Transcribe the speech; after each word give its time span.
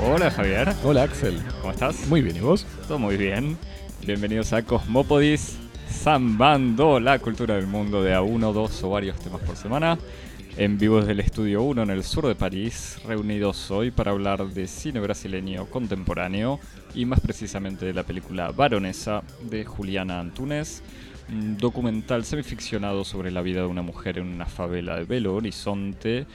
Hola 0.00 0.30
Javier, 0.30 0.74
Hola 0.82 1.04
Axel. 1.04 1.40
¿cómo 1.60 1.72
estás? 1.72 2.06
Muy 2.08 2.20
bien, 2.20 2.36
¿y 2.36 2.40
vos? 2.40 2.66
Todo 2.88 2.98
muy 2.98 3.16
bien. 3.16 3.56
Bienvenidos 4.04 4.52
a 4.52 4.62
Cosmópodis, 4.62 5.56
zambando 5.88 6.98
la 6.98 7.18
cultura 7.20 7.54
del 7.54 7.68
mundo 7.68 8.02
de 8.02 8.12
a 8.12 8.20
uno, 8.20 8.52
dos 8.52 8.82
o 8.82 8.90
varios 8.90 9.18
temas 9.20 9.40
por 9.42 9.56
semana. 9.56 9.96
En 10.56 10.78
vivo 10.78 10.98
desde 10.98 11.12
el 11.12 11.20
Estudio 11.20 11.62
1 11.62 11.84
en 11.84 11.90
el 11.90 12.04
sur 12.04 12.26
de 12.26 12.34
París, 12.34 12.98
reunidos 13.06 13.70
hoy 13.70 13.90
para 13.90 14.10
hablar 14.10 14.46
de 14.46 14.66
cine 14.66 15.00
brasileño 15.00 15.66
contemporáneo 15.66 16.60
y 16.94 17.06
más 17.06 17.20
precisamente 17.20 17.86
de 17.86 17.94
la 17.94 18.02
película 18.02 18.50
Baronesa 18.50 19.22
de 19.42 19.64
Juliana 19.64 20.20
Antunes, 20.20 20.82
un 21.28 21.56
documental 21.56 22.24
semificcionado 22.24 23.04
sobre 23.04 23.30
la 23.30 23.42
vida 23.42 23.60
de 23.60 23.66
una 23.66 23.82
mujer 23.82 24.18
en 24.18 24.26
una 24.26 24.46
favela 24.46 24.96
de 24.96 25.04
Belo 25.04 25.34
Horizonte 25.34 26.26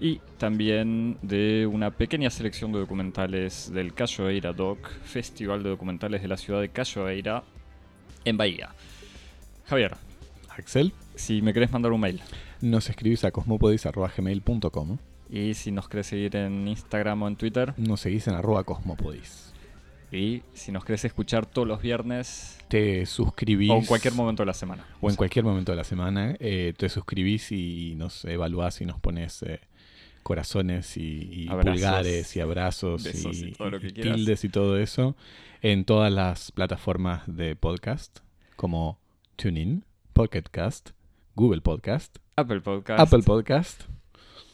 y 0.00 0.20
también 0.38 1.18
de 1.22 1.66
una 1.70 1.90
pequeña 1.90 2.30
selección 2.30 2.72
de 2.72 2.78
documentales 2.78 3.70
del 3.72 3.94
Cachoeira 3.94 4.52
Doc, 4.52 4.88
Festival 5.02 5.62
de 5.62 5.70
Documentales 5.70 6.22
de 6.22 6.28
la 6.28 6.36
ciudad 6.36 6.60
de 6.60 6.68
Cachoeira, 6.68 7.42
en 8.24 8.36
Bahía. 8.36 8.70
Javier, 9.66 9.96
Axel, 10.50 10.92
si 11.14 11.42
me 11.42 11.52
querés 11.52 11.70
mandar 11.72 11.92
un 11.92 12.00
mail 12.00 12.20
nos 12.60 12.90
escribís 12.90 13.22
a 13.24 13.30
cosmopodis.gmail.com. 13.30 14.98
y 15.30 15.54
si 15.54 15.70
nos 15.70 15.88
querés 15.88 16.08
seguir 16.08 16.34
en 16.36 16.66
Instagram 16.66 17.22
o 17.22 17.28
en 17.28 17.36
Twitter 17.36 17.72
Nos 17.76 18.00
seguís 18.00 18.26
en 18.26 18.34
arroba 18.34 18.64
cosmopodis. 18.64 19.52
y 20.10 20.42
si 20.54 20.72
nos 20.72 20.84
querés 20.84 21.04
escuchar 21.04 21.46
todos 21.46 21.68
los 21.68 21.80
viernes 21.80 22.58
Te 22.68 23.06
suscribís. 23.06 23.70
o 23.70 23.76
en 23.76 23.84
cualquier 23.84 24.14
momento 24.14 24.42
de 24.42 24.46
la 24.46 24.54
semana. 24.54 24.84
o 25.00 25.08
en 25.10 25.14
cualquier 25.16 25.44
momento 25.44 25.70
de 25.70 25.76
la 25.76 25.84
semana. 25.84 26.34
eh, 26.40 26.72
te 26.76 26.88
suscribís 26.88 27.52
y 27.52 27.94
nos 27.96 28.24
evaluás 28.24 28.80
y 28.80 28.86
nos 28.86 28.98
pones 28.98 29.42
eh, 29.44 29.60
corazones 30.28 30.98
y, 30.98 31.26
y 31.32 31.48
Abrazos, 31.48 31.72
pulgares 31.72 32.36
y 32.36 32.40
abrazos 32.40 33.02
besos 33.02 33.38
y 33.40 33.46
y, 33.48 33.52
todo 33.52 33.70
lo 33.70 33.80
que 33.80 33.86
y 33.86 33.92
quieras. 33.92 34.14
tildes 34.16 34.44
y 34.44 34.48
todo 34.50 34.78
eso 34.78 35.16
en 35.62 35.86
todas 35.86 36.12
las 36.12 36.52
plataformas 36.52 37.22
de 37.26 37.56
podcast 37.56 38.18
como 38.56 38.98
TuneIn, 39.36 39.86
Pocketcast, 40.12 40.90
Google 41.34 41.62
Podcast, 41.62 42.18
Apple 42.36 42.60
Podcast, 42.60 43.00
Apple 43.00 43.22
Podcast. 43.24 43.82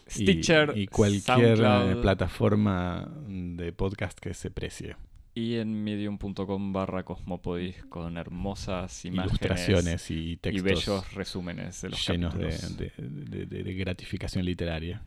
y- 0.06 0.22
Stitcher 0.22 0.74
y, 0.76 0.86
cualquier 0.86 1.56
SoundCloud, 1.56 1.90
eh, 1.90 1.96
plataforma 2.02 3.08
de 3.26 3.72
podcast 3.72 4.18
que 4.20 4.32
se 4.34 4.50
precie. 4.52 4.94
y 5.36 5.56
en 5.56 5.82
medium.com 5.82 6.72
barra 6.72 7.02
cosmopodis 7.04 7.82
con 7.86 8.16
hermosas 8.18 9.04
imágenes 9.04 9.32
Ilustraciones 9.32 10.10
y 10.12 10.30
y 10.32 10.36
textos 10.36 10.62
bellos 10.64 11.14
resúmenes 11.14 11.82
de 11.82 11.88
los 11.88 12.08
llenos 12.08 12.34
de, 12.38 12.50
capítulos. 12.50 12.76
de- 12.76 12.92
de- 13.38 13.46
de- 13.46 13.62
de 13.64 13.74
gratificación 13.74 14.44
literaria. 14.44 15.02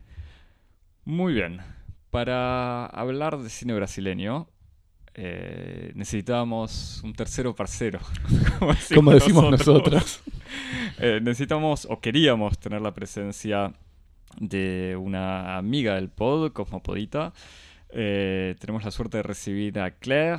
Muy 1.08 1.32
bien. 1.32 1.62
Para 2.10 2.84
hablar 2.84 3.38
de 3.38 3.48
cine 3.48 3.72
brasileño, 3.72 4.46
eh, 5.14 5.90
necesitábamos 5.94 7.00
un 7.02 7.14
tercero 7.14 7.54
parcero. 7.54 7.98
como 8.58 8.74
decimos, 8.74 8.94
Como 8.94 9.12
decimos 9.12 9.50
nosotros. 9.50 10.20
Eh, 11.00 11.20
necesitamos 11.22 11.86
o 11.88 12.00
queríamos 12.00 12.58
tener 12.58 12.80
la 12.80 12.92
presencia 12.92 13.72
de 14.40 14.96
una 15.00 15.56
amiga 15.56 15.94
del 15.94 16.08
pod, 16.08 16.52
Cosmopodita. 16.52 17.32
Eh, 17.90 18.56
tenemos 18.58 18.84
la 18.84 18.90
suerte 18.90 19.18
de 19.18 19.22
recibir 19.22 19.78
a 19.78 19.92
Claire, 19.92 20.38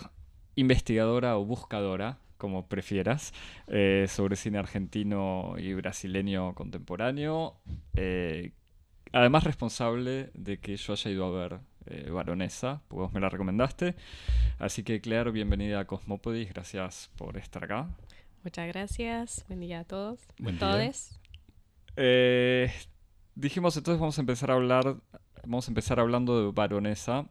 investigadora 0.55 1.37
o 1.37 1.45
buscadora, 1.45 2.17
como 2.37 2.67
prefieras, 2.67 3.33
eh, 3.67 4.07
sobre 4.09 4.35
cine 4.35 4.57
argentino 4.57 5.55
y 5.57 5.73
brasileño 5.73 6.53
contemporáneo. 6.55 7.55
Eh, 7.95 8.51
además 9.11 9.43
responsable 9.43 10.30
de 10.33 10.59
que 10.59 10.77
yo 10.77 10.93
haya 10.93 11.11
ido 11.11 11.25
a 11.25 11.31
ver 11.31 11.59
eh, 11.86 12.09
Baronesa, 12.11 12.81
porque 12.87 13.02
vos 13.02 13.14
me 13.14 13.20
la 13.20 13.30
recomendaste. 13.30 13.95
Así 14.58 14.83
que 14.83 15.02
Claire, 15.02 15.31
bienvenida 15.31 15.80
a 15.80 15.87
Cosmopodis, 15.87 16.49
gracias 16.49 17.09
por 17.17 17.37
estar 17.37 17.64
acá. 17.64 17.89
Muchas 18.43 18.67
gracias. 18.67 19.45
Buen 19.47 19.59
día 19.59 19.81
a 19.81 19.83
todos. 19.83 20.21
Buen 20.37 20.58
día. 20.58 20.70
Todes. 20.71 21.20
Eh, 21.95 22.71
dijimos 23.36 23.75
entonces 23.75 23.99
vamos 23.99 24.17
a 24.17 24.21
empezar 24.21 24.52
a 24.52 24.53
hablar, 24.53 24.97
vamos 25.43 25.67
a 25.67 25.71
empezar 25.71 25.99
hablando 25.99 26.45
de 26.45 26.52
Baronesa. 26.52 27.26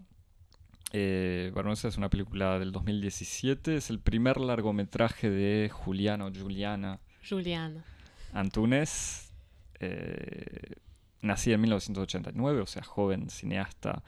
Eh, 0.93 1.53
Baronesa 1.55 1.89
es 1.89 1.97
una 1.99 2.09
película 2.09 2.59
del 2.59 2.73
2017, 2.73 3.77
es 3.77 3.91
el 3.91 4.01
primer 4.01 4.39
largometraje 4.39 5.29
de 5.29 5.69
Juliano 5.71 6.31
Juliana 6.31 6.99
Juliana. 7.29 7.85
Antunes, 8.33 9.33
eh, 9.81 10.77
nacida 11.23 11.55
en 11.55 11.63
1989, 11.63 12.61
o 12.61 12.67
sea, 12.67 12.83
joven 12.83 13.31
cineasta 13.31 14.03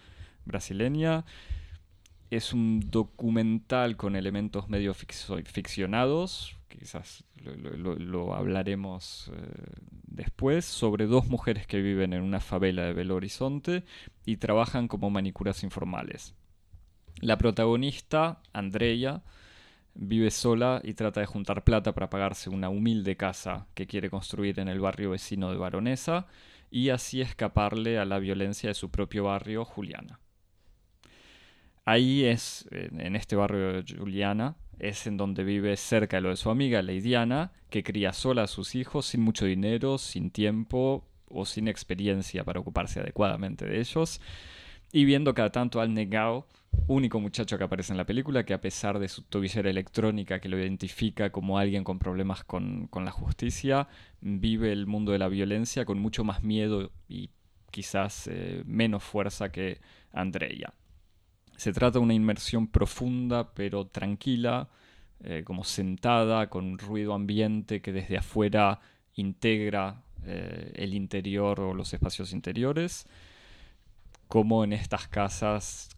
brasileña. 0.44 1.24
Es 2.30 2.52
un 2.52 2.90
documental 2.90 3.96
con 3.96 4.14
elementos 4.14 4.68
medio 4.68 4.94
ficcionados, 4.94 6.56
quizás 6.68 7.24
lo 7.42 8.34
hablaremos 8.34 9.32
eh, 9.34 9.80
después, 10.06 10.64
sobre 10.64 11.06
dos 11.06 11.26
mujeres 11.26 11.66
que 11.66 11.80
viven 11.80 12.12
en 12.12 12.22
una 12.22 12.40
favela 12.40 12.82
de 12.82 12.92
Belo 12.92 13.16
Horizonte 13.16 13.84
y 14.24 14.36
trabajan 14.36 14.86
como 14.86 15.10
manicuras 15.10 15.64
informales. 15.64 16.34
La 17.20 17.36
protagonista, 17.36 18.40
Andrea, 18.52 19.22
vive 19.94 20.30
sola 20.30 20.80
y 20.84 20.94
trata 20.94 21.20
de 21.20 21.26
juntar 21.26 21.64
plata 21.64 21.92
para 21.92 22.10
pagarse 22.10 22.48
una 22.48 22.68
humilde 22.68 23.16
casa 23.16 23.66
que 23.74 23.86
quiere 23.86 24.10
construir 24.10 24.60
en 24.60 24.68
el 24.68 24.80
barrio 24.80 25.10
vecino 25.10 25.50
de 25.50 25.58
Baronesa 25.58 26.26
y 26.70 26.90
así 26.90 27.20
escaparle 27.20 27.98
a 27.98 28.04
la 28.04 28.18
violencia 28.18 28.68
de 28.68 28.74
su 28.74 28.90
propio 28.90 29.24
barrio, 29.24 29.64
Juliana. 29.64 30.20
Ahí 31.84 32.24
es, 32.24 32.68
en 32.70 33.16
este 33.16 33.36
barrio 33.36 33.82
de 33.82 33.96
Juliana, 33.96 34.56
es 34.78 35.06
en 35.06 35.16
donde 35.16 35.44
vive 35.44 35.76
cerca 35.76 36.16
de 36.18 36.20
lo 36.22 36.28
de 36.30 36.36
su 36.36 36.50
amiga, 36.50 36.82
Leidiana, 36.82 37.52
que 37.68 37.82
cría 37.82 38.12
sola 38.12 38.44
a 38.44 38.46
sus 38.46 38.74
hijos 38.74 39.06
sin 39.06 39.20
mucho 39.20 39.44
dinero, 39.44 39.98
sin 39.98 40.30
tiempo 40.30 41.06
o 41.28 41.44
sin 41.46 41.68
experiencia 41.68 42.44
para 42.44 42.60
ocuparse 42.60 43.00
adecuadamente 43.00 43.66
de 43.66 43.80
ellos. 43.80 44.20
Y 44.92 45.04
viendo 45.04 45.34
cada 45.34 45.50
tanto 45.50 45.80
al 45.80 45.94
negao, 45.94 46.46
único 46.86 47.20
muchacho 47.20 47.56
que 47.56 47.64
aparece 47.64 47.92
en 47.92 47.96
la 47.96 48.06
película, 48.06 48.44
que 48.44 48.54
a 48.54 48.60
pesar 48.60 48.98
de 48.98 49.08
su 49.08 49.22
tobillera 49.22 49.70
electrónica 49.70 50.40
que 50.40 50.48
lo 50.48 50.58
identifica 50.58 51.30
como 51.30 51.58
alguien 51.58 51.84
con 51.84 51.98
problemas 51.98 52.44
con, 52.44 52.88
con 52.88 53.04
la 53.04 53.12
justicia, 53.12 53.88
vive 54.20 54.72
el 54.72 54.86
mundo 54.86 55.12
de 55.12 55.18
la 55.18 55.28
violencia 55.28 55.84
con 55.84 55.98
mucho 55.98 56.24
más 56.24 56.42
miedo 56.42 56.90
y 57.08 57.30
quizás 57.70 58.28
eh, 58.30 58.62
menos 58.66 59.04
fuerza 59.04 59.52
que 59.52 59.80
Andrea. 60.12 60.74
Se 61.56 61.72
trata 61.72 61.98
de 61.98 62.04
una 62.04 62.14
inmersión 62.14 62.66
profunda 62.66 63.52
pero 63.54 63.86
tranquila, 63.86 64.68
eh, 65.22 65.42
como 65.44 65.64
sentada, 65.64 66.48
con 66.48 66.78
ruido 66.78 67.14
ambiente 67.14 67.82
que 67.82 67.92
desde 67.92 68.16
afuera 68.18 68.80
integra 69.14 70.02
eh, 70.24 70.72
el 70.74 70.94
interior 70.94 71.60
o 71.60 71.74
los 71.74 71.92
espacios 71.92 72.32
interiores, 72.32 73.06
como 74.30 74.62
en 74.62 74.72
estas 74.72 75.08
casas 75.08 75.90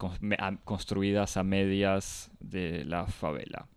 construidas 0.64 1.36
a 1.36 1.42
medias 1.42 2.30
de 2.40 2.82
la 2.86 3.06
favela. 3.06 3.68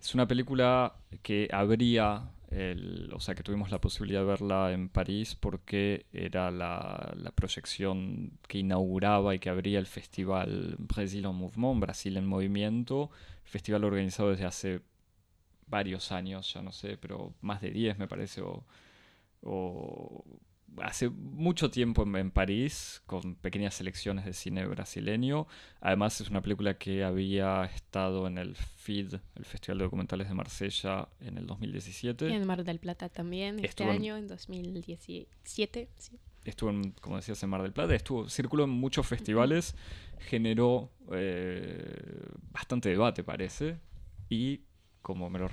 Es 0.00 0.12
una 0.12 0.26
película 0.26 0.96
que 1.22 1.48
abría, 1.52 2.32
el, 2.50 3.08
o 3.14 3.20
sea, 3.20 3.36
que 3.36 3.44
tuvimos 3.44 3.70
la 3.70 3.80
posibilidad 3.80 4.22
de 4.22 4.26
verla 4.26 4.72
en 4.72 4.88
París 4.88 5.36
porque 5.36 6.06
era 6.12 6.50
la, 6.50 7.14
proyección 7.36 8.32
que 8.48 8.58
inauguraba 8.58 9.36
y 9.36 9.38
que 9.38 9.50
abría 9.50 9.78
el 9.78 9.86
festival 9.86 10.74
Brasil 10.76 11.26
en 11.26 11.34
Mouvement, 11.36 11.80
Brasil 11.80 12.16
en 12.16 12.26
Movimiento, 12.26 13.10
festival 13.44 13.84
organizado 13.84 14.30
desde 14.30 14.46
hace 14.46 14.80
varios 15.68 16.10
años, 16.10 16.52
ya 16.52 16.60
no 16.60 16.72
sé, 16.72 16.98
pero 16.98 17.34
más 17.40 17.60
de 17.60 17.70
10 17.70 17.98
me 17.98 18.08
parece, 18.08 18.42
o 18.42 20.24
hace 20.78 21.08
mucho 21.08 21.70
tiempo 21.70 22.02
en, 22.02 22.14
en 22.16 22.30
París, 22.30 23.02
con 23.06 23.34
pequeñas 23.36 23.74
selecciones 23.74 24.24
de 24.24 24.32
cine 24.32 24.66
brasileño. 24.66 25.46
Además 25.80 26.20
es 26.20 26.28
una 26.30 26.42
película 26.42 26.76
que 26.78 27.02
había 27.04 27.64
estado 27.64 28.26
en 28.26 28.38
el 28.38 28.56
FID, 28.56 29.14
el 29.36 29.44
Festival 29.44 29.78
de 29.78 29.84
Documentales 29.84 30.28
de 30.28 30.34
Marsella, 30.34 31.08
en 31.20 31.38
el 31.38 31.46
2017. 31.46 32.28
Y 32.28 32.32
en 32.32 32.46
Mar 32.46 32.62
del 32.64 32.78
Plata 32.78 33.08
también, 33.08 33.64
este 33.64 33.84
en- 33.84 33.90
año, 33.90 34.16
en 34.16 34.28
2017. 34.28 35.88
sí. 35.96 36.18
estuvo, 36.44 36.70
en, 36.70 36.92
como 37.00 37.16
decías, 37.16 37.42
en 37.42 37.50
Mar 37.50 37.62
del 37.62 37.72
Plata, 37.72 37.94
estuvo, 37.94 38.28
circuló 38.28 38.64
en 38.64 38.70
muchos 38.70 39.06
festivales, 39.06 39.74
generó 40.18 40.90
eh, 41.12 42.28
bastante 42.52 42.88
debate, 42.90 43.24
parece, 43.24 43.78
y 44.28 44.60
como 45.06 45.30
me, 45.30 45.38
lo, 45.38 45.48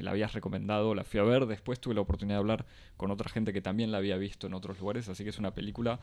la 0.00 0.12
habías 0.12 0.32
recomendado, 0.32 0.94
la 0.94 1.04
fui 1.04 1.20
a 1.20 1.24
ver, 1.24 1.46
después 1.46 1.78
tuve 1.80 1.94
la 1.94 2.00
oportunidad 2.00 2.36
de 2.38 2.40
hablar 2.40 2.66
con 2.96 3.10
otra 3.10 3.28
gente 3.28 3.52
que 3.52 3.60
también 3.60 3.92
la 3.92 3.98
había 3.98 4.16
visto 4.16 4.46
en 4.46 4.54
otros 4.54 4.80
lugares, 4.80 5.08
así 5.10 5.24
que 5.24 5.30
es 5.30 5.38
una 5.38 5.54
película 5.54 6.00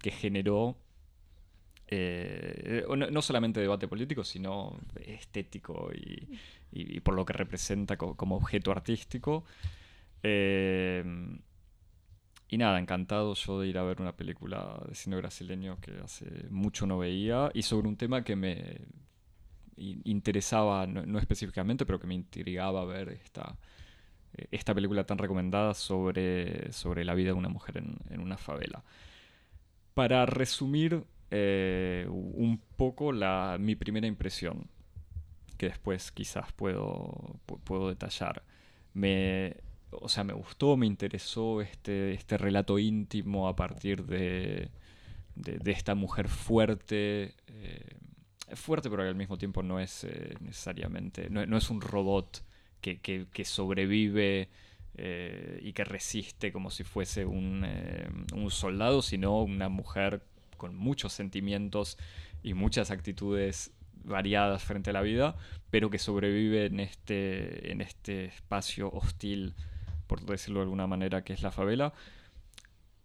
que 0.00 0.10
generó 0.10 0.76
eh, 1.88 2.84
no, 2.88 3.10
no 3.10 3.22
solamente 3.22 3.60
debate 3.60 3.88
político, 3.88 4.24
sino 4.24 4.78
estético 4.96 5.90
y, 5.92 7.00
por 7.00 7.14
lo 7.14 7.24
que 7.24 7.32
representa 7.34 7.96
co- 7.96 8.16
como 8.16 8.36
objeto 8.36 8.70
artístico. 8.70 9.44
Eh, 10.22 11.04
y 12.48 12.58
nada, 12.58 12.78
encantado 12.78 13.34
yo 13.34 13.60
de 13.60 13.68
ir 13.68 13.78
a 13.78 13.82
ver 13.82 14.00
una 14.00 14.14
película 14.16 14.82
de 14.86 14.94
cine 14.94 15.16
brasileño 15.16 15.78
que 15.80 15.92
hace 16.04 16.26
mucho 16.50 16.86
no 16.86 16.98
veía 16.98 17.50
y 17.54 17.62
sobre 17.62 17.88
un 17.88 17.96
tema 17.96 18.24
que 18.24 18.36
me 18.36 18.80
interesaba, 19.76 20.86
no, 20.86 21.18
específicamente, 21.18 21.86
pero 21.86 22.00
que 22.00 22.06
me 22.06 22.14
intrigaba 22.14 22.84
ver 22.84 23.10
esta, 23.10 23.56
eh, 24.36 24.46
esta 24.52 24.74
película 24.74 25.04
tan 25.06 25.18
recomendada 25.18 25.74
sobre, 25.74 26.72
sobre 26.72 27.04
la 27.04 27.14
vida 27.14 27.28
de 27.28 27.34
una 27.34 27.48
mujer 27.50 27.78
en, 27.78 28.20
una 28.20 28.38
favela. 28.38 28.84
Para 29.94 30.24
resumir 30.26 31.04
eh, 31.30 32.06
un 32.08 32.58
poco 32.76 33.12
la, 33.12 33.56
mi 33.60 33.76
primera 33.76 34.06
impresión, 34.06 34.68
que 35.58 35.68
después 35.68 36.12
quizás 36.12 36.52
puedo, 36.52 37.36
pu- 37.46 37.60
puedo 37.64 37.88
detallar. 37.90 38.42
Me, 38.94 39.56
o 39.92 40.08
sea, 40.08 40.24
me 40.24 40.34
gustó, 40.34 40.76
me 40.76 40.86
interesó 40.86 41.62
este, 41.62 42.12
este 42.14 42.38
relato 42.38 42.78
íntimo 42.78 43.48
a 43.48 43.56
partir 43.56 44.04
de, 44.06 44.70
de, 45.36 45.58
de 45.58 45.72
esta 45.72 45.94
mujer 45.96 46.28
fuerte. 46.28 47.34
eh, 47.48 47.96
fuerte, 48.56 48.90
pero 48.90 49.02
al 49.02 49.14
mismo 49.14 49.38
tiempo 49.38 49.62
no 49.62 49.80
es 49.80 50.04
eh, 50.04 50.34
necesariamente. 50.40 51.28
No, 51.30 51.56
es 51.56 51.70
un 51.70 51.80
robot 51.80 52.42
que, 52.80 53.00
que- 53.00 53.26
que 53.32 53.44
sobrevive 53.44 54.48
eh, 54.96 55.58
y 55.62 55.72
que 55.72 55.84
resiste 55.84 56.52
como 56.52 56.70
si 56.70 56.84
fuese 56.84 57.24
un, 57.24 57.62
eh, 57.66 58.08
un 58.34 58.50
soldado, 58.50 59.02
sino 59.02 59.42
una 59.42 59.68
mujer 59.68 60.22
con 60.56 60.74
muchos 60.76 61.12
sentimientos 61.12 61.98
y 62.42 62.54
muchas 62.54 62.90
actitudes 62.90 63.72
variadas 64.04 64.62
frente 64.64 64.90
a 64.90 64.92
la 64.92 65.02
vida, 65.02 65.36
pero 65.70 65.88
que 65.90 65.98
sobrevive 65.98 66.66
en 66.66 66.80
este, 66.80 67.70
en 67.72 67.80
este 67.80 68.26
espacio 68.26 68.90
hostil, 68.92 69.54
por 70.06 70.20
decirlo 70.26 70.60
de 70.60 70.64
alguna 70.64 70.86
manera, 70.86 71.22
que 71.24 71.32
es 71.32 71.42
la 71.42 71.52
favela. 71.52 71.92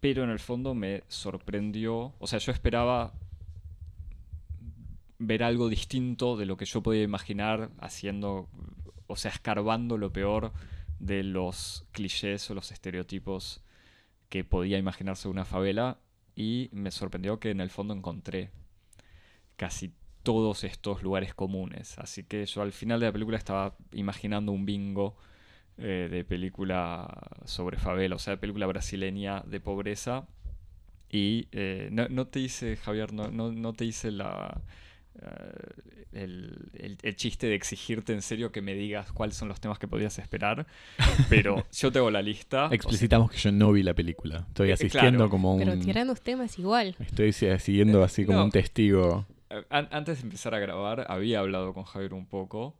Pero 0.00 0.22
en 0.24 0.30
el 0.30 0.38
fondo 0.38 0.74
me 0.74 1.02
sorprendió, 1.08 2.14
o 2.18 2.26
sea, 2.26 2.38
yo 2.38 2.52
esperaba 2.52 3.12
ver 5.18 5.42
algo 5.42 5.68
distinto 5.68 6.36
de 6.36 6.46
lo 6.46 6.56
que 6.56 6.64
yo 6.64 6.82
podía 6.82 7.02
imaginar 7.02 7.70
haciendo, 7.78 8.48
o 9.06 9.16
sea, 9.16 9.30
escarbando 9.30 9.98
lo 9.98 10.12
peor 10.12 10.52
de 10.98 11.22
los 11.22 11.86
clichés 11.92 12.50
o 12.50 12.54
los 12.54 12.72
estereotipos 12.72 13.62
que 14.28 14.44
podía 14.44 14.78
imaginarse 14.78 15.28
una 15.28 15.44
favela 15.44 15.98
y 16.36 16.68
me 16.72 16.90
sorprendió 16.90 17.40
que 17.40 17.50
en 17.50 17.60
el 17.60 17.70
fondo 17.70 17.94
encontré 17.94 18.50
casi 19.56 19.92
todos 20.22 20.64
estos 20.64 21.02
lugares 21.02 21.34
comunes. 21.34 21.98
Así 21.98 22.24
que 22.24 22.44
yo 22.46 22.62
al 22.62 22.72
final 22.72 23.00
de 23.00 23.06
la 23.06 23.12
película 23.12 23.38
estaba 23.38 23.76
imaginando 23.92 24.52
un 24.52 24.66
bingo 24.66 25.16
eh, 25.78 26.08
de 26.10 26.24
película 26.24 27.08
sobre 27.44 27.78
favela, 27.78 28.16
o 28.16 28.18
sea, 28.18 28.34
de 28.34 28.38
película 28.38 28.66
brasileña 28.66 29.42
de 29.46 29.60
pobreza. 29.60 30.28
Y 31.10 31.48
eh, 31.52 31.88
no, 31.90 32.08
no 32.08 32.26
te 32.26 32.40
hice, 32.40 32.76
Javier, 32.76 33.12
no, 33.12 33.30
no, 33.30 33.50
no 33.50 33.72
te 33.72 33.86
hice 33.86 34.10
la, 34.10 34.62
eh, 35.20 36.02
el, 36.12 36.70
el- 36.74 36.98
el 37.02 37.16
chiste 37.16 37.46
de 37.48 37.54
exigirte 37.54 38.12
en 38.12 38.22
serio 38.22 38.50
que 38.52 38.62
me 38.62 38.74
digas 38.74 39.12
cuáles 39.12 39.36
son 39.36 39.48
los 39.48 39.60
temas 39.60 39.78
que 39.78 39.88
podías 39.88 40.18
esperar, 40.18 40.66
pero 41.28 41.66
yo 41.72 41.92
tengo 41.92 42.10
la 42.10 42.22
lista. 42.22 42.66
o 42.66 42.68
sea, 42.68 42.76
Explicitamos 42.76 43.30
que 43.30 43.38
yo 43.38 43.52
no 43.52 43.72
vi 43.72 43.82
la 43.82 43.94
película. 43.94 44.44
Estoy 44.48 44.70
Eh, 44.70 44.74
asistiendo 44.74 45.18
claro. 45.18 45.30
como 45.30 45.54
un... 45.54 45.58
Pero 45.60 45.78
tiran 45.78 46.06
los 46.06 46.20
temas 46.20 46.58
igual. 46.58 46.96
Estoy 47.00 47.32
si- 47.32 47.58
siguiendo 47.58 48.02
así 48.04 48.24
como 48.24 48.38
No. 48.38 48.44
un 48.46 48.50
testigo. 48.50 49.26
An- 49.70 49.88
antes 49.90 50.18
de 50.18 50.24
empezar 50.24 50.54
a 50.54 50.58
grabar, 50.58 51.06
había 51.08 51.40
hablado 51.40 51.72
con 51.74 51.84
Javier 51.84 52.14
un 52.14 52.26
poco. 52.26 52.76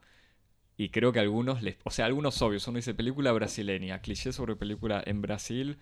Y 0.77 0.91
creo 0.91 1.13
que 1.13 1.19
algunos 1.19 1.63
les. 1.63 1.77
O 1.85 1.91
sea, 1.91 2.07
algunos 2.07 2.41
obvios. 2.41 2.69
Uno 2.69 2.77
dice 2.77 2.95
película 2.95 3.33
brasileña, 3.33 4.01
cliché 4.01 4.33
sobre 4.33 4.55
película 4.55 5.03
en 5.05 5.21
Brasil, 5.23 5.79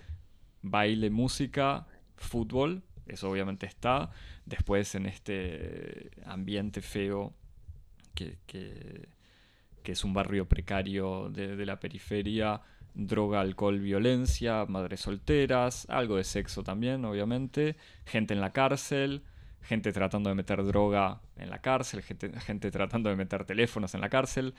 baile, 0.62 1.10
música, 1.10 1.86
fútbol. 2.16 2.82
Eso 3.06 3.30
obviamente 3.30 3.66
está. 3.66 4.10
Después 4.44 4.94
en 4.94 5.06
este 5.06 6.10
ambiente 6.24 6.82
feo 6.82 7.34
que, 8.14 8.38
que- 8.46 9.08
es 9.84 10.02
un 10.04 10.12
barrio 10.12 10.48
precario 10.48 11.28
de, 11.30 11.56
de 11.56 11.66
la 11.66 11.78
periferia. 11.78 12.60
Droga, 12.94 13.40
alcohol, 13.40 13.78
violencia, 13.78 14.64
madres 14.66 15.00
solteras, 15.00 15.86
algo 15.88 16.16
de 16.16 16.24
sexo 16.24 16.62
también, 16.64 17.04
obviamente. 17.04 17.76
Gente 18.04 18.34
en 18.34 18.40
la 18.40 18.52
cárcel 18.52 19.22
gente 19.62 19.92
tratando 19.92 20.28
de 20.30 20.36
meter 20.36 20.64
droga 20.64 21.20
en 21.36 21.50
la 21.50 21.60
cárcel, 21.60 22.00
gente, 22.02 22.30
gente 22.40 22.70
tratando 22.70 23.10
de 23.10 23.16
meter 23.16 23.44
teléfonos 23.44 23.94
en 23.94 24.00
la 24.00 24.08
cárcel, 24.08 24.54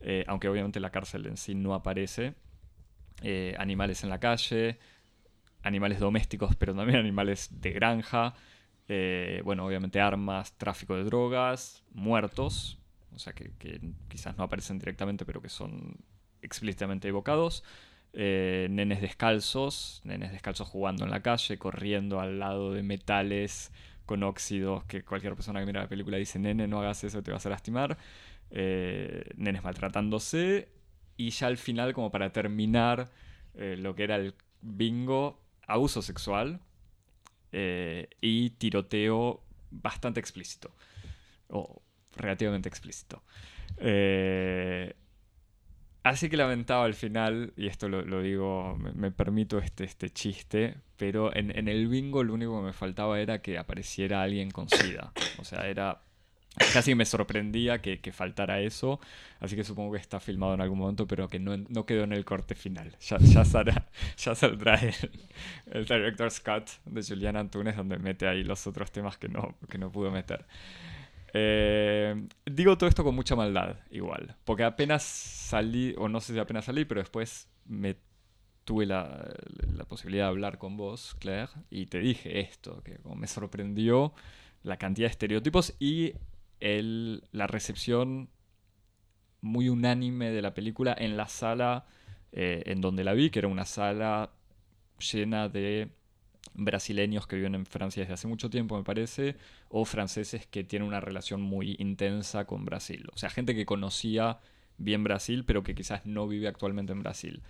eh, 0.00 0.24
aunque 0.28 0.48
obviamente 0.48 0.78
la 0.78 0.90
cárcel 0.90 1.26
en 1.26 1.36
sí 1.36 1.54
no 1.56 1.74
aparece, 1.74 2.34
eh, 3.22 3.54
animales 3.58 4.04
en 4.04 4.10
la 4.10 4.20
calle, 4.20 4.78
animales 5.62 6.00
domésticos, 6.00 6.56
pero 6.56 6.74
también 6.74 6.98
animales 6.98 7.48
de 7.60 7.72
granja, 7.72 8.34
eh, 8.88 9.42
bueno, 9.44 9.64
obviamente 9.64 10.00
armas, 10.00 10.56
tráfico 10.58 10.96
de 10.96 11.04
drogas, 11.04 11.84
muertos, 11.92 12.78
o 13.14 13.18
sea 13.18 13.32
que, 13.32 13.50
quizás 14.08 14.36
no 14.36 14.44
aparecen 14.44 14.78
directamente, 14.78 15.24
pero 15.24 15.40
que 15.40 15.48
son 15.48 15.96
explícitamente 16.42 17.08
evocados. 17.08 17.64
eh, 18.14 18.66
nenes 18.70 19.00
descalzos, 19.00 20.02
nenes 20.04 20.32
descalzos 20.32 20.68
jugando 20.68 21.04
en 21.04 21.10
la 21.10 21.22
calle, 21.22 21.58
corriendo 21.58 22.20
al 22.20 22.38
lado 22.38 22.72
de 22.72 22.82
metales 22.82 23.72
con 24.04 24.22
óxidos, 24.22 24.84
que 24.84 25.02
cualquier 25.02 25.34
persona 25.34 25.60
que 25.60 25.66
mira 25.66 25.82
la 25.82 25.88
película 25.88 26.18
dice, 26.18 26.38
nene, 26.38 26.68
no 26.68 26.80
hagas 26.80 27.04
eso, 27.04 27.22
te 27.22 27.32
vas 27.32 27.46
a 27.46 27.50
lastimar. 27.50 27.96
Eh, 28.50 29.24
nenes 29.36 29.62
maltratándose. 29.64 30.68
Y 31.16 31.30
ya 31.30 31.46
al 31.46 31.56
final, 31.56 31.94
como 31.94 32.10
para 32.10 32.32
terminar 32.32 33.10
lo 33.54 33.94
que 33.94 34.04
era 34.04 34.16
el 34.16 34.34
bingo, 34.62 35.41
abuso 35.66 36.02
sexual 36.02 36.60
eh, 37.52 38.08
y 38.20 38.50
tiroteo 38.50 39.42
bastante 39.70 40.20
explícito. 40.20 40.70
O 41.48 41.82
relativamente 42.16 42.68
explícito. 42.68 43.22
Eh, 43.78 44.94
así 46.02 46.28
que 46.28 46.36
lamentaba 46.36 46.84
al 46.84 46.94
final, 46.94 47.52
y 47.56 47.66
esto 47.66 47.88
lo, 47.88 48.22
digo, 48.22 48.76
me, 48.76 49.10
permito 49.10 49.58
este, 49.58 49.84
este 49.84 50.10
chiste, 50.10 50.76
pero 50.96 51.34
en 51.34 51.68
el 51.68 51.88
bingo 51.88 52.22
lo 52.22 52.34
único 52.34 52.58
que 52.58 52.66
me 52.66 52.72
faltaba 52.72 53.20
era 53.20 53.42
que 53.42 53.58
apareciera 53.58 54.22
alguien 54.22 54.50
con 54.50 54.68
SIDA. 54.68 55.12
O 55.38 55.44
sea, 55.44 55.66
era... 55.68 56.02
Casi 56.72 56.94
me 56.94 57.06
sorprendía 57.06 57.80
que, 57.80 58.00
que 58.00 58.12
faltara 58.12 58.60
eso, 58.60 59.00
así 59.40 59.56
que 59.56 59.64
supongo 59.64 59.92
que 59.92 59.98
está 59.98 60.20
filmado 60.20 60.52
en 60.52 60.60
algún 60.60 60.78
momento, 60.78 61.06
pero 61.06 61.26
que 61.26 61.38
no, 61.38 61.56
no 61.56 61.86
quedó 61.86 62.04
en 62.04 62.12
el 62.12 62.26
corte 62.26 62.54
final. 62.54 62.94
Ya, 63.00 63.16
ya, 63.18 63.44
saldrá, 64.34 64.78
el, 65.72 65.84
director's 65.86 66.40
cut 66.40 66.68
de 66.84 67.02
Julián 67.02 67.36
Antunes, 67.36 67.74
donde 67.74 67.98
mete 67.98 68.28
ahí 68.28 68.44
los 68.44 68.66
otros 68.66 68.92
temas 68.92 69.16
que 69.16 69.28
no, 69.28 69.56
que 69.70 69.78
no 69.78 69.90
pudo 69.90 70.10
meter. 70.10 70.44
Eh, 71.32 72.28
digo 72.44 72.76
todo 72.76 72.88
esto 72.88 73.02
con 73.02 73.14
mucha 73.14 73.34
maldad, 73.34 73.76
igual. 73.90 74.36
Porque 74.44 74.64
apenas 74.64 75.02
salí, 75.02 75.94
o 75.96 76.06
no 76.08 76.20
sé 76.20 76.34
si 76.34 76.38
apenas 76.38 76.66
salí, 76.66 76.84
pero 76.84 77.00
después 77.00 77.48
me 77.64 77.96
tuve 78.64 78.84
la, 78.84 79.26
la 79.74 79.84
posibilidad 79.86 80.26
de 80.26 80.28
hablar 80.28 80.58
con 80.58 80.76
vos, 80.76 81.16
Claire, 81.18 81.48
y 81.70 81.86
te 81.86 81.98
dije 81.98 82.40
esto, 82.40 82.82
que 82.82 82.98
me 83.16 83.26
sorprendió 83.26 84.12
la 84.62 84.76
cantidad 84.76 85.08
de 85.08 85.12
estereotipos 85.12 85.74
y 85.80 86.12
la 86.62 87.46
recepción 87.46 88.28
muy 89.40 89.68
unánime 89.68 90.30
de 90.30 90.42
la 90.42 90.54
película 90.54 90.94
en 90.96 91.16
la 91.16 91.28
sala 91.28 91.86
eh, 92.32 92.62
en 92.66 92.80
donde 92.80 93.04
la 93.04 93.12
vi, 93.12 93.30
que 93.30 93.40
era 93.40 93.48
una 93.48 93.64
sala 93.64 94.30
llena 94.98 95.48
de 95.48 95.90
brasileños 96.54 97.26
que 97.26 97.36
viven 97.36 97.54
en 97.54 97.66
Francia 97.66 98.02
desde 98.02 98.14
hace 98.14 98.28
mucho 98.28 98.50
tiempo, 98.50 98.76
me 98.76 98.84
parece, 98.84 99.36
o 99.68 99.84
franceses 99.84 100.46
que 100.46 100.64
tienen 100.64 100.88
una 100.88 101.00
relación 101.00 101.40
muy 101.42 101.76
intensa 101.78 102.46
con 102.46 102.64
Brasil. 102.64 103.08
O 103.12 103.18
sea, 103.18 103.30
gente 103.30 103.54
que 103.54 103.66
conocía 103.66 104.38
bien 104.78 105.04
Brasil, 105.04 105.44
pero 105.44 105.62
que 105.62 105.74
quizás 105.74 106.06
no 106.06 106.28
vive 106.28 106.48
actualmente 106.48 106.92
en 106.92 107.02
Brasil. 107.02 107.42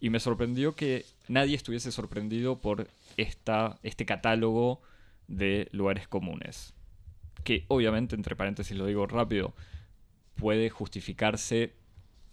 Y 0.00 0.10
me 0.10 0.20
sorprendió 0.20 0.74
que 0.74 1.04
nadie 1.28 1.56
estuviese 1.56 1.90
sorprendido 1.90 2.60
por 2.60 2.88
esta, 3.16 3.78
este 3.82 4.06
catálogo 4.06 4.80
de 5.26 5.68
lugares 5.72 6.06
comunes. 6.06 6.74
Que 7.48 7.64
obviamente, 7.68 8.14
entre 8.14 8.36
paréntesis 8.36 8.76
lo 8.76 8.84
digo 8.84 9.06
rápido, 9.06 9.54
puede 10.34 10.68
justificarse 10.68 11.72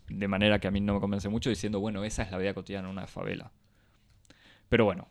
de 0.10 0.28
manera 0.28 0.60
que 0.60 0.68
a 0.68 0.72
mí 0.72 0.82
no 0.82 0.96
me 0.96 1.00
convence 1.00 1.30
mucho 1.30 1.50
diciendo, 1.50 1.80
bueno, 1.80 2.04
esa 2.04 2.24
es 2.24 2.32
la 2.32 2.38
vida 2.38 2.54
cotidiana 2.54 2.90
en 2.90 2.92
una 2.92 3.08
favela. 3.08 3.50
Pero 4.68 4.84
bueno, 4.84 5.08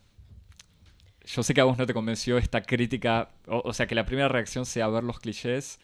yo 1.25 1.43
sé 1.43 1.55
que 1.55 1.63
a 1.63 1.65
vos 1.65 1.79
no 1.79 1.87
te 1.87 1.95
convenció 1.95 2.37
esta 2.37 2.61
crítica, 2.61 3.31
o, 3.47 3.63
o 3.65 3.73
sea, 3.73 3.87
que 3.87 3.95
la 3.95 4.05
primera 4.05 4.29
reacción 4.29 4.67
sea 4.67 4.89
ver 4.89 5.05
los 5.05 5.21
clichés, 5.21 5.81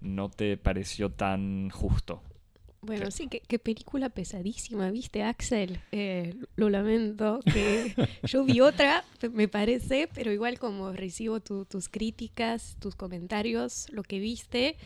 no 0.00 0.30
te 0.30 0.56
pareció 0.56 1.10
tan 1.10 1.68
justo. 1.68 2.22
Bueno, 2.88 3.00
Claro. 3.02 3.10
sí, 3.10 3.28
qué, 3.28 3.58
película 3.58 4.08
pesadísima, 4.08 4.90
¿viste, 4.90 5.22
Axel? 5.22 5.78
Eh, 5.92 6.34
lo 6.56 6.70
lamento. 6.70 7.38
Que 7.52 7.92
yo 8.26 8.44
vi 8.44 8.60
otra, 8.62 9.04
me 9.30 9.46
parece, 9.46 10.08
pero 10.14 10.32
igual 10.32 10.58
como 10.58 10.92
recibo 10.92 11.40
tu- 11.40 11.66
tus 11.66 11.90
críticas, 11.90 12.76
tus 12.80 12.94
comentarios, 12.96 13.88
lo 13.90 14.02
que 14.02 14.18
viste. 14.18 14.76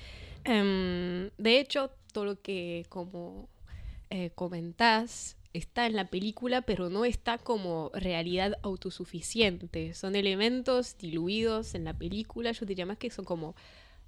em, 0.44 1.30
de 1.38 1.60
hecho, 1.60 1.92
todo 2.12 2.24
lo 2.24 2.40
que 2.42 2.84
como 2.88 3.48
eh, 4.10 4.30
comentás 4.34 5.36
está 5.52 5.86
en 5.86 5.94
la 5.94 6.06
película, 6.10 6.62
pero 6.62 6.90
no 6.90 7.04
está 7.04 7.38
como 7.38 7.92
realidad 7.94 8.58
autosuficiente. 8.62 9.94
Son 9.94 10.16
elementos 10.16 10.96
diluidos 10.98 11.76
en 11.76 11.84
la 11.84 11.94
película. 11.96 12.50
Yo 12.50 12.66
diría 12.66 12.84
más 12.84 12.98
que 12.98 13.10
son 13.10 13.24
como... 13.24 13.54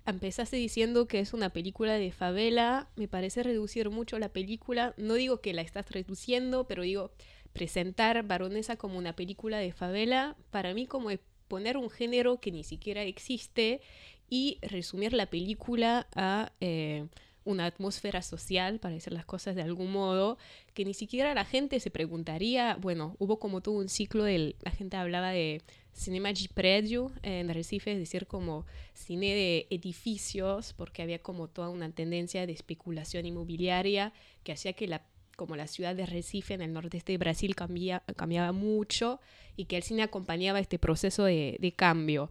Empezaste 0.07 0.57
diciendo 0.57 1.07
que 1.09 1.21
es 1.21 1.33
una 1.33 1.51
película 1.51 1.95
de 1.95 2.13
favela. 2.13 2.89
Me 2.97 3.09
parece 3.09 3.43
reducir 3.43 3.89
mucho 3.91 4.19
la 4.19 4.29
película. 4.29 4.95
No 4.99 5.15
digo 5.15 5.41
que 5.41 5.55
la 5.55 5.63
estás 5.63 5.91
reduciendo, 5.91 6.67
pero 6.67 6.83
digo 6.83 7.11
presentar 7.55 8.23
Baronesa 8.27 8.77
como 8.77 8.99
una 8.99 9.17
película 9.17 9.59
de 9.59 9.73
favela, 9.73 10.37
para 10.51 10.75
mí 10.75 10.87
como 10.87 11.09
poner 11.49 11.77
un 11.77 11.89
género 11.89 12.41
que 12.41 12.51
ni 12.51 12.65
siquiera 12.65 13.03
existe 13.03 13.81
y 14.29 14.59
resumir 14.61 15.13
la 15.13 15.27
película 15.27 16.09
a 16.15 16.53
eh, 16.61 17.07
una 17.45 17.67
atmósfera 17.67 18.23
social, 18.23 18.79
para 18.79 18.95
decir 18.95 19.13
las 19.13 19.25
cosas 19.25 19.55
de 19.55 19.63
algún 19.63 19.93
modo, 19.93 20.39
que 20.73 20.85
ni 20.85 20.95
siquiera 20.95 21.35
la 21.35 21.45
gente 21.45 21.81
se 21.81 21.91
preguntaría, 21.91 22.77
bueno, 22.81 23.17
hubo 23.19 23.39
como 23.39 23.61
todo 23.61 23.77
un 23.77 23.89
ciclo 23.89 24.25
de, 24.25 24.57
la 24.63 24.71
gente 24.71 24.97
hablaba 24.97 25.31
de 25.31 25.63
cinema 25.93 26.33
de 26.33 26.49
predio 26.53 27.13
en 27.23 27.49
Recife, 27.49 27.93
es 27.93 27.99
decir, 27.99 28.27
como 28.27 28.67
cine 28.95 29.35
de 29.35 29.67
edificios, 29.71 30.73
porque 30.73 31.03
había 31.03 31.21
como 31.21 31.49
toda 31.49 31.69
una 31.69 31.91
tendencia 31.91 32.47
de 32.47 32.53
especulación 32.53 33.27
inmobiliaria 33.27 34.13
que 34.43 34.53
hacía 34.53 34.73
que 34.73 34.89
la 34.89 35.03
como 35.37 35.57
la 35.57 35.67
ciudad 35.67 35.97
de 35.97 36.07
Recife 36.07 36.55
en 36.55 36.63
el 36.63 36.73
nordeste 36.73 37.11
de 37.11 37.19
Brasil 37.19 37.57
cambia, 37.57 38.05
cambiaba 38.15 38.53
mucho 38.53 39.21
y 39.57 39.65
que 39.65 39.77
el 39.77 39.83
cine 39.83 40.05
acompañaba 40.05 40.61
este 40.61 40.79
proceso 40.79 41.25
de, 41.25 41.57
de 41.59 41.73
cambio 41.73 42.31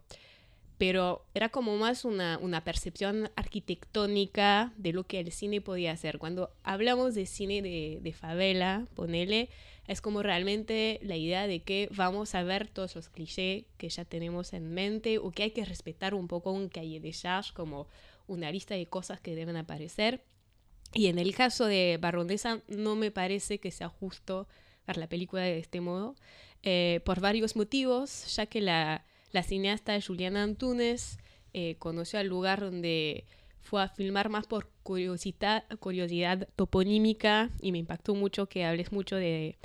pero 0.77 1.25
era 1.33 1.49
como 1.49 1.77
más 1.77 2.05
una, 2.05 2.37
una, 2.39 2.63
percepción 2.63 3.29
arquitectónica 3.35 4.73
de 4.77 4.93
lo 4.93 5.05
que 5.05 5.19
el 5.19 5.31
cine 5.31 5.61
podía 5.61 5.91
hacer. 5.91 6.17
Cuando 6.17 6.51
hablamos 6.63 7.15
de 7.15 7.25
cine 7.25 7.61
de, 7.61 7.99
de, 8.01 8.13
favela, 8.13 8.87
ponele, 8.95 9.49
es 9.87 10.01
como 10.01 10.23
realmente 10.23 10.99
la 11.03 11.15
idea 11.15 11.47
de 11.47 11.61
que 11.61 11.89
vamos 11.95 12.35
a 12.35 12.43
ver 12.43 12.67
todos 12.67 12.95
los 12.95 13.09
clichés 13.09 13.65
que 13.77 13.89
ya 13.89 14.05
tenemos 14.05 14.53
en 14.53 14.73
mente 14.73 15.17
o 15.19 15.31
que 15.31 15.43
hay 15.43 15.51
que 15.51 15.65
respetar 15.65 16.13
un 16.13 16.27
poco 16.27 16.51
un 16.51 16.69
calle 16.69 16.99
de 16.99 17.11
jazz 17.11 17.51
como 17.51 17.87
una 18.27 18.51
lista 18.51 18.75
de 18.75 18.87
cosas 18.87 19.19
que 19.19 19.35
deben 19.35 19.57
aparecer. 19.57 20.23
Y 20.93 21.07
en 21.07 21.19
el 21.19 21.35
caso 21.35 21.65
de 21.65 21.97
Baronesa 21.99 22.61
no 22.67 22.95
me 22.95 23.11
parece 23.11 23.59
que 23.59 23.71
sea 23.71 23.89
justo 23.89 24.47
ver 24.85 24.97
la 24.97 25.07
película 25.07 25.43
de 25.43 25.59
este 25.59 25.81
modo, 25.81 26.15
eh, 26.61 27.01
por 27.05 27.19
varios 27.19 27.55
motivos, 27.55 28.35
ya 28.35 28.45
que 28.45 28.61
la 28.61 29.05
la 29.33 29.43
cineasta 29.43 29.99
Juliana 29.99 30.43
Antunes 30.43 31.17
eh, 31.53 31.75
conoció 31.79 32.19
al 32.19 32.27
lugar 32.27 32.61
donde 32.61 33.25
fue 33.59 33.81
a 33.81 33.89
filmar 33.89 34.29
más 34.29 34.45
por 34.45 34.69
curiosidad, 34.83 35.65
toponímica 36.55 37.49
y 37.59 37.71
me 37.71 37.79
impactó 37.79 38.13
mucho 38.15 38.47
que 38.47 38.63
hables 38.63 38.91
mucho 38.91 39.15
de, 39.15 39.57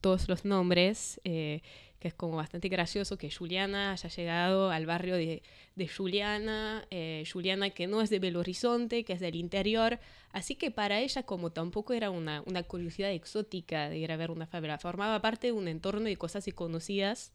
todos 0.00 0.28
los 0.28 0.44
nombres, 0.44 1.20
eh, 1.24 1.60
que 1.98 2.08
es 2.08 2.14
como 2.14 2.36
bastante 2.36 2.68
gracioso 2.68 3.16
que 3.16 3.30
Juliana 3.30 3.92
haya 3.92 4.08
llegado 4.08 4.70
al 4.70 4.86
barrio 4.86 5.16
de, 5.16 5.42
Juliana, 5.94 6.86
eh, 6.90 7.24
Juliana 7.30 7.70
que 7.70 7.86
no 7.86 8.00
es 8.00 8.10
de 8.10 8.18
Belo 8.18 8.40
Horizonte, 8.40 9.04
que 9.04 9.12
es 9.12 9.20
del 9.20 9.34
interior, 9.34 9.98
así 10.30 10.54
que 10.54 10.70
para 10.70 11.00
ella 11.00 11.22
como 11.22 11.50
tampoco 11.50 11.92
era 11.92 12.10
una, 12.10 12.42
curiosidad 12.66 13.10
exótica 13.10 13.88
de 13.88 13.98
ir 13.98 14.12
a 14.12 14.16
ver 14.16 14.30
una 14.30 14.46
favela, 14.46 14.78
formaba 14.78 15.20
parte 15.20 15.48
de 15.48 15.52
un 15.52 15.68
entorno 15.68 16.06
de 16.06 16.16
cosas 16.16 16.46
conocidas 16.54 17.32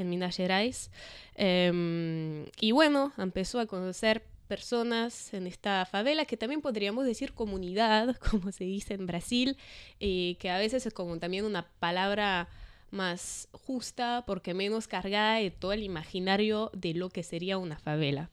en 0.00 0.10
Minas 0.10 0.36
Gerais. 0.36 0.90
Em, 1.34 2.46
y 2.60 2.72
bueno, 2.72 3.12
empezó 3.18 3.60
a 3.60 3.66
conocer 3.66 4.24
personas 4.50 5.32
en 5.32 5.46
esta 5.46 5.86
favela, 5.86 6.24
que 6.24 6.36
también 6.36 6.60
podríamos 6.60 7.04
decir 7.04 7.34
comunidad, 7.34 8.16
como 8.30 8.50
se 8.50 8.64
dice 8.64 8.94
en 8.94 9.06
Brasil, 9.06 9.56
y 10.00 10.34
que 10.36 10.50
a 10.50 10.58
veces 10.58 10.86
es 10.86 10.92
como 10.92 11.18
también 11.18 11.44
una 11.44 11.68
palabra 11.78 12.48
más 12.90 13.48
justa 13.52 14.24
porque 14.26 14.52
menos 14.52 14.88
cargada 14.88 15.36
de 15.36 15.52
todo 15.52 15.72
el 15.72 15.84
imaginario 15.84 16.72
de 16.74 16.94
lo 16.94 17.08
que 17.08 17.22
sería 17.22 17.56
una 17.56 17.78
favela. 17.78 18.30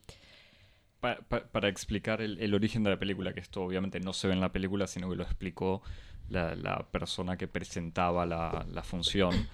para 0.99 1.67
explicar 1.67 2.21
el, 2.21 2.53
origen 2.55 2.83
de 2.83 2.89
la 2.89 2.97
película, 2.97 3.33
que 3.33 3.39
esto 3.39 3.61
obviamente 3.61 3.99
no 3.99 4.13
se 4.13 4.27
ve 4.27 4.33
en 4.33 4.41
la 4.41 4.51
película, 4.51 4.87
sino 4.87 5.11
que 5.11 5.15
lo 5.15 5.23
explicó 5.23 5.83
la, 6.29 6.87
persona 6.91 7.37
que 7.37 7.47
presentaba 7.47 8.25
la 8.25 8.83
función. 8.83 9.47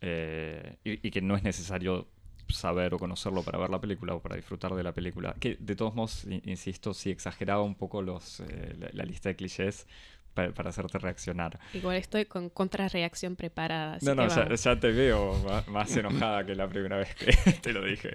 Eh, 0.00 0.76
y, 0.84 1.10
que 1.10 1.20
no 1.20 1.36
es 1.36 1.42
necesario 1.42 2.06
saber 2.48 2.94
o 2.94 2.98
conocerlo 2.98 3.42
para 3.42 3.58
ver 3.58 3.70
la 3.70 3.80
película 3.80 4.14
o 4.14 4.20
para 4.20 4.36
disfrutar 4.36 4.74
de 4.74 4.82
la 4.82 4.92
película. 4.92 5.34
Que 5.38 5.56
de 5.58 5.76
todos 5.76 5.94
modos, 5.94 6.26
insisto, 6.44 6.94
si 6.94 7.10
exageraba 7.10 7.62
un 7.62 7.74
poco 7.74 8.02
los, 8.02 8.40
eh, 8.40 8.90
la, 8.92 9.04
lista 9.04 9.28
de 9.28 9.36
clichés 9.36 9.86
para, 10.34 10.70
hacerte 10.70 10.98
reaccionar. 10.98 11.58
Igual 11.74 11.96
estoy 11.96 12.26
con 12.26 12.48
contrarreacción 12.48 13.34
preparada. 13.34 13.98
no, 14.02 14.14
no, 14.14 14.28
ya, 14.28 14.80
te 14.80 14.92
veo 14.92 15.34
más, 15.68 15.96
enojada 15.96 16.46
que 16.46 16.54
la 16.54 16.68
primera 16.68 16.96
vez 16.98 17.14
que 17.14 17.32
te 17.60 17.72
lo 17.72 17.84
dije. 17.84 18.12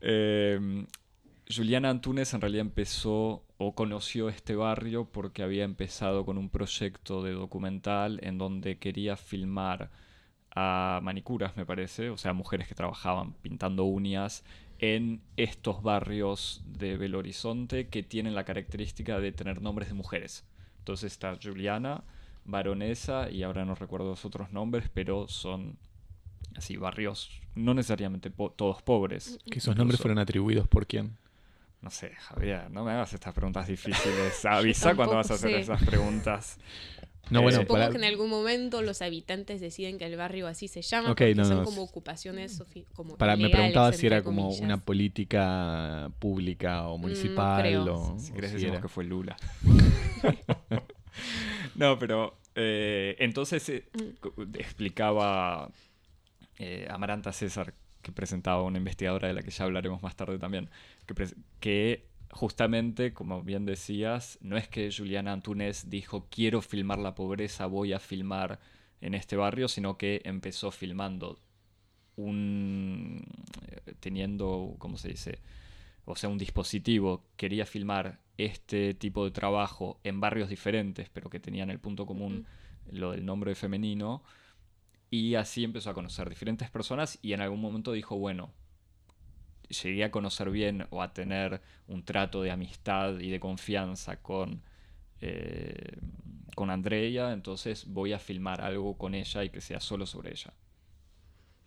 Eh, 0.00 0.86
Juliana 1.48 1.90
Antunes 1.90 2.34
en 2.34 2.40
realidad 2.40 2.62
empezó 2.62 3.44
o 3.56 3.74
conoció 3.74 4.28
este 4.28 4.54
barrio 4.54 5.06
porque 5.10 5.42
había 5.42 5.64
empezado 5.64 6.26
con 6.26 6.38
un 6.38 6.50
proyecto 6.50 7.22
de 7.22 7.32
documental 7.32 8.18
en 8.22 8.36
donde 8.36 8.78
quería 8.78 9.16
filmar 9.16 9.90
a 10.56 11.00
manicuras, 11.02 11.54
me 11.56 11.66
parece, 11.66 12.08
o 12.08 12.16
sea, 12.16 12.32
mujeres 12.32 12.66
que 12.66 12.74
trabajaban 12.74 13.34
pintando 13.34 13.84
uñas 13.84 14.42
en 14.78 15.20
estos 15.36 15.82
barrios 15.82 16.62
de 16.66 16.96
Belo 16.96 17.18
Horizonte 17.18 17.88
que 17.88 18.02
tienen 18.02 18.34
la 18.34 18.44
característica 18.44 19.20
de 19.20 19.32
tener 19.32 19.60
nombres 19.60 19.88
de 19.88 19.94
mujeres. 19.94 20.46
Entonces 20.78 21.12
está 21.12 21.36
Juliana, 21.40 22.04
Baronesa 22.46 23.30
y 23.30 23.42
ahora 23.42 23.66
no 23.66 23.74
recuerdo 23.74 24.08
los 24.08 24.24
otros 24.24 24.50
nombres, 24.50 24.88
pero 24.92 25.28
son 25.28 25.76
así 26.56 26.76
barrios 26.76 27.42
no 27.54 27.74
necesariamente 27.74 28.30
todos 28.30 28.82
pobres. 28.82 29.38
¿Que 29.50 29.58
esos 29.58 29.76
nombres 29.76 30.00
fueron 30.00 30.18
atribuidos 30.18 30.66
por 30.68 30.86
quién? 30.86 31.18
No 31.82 31.90
sé, 31.90 32.14
Javier, 32.16 32.70
no 32.70 32.82
me 32.82 32.92
hagas 32.92 33.12
estas 33.12 33.34
preguntas 33.34 33.68
difíciles. 33.68 34.44
Avisa 34.46 34.94
cuando 34.94 35.16
vas 35.16 35.30
a 35.30 35.34
hacer 35.34 35.52
esas 35.52 35.84
preguntas. 35.84 36.58
No, 37.30 37.42
bueno, 37.42 37.60
Supongo 37.60 37.90
que 37.90 37.96
en 37.96 38.04
algún 38.04 38.30
momento 38.30 38.82
los 38.82 39.02
habitantes 39.02 39.60
deciden 39.60 39.98
que 39.98 40.06
el 40.06 40.16
barrio 40.16 40.46
así 40.46 40.68
se 40.68 40.82
llama, 40.82 41.08
porque 41.08 41.34
son 41.34 41.64
como 41.64 41.82
ocupaciones 41.82 42.62
como 42.94 43.16
para 43.16 43.36
Me 43.36 43.50
preguntaba 43.50 43.92
si 43.92 44.06
era 44.06 44.22
como 44.22 44.50
una 44.50 44.78
política 44.78 46.10
pública 46.18 46.88
o 46.88 46.98
mm, 46.98 47.00
municipal 47.00 47.88
o... 47.88 48.16
Si 48.18 48.32
querés 48.32 48.52
decimos 48.52 48.80
que 48.80 48.88
fue 48.88 49.04
Lula. 49.04 49.36
no, 51.74 51.98
pero 51.98 52.38
eh, 52.54 53.16
entonces 53.18 53.68
eh, 53.68 53.84
explicaba 54.54 55.70
eh, 56.58 56.86
Amaranta 56.88 57.32
César, 57.32 57.74
que 58.02 58.12
presentaba 58.12 58.62
una 58.62 58.78
investigadora 58.78 59.28
de 59.28 59.34
la 59.34 59.42
que 59.42 59.50
ya 59.50 59.64
hablaremos 59.64 60.02
más 60.02 60.14
tarde 60.14 60.38
también, 60.38 60.70
que, 61.06 61.28
que 61.58 62.06
justamente, 62.36 63.12
como 63.12 63.42
bien 63.42 63.66
decías, 63.66 64.38
no 64.40 64.56
es 64.56 64.68
que 64.68 64.90
Juliana 64.96 65.32
Antunes 65.32 65.90
dijo 65.90 66.26
quiero 66.30 66.62
filmar 66.62 66.98
la 66.98 67.14
pobreza, 67.14 67.66
voy 67.66 67.92
a 67.92 67.98
filmar 67.98 68.60
en 69.00 69.14
este 69.14 69.36
barrio, 69.36 69.68
sino 69.68 69.98
que 69.98 70.22
empezó 70.24 70.70
filmando 70.70 71.40
un 72.16 73.24
eh, 73.68 73.94
teniendo, 74.00 74.76
¿cómo 74.78 74.96
se 74.98 75.08
dice? 75.08 75.40
O 76.04 76.16
sea, 76.16 76.30
un 76.30 76.38
dispositivo, 76.38 77.24
quería 77.36 77.66
filmar 77.66 78.20
este 78.38 78.94
tipo 78.94 79.24
de 79.24 79.30
trabajo 79.32 79.98
en 80.04 80.20
barrios 80.20 80.48
diferentes, 80.48 81.08
pero 81.10 81.30
que 81.30 81.40
tenían 81.40 81.70
el 81.70 81.80
punto 81.80 82.06
común 82.06 82.46
lo 82.90 83.12
del 83.12 83.24
nombre 83.24 83.54
femenino, 83.54 84.22
y 85.10 85.34
así 85.34 85.64
empezó 85.64 85.90
a 85.90 85.94
conocer 85.94 86.28
diferentes 86.28 86.70
personas 86.70 87.18
y 87.22 87.32
en 87.32 87.40
algún 87.40 87.60
momento 87.60 87.92
dijo, 87.92 88.16
bueno, 88.16 88.52
llegué 89.68 90.04
a 90.04 90.10
conocer 90.10 90.50
bien 90.50 90.86
o 90.90 91.02
a 91.02 91.12
tener 91.12 91.60
un 91.88 92.04
trato 92.04 92.42
de 92.42 92.50
amistad 92.50 93.18
y 93.18 93.30
de 93.30 93.40
confianza 93.40 94.20
con, 94.22 94.62
eh, 95.20 95.98
con 96.54 96.70
Andrea, 96.70 97.32
entonces 97.32 97.86
voy 97.86 98.12
a 98.12 98.18
filmar 98.18 98.60
algo 98.60 98.96
con 98.96 99.14
ella 99.14 99.44
y 99.44 99.50
que 99.50 99.60
sea 99.60 99.80
solo 99.80 100.06
sobre 100.06 100.30
ella. 100.30 100.52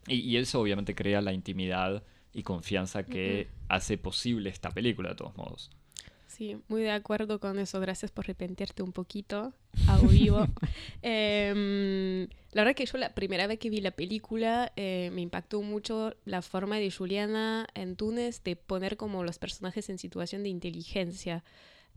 Y, 0.07 0.37
eso 0.37 0.61
obviamente 0.61 0.95
crea 0.95 1.21
la 1.21 1.33
intimidad 1.33 2.03
y 2.33 2.43
confianza 2.43 3.03
que 3.05 3.47
hace 3.67 3.97
posible 3.97 4.49
esta 4.49 4.71
película 4.71 5.09
de 5.09 5.15
todos 5.15 5.37
modos. 5.37 5.71
Sí, 6.39 6.55
muy 6.69 6.83
de 6.83 6.91
acuerdo 6.91 7.41
con 7.41 7.59
eso. 7.59 7.81
Gracias 7.81 8.11
por 8.11 8.23
arrepentirte 8.23 8.81
un 8.81 8.93
poquito 8.93 9.51
a 9.87 9.97
vivo. 10.09 10.47
Em, 11.01 12.29
la 12.53 12.63
verdad 12.63 12.75
que 12.75 12.85
yo 12.85 12.97
la 12.97 13.13
primera 13.13 13.45
vez 13.45 13.59
que 13.59 13.69
vi 13.69 13.81
la 13.81 13.91
película 13.91 14.71
eh, 14.77 15.09
me 15.11 15.19
impactó 15.19 15.61
mucho 15.61 16.15
la 16.23 16.41
forma 16.41 16.77
de 16.77 16.91
Juliana 16.91 17.67
en 17.73 17.97
Túnez 17.97 18.41
de 18.45 18.55
poner 18.55 18.95
como 18.95 19.25
los 19.25 19.37
personajes 19.37 19.89
en 19.89 19.97
situación 19.97 20.43
de 20.43 20.47
inteligencia. 20.47 21.43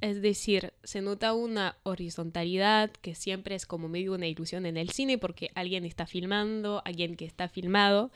Es 0.00 0.20
decir, 0.20 0.72
se 0.82 1.02
nota 1.02 1.34
una 1.34 1.76
horizontalidad 1.84 2.90
que 2.90 3.14
siempre 3.14 3.54
es 3.54 3.64
como 3.64 3.88
medio 3.88 4.12
una 4.12 4.26
ilusión 4.26 4.66
en 4.66 4.76
el 4.76 4.90
cine 4.90 5.18
porque 5.18 5.52
alguien 5.54 5.84
está 5.84 6.08
filmando, 6.08 6.82
alguien 6.84 7.14
que 7.14 7.26
está 7.26 7.48
filmado 7.48 8.10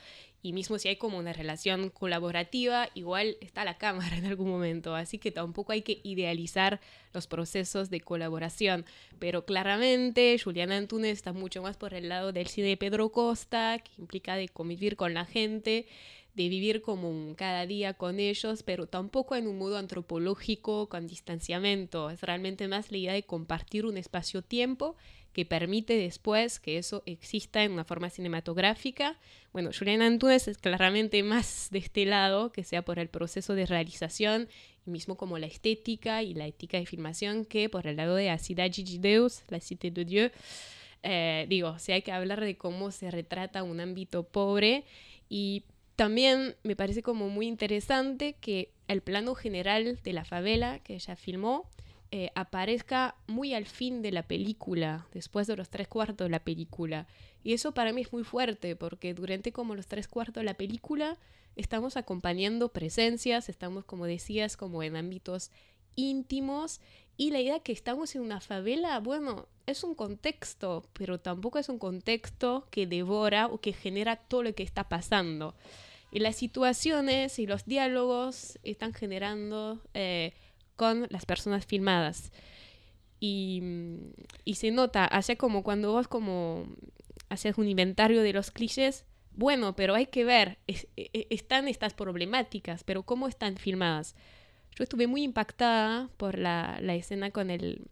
y 0.46 0.52
mismo 0.52 0.78
si 0.78 0.86
hay 0.86 0.94
como 0.94 1.18
una 1.18 1.32
relación 1.32 1.90
colaborativa, 1.90 2.88
igual 2.94 3.36
está 3.40 3.64
la 3.64 3.78
cámara 3.78 4.16
en 4.16 4.26
algún 4.26 4.48
momento, 4.48 4.94
así 4.94 5.18
que 5.18 5.32
tampoco 5.32 5.72
hay 5.72 5.82
que 5.82 6.00
idealizar 6.04 6.80
los 7.12 7.26
procesos 7.26 7.90
de 7.90 8.00
colaboración, 8.00 8.84
pero 9.18 9.44
claramente 9.44 10.38
Juliana 10.38 10.76
Antunes 10.76 11.14
está 11.14 11.32
mucho 11.32 11.62
más 11.62 11.76
por 11.76 11.94
el 11.94 12.08
lado 12.08 12.30
del 12.30 12.46
cine 12.46 12.68
de 12.68 12.76
Pedro 12.76 13.10
Costa, 13.10 13.78
que 13.80 13.90
implica 14.00 14.36
de 14.36 14.48
convivir 14.48 14.94
con 14.94 15.14
la 15.14 15.24
gente, 15.24 15.88
de 16.34 16.48
vivir 16.48 16.80
como 16.80 17.34
cada 17.34 17.66
día 17.66 17.94
con 17.94 18.20
ellos, 18.20 18.62
pero 18.62 18.86
tampoco 18.86 19.34
en 19.34 19.48
un 19.48 19.58
modo 19.58 19.78
antropológico 19.78 20.88
con 20.88 21.08
distanciamiento, 21.08 22.10
es 22.10 22.20
realmente 22.20 22.68
más 22.68 22.92
la 22.92 22.98
idea 22.98 23.14
de 23.14 23.24
compartir 23.24 23.84
un 23.84 23.96
espacio-tiempo 23.96 24.94
que 25.36 25.44
permite 25.44 25.98
después 25.98 26.58
que 26.58 26.78
eso 26.78 27.02
exista 27.04 27.62
en 27.62 27.72
una 27.72 27.84
forma 27.84 28.08
cinematográfica. 28.08 29.18
Bueno, 29.52 29.68
Juliana 29.78 30.06
Antunes 30.06 30.48
es 30.48 30.56
claramente 30.56 31.22
más 31.22 31.68
de 31.70 31.80
este 31.80 32.06
lado, 32.06 32.52
que 32.52 32.64
sea 32.64 32.80
por 32.80 32.98
el 32.98 33.10
proceso 33.10 33.54
de 33.54 33.66
realización, 33.66 34.48
y 34.86 34.90
mismo 34.90 35.18
como 35.18 35.36
la 35.36 35.44
estética 35.44 36.22
y 36.22 36.32
la 36.32 36.46
ética 36.46 36.78
de 36.78 36.86
filmación, 36.86 37.44
que 37.44 37.68
por 37.68 37.86
el 37.86 37.96
lado 37.96 38.14
de 38.14 38.30
Asida 38.30 38.66
Gigideus, 38.70 39.42
La 39.48 39.60
Cité 39.60 39.90
de 39.90 40.06
Dieu. 40.06 40.30
Eh, 41.02 41.44
digo, 41.50 41.78
si 41.78 41.92
hay 41.92 42.00
que 42.00 42.12
hablar 42.12 42.40
de 42.40 42.56
cómo 42.56 42.90
se 42.90 43.10
retrata 43.10 43.62
un 43.62 43.78
ámbito 43.80 44.22
pobre 44.22 44.84
y 45.28 45.64
también 45.96 46.56
me 46.62 46.76
parece 46.76 47.02
como 47.02 47.28
muy 47.28 47.46
interesante 47.46 48.36
que 48.40 48.70
el 48.88 49.02
plano 49.02 49.34
general 49.34 50.00
de 50.02 50.12
la 50.14 50.24
favela 50.24 50.78
que 50.78 50.94
ella 50.94 51.14
filmó 51.14 51.68
eh, 52.10 52.30
aparezca 52.34 53.16
muy 53.26 53.52
al 53.54 53.66
fin 53.66 54.00
de 54.00 54.12
la 54.12 54.22
película, 54.22 55.06
después 55.12 55.46
de 55.46 55.56
los 55.56 55.68
tres 55.70 55.88
cuartos 55.88 56.26
de 56.26 56.30
la 56.30 56.44
película. 56.44 57.06
Y 57.42 57.52
eso 57.52 57.72
para 57.72 57.92
mí 57.92 58.02
es 58.02 58.12
muy 58.12 58.24
fuerte, 58.24 58.76
porque 58.76 59.12
durante 59.14 59.52
como 59.52 59.74
los 59.74 59.86
tres 59.86 60.06
cuartos 60.08 60.40
de 60.40 60.44
la 60.44 60.54
película 60.54 61.18
estamos 61.56 61.96
acompañando 61.96 62.68
presencias, 62.68 63.48
estamos, 63.48 63.84
como 63.84 64.06
decías, 64.06 64.56
como 64.56 64.82
en 64.82 64.96
ámbitos 64.96 65.50
íntimos. 65.96 66.80
Y 67.16 67.30
la 67.30 67.40
idea 67.40 67.60
que 67.60 67.72
estamos 67.72 68.14
en 68.14 68.22
una 68.22 68.40
favela, 68.40 69.00
bueno, 69.00 69.48
es 69.66 69.82
un 69.82 69.94
contexto, 69.94 70.84
pero 70.92 71.18
tampoco 71.18 71.58
es 71.58 71.68
un 71.68 71.78
contexto 71.78 72.68
que 72.70 72.86
devora 72.86 73.46
o 73.46 73.60
que 73.60 73.72
genera 73.72 74.16
todo 74.16 74.42
lo 74.44 74.54
que 74.54 74.62
está 74.62 74.88
pasando. 74.88 75.54
Y 76.12 76.20
las 76.20 76.36
situaciones 76.36 77.38
y 77.38 77.46
los 77.46 77.64
diálogos 77.64 78.58
están 78.62 78.94
generando 78.94 79.80
eh, 79.92 80.34
con 80.76 81.06
las 81.10 81.26
personas 81.26 81.66
filmadas. 81.66 82.32
Y, 83.18 83.62
y 84.44 84.54
se 84.54 84.70
nota, 84.70 85.06
hace 85.06 85.36
como 85.36 85.62
cuando 85.62 85.92
vos 85.92 86.06
como 86.06 86.66
haces 87.28 87.56
un 87.58 87.68
inventario 87.68 88.22
de 88.22 88.32
los 88.32 88.50
clichés, 88.50 89.04
bueno, 89.32 89.76
pero 89.76 89.94
hay 89.94 90.06
que 90.06 90.24
ver, 90.24 90.58
e, 90.66 90.88
e, 90.96 91.26
están 91.30 91.68
estas 91.68 91.94
problemáticas, 91.94 92.84
pero 92.84 93.02
¿cómo 93.02 93.28
están 93.28 93.56
filmadas? 93.56 94.14
Yo 94.74 94.84
estuve 94.84 95.06
muy 95.06 95.22
impactada 95.22 96.08
por 96.16 96.38
la, 96.38 96.78
la 96.80 96.94
escena 96.94 97.30
con 97.30 97.50
el 97.50 97.88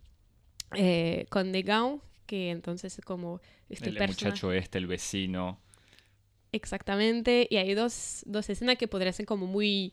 eh, 0.75 1.26
con 1.31 1.53
The 1.53 1.62
Gown, 1.62 2.00
que 2.26 2.50
entonces 2.50 3.00
como 3.05 3.41
este 3.69 3.91
el 3.91 3.99
muchacho 3.99 4.53
este, 4.53 4.79
el 4.79 4.87
vecino. 4.87 5.61
Exactamente, 6.53 7.47
y 7.50 7.57
hay 7.57 7.75
dos, 7.75 8.23
dos 8.26 8.49
escenas 8.49 8.79
que 8.79 8.88
podrían 8.88 9.12
ser 9.12 9.26
como 9.26 9.47
muy 9.47 9.93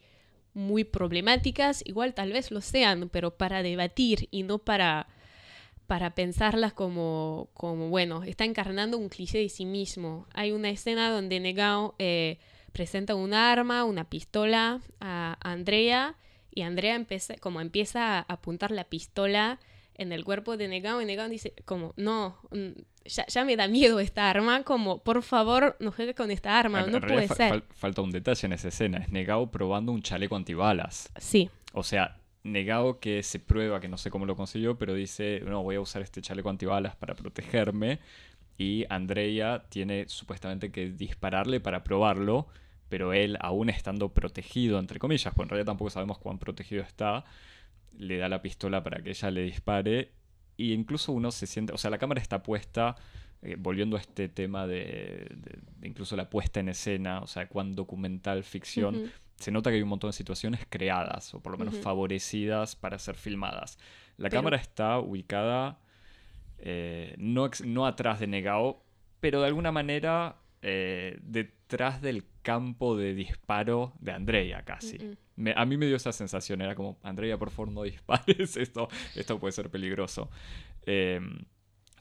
muy 0.54 0.84
problemáticas, 0.84 1.84
igual 1.86 2.14
tal 2.14 2.32
vez 2.34 2.52
lo 2.52 2.62
sean, 2.62 3.10
pero 3.10 3.38
para 3.38 3.64
debatir 3.64 4.28
y 4.32 4.44
no 4.44 4.60
para, 4.60 5.08
para 5.88 6.16
pensarlas 6.16 6.74
como, 6.74 7.50
como, 7.54 7.90
bueno, 7.90 8.24
está 8.24 8.46
encarnando 8.46 8.98
un 8.98 9.10
cliché 9.10 9.40
de 9.40 9.50
sí 9.50 9.66
mismo. 9.66 10.28
Hay 10.34 10.52
una 10.52 10.70
escena 10.70 11.10
donde 11.10 11.40
Negao 11.40 11.96
eh, 12.00 12.40
presenta 12.72 13.16
un 13.16 13.34
arma, 13.34 13.84
una 13.84 14.10
pistola 14.10 14.82
a 15.00 15.38
Andrea 15.42 16.18
y 16.54 16.62
Andrea 16.64 16.96
empieza, 16.96 17.36
como 17.38 17.62
empieza 17.62 18.20
a 18.20 18.26
apuntar 18.28 18.72
la 18.72 18.86
pistola 18.86 19.60
en 19.96 20.12
el 20.12 20.26
cuerpo 20.26 20.58
de 20.58 20.68
Negao 20.68 21.02
y 21.02 21.06
Negao 21.06 21.30
dice 21.30 21.54
como, 21.66 21.94
no, 21.96 22.38
ya, 23.06 23.46
me 23.46 23.56
da 23.56 23.68
miedo 23.68 24.00
esta 24.00 24.30
arma, 24.30 24.64
como, 24.64 25.04
por 25.04 25.24
favor, 25.24 25.76
no 25.80 25.92
juegue 25.92 26.14
con 26.14 26.32
esta 26.32 26.60
arma, 26.60 26.86
no 26.86 27.02
puede 27.02 27.28
ser. 27.28 27.64
falta 27.74 28.02
un 28.02 28.12
detalle 28.12 28.46
en 28.46 28.54
esa 28.54 28.68
escena, 28.68 29.00
es 29.00 29.10
Negao 29.10 29.52
probando 29.52 29.92
un 29.92 30.02
chaleco 30.02 30.36
antibalas. 30.36 31.12
Sí. 31.18 31.50
O 31.74 31.84
sea, 31.84 32.18
Negao 32.44 33.00
que 33.00 33.24
se 33.24 33.40
prueba, 33.40 33.80
que 33.80 33.88
no 33.88 33.98
sé 33.98 34.10
cómo 34.10 34.26
lo 34.26 34.36
consiguió, 34.36 34.78
pero 34.78 34.94
dice, 34.94 35.42
no, 35.46 35.64
voy 35.64 35.76
a 35.76 35.82
usar 35.82 36.02
este 36.02 36.22
chaleco 36.22 36.50
antibalas 36.50 36.96
para 36.96 37.16
protegerme. 37.16 38.00
Y 38.58 38.86
Andrea 38.90 39.66
tiene 39.70 40.06
supuestamente 40.08 40.72
que 40.72 40.92
dispararle 40.92 41.60
para 41.60 41.84
probarlo, 41.84 42.48
pero 42.90 43.14
él, 43.14 43.38
aún 43.42 43.70
estando 43.70 44.10
protegido, 44.10 44.78
entre 44.78 45.00
comillas, 45.00 45.34
pues 45.34 45.46
en 45.46 45.50
realidad 45.50 45.68
tampoco 45.68 45.90
sabemos 45.90 46.20
cuán 46.20 46.38
protegido 46.38 46.84
está, 46.84 47.26
le 47.98 48.18
da 48.18 48.30
la 48.30 48.42
pistola 48.42 48.84
para 48.84 49.02
que 49.02 49.12
ella 49.12 49.32
le 49.32 49.42
dispare 49.42 50.12
y 50.62 50.74
incluso 50.74 51.12
uno 51.12 51.32
se 51.32 51.48
siente, 51.48 51.74
o 51.74 51.78
sea, 51.78 51.90
la 51.90 51.98
cámara 51.98 52.22
está 52.22 52.44
puesta, 52.44 52.96
eh, 53.42 53.56
volviendo 53.58 53.98
a 53.98 54.00
este 54.00 54.30
tema 54.30 54.68
de, 54.68 55.28
incluso 55.82 56.16
la 56.16 56.30
puesta 56.30 56.60
en 56.60 56.70
escena, 56.70 57.20
o 57.22 57.28
sea, 57.28 57.48
cuán 57.48 57.74
documental, 57.74 58.44
ficción, 58.44 59.12
se 59.38 59.52
nota 59.52 59.72
que 59.72 59.78
hay 59.78 59.82
un 59.82 59.90
montón 59.90 60.10
de 60.10 60.14
situaciones 60.14 60.62
creadas, 60.70 61.34
o 61.34 61.42
por 61.42 61.52
lo 61.52 61.58
menos 61.58 61.78
favorecidas 61.80 62.76
para 62.76 63.00
ser 63.00 63.16
filmadas. 63.16 63.80
La 64.18 64.30
cámara 64.30 64.58
está 64.58 65.00
ubicada 65.00 65.80
eh, 66.60 67.16
no, 67.18 67.50
no 67.66 67.88
atrás 67.88 68.20
de 68.20 68.28
Negao, 68.28 68.84
pero 69.20 69.42
de 69.42 69.48
alguna 69.48 69.72
manera 69.72 70.36
eh, 70.62 71.18
detrás 71.24 72.02
del 72.04 72.24
campo 72.44 72.96
de 72.96 73.16
disparo 73.16 73.94
de 74.00 74.12
Andrea 74.12 74.64
casi. 74.64 75.18
A 75.56 75.66
mí 75.66 75.78
me 75.78 75.88
dio 75.88 75.96
esa 75.96 76.12
sensación, 76.12 76.62
era 76.62 76.76
como, 76.76 76.98
Andrea, 77.04 77.38
por 77.38 77.50
favor 77.50 77.72
no 77.72 77.84
dispares, 77.84 78.58
esto, 78.58 78.88
esto 79.16 79.40
puede 79.40 79.52
ser 79.52 79.70
peligroso. 79.70 80.30
Em, 80.86 81.46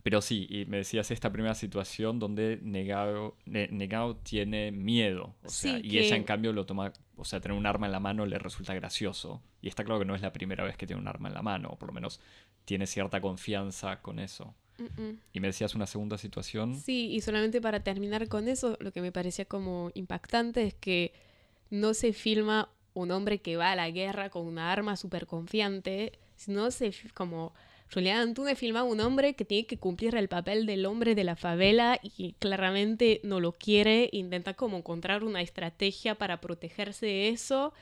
pero 0.03 0.23
sí, 0.23 0.47
y 0.49 0.65
me 0.65 0.79
decías 0.79 1.11
esta 1.11 1.31
primera 1.31 1.55
situación 1.55 2.19
donde 2.19 2.59
Negao, 2.63 3.37
Negao 3.45 4.17
tiene 4.17 4.73
miedo, 4.73 5.35
o 5.45 5.49
sea, 5.51 5.79
y 5.79 5.99
ella 5.99 6.17
en 6.17 6.25
cambio 6.25 6.53
lo 6.53 6.65
toma, 6.65 6.93
o 7.17 7.25
sea, 7.25 7.41
tener 7.41 7.57
un 7.57 7.67
arma 7.67 7.87
en 7.87 7.93
la 7.93 8.01
mano 8.01 8.25
le 8.25 8.39
resulta 8.39 8.75
gracioso. 8.75 9.43
Y 9.61 9.69
está 9.69 9.85
claro 9.85 9.99
que 9.99 10.07
no 10.07 10.15
es 10.15 10.23
la 10.23 10.33
primera 10.33 10.65
vez 10.65 10.77
que 10.79 10.87
tiene 10.87 11.03
un 11.03 11.09
arma 11.09 11.29
en 11.29 11.35
la 11.35 11.43
mano, 11.43 11.69
o 11.71 11.79
por 11.79 11.89
lo 11.89 11.93
menos 11.93 12.21
tiene 12.65 12.87
cierta 12.87 13.21
confianza 13.21 14.01
con 14.01 14.19
eso. 14.19 14.55
Y 15.33 15.41
me 15.41 15.49
decías 15.49 15.75
una 15.75 15.87
segunda 15.87 16.17
situación. 16.17 16.75
Sí, 16.75 17.11
y 17.13 17.21
solamente 17.21 17.61
para 17.61 17.81
terminar 17.81 18.29
con 18.29 18.49
eso, 18.49 18.79
lo 18.81 18.93
que 18.93 19.03
me 19.03 19.13
parecía 19.13 19.45
como 19.45 19.91
impactante 19.93 20.67
es 20.67 20.75
que 20.75 21.13
no 21.69 21.93
se 21.93 22.15
filma 22.15 22.71
un 23.01 23.11
hombre 23.11 23.41
que 23.41 23.57
va 23.57 23.73
a 23.73 23.77
la 23.77 23.91
guerra 23.91 24.31
con 24.31 24.47
una 24.47 24.73
arma 24.73 24.97
súper 24.97 25.27
confiante, 25.27 26.19
sino 26.37 26.71
se 26.71 26.93
como 27.15 27.53
Julián 27.93 28.19
Antunes 28.19 28.57
filma 28.57 28.85
un 28.85 29.01
hombre 29.01 29.35
que 29.35 29.45
tiene 29.45 29.67
que 29.67 29.79
cumplir 29.79 30.15
el 30.15 30.29
papel 30.29 30.65
del 30.65 30.87
hombre 30.87 31.17
de 31.17 31.25
la 31.25 31.35
favela 31.35 31.99
y 32.03 32.35
claramente 32.35 33.21
no 33.25 33.41
lo 33.41 33.53
quiere, 33.53 34.09
intenta 34.13 34.55
como 34.55 34.77
encontrar 34.77 35.25
una 35.25 35.43
estrategia 35.43 36.15
para 36.15 36.41
protegerse 36.41 37.07
de 37.07 37.29
eso. 37.31 37.73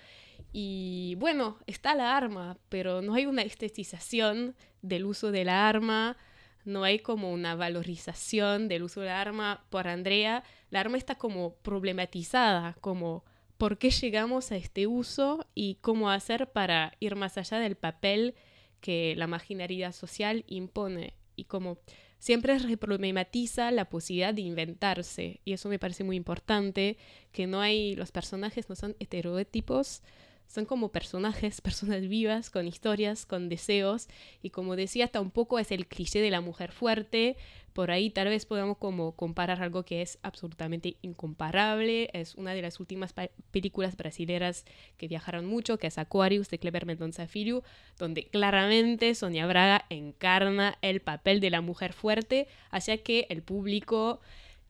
Y 0.50 1.14
bueno, 1.18 1.58
está 1.66 1.94
la 1.94 2.16
arma, 2.16 2.56
pero 2.70 3.02
no 3.02 3.14
hay 3.14 3.26
una 3.26 3.42
estetización 3.42 4.54
del 4.80 5.04
uso 5.04 5.30
de 5.30 5.44
la 5.44 5.68
arma, 5.68 6.16
no 6.64 6.84
hay 6.84 7.00
como 7.00 7.30
una 7.30 7.54
valorización 7.54 8.68
del 8.68 8.84
uso 8.84 9.02
del 9.02 9.10
arma 9.10 9.64
por 9.68 9.88
Andrea. 9.88 10.42
La 10.70 10.80
arma 10.80 10.96
está 10.96 11.16
como 11.16 11.54
problematizada, 11.56 12.76
como 12.80 13.24
por 13.58 13.78
qué 13.78 13.90
llegamos 13.90 14.52
a 14.52 14.56
este 14.56 14.86
uso 14.86 15.44
y 15.54 15.76
cómo 15.80 16.10
hacer 16.10 16.50
para 16.52 16.92
ir 17.00 17.16
más 17.16 17.36
allá 17.36 17.58
del 17.58 17.76
papel 17.76 18.34
que 18.80 19.14
la 19.16 19.26
marginalidad 19.26 19.92
social 19.92 20.44
impone. 20.46 21.14
Y 21.34 21.44
como 21.44 21.78
siempre 22.18 22.58
reproblematiza 22.58 23.70
la 23.72 23.88
posibilidad 23.88 24.32
de 24.32 24.42
inventarse. 24.42 25.40
Y 25.44 25.52
eso 25.52 25.68
me 25.68 25.78
parece 25.78 26.04
muy 26.04 26.16
importante, 26.16 26.96
que 27.32 27.46
no 27.46 27.60
hay, 27.60 27.96
los 27.96 28.12
personajes 28.12 28.68
no 28.68 28.76
son 28.76 28.96
estereotipos, 29.00 30.02
son 30.48 30.64
como 30.64 30.88
personajes, 30.88 31.60
personas 31.62 32.08
vivas, 32.08 32.50
con 32.50 32.66
historias, 32.66 33.26
con 33.26 33.48
deseos, 33.48 34.08
y 34.42 34.50
como 34.50 34.74
decía, 34.74 35.04
hasta 35.04 35.20
un 35.20 35.30
poco 35.30 35.58
es 35.58 35.70
el 35.70 35.86
cliché 35.86 36.20
de 36.20 36.30
la 36.30 36.40
mujer 36.40 36.72
fuerte, 36.72 37.36
por 37.72 37.92
ahí 37.92 38.10
tal 38.10 38.26
vez 38.26 38.44
podamos 38.44 38.76
como 38.78 39.12
comparar 39.12 39.62
algo 39.62 39.84
que 39.84 40.02
es 40.02 40.18
absolutamente 40.22 40.96
incomparable, 41.00 42.10
es 42.12 42.34
una 42.34 42.52
de 42.52 42.62
las 42.62 42.80
últimas 42.80 43.14
películas 43.52 43.96
brasileras 43.96 44.64
que 44.96 45.06
viajaron 45.06 45.46
mucho, 45.46 45.78
que 45.78 45.86
es 45.86 45.96
Aquarius 45.96 46.48
de 46.48 46.58
Cleber 46.58 46.86
Mendonça 46.86 47.28
Filho, 47.28 47.62
donde 47.96 48.24
claramente 48.24 49.14
Sonia 49.14 49.46
Braga 49.46 49.84
encarna 49.90 50.76
el 50.82 51.00
papel 51.00 51.38
de 51.38 51.50
la 51.50 51.60
mujer 51.60 51.92
fuerte, 51.92 52.48
hacia 52.72 52.98
que 52.98 53.28
el 53.28 53.42
público 53.42 54.20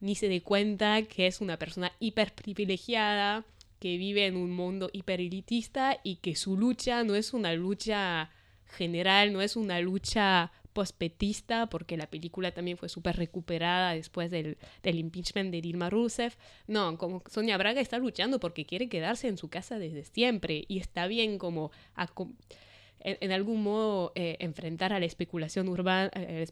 ni 0.00 0.14
se 0.14 0.28
dé 0.28 0.42
cuenta 0.42 1.02
que 1.02 1.26
es 1.26 1.40
una 1.40 1.56
persona 1.56 1.92
hiper 2.00 2.34
privilegiada, 2.34 3.44
que 3.78 3.96
vive 3.96 4.26
en 4.26 4.36
un 4.36 4.50
mundo 4.52 4.90
hiperelitista 4.92 5.98
y 6.02 6.16
que 6.16 6.34
su 6.36 6.56
lucha 6.56 7.04
no 7.04 7.14
es 7.14 7.32
una 7.32 7.52
lucha 7.54 8.30
general, 8.66 9.32
no 9.32 9.40
es 9.40 9.56
una 9.56 9.80
lucha 9.80 10.52
pospetista, 10.72 11.68
porque 11.68 11.96
la 11.96 12.08
película 12.08 12.52
también 12.52 12.76
fue 12.76 12.88
súper 12.88 13.16
recuperada 13.16 13.94
después 13.94 14.30
del, 14.30 14.58
del, 14.82 14.98
impeachment 14.98 15.50
de 15.50 15.60
Dilma 15.60 15.90
Rousseff. 15.90 16.36
No, 16.66 16.96
como 16.98 17.22
Sonia 17.28 17.56
Braga 17.56 17.80
está 17.80 17.98
luchando 17.98 18.38
porque 18.38 18.64
quiere 18.64 18.88
quedarse 18.88 19.26
en 19.26 19.38
su 19.38 19.48
casa 19.48 19.78
desde 19.78 20.04
siempre 20.04 20.64
y 20.68 20.78
está 20.78 21.06
bien 21.08 21.38
como 21.38 21.72
en, 23.00 23.32
algún 23.32 23.62
modo 23.62 24.12
eh, 24.14 24.36
enfrentar 24.40 24.92
a 24.92 25.00
la 25.00 25.06
especulación 25.06 25.68
urbana, 25.68 26.10
a 26.14 26.20
la 26.20 26.46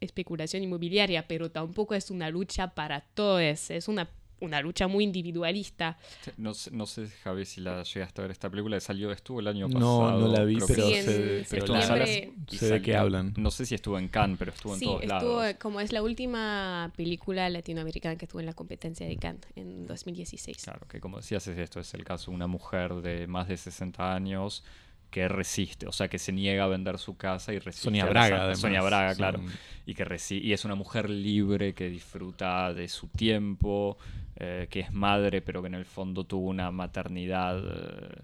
especulación 0.00 0.62
inmobiliaria, 0.62 1.26
pero 1.26 1.50
tampoco 1.50 1.94
es 1.94 2.10
una 2.10 2.30
lucha 2.30 2.74
para 2.74 3.00
todos, 3.00 3.70
es 3.70 3.88
una 3.88 4.08
una 4.42 4.60
lucha 4.60 4.88
muy 4.88 5.04
individualista. 5.04 5.96
No, 6.36 6.52
no 6.72 6.86
sé, 6.86 7.08
Javi, 7.22 7.44
si 7.44 7.60
la 7.60 7.82
llegaste 7.82 8.20
a 8.20 8.22
ver 8.22 8.30
esta 8.30 8.50
película. 8.50 8.78
Salió, 8.80 9.10
estuvo 9.12 9.40
el 9.40 9.48
año 9.48 9.68
pasado. 9.68 10.10
No, 10.10 10.18
no 10.18 10.28
la 10.28 10.44
vi, 10.44 10.58
pero, 10.66 10.84
sé, 10.84 12.32
de 12.60 12.82
qué 12.82 12.96
hablan. 12.96 13.32
No 13.36 13.50
sé 13.50 13.66
si 13.66 13.74
estuvo 13.74 13.98
en 13.98 14.08
Cannes, 14.08 14.38
pero 14.38 14.52
estuvo 14.52 14.74
en 14.74 14.80
todos 14.80 15.02
estuvo, 15.02 15.42
Como 15.60 15.80
es 15.80 15.92
la 15.92 16.02
última 16.02 16.92
película 16.96 17.48
latinoamericana 17.48 18.16
que 18.16 18.24
estuvo 18.24 18.40
en 18.40 18.46
la 18.46 18.54
competencia 18.54 19.06
de 19.06 19.16
Cannes 19.16 19.46
en 19.56 19.86
2016. 19.86 20.58
Claro, 20.62 20.86
que 20.88 21.00
como 21.00 21.18
decías, 21.18 21.46
esto 21.46 21.80
es 21.80 21.94
el 21.94 22.04
caso 22.04 22.30
de 22.30 22.36
una 22.36 22.46
mujer 22.46 22.94
de 22.96 23.26
más 23.26 23.48
de 23.48 23.56
60 23.56 24.14
años 24.14 24.64
que 25.12 25.28
resiste, 25.28 25.86
o 25.86 25.92
sea, 25.92 26.08
que 26.08 26.18
se 26.18 26.32
niega 26.32 26.64
a 26.64 26.68
vender 26.68 26.98
su 26.98 27.18
casa 27.18 27.52
y 27.52 27.58
resiste. 27.58 27.84
Sonia 27.84 28.06
Braga, 28.06 28.56
Sonia 28.56 28.80
Braga, 28.80 29.14
claro. 29.14 29.40
Y 29.84 29.94
que 29.94 30.06
y 30.30 30.52
es 30.52 30.64
una 30.64 30.74
mujer 30.74 31.10
libre 31.10 31.74
que 31.74 31.90
disfruta 31.90 32.72
de 32.72 32.88
su 32.88 33.08
tiempo, 33.08 33.98
eh, 34.36 34.66
que 34.70 34.80
es 34.80 34.92
madre, 34.92 35.42
pero 35.42 35.62
que 35.62 35.68
en 35.68 35.74
el 35.74 35.84
fondo 35.84 36.24
tuvo 36.24 36.48
una 36.48 36.70
maternidad 36.70 37.58
eh, 37.58 38.22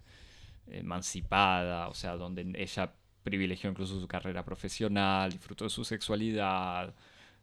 emancipada, 0.69 1.89
o 1.89 1.95
sea, 1.95 2.17
donde 2.17 2.53
ella 2.55 2.93
privilegió 3.23 3.71
incluso 3.71 4.01
su 4.01 4.09
carrera 4.09 4.45
profesional, 4.45 5.31
disfrutó 5.31 5.65
de 5.65 5.71
su 5.71 5.85
sexualidad, 5.85 6.95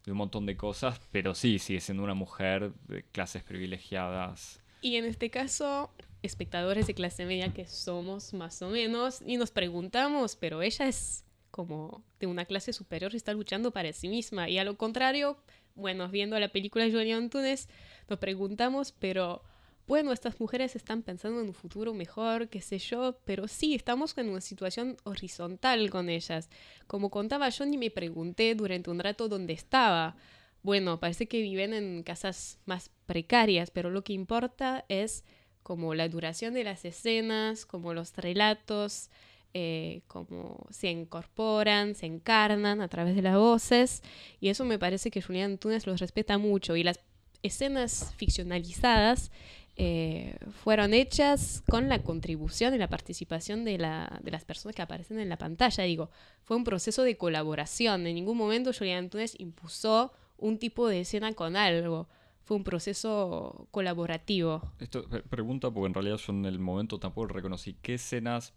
de 0.04 0.12
un 0.12 0.18
montón 0.18 0.46
de 0.46 0.56
cosas, 0.56 1.00
pero 1.10 1.34
sí, 1.34 1.58
sigue 1.58 1.80
siendo 1.80 2.02
una 2.02 2.14
mujer 2.14 2.72
de 2.88 3.02
clases 3.04 3.42
privilegiadas. 3.42 4.60
Y 4.80 4.96
en 4.96 5.04
este 5.04 5.30
caso, 5.30 5.90
espectadores 6.22 6.86
de 6.86 6.94
clase 6.94 7.24
media 7.24 7.52
que 7.52 7.66
somos 7.66 8.34
más 8.34 8.62
o 8.62 8.70
menos, 8.70 9.22
y 9.26 9.36
nos 9.36 9.50
preguntamos, 9.50 10.36
pero 10.36 10.62
ella 10.62 10.86
es 10.86 11.24
como 11.50 12.04
de 12.20 12.26
una 12.26 12.44
clase 12.44 12.72
superior 12.72 13.14
y 13.14 13.16
está 13.16 13.32
luchando 13.32 13.70
para 13.70 13.92
sí 13.92 14.08
misma, 14.08 14.48
y 14.48 14.58
a 14.58 14.64
lo 14.64 14.76
contrario, 14.76 15.38
bueno, 15.76 16.08
viendo 16.08 16.38
la 16.40 16.48
película 16.48 16.84
Julián 16.90 17.24
Antunes, 17.24 17.68
nos 18.08 18.18
preguntamos, 18.18 18.92
pero 18.92 19.42
bueno, 19.86 20.12
estas 20.12 20.40
mujeres 20.40 20.74
están 20.74 21.02
pensando 21.02 21.40
en 21.40 21.46
un 21.46 21.54
futuro 21.54 21.94
mejor, 21.94 22.48
qué 22.48 22.60
sé 22.60 22.78
yo, 22.78 23.20
pero 23.24 23.46
sí, 23.46 23.74
estamos 23.74 24.18
en 24.18 24.30
una 24.30 24.40
situación 24.40 24.96
horizontal 25.04 25.90
con 25.90 26.08
ellas. 26.08 26.50
Como 26.88 27.08
contaba 27.10 27.48
yo, 27.50 27.64
ni 27.66 27.78
me 27.78 27.90
pregunté 27.92 28.56
durante 28.56 28.90
un 28.90 28.98
rato 28.98 29.28
dónde 29.28 29.52
estaba. 29.52 30.16
Bueno, 30.62 30.98
parece 30.98 31.28
que 31.28 31.40
viven 31.40 31.72
en 31.72 32.02
casas 32.02 32.58
más 32.64 32.90
precarias, 33.06 33.70
pero 33.70 33.90
lo 33.90 34.02
que 34.02 34.12
importa 34.12 34.84
es 34.88 35.24
como 35.62 35.94
la 35.94 36.08
duración 36.08 36.54
de 36.54 36.64
las 36.64 36.84
escenas, 36.84 37.64
como 37.64 37.94
los 37.94 38.16
relatos, 38.16 39.10
eh, 39.58 40.02
como 40.06 40.66
se 40.68 40.90
incorporan, 40.90 41.94
se 41.94 42.04
encarnan 42.04 42.82
a 42.82 42.88
través 42.88 43.16
de 43.16 43.22
las 43.22 43.36
voces, 43.36 44.02
y 44.38 44.50
eso 44.50 44.66
me 44.66 44.78
parece 44.78 45.10
que 45.10 45.22
Julián 45.22 45.56
Túnez 45.56 45.86
los 45.86 45.98
respeta 45.98 46.36
mucho, 46.36 46.76
y 46.76 46.82
las 46.82 47.00
escenas 47.42 48.12
ficcionalizadas 48.18 49.30
eh, 49.76 50.36
fueron 50.62 50.92
hechas 50.92 51.62
con 51.70 51.88
la 51.88 52.02
contribución 52.02 52.74
y 52.74 52.78
la 52.78 52.90
participación 52.90 53.64
de, 53.64 53.78
la, 53.78 54.20
de, 54.22 54.30
las 54.30 54.44
personas 54.44 54.76
que 54.76 54.82
aparecen 54.82 55.20
en 55.20 55.30
la 55.30 55.38
pantalla. 55.38 55.84
Digo, 55.84 56.10
fue 56.42 56.58
un 56.58 56.64
proceso 56.64 57.02
de 57.02 57.16
colaboración. 57.16 58.06
En 58.06 58.14
ningún 58.14 58.36
momento 58.36 58.74
Julián 58.74 59.04
Antunes 59.04 59.40
impuso 59.40 60.12
un 60.36 60.58
tipo 60.58 60.86
de 60.86 61.00
escena 61.00 61.32
con 61.32 61.56
algo. 61.56 62.08
Fue 62.46 62.56
un 62.56 62.62
proceso 62.62 63.66
colaborativo. 63.72 64.72
Esto 64.78 65.04
pregunta 65.28 65.68
porque 65.72 65.88
en 65.88 65.94
realidad 65.94 66.16
yo 66.16 66.32
en 66.32 66.44
el 66.44 66.60
momento 66.60 67.00
tampoco 67.00 67.26
reconocí 67.26 67.74
qué 67.82 67.94
escenas. 67.94 68.54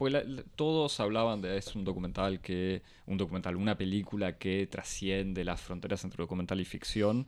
Todos 0.56 1.00
hablaban 1.00 1.42
de 1.42 1.58
es 1.58 1.76
un 1.76 1.84
documental 1.84 2.40
que. 2.40 2.84
un 3.08 3.18
documental, 3.18 3.56
una 3.56 3.76
película 3.80 4.38
que 4.38 4.68
trasciende 4.68 5.44
las 5.44 5.60
fronteras 5.60 6.04
entre 6.04 6.22
documental 6.22 6.60
y 6.60 6.66
ficción 6.66 7.26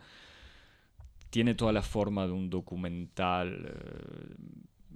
tiene 1.31 1.55
toda 1.55 1.71
la 1.71 1.81
forma 1.81 2.27
de 2.27 2.33
un 2.33 2.51
documental 2.51 3.73
eh, 3.73 4.35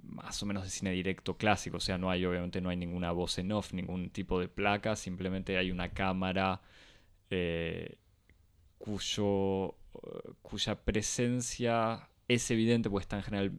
más 0.04 0.40
o 0.42 0.46
menos 0.46 0.62
de 0.62 0.70
cine 0.70 0.92
directo 0.92 1.36
clásico, 1.36 1.78
o 1.78 1.80
sea, 1.80 1.98
no 1.98 2.10
hay 2.10 2.24
obviamente 2.24 2.60
no 2.60 2.68
hay 2.68 2.76
ninguna 2.76 3.10
voz 3.10 3.38
en 3.38 3.50
off, 3.52 3.72
ningún 3.72 4.10
tipo 4.10 4.38
de 4.38 4.48
placa, 4.48 4.94
simplemente 4.94 5.56
hay 5.58 5.70
una 5.70 5.88
cámara 5.88 6.60
eh, 7.30 7.96
cuyo, 8.78 9.70
eh, 9.70 10.32
cuya 10.42 10.84
presencia 10.84 12.08
es 12.28 12.50
evidente, 12.50 12.90
pues 12.90 13.04
está 13.04 13.16
en 13.16 13.22
general 13.22 13.58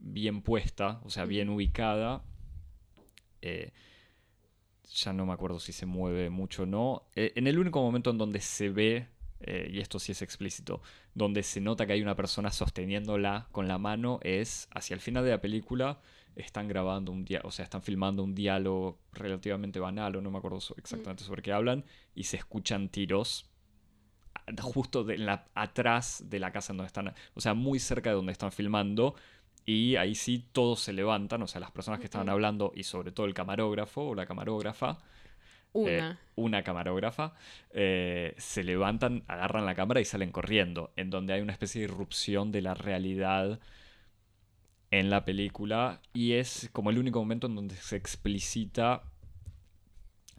bien 0.00 0.42
puesta, 0.42 1.00
o 1.04 1.10
sea, 1.10 1.24
bien 1.24 1.48
ubicada. 1.50 2.24
ya 4.92 5.12
no 5.12 5.24
me 5.26 5.32
acuerdo 5.32 5.60
si 5.60 5.72
se 5.72 5.86
mueve 5.86 6.30
mucho 6.30 6.64
o 6.64 6.66
no. 6.66 7.08
en 7.14 7.46
el 7.46 7.58
único 7.58 7.80
momento 7.80 8.10
en 8.10 8.18
donde 8.18 8.40
se 8.40 8.70
ve 8.70 9.08
eh, 9.40 9.70
y 9.72 9.80
esto 9.80 9.98
sí 9.98 10.12
es 10.12 10.22
explícito, 10.22 10.82
donde 11.14 11.42
se 11.42 11.60
nota 11.60 11.86
que 11.86 11.94
hay 11.94 12.02
una 12.02 12.14
persona 12.14 12.50
sosteniéndola 12.50 13.48
con 13.52 13.68
la 13.68 13.78
mano, 13.78 14.20
es 14.22 14.68
hacia 14.74 14.94
el 14.94 15.00
final 15.00 15.24
de 15.24 15.30
la 15.30 15.40
película 15.40 16.00
están 16.36 16.68
grabando 16.68 17.10
un 17.10 17.24
diálogo, 17.24 17.48
o 17.48 17.50
sea, 17.50 17.64
están 17.64 17.82
filmando 17.82 18.22
un 18.22 18.34
diálogo 18.34 19.00
relativamente 19.12 19.80
banal, 19.80 20.16
o 20.16 20.20
no 20.20 20.30
me 20.30 20.38
acuerdo 20.38 20.58
exactamente 20.76 21.24
sobre 21.24 21.42
qué 21.42 21.52
hablan, 21.52 21.84
y 22.14 22.24
se 22.24 22.36
escuchan 22.36 22.88
tiros 22.88 23.49
justo 24.60 25.04
de 25.04 25.18
la, 25.18 25.46
atrás 25.54 26.24
de 26.28 26.38
la 26.38 26.52
casa 26.52 26.72
en 26.72 26.78
donde 26.78 26.88
están, 26.88 27.14
o 27.34 27.40
sea, 27.40 27.54
muy 27.54 27.78
cerca 27.78 28.10
de 28.10 28.16
donde 28.16 28.32
están 28.32 28.52
filmando, 28.52 29.14
y 29.66 29.96
ahí 29.96 30.14
sí 30.14 30.44
todos 30.52 30.80
se 30.80 30.92
levantan, 30.92 31.42
o 31.42 31.46
sea, 31.46 31.60
las 31.60 31.70
personas 31.70 32.00
que 32.00 32.06
estaban 32.06 32.28
hablando 32.28 32.72
y 32.74 32.84
sobre 32.84 33.12
todo 33.12 33.26
el 33.26 33.34
camarógrafo 33.34 34.08
o 34.08 34.14
la 34.14 34.26
camarógrafa, 34.26 34.98
una. 35.72 36.10
Eh, 36.10 36.16
una 36.34 36.62
camarógrafa, 36.64 37.34
eh, 37.70 38.34
se 38.38 38.64
levantan, 38.64 39.22
agarran 39.28 39.66
la 39.66 39.74
cámara 39.74 40.00
y 40.00 40.04
salen 40.04 40.32
corriendo, 40.32 40.92
en 40.96 41.10
donde 41.10 41.34
hay 41.34 41.40
una 41.42 41.52
especie 41.52 41.80
de 41.80 41.84
irrupción 41.92 42.50
de 42.50 42.62
la 42.62 42.74
realidad 42.74 43.60
en 44.90 45.10
la 45.10 45.24
película 45.24 46.00
y 46.12 46.32
es 46.32 46.68
como 46.72 46.90
el 46.90 46.98
único 46.98 47.20
momento 47.20 47.46
en 47.46 47.54
donde 47.54 47.76
se 47.76 47.96
explicita, 47.96 49.04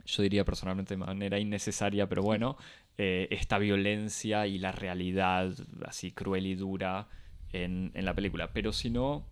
yo 0.06 0.24
diría 0.24 0.43
personalmente 0.43 0.95
de 0.95 0.97
manera 0.97 1.39
innecesaria, 1.39 2.10
pero 2.10 2.24
bueno, 2.24 2.58
eh, 2.97 3.27
esta 3.32 3.58
violencia 3.58 4.47
y 4.47 4.58
la 4.58 4.71
realidad 4.71 5.54
así 5.86 6.12
cruel 6.12 6.45
y 6.45 6.56
dura 6.56 7.08
en, 7.51 7.91
en 7.93 8.06
la 8.06 8.13
película. 8.13 8.54
Pero 8.54 8.73
si 8.73 8.89
no, 8.89 9.25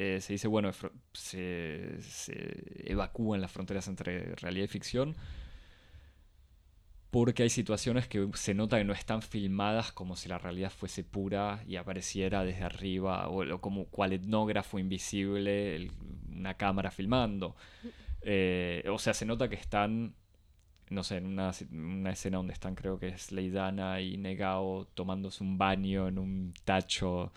eh, 0.00 0.22
se 0.22 0.32
dice, 0.32 0.48
bueno, 0.48 0.70
se, 1.12 1.98
evacúan 2.86 3.42
las 3.42 3.52
fronteras 3.52 3.86
entre 3.86 4.34
realidad 4.36 4.64
y 4.64 4.68
ficción 4.68 5.14
porque 7.10 7.42
hay 7.42 7.50
situaciones 7.50 8.08
que 8.08 8.26
se 8.32 8.54
nota 8.54 8.78
que 8.78 8.84
no 8.84 8.94
están 8.94 9.20
filmadas 9.20 9.92
como 9.92 10.16
si 10.16 10.30
la 10.30 10.38
realidad 10.38 10.70
fuese 10.70 11.04
pura 11.04 11.62
y 11.66 11.76
apareciera 11.76 12.44
desde 12.44 12.64
arriba 12.64 13.28
o, 13.28 13.60
como 13.60 13.88
cual 13.88 14.14
etnógrafo 14.14 14.78
invisible, 14.78 15.90
una 16.30 16.54
cámara 16.54 16.90
filmando. 16.90 17.54
Eh, 18.22 18.84
o 18.88 18.98
sea, 18.98 19.12
se 19.12 19.26
nota 19.26 19.50
que 19.50 19.56
están, 19.56 20.14
no 20.90 21.02
sé, 21.02 21.16
en 21.16 21.26
una, 21.26 21.52
una, 21.72 22.10
escena 22.10 22.36
donde 22.36 22.52
están, 22.52 22.74
creo 22.74 22.98
que 22.98 23.08
es 23.08 23.32
Leidana 23.32 24.00
y 24.00 24.16
Negao 24.16 24.86
tomándose 24.94 25.42
un 25.42 25.56
baño 25.56 26.08
en 26.08 26.18
un 26.18 26.52
tacho 26.64 27.32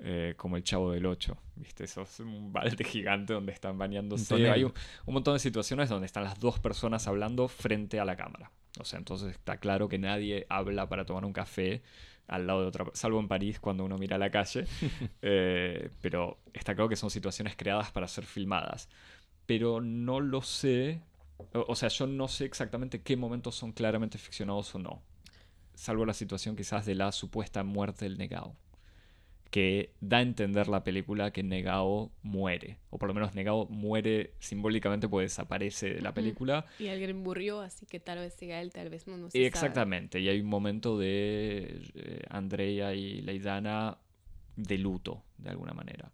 eh, 0.00 0.34
como 0.36 0.56
el 0.56 0.64
Chavo 0.64 0.90
del 0.90 1.06
8, 1.06 1.36
¿viste? 1.56 1.84
Eso 1.84 2.02
es 2.02 2.18
un 2.20 2.52
balde 2.52 2.82
gigante 2.84 3.32
donde 3.32 3.52
están 3.52 3.78
bañándose. 3.78 4.50
Hay 4.50 4.64
un, 4.64 4.72
montón 5.06 5.34
de 5.34 5.38
situaciones 5.38 5.88
donde 5.88 6.06
están 6.06 6.24
las 6.24 6.40
dos 6.40 6.58
personas 6.58 7.06
hablando 7.06 7.46
frente 7.46 8.00
a 8.00 8.04
la 8.04 8.16
cámara. 8.16 8.50
O 8.80 8.84
sea, 8.84 8.98
entonces 8.98 9.30
está 9.30 9.58
claro 9.58 9.88
que 9.88 9.98
nadie 9.98 10.46
habla 10.48 10.88
para 10.88 11.04
tomar 11.04 11.24
un 11.24 11.32
café 11.32 11.82
al 12.26 12.46
lado 12.46 12.62
de 12.62 12.66
otra, 12.66 12.86
salvo 12.92 13.20
en 13.20 13.28
París 13.28 13.60
cuando 13.60 13.84
uno 13.84 13.96
mira 13.96 14.18
la 14.18 14.30
calle, 14.30 14.66
eh, 15.22 15.90
pero 16.00 16.38
está 16.52 16.74
claro 16.74 16.88
que 16.88 16.96
son 16.96 17.10
situaciones 17.10 17.54
creadas 17.56 17.92
para 17.92 18.08
ser 18.08 18.24
filmadas. 18.24 18.88
Pero 19.46 19.80
no 19.80 20.20
lo 20.20 20.42
sé, 20.42 21.02
o, 21.38 21.64
o 21.68 21.76
sea, 21.76 21.88
yo 21.88 22.06
no 22.06 22.28
sé 22.28 22.44
exactamente 22.44 23.02
qué 23.02 23.16
momentos 23.16 23.54
son 23.54 23.72
claramente 23.72 24.18
ficcionados 24.18 24.74
o 24.74 24.78
no, 24.78 25.02
salvo 25.74 26.04
la 26.06 26.14
situación 26.14 26.56
quizás 26.56 26.86
de 26.86 26.94
la 26.94 27.12
supuesta 27.12 27.64
muerte 27.64 28.04
del 28.04 28.18
negado 28.18 28.54
que 29.54 29.92
da 30.00 30.16
a 30.16 30.22
entender 30.22 30.66
la 30.66 30.82
película 30.82 31.30
que 31.30 31.44
Negao 31.44 32.10
muere. 32.24 32.78
O 32.90 32.98
por 32.98 33.06
lo 33.06 33.14
menos 33.14 33.36
Negao 33.36 33.66
muere 33.66 34.32
simbólicamente 34.40 35.08
porque 35.08 35.26
desaparece 35.26 35.94
de 35.94 36.00
la 36.00 36.12
película. 36.12 36.66
Y 36.80 36.88
alguien 36.88 37.16
murió, 37.18 37.60
así 37.60 37.86
que 37.86 38.00
tal 38.00 38.18
vez 38.18 38.34
siga 38.34 38.60
él, 38.60 38.72
tal 38.72 38.90
vez 38.90 39.06
no, 39.06 39.16
no 39.16 39.30
se 39.30 39.46
Exactamente. 39.46 40.18
Y 40.18 40.28
hay 40.28 40.40
un 40.40 40.48
momento 40.48 40.98
de 40.98 41.82
eh, 41.94 42.22
Andrea 42.30 42.94
y 42.94 43.20
Leidana 43.20 43.98
de 44.56 44.76
luto, 44.76 45.22
de 45.38 45.50
alguna 45.50 45.72
manera. 45.72 46.10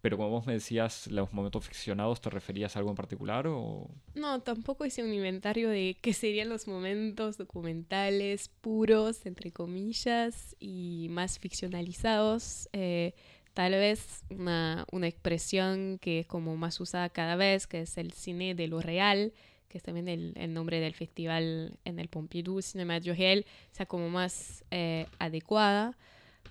Pero 0.00 0.16
como 0.16 0.30
vos 0.30 0.46
me 0.46 0.54
decías, 0.54 1.08
los 1.08 1.32
momentos 1.32 1.66
ficcionados, 1.66 2.20
¿te 2.20 2.30
referías 2.30 2.74
a 2.74 2.78
algo 2.78 2.90
en 2.90 2.96
particular 2.96 3.46
o...? 3.46 3.90
No, 4.14 4.40
tampoco 4.40 4.86
hice 4.86 5.02
un 5.02 5.12
inventario 5.12 5.68
de 5.68 5.98
qué 6.00 6.14
serían 6.14 6.48
los 6.48 6.66
momentos 6.66 7.36
documentales 7.36 8.48
puros, 8.60 9.26
entre 9.26 9.52
comillas, 9.52 10.56
y 10.58 11.08
más 11.10 11.38
ficcionalizados. 11.38 12.68
Eh, 12.72 13.14
tal 13.52 13.72
vez 13.72 14.24
una, 14.30 14.86
una 14.90 15.06
expresión 15.06 15.98
que 16.00 16.20
es 16.20 16.26
como 16.26 16.56
más 16.56 16.80
usada 16.80 17.10
cada 17.10 17.36
vez, 17.36 17.66
que 17.66 17.82
es 17.82 17.98
el 17.98 18.12
cine 18.12 18.54
de 18.54 18.68
lo 18.68 18.80
real, 18.80 19.34
que 19.68 19.76
es 19.76 19.84
también 19.84 20.08
el, 20.08 20.32
el 20.36 20.54
nombre 20.54 20.80
del 20.80 20.94
festival 20.94 21.78
en 21.84 21.98
el 21.98 22.08
Pompidou 22.08 22.62
Cinema 22.62 23.00
Johel, 23.04 23.44
sea 23.70 23.84
como 23.84 24.08
más 24.08 24.64
eh, 24.70 25.06
adecuada 25.18 25.96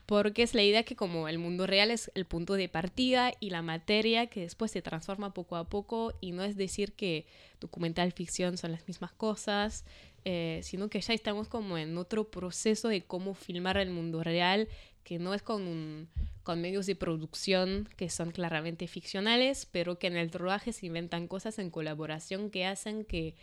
porque 0.09 0.41
es 0.41 0.55
la 0.55 0.63
idea 0.63 0.81
que 0.81 0.95
como 0.95 1.27
el 1.27 1.37
mundo 1.37 1.67
real 1.67 1.91
es 1.91 2.09
el 2.15 2.25
punto 2.25 2.55
de 2.55 2.67
partida 2.67 3.31
y 3.39 3.51
la 3.51 3.61
materia 3.61 4.25
que 4.25 4.39
después 4.39 4.71
se 4.71 4.81
transforma 4.81 5.35
poco 5.35 5.55
a 5.55 5.69
poco 5.69 6.15
y 6.19 6.31
no 6.31 6.43
es 6.43 6.57
decir 6.57 6.93
que 6.93 7.27
documental 7.61 8.11
ficción 8.11 8.57
son 8.57 8.71
las 8.71 8.87
mismas 8.87 9.11
cosas, 9.11 9.85
eh, 10.25 10.61
sino 10.63 10.89
que 10.89 10.99
ya 10.99 11.13
estamos 11.13 11.47
como 11.47 11.77
en 11.77 11.95
otro 11.95 12.31
proceso 12.31 12.87
de 12.87 13.03
cómo 13.03 13.35
filmar 13.35 13.77
el 13.77 13.91
mundo 13.91 14.23
real, 14.23 14.67
que 15.03 15.19
no 15.19 15.35
es 15.35 15.43
con, 15.43 15.67
un, 15.67 16.09
con 16.41 16.59
medios 16.59 16.87
de 16.87 16.95
producción 16.95 17.87
que 17.95 18.09
son 18.09 18.31
claramente 18.31 18.87
ficcionales, 18.87 19.67
pero 19.71 19.99
que 19.99 20.07
en 20.07 20.17
el 20.17 20.31
rodaje 20.31 20.73
se 20.73 20.87
inventan 20.87 21.27
cosas 21.27 21.59
en 21.59 21.69
colaboración 21.69 22.49
que 22.49 22.65
hacen 22.65 23.05
que 23.05 23.35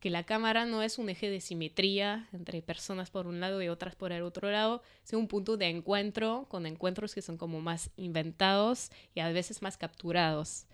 que 0.00 0.10
la 0.10 0.24
cámara 0.24 0.66
no 0.66 0.82
es 0.82 0.98
un 0.98 1.08
eje 1.08 1.30
de 1.30 1.40
simetría 1.40 2.28
entre 2.32 2.62
personas 2.62 3.10
por 3.10 3.26
un 3.26 3.40
lado 3.40 3.62
y 3.62 3.68
otras 3.68 3.94
por 3.94 4.12
el 4.12 4.22
otro 4.22 4.50
lado, 4.50 4.82
sino 5.04 5.20
un 5.20 5.28
punto 5.28 5.56
de 5.56 5.68
encuentro 5.68 6.46
con 6.48 6.66
encuentros 6.66 7.14
que 7.14 7.22
son 7.22 7.36
como 7.36 7.60
más 7.60 7.90
inventados 7.96 8.90
y 9.14 9.20
a 9.20 9.30
veces 9.30 9.62
más 9.62 9.76
capturados. 9.78 10.66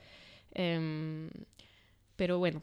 Em, 0.55 1.31
pero 2.17 2.39
bueno. 2.39 2.63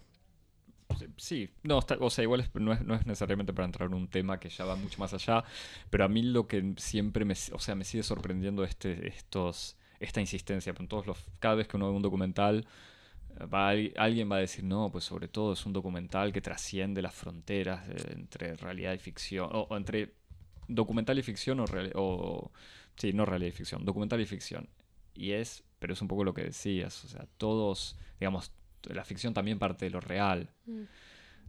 Sí, 1.18 1.50
no, 1.64 1.80
o 2.00 2.10
sea, 2.10 2.24
igual 2.24 2.50
no, 2.56 2.74
es, 2.74 2.82
no, 2.82 2.96
es, 2.96 3.06
necesariamente 3.06 3.54
para 3.54 3.66
entrar 3.66 3.88
en 3.88 3.94
un 3.94 4.08
tema 4.08 4.40
que 4.40 4.50
ya 4.50 4.66
va 4.66 4.76
mucho 4.76 5.00
más 5.00 5.14
allá, 5.14 5.44
pero 5.90 6.04
a 6.04 6.10
mí 6.10 6.24
lo 6.24 6.48
que 6.48 6.74
siempre 6.78 7.26
me, 7.26 7.36
o 7.54 7.60
sea, 7.60 7.76
me 7.76 7.86
sigue 7.86 8.04
sorprendiendo 8.04 8.64
este, 8.64 9.08
estos, 9.08 9.78
esta 10.00 10.20
insistencia. 10.20 10.74
En 10.78 10.88
todos 10.88 11.08
los, 11.08 11.26
cada 11.40 11.56
vez 11.56 11.68
que 11.68 11.78
uno 11.78 11.90
ve 11.90 11.96
un 11.96 12.02
documental, 12.02 12.68
alguien 13.96 14.32
va 14.32 14.38
a 14.38 14.40
decir, 14.40 14.64
no, 14.64 14.92
pues 14.92 15.06
sobre 15.06 15.28
todo 15.28 15.54
es 15.54 15.66
un 15.66 15.74
documental 15.74 16.34
que 16.34 16.42
trasciende 16.42 17.02
las 17.02 17.14
fronteras 17.14 17.88
entre 18.10 18.56
realidad 18.56 18.94
y 18.94 18.98
ficción, 18.98 19.50
o, 19.52 19.68
entre 19.76 20.14
documental 20.68 21.18
y 21.18 21.24
ficción 21.24 21.60
o, 21.60 21.66
o, 21.96 22.52
sí, 22.96 23.14
no 23.14 23.26
realidad 23.26 23.50
y 23.50 23.56
ficción, 23.56 23.86
documental 23.86 24.20
y 24.22 24.26
ficción. 24.26 24.68
Y 25.14 25.32
es, 25.32 25.64
pero 25.80 25.94
es 25.94 26.02
un 26.02 26.08
poco 26.08 26.24
lo 26.24 26.34
que 26.34 26.44
decías, 26.44 27.04
o 27.06 27.08
sea, 27.08 27.26
todos, 27.38 27.98
digamos, 28.20 28.52
la 28.84 29.04
ficción 29.04 29.34
también 29.34 29.60
parte 29.60 29.86
de 29.86 29.92
lo 29.92 30.00
real. 30.00 30.50
Mm. 30.66 30.84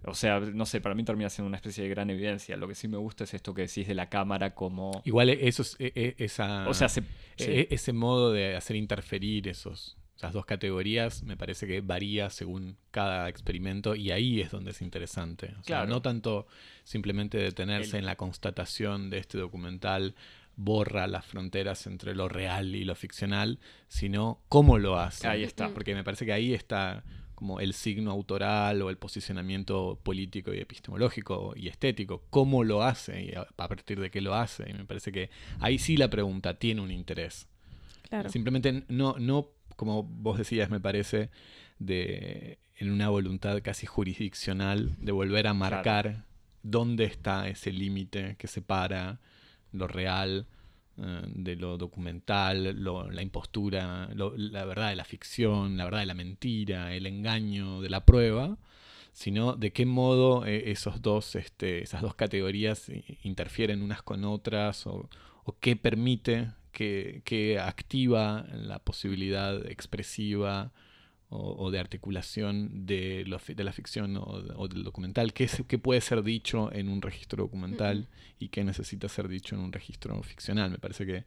O 0.05 0.15
sea, 0.15 0.41
no 0.41 0.65
sé, 0.65 0.81
para 0.81 0.95
mí 0.95 1.05
termina 1.05 1.29
siendo 1.29 1.49
una 1.49 1.57
especie 1.57 1.85
de 1.85 1.91
gran 1.91 2.09
evidencia. 2.09 2.57
Lo 2.57 2.67
que 2.67 2.75
sí 2.75 2.89
me 2.89 2.97
gusta 2.97 3.25
es 3.25 3.35
esto 3.35 3.53
que 3.53 3.63
decís 3.63 3.87
de 3.87 3.95
la 3.95 4.09
cámara 4.09 4.55
como... 4.55 5.03
Igual 5.05 5.29
eso 5.29 5.61
es, 5.61 5.77
e, 5.79 5.93
e, 5.95 6.25
esa, 6.25 6.67
o 6.67 6.73
sea, 6.73 6.89
ese 7.37 7.93
modo 7.93 8.33
de 8.33 8.57
hacer 8.57 8.77
interferir 8.77 9.47
esos 9.49 10.00
esas 10.21 10.35
dos 10.35 10.45
categorías 10.45 11.23
me 11.23 11.35
parece 11.35 11.67
que 11.67 11.81
varía 11.81 12.29
según 12.29 12.77
cada 12.91 13.31
experimento 13.31 13.95
y 13.95 14.11
ahí 14.11 14.43
es 14.43 14.51
donde 14.51 14.73
es 14.73 14.83
interesante. 14.83 15.55
O 15.59 15.65
sea, 15.65 15.87
no 15.87 16.03
tanto 16.03 16.47
simplemente 16.85 17.39
detenerse 17.39 17.97
en 17.97 18.05
la 18.05 18.17
constatación 18.17 19.09
de 19.09 19.17
este 19.17 19.39
documental 19.39 20.15
borra 20.57 21.07
las 21.07 21.25
fronteras 21.25 21.87
entre 21.87 22.15
lo 22.15 22.29
real 22.29 22.75
y 22.75 22.85
lo 22.85 22.95
ficcional, 22.97 23.61
sino 23.89 24.43
cómo 24.51 24.77
lo 24.77 25.01
hace. 25.01 25.27
Ahí 25.27 25.43
está. 25.43 25.71
Porque 25.71 25.95
me 25.95 26.05
parece 26.05 26.27
que 26.27 26.35
ahí 26.35 26.53
está 26.53 27.03
como 27.35 27.59
el 27.59 27.73
signo 27.73 28.11
autoral 28.11 28.83
o 28.83 28.91
el 28.91 28.99
posicionamiento 28.99 29.99
político 30.03 30.53
y 30.53 30.59
epistemológico 30.59 31.55
y 31.57 31.69
estético, 31.69 32.25
cómo 32.29 32.63
lo 32.63 32.83
hace 32.83 33.23
y 33.23 33.33
a 33.35 33.47
partir 33.57 33.99
de 33.99 34.11
qué 34.11 34.21
lo 34.21 34.35
hace. 34.35 34.69
Y 34.69 34.75
me 34.75 34.85
parece 34.85 35.13
que 35.13 35.31
ahí 35.61 35.79
sí 35.79 35.97
la 35.97 36.11
pregunta 36.11 36.59
tiene 36.59 36.83
un 36.83 36.91
interés. 36.91 37.49
Simplemente 38.29 38.85
no, 38.89 39.17
no 39.19 39.49
como 39.81 40.03
vos 40.03 40.37
decías, 40.37 40.69
me 40.69 40.79
parece, 40.79 41.31
de, 41.79 42.59
en 42.77 42.91
una 42.91 43.09
voluntad 43.09 43.63
casi 43.63 43.87
jurisdiccional 43.87 44.95
de 44.99 45.11
volver 45.11 45.47
a 45.47 45.55
marcar 45.55 46.27
dónde 46.63 47.05
está 47.05 47.49
ese 47.49 47.73
límite 47.73 48.37
que 48.39 48.47
separa 48.47 49.21
lo 49.73 49.87
real 49.87 50.47
eh, 50.99 51.23
de 51.29 51.57
lo 51.57 51.79
documental, 51.79 52.85
la 52.85 53.23
impostura, 53.23 54.11
la 54.15 54.65
verdad 54.67 54.91
de 54.91 54.97
la 54.97 55.05
ficción, 55.05 55.79
la 55.79 55.85
verdad 55.85 56.01
de 56.01 56.07
la 56.07 56.15
mentira, 56.15 56.95
el 56.95 57.07
engaño 57.07 57.81
de 57.81 57.89
la 57.89 58.05
prueba, 58.05 58.59
sino 59.15 59.55
de 59.55 59.73
qué 59.73 59.87
modo 59.87 60.45
eh, 60.45 60.73
esos 60.73 61.01
dos, 61.01 61.37
este, 61.37 61.83
esas 61.83 62.03
dos 62.03 62.15
categorías 62.15 62.93
interfieren 63.23 63.81
unas 63.81 64.03
con 64.03 64.27
otras 64.27 64.87
o, 64.87 65.09
o 65.45 65.59
qué 65.59 65.75
permite 65.75 66.49
que, 66.71 67.59
activa 67.61 68.47
la 68.53 68.79
posibilidad 68.79 69.67
expresiva 69.67 70.73
o, 71.29 71.71
de 71.71 71.79
articulación 71.79 72.87
de, 72.87 73.25
de 73.25 73.65
la 73.65 73.73
ficción 73.73 74.17
o, 74.17 74.69
del 74.69 74.83
documental, 74.83 75.33
qué, 75.33 75.49
qué, 75.69 75.79
puede 75.79 76.01
ser 76.01 76.23
dicho 76.23 76.73
en 76.73 76.89
un 76.89 77.01
registro 77.03 77.45
documental 77.45 78.09
y 78.39 78.49
qué 78.49 78.65
necesita 78.65 79.09
ser 79.09 79.29
dicho 79.29 79.55
en 79.55 79.61
un 79.61 79.73
registro 79.73 80.21
ficcional. 80.23 80.71
Me 80.71 80.79
parece 80.79 81.07
que 81.07 81.25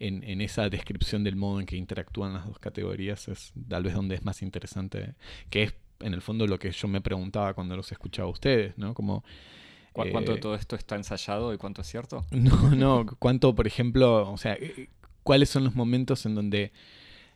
en, 0.00 0.24
en, 0.24 0.40
esa 0.40 0.68
descripción 0.68 1.22
del 1.22 1.36
modo 1.36 1.60
en 1.60 1.66
que 1.66 1.76
interactúan 1.76 2.32
las 2.32 2.46
dos 2.46 2.58
categorías 2.58 3.28
es 3.28 3.52
tal 3.68 3.84
vez 3.84 3.94
donde 3.94 4.16
es 4.16 4.24
más 4.24 4.42
interesante, 4.42 5.14
que 5.48 5.62
es 5.64 5.74
en 6.00 6.14
el 6.14 6.22
fondo 6.22 6.46
lo 6.46 6.58
que 6.58 6.72
yo 6.72 6.88
me 6.88 7.00
preguntaba 7.00 7.54
cuando 7.54 7.76
los 7.76 7.92
escuchaba 7.92 8.28
a 8.28 8.32
ustedes, 8.32 8.76
¿no? 8.78 8.94
Como 8.94 9.22
¿Cuánto 9.92 10.32
de 10.32 10.38
eh, 10.38 10.40
todo 10.40 10.54
esto 10.54 10.76
está 10.76 10.96
ensayado 10.96 11.52
y 11.52 11.58
cuánto 11.58 11.82
es 11.82 11.88
cierto? 11.88 12.24
No, 12.30 12.70
no, 12.74 13.06
cuánto, 13.18 13.54
por 13.54 13.66
ejemplo, 13.66 14.30
o 14.30 14.38
sea, 14.38 14.54
eh, 14.54 14.88
¿cuáles 15.22 15.50
son 15.50 15.64
los 15.64 15.74
momentos 15.74 16.26
en 16.26 16.34
donde 16.34 16.72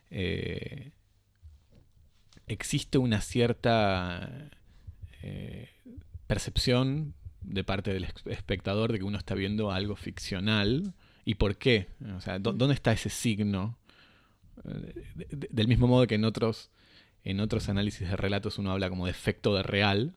eh, 0.09 0.91
existe 2.47 2.97
una 2.97 3.21
cierta 3.21 4.49
percepción 6.27 7.15
de 7.41 7.63
parte 7.63 7.91
del 7.91 8.03
espectador 8.25 8.91
de 8.91 8.99
que 8.99 9.03
uno 9.03 9.17
está 9.17 9.33
viendo 9.33 9.71
algo 9.71 9.95
ficcional 9.95 10.93
y 11.25 11.35
por 11.35 11.57
qué? 11.57 11.87
O 12.15 12.21
sea, 12.21 12.37
¿dónde 12.37 12.73
está 12.73 12.91
ese 12.91 13.09
signo? 13.09 13.77
del 14.63 15.67
mismo 15.67 15.87
modo 15.87 16.07
que 16.07 16.15
en 16.15 16.25
otros, 16.25 16.69
en 17.23 17.39
otros 17.39 17.69
análisis 17.69 18.07
de 18.07 18.15
relatos 18.15 18.57
uno 18.57 18.71
habla 18.71 18.89
como 18.89 19.05
de 19.05 19.11
efecto 19.11 19.53
de 19.53 19.63
real, 19.63 20.15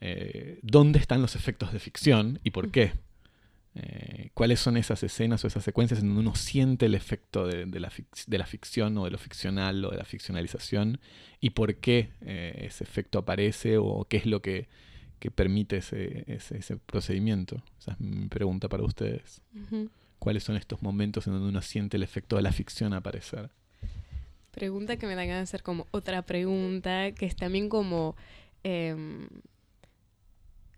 eh, 0.00 0.58
dónde 0.62 0.98
están 0.98 1.22
los 1.22 1.36
efectos 1.36 1.72
de 1.72 1.78
ficción 1.78 2.40
y 2.44 2.50
por 2.50 2.70
qué. 2.70 2.92
Eh, 3.78 4.30
cuáles 4.32 4.60
son 4.60 4.78
esas 4.78 5.02
escenas 5.02 5.44
o 5.44 5.48
esas 5.48 5.62
secuencias 5.62 6.00
en 6.00 6.06
donde 6.06 6.20
uno 6.20 6.34
siente 6.34 6.86
el 6.86 6.94
efecto 6.94 7.46
de, 7.46 7.66
la, 7.78 7.90
ficción 8.46 8.96
o 8.96 9.04
de 9.04 9.10
lo 9.10 9.18
ficcional 9.18 9.84
o 9.84 9.90
de 9.90 9.98
la 9.98 10.06
ficcionalización 10.06 10.98
y 11.40 11.50
por 11.50 11.74
qué 11.76 12.08
eh, 12.22 12.64
ese 12.66 12.84
efecto 12.84 13.18
aparece 13.18 13.76
o 13.76 14.06
qué 14.08 14.16
es 14.16 14.24
lo 14.24 14.40
que, 14.40 14.68
permite 15.34 15.78
ese, 15.78 16.78
procedimiento. 16.86 17.62
Esa 17.80 17.92
es 17.92 18.00
mi 18.00 18.28
pregunta 18.28 18.68
para 18.68 18.84
ustedes. 18.84 19.42
¿Cuáles 20.20 20.44
son 20.44 20.56
estos 20.56 20.80
momentos 20.82 21.26
en 21.26 21.34
donde 21.34 21.48
uno 21.48 21.60
siente 21.60 21.96
el 21.96 22.04
efecto 22.04 22.36
de 22.36 22.42
la 22.42 22.52
ficción 22.52 22.94
aparecer? 22.94 23.50
Pregunta 24.52 24.96
que 24.96 25.06
me 25.06 25.16
da 25.16 25.24
ganas 25.24 25.40
de 25.40 25.42
hacer 25.42 25.62
como 25.62 25.86
otra 25.90 26.22
pregunta, 26.22 27.12
que 27.12 27.26
es 27.26 27.36
también 27.36 27.68
como 27.68 28.16
em, 28.62 29.28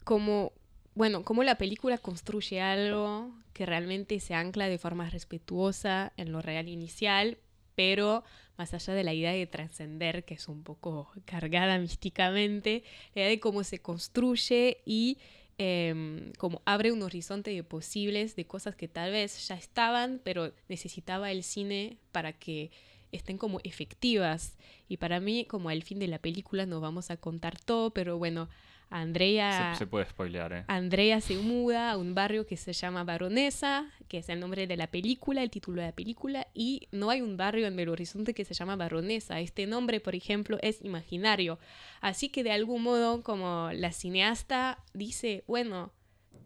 como, 0.08 0.54
bueno, 0.94 1.22
cómo 1.22 1.44
la 1.44 1.58
película 1.58 1.98
construye 1.98 2.62
algo 2.62 3.30
que 3.52 3.66
realmente 3.66 4.18
se 4.20 4.32
ancla 4.32 4.66
de 4.66 4.78
forma 4.78 5.10
respetuosa 5.10 6.14
en 6.16 6.32
lo 6.32 6.40
real 6.40 6.66
inicial, 6.66 7.36
pero 7.74 8.24
más 8.56 8.72
allá 8.72 8.94
de 8.94 9.04
la 9.04 9.12
idea 9.12 9.32
de 9.32 9.46
trascender, 9.46 10.24
que 10.24 10.32
es 10.32 10.48
un 10.48 10.62
poco 10.62 11.10
cargada 11.26 11.78
místicamente, 11.78 12.84
la 13.14 13.20
idea 13.20 13.28
de 13.28 13.38
cómo 13.38 13.64
se 13.64 13.80
construye 13.82 14.78
y 14.86 15.18
eh, 15.58 16.32
cómo 16.38 16.62
abre 16.64 16.90
un 16.90 17.02
horizonte 17.02 17.50
de 17.50 17.62
posibles, 17.62 18.34
de 18.34 18.46
cosas 18.46 18.76
que 18.76 18.88
tal 18.88 19.12
vez 19.12 19.46
ya 19.46 19.56
estaban, 19.56 20.22
pero 20.24 20.54
necesitaba 20.70 21.30
el 21.30 21.42
cine 21.42 21.98
para 22.12 22.32
que 22.32 22.70
estén 23.12 23.36
como 23.36 23.60
efectivas. 23.62 24.56
Y 24.88 24.96
para 24.96 25.20
mí, 25.20 25.44
como 25.44 25.68
al 25.68 25.82
fin 25.82 25.98
de 25.98 26.08
la 26.08 26.18
película, 26.18 26.64
no 26.64 26.80
vamos 26.80 27.10
a 27.10 27.18
contar 27.18 27.60
todo, 27.60 27.90
pero 27.90 28.16
bueno, 28.16 28.48
Andrea 28.90 29.74
se, 29.76 29.86
puede 29.86 30.06
spoilear, 30.06 30.52
¿eh? 30.52 30.64
Andrea 30.66 31.20
se 31.20 31.36
muda 31.36 31.90
a 31.90 31.96
un 31.98 32.14
barrio 32.14 32.46
que 32.46 32.56
se 32.56 32.72
llama 32.72 33.04
Baronesa, 33.04 33.86
que 34.08 34.18
es 34.18 34.28
el 34.30 34.40
nombre 34.40 34.66
de 34.66 34.76
la 34.76 34.86
película, 34.86 35.42
el 35.42 35.50
título 35.50 35.82
de 35.82 35.88
la 35.88 35.94
película, 35.94 36.46
y 36.54 36.88
no 36.90 37.10
hay 37.10 37.20
un 37.20 37.36
barrio 37.36 37.66
en 37.66 37.76
Belo 37.76 37.92
Horizonte 37.92 38.32
que 38.32 38.46
se 38.46 38.54
llama 38.54 38.76
Baronesa. 38.76 39.40
Este 39.40 39.66
nombre, 39.66 40.00
por 40.00 40.14
ejemplo, 40.14 40.58
es 40.62 40.82
imaginario. 40.82 41.58
Así 42.00 42.30
que 42.30 42.42
de 42.42 42.52
algún 42.52 42.82
modo, 42.82 43.22
como 43.22 43.70
la 43.72 43.92
cineasta 43.92 44.82
dice, 44.94 45.44
bueno, 45.46 45.92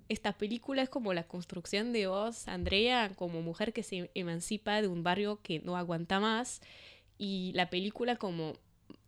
esta 0.09 0.33
película 0.33 0.83
es 0.83 0.89
como 0.89 1.15
la 1.15 1.29
construcción 1.29 1.93
de 1.93 2.09
vos, 2.09 2.49
Andrea, 2.49 3.13
como 3.15 3.41
mujer 3.41 3.73
que 3.73 3.83
se 3.83 4.11
emancipa 4.15 4.83
de 4.83 4.89
un 4.89 5.03
barrio 5.03 5.41
que 5.43 5.61
no 5.61 5.77
aguanta 5.77 6.21
más 6.21 6.61
y 7.19 7.53
la 7.55 7.71
película 7.71 8.17
como 8.17 8.55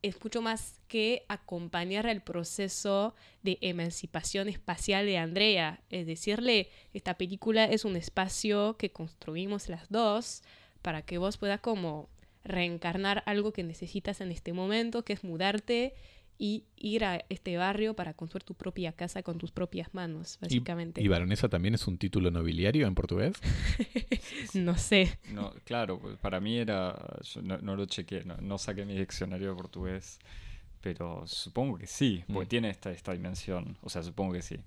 es 0.05 0.23
mucho 0.23 0.43
más 0.43 0.81
que 0.87 1.25
acompañar 1.29 2.07
el 2.07 2.21
proceso 2.21 3.15
de 3.43 3.57
emancipación 3.63 4.49
espacial 4.49 5.07
de 5.07 5.17
Andrea. 5.17 5.81
Es 5.89 6.07
decirle, 6.07 6.69
esta 6.93 7.15
película 7.15 7.65
es 7.65 7.87
un 7.87 7.97
espacio 7.97 8.77
que 8.77 8.93
construimos 8.93 9.71
las 9.71 9.89
dos 9.89 10.43
para 10.83 11.01
que 11.01 11.17
vos 11.17 11.39
puedas 11.39 11.61
como 11.61 12.11
reencarnar 12.45 13.23
algo 13.25 13.55
que 13.55 13.63
necesitas 13.63 14.21
en 14.21 14.31
este 14.31 14.53
momento, 14.53 15.07
que 15.07 15.15
es 15.15 15.25
mudarte 15.25 15.95
y 16.39 16.65
ir 16.77 17.05
a 17.05 17.25
este 17.29 17.57
barrio 17.57 17.95
para 17.95 18.15
construir 18.15 18.43
tu 18.43 18.55
propia 18.55 18.93
casa 18.93 19.23
con 19.23 19.39
tus 19.39 19.53
propias 19.53 19.95
manos, 19.95 20.39
básicamente. 20.41 21.01
¿Y, 21.01 21.09
baronesa 21.09 21.49
también 21.49 21.75
es 21.75 21.87
un 21.87 21.99
título 21.99 22.31
nobiliario 22.31 22.87
en 22.87 22.95
portugués? 22.95 23.35
no 24.55 24.77
sé. 24.77 25.19
No, 25.33 25.53
claro, 25.65 25.99
pues, 25.99 26.17
para 26.19 26.41
mí 26.41 26.59
era, 26.59 26.97
no, 27.43 27.77
lo 27.77 27.87
chequeé, 27.87 28.25
no, 28.25 28.59
saqué 28.59 28.85
mi 28.85 28.97
diccionario 28.99 29.51
de 29.51 29.55
portugués, 29.55 30.19
pero 30.81 31.27
supongo 31.27 31.79
que 31.79 31.87
sí, 31.87 32.25
porque 32.27 32.47
mm. 32.47 32.49
tiene 32.49 32.71
esta, 32.71 32.91
esta 32.91 33.13
dimensión, 33.13 33.79
o 33.83 33.89
sea, 33.89 34.03
supongo 34.03 34.33
que 34.33 34.43
sí. 34.43 34.59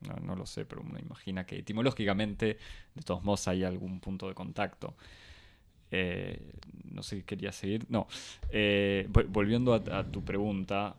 No, 0.00 0.14
no 0.16 0.36
lo 0.36 0.44
sé, 0.44 0.66
pero 0.66 0.82
uno 0.82 0.98
imagina 0.98 1.46
que 1.46 1.58
etimológicamente, 1.58 2.58
de 2.94 3.02
todos 3.02 3.24
modos, 3.24 3.48
hay 3.48 3.64
algún 3.64 3.98
punto 4.00 4.28
de 4.28 4.34
contacto. 4.34 4.94
Eh, 5.90 6.52
no 6.90 7.02
sé, 7.02 7.24
quería 7.24 7.52
seguir. 7.52 7.86
No, 7.88 8.06
eh, 8.50 9.08
volviendo 9.28 9.74
a, 9.74 10.04
tu 10.04 10.24
pregunta. 10.24 10.96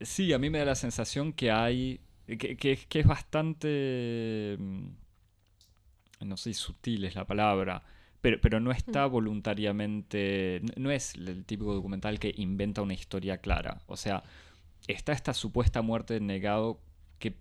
Sí, 0.00 0.32
a 0.32 0.38
mí 0.38 0.50
me 0.50 0.58
da 0.58 0.64
la 0.66 0.74
sensación 0.74 1.32
que 1.32 1.50
hay. 1.50 2.00
que, 2.26 2.78
es 2.90 3.06
bastante. 3.06 4.56
Mm, 4.58 4.88
no 6.20 6.36
sé, 6.36 6.54
sutil 6.54 7.04
es 7.04 7.14
la 7.14 7.26
palabra. 7.26 7.82
Pero, 8.20 8.40
pero 8.40 8.60
no 8.60 8.70
está 8.70 9.06
mm. 9.06 9.10
voluntariamente. 9.10 10.62
No 10.76 10.90
es 10.90 11.14
el 11.14 11.44
típico 11.44 11.74
documental 11.74 12.18
que 12.18 12.32
inventa 12.36 12.82
una 12.82 12.94
historia 12.94 13.38
clara. 13.38 13.82
O 13.86 13.96
sea, 13.96 14.22
está 14.86 15.12
esta 15.12 15.34
supuesta 15.34 15.82
muerte 15.82 16.20
negado 16.20 16.80
que, 17.18 17.36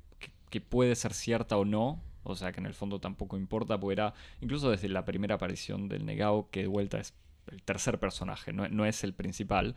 que 0.49 0.61
puede 0.61 0.95
ser 0.95 1.13
cierta 1.13 1.57
o 1.57 1.65
no, 1.65 2.01
o 2.23 2.35
sea 2.35 2.51
que 2.51 2.59
en 2.59 2.65
el 2.65 2.73
fondo 2.73 2.99
tampoco 2.99 3.37
importa, 3.37 3.79
porque 3.79 3.93
era, 3.93 4.13
incluso 4.41 4.69
desde 4.71 4.89
la 4.89 5.05
primera 5.05 5.35
aparición 5.35 5.87
del 5.89 6.05
Negao, 6.05 6.49
que 6.49 6.61
de 6.61 6.67
vuelta 6.67 6.99
es 6.99 7.13
el 7.47 7.61
tercer 7.63 7.99
personaje, 7.99 8.53
no, 8.53 8.85
es 8.85 9.03
el 9.03 9.13
principal, 9.13 9.75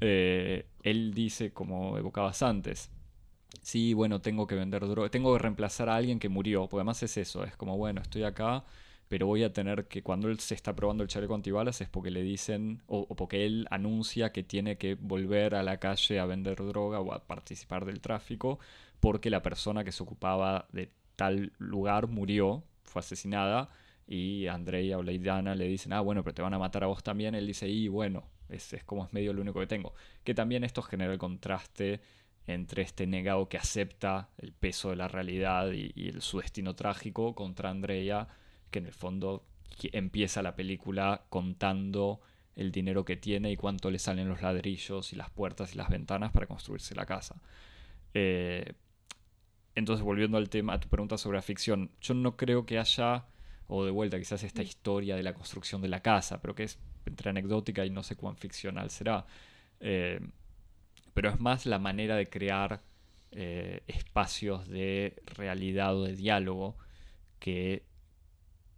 eh, 0.00 0.66
él 0.82 1.12
dice, 1.14 1.52
como 1.52 1.98
evocabas 1.98 2.42
antes, 2.42 2.90
sí, 3.62 3.94
bueno, 3.94 4.20
tengo 4.20 4.46
que 4.46 4.54
vender 4.54 4.86
droga, 4.86 5.10
tengo 5.10 5.32
que 5.32 5.40
reemplazar 5.40 5.88
a 5.88 5.96
alguien 5.96 6.18
que 6.18 6.28
murió, 6.28 6.68
porque 6.68 6.80
además 6.80 7.02
es 7.02 7.16
eso, 7.16 7.44
es 7.44 7.56
como, 7.56 7.76
bueno, 7.76 8.00
estoy 8.00 8.22
acá, 8.22 8.64
pero 9.08 9.26
voy 9.26 9.42
a 9.42 9.52
tener 9.52 9.88
que, 9.88 10.02
cuando 10.02 10.28
él 10.28 10.38
se 10.38 10.54
está 10.54 10.76
probando 10.76 11.02
el 11.02 11.08
chaleco 11.08 11.34
antibalas, 11.34 11.80
es 11.80 11.88
porque 11.88 12.10
le 12.10 12.22
dicen, 12.22 12.82
o, 12.86 13.06
o, 13.08 13.16
porque 13.16 13.46
él 13.46 13.66
anuncia 13.70 14.32
que 14.32 14.42
tiene 14.42 14.76
que 14.76 14.94
volver 14.96 15.54
a 15.54 15.62
la 15.62 15.78
calle 15.78 16.20
a 16.20 16.26
vender 16.26 16.56
droga 16.56 17.00
o 17.00 17.12
a 17.12 17.26
participar 17.26 17.86
del 17.86 18.00
tráfico, 18.00 18.58
porque 19.00 19.30
la 19.30 19.42
persona 19.42 19.84
que 19.84 19.92
se 19.92 20.02
ocupaba 20.02 20.68
de 20.72 20.92
tal 21.18 21.52
lugar 21.58 22.06
murió, 22.06 22.62
fue 22.84 23.00
asesinada, 23.00 23.70
y 24.06 24.46
Andrea 24.46 24.98
o 24.98 25.02
Leidana 25.02 25.56
le 25.56 25.66
dicen, 25.66 25.92
ah, 25.92 26.00
bueno, 26.00 26.22
pero 26.22 26.34
te 26.34 26.42
van 26.42 26.54
a 26.54 26.60
matar 26.60 26.84
a 26.84 26.86
vos 26.86 27.02
también. 27.02 27.34
Él 27.34 27.46
dice, 27.46 27.68
y 27.68 27.88
bueno, 27.88 28.24
es, 28.48 28.72
es 28.72 28.84
como 28.84 29.04
es 29.04 29.12
medio 29.12 29.32
lo 29.32 29.42
único 29.42 29.58
que 29.58 29.66
tengo. 29.66 29.94
Que 30.22 30.32
también 30.32 30.62
esto 30.62 30.80
genera 30.80 31.12
el 31.12 31.18
contraste 31.18 32.00
entre 32.46 32.82
este 32.82 33.06
negado 33.06 33.48
que 33.48 33.58
acepta 33.58 34.30
el 34.38 34.52
peso 34.52 34.90
de 34.90 34.96
la 34.96 35.08
realidad 35.08 35.72
y, 35.72 36.12
su 36.20 36.38
destino 36.38 36.74
trágico 36.74 37.34
contra 37.34 37.70
Andrea, 37.70 38.28
que 38.70 38.78
en 38.78 38.86
el 38.86 38.92
fondo 38.92 39.44
empieza 39.92 40.40
la 40.40 40.54
película 40.54 41.24
contando 41.28 42.20
el 42.54 42.70
dinero 42.72 43.04
que 43.04 43.16
tiene 43.16 43.50
y 43.50 43.56
cuánto 43.56 43.90
le 43.90 43.98
salen 43.98 44.28
los 44.28 44.40
ladrillos 44.40 45.12
y 45.12 45.16
las 45.16 45.30
puertas 45.30 45.74
y 45.74 45.76
las 45.76 45.90
ventanas 45.90 46.30
para 46.30 46.46
construirse 46.46 46.94
la 46.94 47.06
casa. 47.06 47.36
Eh, 48.14 48.72
entonces, 49.78 50.04
volviendo 50.04 50.38
al 50.38 50.50
tema, 50.50 50.74
a 50.74 50.80
tu 50.80 50.88
pregunta 50.88 51.16
sobre 51.16 51.38
la 51.38 51.42
ficción, 51.42 51.90
yo 52.00 52.14
no 52.14 52.36
creo 52.36 52.66
que 52.66 52.78
haya, 52.78 53.26
o 53.68 53.84
de 53.84 53.90
vuelta, 53.90 54.18
quizás 54.18 54.42
esta 54.42 54.62
mm. 54.62 54.66
historia 54.66 55.16
de 55.16 55.22
la 55.22 55.34
construcción 55.34 55.80
de 55.80 55.88
la 55.88 56.00
casa, 56.00 56.40
pero 56.40 56.54
que 56.54 56.64
es 56.64 56.78
entre 57.06 57.30
anecdótica 57.30 57.86
y 57.86 57.90
no 57.90 58.02
sé 58.02 58.16
cuán 58.16 58.36
ficcional 58.36 58.90
será. 58.90 59.26
Eh, 59.80 60.20
pero 61.14 61.30
es 61.30 61.40
más 61.40 61.64
la 61.66 61.78
manera 61.78 62.16
de 62.16 62.26
crear 62.28 62.82
eh, 63.30 63.82
espacios 63.86 64.68
de 64.68 65.22
realidad 65.26 65.96
o 65.96 66.04
de 66.04 66.16
diálogo 66.16 66.76
que, 67.38 67.84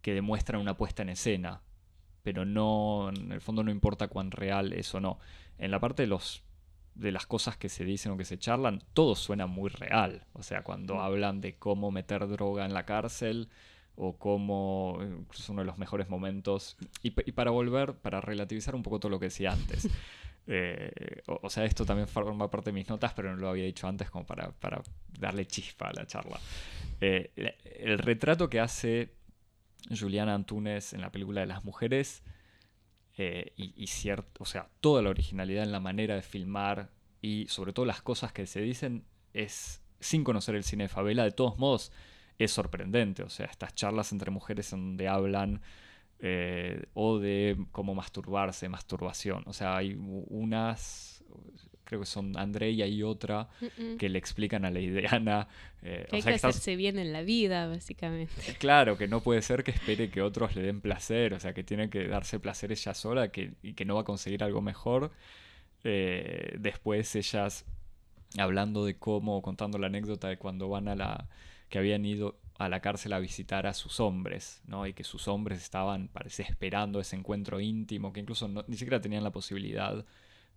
que 0.02 0.14
demuestran 0.14 0.60
una 0.60 0.76
puesta 0.76 1.02
en 1.02 1.10
escena. 1.10 1.62
Pero 2.22 2.44
no, 2.44 3.08
en 3.08 3.32
el 3.32 3.40
fondo 3.40 3.62
no 3.62 3.70
importa 3.70 4.08
cuán 4.08 4.30
real 4.30 4.74
es 4.74 4.94
o 4.94 5.00
no. 5.00 5.18
En 5.58 5.70
la 5.70 5.80
parte 5.80 6.02
de 6.02 6.08
los 6.08 6.42
de 6.94 7.12
las 7.12 7.26
cosas 7.26 7.57
que 7.57 7.68
se 7.68 7.85
dicen 7.85 8.12
o 8.12 8.16
que 8.16 8.24
se 8.24 8.38
charlan, 8.38 8.83
todo 8.92 9.14
suena 9.14 9.46
muy 9.46 9.70
real. 9.70 10.24
O 10.33 10.42
sea, 10.42 10.62
cuando 10.62 11.00
hablan 11.00 11.40
de 11.40 11.57
cómo 11.57 11.90
meter 11.90 12.26
droga 12.29 12.64
en 12.64 12.74
la 12.74 12.85
cárcel 12.85 13.48
o 13.96 14.16
cómo, 14.16 14.98
incluso 15.00 15.53
uno 15.53 15.62
de 15.62 15.66
los 15.66 15.79
mejores 15.79 16.09
momentos, 16.09 16.76
y, 17.03 17.11
para 17.11 17.50
volver, 17.50 17.94
para 17.94 18.20
relativizar 18.20 18.74
un 18.74 18.83
poco 18.83 19.00
todo 19.00 19.11
lo 19.11 19.18
que 19.18 19.26
decía 19.26 19.53
antes. 19.53 19.88
Eh, 20.53 21.22
o, 21.26 21.48
sea, 21.48 21.64
esto 21.64 21.85
también 21.85 22.09
forma 22.09 22.50
parte 22.50 22.70
de 22.70 22.74
mis 22.74 22.88
notas, 22.88 23.12
pero 23.14 23.31
no 23.31 23.37
lo 23.37 23.50
había 23.50 23.66
dicho 23.66 23.87
antes 23.87 24.11
como 24.11 24.26
para, 24.26 24.53
darle 25.16 25.46
chispa 25.46 25.90
a 25.90 25.92
la 25.92 26.07
charla. 26.07 26.40
Eh, 27.00 27.31
el 27.79 27.98
retrato 27.98 28.50
que 28.50 28.59
hace 28.59 29.14
Juliana 29.96 30.35
Antunes 30.35 30.92
en 30.92 31.03
la 31.03 31.12
película 31.12 31.42
de 31.42 31.46
las 31.46 31.62
mujeres 31.62 32.24
eh, 33.16 33.52
y, 33.56 33.86
cierto, 33.88 34.42
o 34.42 34.46
sea, 34.46 34.68
toda 34.80 35.02
la 35.02 35.10
originalidad 35.10 35.64
en 35.64 35.72
la 35.72 35.80
manera 35.80 36.14
de 36.14 36.22
filmar 36.22 36.90
y 37.20 37.46
sobre 37.48 37.72
todo 37.72 37.84
las 37.84 38.02
cosas 38.02 38.32
que 38.32 38.46
se 38.46 38.60
dicen 38.60 39.04
es, 39.34 39.82
sin 40.00 40.24
conocer 40.24 40.54
el 40.54 40.64
cine 40.64 40.84
de 40.84 40.88
favela, 40.88 41.24
de 41.24 41.32
todos 41.32 41.58
modos 41.58 41.92
es 42.38 42.50
sorprendente. 42.52 43.22
O 43.22 43.28
sea, 43.28 43.46
estas 43.46 43.74
charlas 43.74 44.12
entre 44.12 44.30
mujeres 44.30 44.72
en 44.72 44.80
donde 44.80 45.08
hablan 45.08 45.60
eh, 46.20 46.84
o 46.94 47.18
de 47.18 47.58
cómo 47.72 47.94
masturbarse, 47.94 48.68
masturbación. 48.68 49.42
O 49.46 49.52
sea, 49.52 49.76
hay 49.76 49.96
unas 49.98 51.22
creo 51.90 51.98
que 51.98 52.07
son 52.07 52.38
Andrea 52.38 52.87
y 52.87 53.03
otra, 53.03 53.48
que 53.98 54.09
le 54.09 54.16
explican 54.16 54.64
a 54.64 54.70
la 54.70 54.81
ideana. 54.81 55.48
Eh, 55.83 56.07
que 56.11 56.16
hay 56.16 56.22
que, 56.22 56.35
hacerse 56.35 56.76
bien 56.76 56.98
en 56.98 57.11
la 57.11 57.22
vida, 57.22 57.66
básicamente. 57.66 58.35
Claro, 58.59 58.98
que 58.98 59.09
no 59.09 59.22
puede 59.22 59.40
ser 59.40 59.64
que 59.64 59.70
espere 59.70 60.11
que 60.11 60.20
otros 60.20 60.55
le 60.55 60.61
den 60.61 60.83
placer, 60.83 61.33
o 61.33 61.40
sea, 61.40 61.55
que 61.55 61.64
tiene 61.64 61.88
que 61.88 62.07
darse 62.07 62.38
placer 62.38 62.70
ella 62.70 62.92
sola 62.92 63.33
que, 63.33 63.55
y 63.62 63.72
que 63.72 63.87
no 63.87 63.94
va 63.94 64.03
a 64.03 64.05
conseguir 64.05 64.44
algo 64.44 64.61
mejor. 64.61 65.11
Eh, 65.83 66.55
después 66.59 67.16
ellas 67.16 67.64
hablando 68.37 68.85
de 68.85 68.98
cómo, 68.98 69.40
contando 69.40 69.79
la 69.79 69.87
anécdota 69.87 70.29
de 70.29 70.37
cuando 70.37 70.68
van 70.68 70.87
a 70.87 70.94
la. 70.94 71.29
que 71.70 71.79
habían 71.79 72.05
ido 72.05 72.38
a 72.59 72.68
la 72.68 72.81
cárcel 72.81 73.14
a 73.14 73.18
visitar 73.18 73.66
a 73.66 73.72
sus 73.72 74.00
hombres, 74.00 74.61
¿no? 74.66 74.87
Y 74.87 74.92
que 74.92 75.03
sus 75.03 75.29
hombres 75.29 75.62
estaban, 75.62 76.09
parece, 76.09 76.42
esperando 76.42 77.00
ese 77.00 77.16
encuentro 77.16 77.59
íntimo, 77.59 78.12
que 78.12 78.20
incluso 78.20 78.48
ni 78.48 78.76
siquiera 78.76 79.00
tenían 79.00 79.24
la 79.24 79.31
posibilidad 79.31 80.05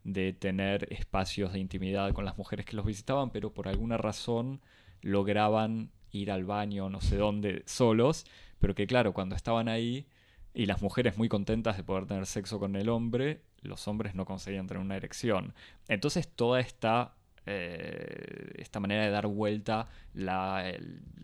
de 0.03 0.33
tener 0.33 0.91
espacios 0.91 1.53
de 1.53 1.59
intimidad 1.59 2.11
con 2.13 2.25
las 2.25 2.37
mujeres 2.37 2.65
que 2.65 2.75
los 2.75 2.85
visitaban, 2.85 3.29
pero 3.31 3.53
por 3.53 3.67
alguna 3.67 3.97
razón 3.97 4.61
lograban 5.01 5.91
ir 6.11 6.31
al 6.31 6.45
baño 6.45 6.89
no 6.89 7.01
sé 7.01 7.17
dónde 7.17 7.63
solos, 7.65 8.25
pero 8.59 8.75
que 8.75 8.87
claro, 8.87 9.13
cuando 9.13 9.35
estaban 9.35 9.67
ahí 9.67 10.07
y 10.53 10.65
las 10.67 10.81
mujeres 10.81 11.17
muy 11.17 11.29
contentas 11.29 11.77
de 11.77 11.83
poder 11.83 12.05
tener 12.05 12.25
sexo 12.25 12.59
con 12.59 12.75
el 12.75 12.89
hombre, 12.89 13.41
los 13.61 13.87
hombres 13.87 14.13
no 14.15 14.25
conseguían 14.25 14.67
tener 14.67 14.81
una 14.81 14.95
erección. 14.95 15.53
Entonces 15.87 16.27
toda 16.27 16.59
esta, 16.59 17.15
eh, 17.45 18.53
esta 18.55 18.79
manera 18.79 19.03
de 19.03 19.09
dar 19.09 19.27
vuelta 19.27 19.89
la, 20.13 20.71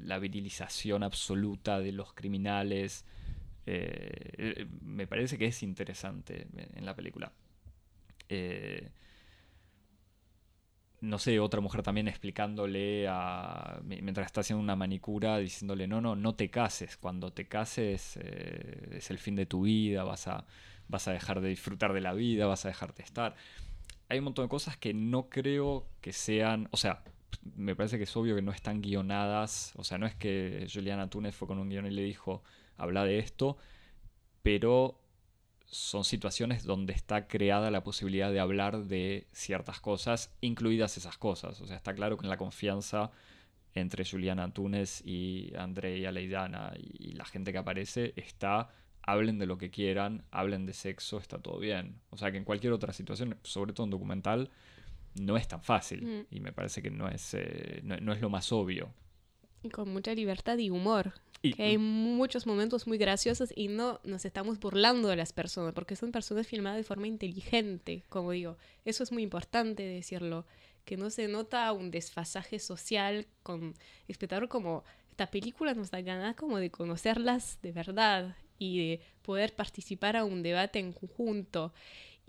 la, 0.01 0.19
virilización 0.19 1.03
absoluta 1.03 1.79
de 1.79 1.91
los 1.91 2.13
criminales, 2.13 3.05
eh, 3.65 4.65
me 4.81 5.05
parece 5.05 5.37
que 5.37 5.45
es 5.45 5.61
interesante 5.61 6.47
en 6.73 6.85
la 6.85 6.95
película. 6.95 7.31
Eh, 8.29 8.91
no 11.01 11.17
sé, 11.17 11.39
otra 11.39 11.61
mujer 11.61 11.81
también 11.81 12.07
explicándole 12.07 13.07
a, 13.07 13.79
mientras 13.83 14.25
está 14.25 14.41
haciendo 14.41 14.61
una 14.61 14.75
manicura, 14.75 15.37
diciéndole, 15.37 15.87
no, 15.87 16.01
no, 16.01 16.15
no 16.15 16.35
te 16.35 16.49
cases, 16.49 16.97
cuando 16.97 17.31
te 17.31 17.47
cases 17.47 18.17
eh, 18.21 18.97
es 18.97 19.09
el 19.09 19.17
fin 19.17 19.35
de 19.35 19.45
tu 19.45 19.61
vida, 19.63 20.03
vas 20.03 20.27
a, 20.27 20.45
vas 20.87 21.07
a 21.07 21.13
dejar 21.13 21.41
de 21.41 21.49
disfrutar 21.49 21.93
de 21.93 22.01
la 22.01 22.13
vida, 22.13 22.47
vas 22.47 22.65
a 22.65 22.69
dejar 22.69 22.93
de 22.93 23.03
estar. 23.03 23.35
Hay 24.09 24.19
un 24.19 24.25
montón 24.25 24.45
de 24.45 24.49
cosas 24.49 24.75
que 24.77 24.93
no 24.93 25.29
creo 25.29 25.87
que 26.01 26.11
sean, 26.13 26.67
o 26.71 26.77
sea, 26.77 27.03
me 27.55 27.75
parece 27.75 27.97
que 27.97 28.03
es 28.03 28.17
obvio 28.17 28.35
que 28.35 28.41
no 28.41 28.51
están 28.51 28.81
guionadas, 28.81 29.73
o 29.77 29.83
sea, 29.83 29.97
no 29.97 30.05
es 30.05 30.15
que 30.15 30.67
Juliana 30.71 31.09
Túnez 31.09 31.35
fue 31.35 31.47
con 31.47 31.59
un 31.59 31.69
guion 31.69 31.85
y 31.85 31.91
le 31.91 32.03
dijo, 32.03 32.43
habla 32.77 33.05
de 33.05 33.19
esto, 33.19 33.57
pero 34.43 34.99
son 35.71 36.03
situaciones 36.03 36.63
donde 36.63 36.93
está 36.93 37.27
creada 37.27 37.69
la 37.69 37.83
posibilidad 37.83 38.31
de 38.31 38.39
hablar 38.39 38.85
de 38.85 39.27
ciertas 39.31 39.79
cosas, 39.79 40.33
incluidas 40.41 40.97
esas 40.97 41.17
cosas. 41.17 41.61
O 41.61 41.67
sea, 41.67 41.75
está 41.75 41.93
claro 41.93 42.17
que 42.17 42.25
en 42.25 42.29
la 42.29 42.37
confianza 42.37 43.11
entre 43.75 44.03
Juliana 44.03 44.43
Antunes 44.43 45.01
y 45.05 45.53
Andrea 45.55 46.11
Leidana 46.11 46.73
y 46.75 47.13
la 47.13 47.25
gente 47.25 47.51
que 47.51 47.59
aparece 47.59 48.13
está 48.15 48.69
hablen 49.03 49.39
de 49.39 49.45
lo 49.45 49.57
que 49.57 49.69
quieran, 49.69 50.23
hablen 50.31 50.65
de 50.65 50.73
sexo, 50.73 51.17
está 51.17 51.39
todo 51.39 51.59
bien. 51.59 51.99
O 52.09 52.17
sea 52.17 52.31
que 52.31 52.37
en 52.37 52.43
cualquier 52.43 52.73
otra 52.73 52.93
situación, 52.93 53.37
sobre 53.43 53.73
todo 53.73 53.85
en 53.85 53.91
documental, 53.91 54.49
no 55.19 55.37
es 55.37 55.47
tan 55.47 55.61
fácil. 55.61 56.03
Mm. 56.03 56.35
Y 56.35 56.39
me 56.39 56.51
parece 56.51 56.81
que 56.81 56.91
no 56.91 57.07
es, 57.07 57.33
eh, 57.33 57.81
no, 57.83 57.97
no 57.97 58.13
es 58.13 58.21
lo 58.21 58.29
más 58.29 58.51
obvio. 58.51 58.91
Y 59.63 59.69
con 59.69 59.89
mucha 59.89 60.13
libertad 60.13 60.57
y 60.57 60.69
humor. 60.69 61.13
Y, 61.41 61.53
Que 61.53 61.63
hay 61.63 61.77
muchos 61.77 62.45
momentos 62.45 62.85
muy 62.85 62.97
graciosos 62.97 63.53
y 63.55 63.69
no 63.69 64.01
nos 64.03 64.25
estamos 64.25 64.59
burlando 64.59 65.07
de 65.07 65.15
las 65.15 65.31
personas, 65.31 65.73
porque 65.73 65.95
son 65.95 66.11
personas 66.11 66.47
filmadas 66.47 66.77
de 66.77 66.83
forma 66.83 67.07
inteligente, 67.07 68.03
como 68.09 68.31
digo. 68.31 68.57
Eso 68.83 69.03
es 69.03 69.11
muy 69.11 69.23
importante 69.23 69.83
decirlo, 69.83 70.45
que 70.83 70.97
no 70.97 71.09
se 71.09 71.27
nota 71.27 71.71
un 71.71 71.91
desfasaje 71.91 72.59
social 72.59 73.27
con 73.43 73.73
espectador 74.07 74.49
como 74.49 74.83
esta 75.11 75.31
película 75.31 75.73
nos 75.73 75.91
da 75.91 75.99
ganas 75.99 76.35
como 76.35 76.59
de 76.59 76.71
conocerlas 76.71 77.59
de 77.61 77.73
verdad 77.73 78.37
y 78.57 78.79
de 78.79 79.01
poder 79.21 79.53
participar 79.53 80.15
a 80.15 80.23
un 80.23 80.43
debate 80.43 80.79
en 80.79 80.93
conjunto. 80.93 81.73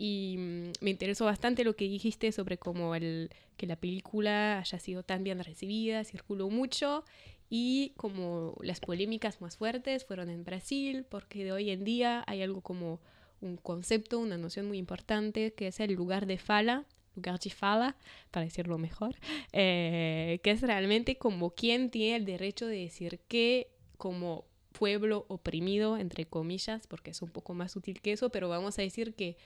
Y 0.03 0.37
mm, 0.39 0.73
me 0.81 0.91
interesó 0.91 1.27
bastante 1.27 1.63
lo 1.63 1.77
que 1.77 1.85
dijiste 1.85 2.33
sobre 2.33 2.57
cómo 2.57 2.95
el, 2.95 3.29
que 3.59 3.67
la 3.67 3.77
película 3.77 4.59
haya 4.61 4.79
sido 4.79 5.03
tan 5.03 5.23
bien 5.25 5.45
recibida, 5.45 6.05
circuló 6.05 6.49
mucho 6.49 7.05
y 7.51 7.93
como 7.99 8.57
las 8.63 8.81
polémicas 8.81 9.43
más 9.43 9.59
fuertes 9.59 10.07
fueron 10.07 10.31
en 10.31 10.43
Brasil, 10.43 11.05
porque 11.07 11.45
de 11.45 11.53
hoy 11.53 11.69
en 11.69 11.85
día 11.85 12.25
hay 12.27 12.41
algo 12.41 12.63
como 12.63 12.99
un 13.43 13.59
concepto, 13.59 14.19
una 14.19 14.39
noción 14.39 14.69
muy 14.69 14.79
importante, 14.79 15.53
que 15.53 15.67
es 15.67 15.81
el 15.81 15.93
lugar 15.93 16.25
de 16.25 16.39
fala, 16.39 16.87
lugar 17.15 17.39
de 17.39 17.51
fala, 17.51 17.95
para 18.31 18.47
decirlo 18.47 18.79
mejor, 18.79 19.17
eh, 19.53 20.41
que 20.43 20.51
es 20.51 20.63
realmente 20.63 21.19
como 21.19 21.51
quien 21.51 21.91
tiene 21.91 22.17
el 22.17 22.25
derecho 22.25 22.67
de 22.67 22.79
decir 22.79 23.21
que 23.29 23.69
como 23.99 24.47
pueblo 24.73 25.27
oprimido, 25.29 25.99
entre 25.99 26.25
comillas, 26.25 26.87
porque 26.87 27.11
es 27.11 27.21
un 27.21 27.29
poco 27.29 27.53
más 27.53 27.73
sutil 27.73 28.01
que 28.01 28.13
eso, 28.13 28.31
pero 28.31 28.49
vamos 28.49 28.79
a 28.79 28.83
decir 28.83 29.13
que 29.13 29.37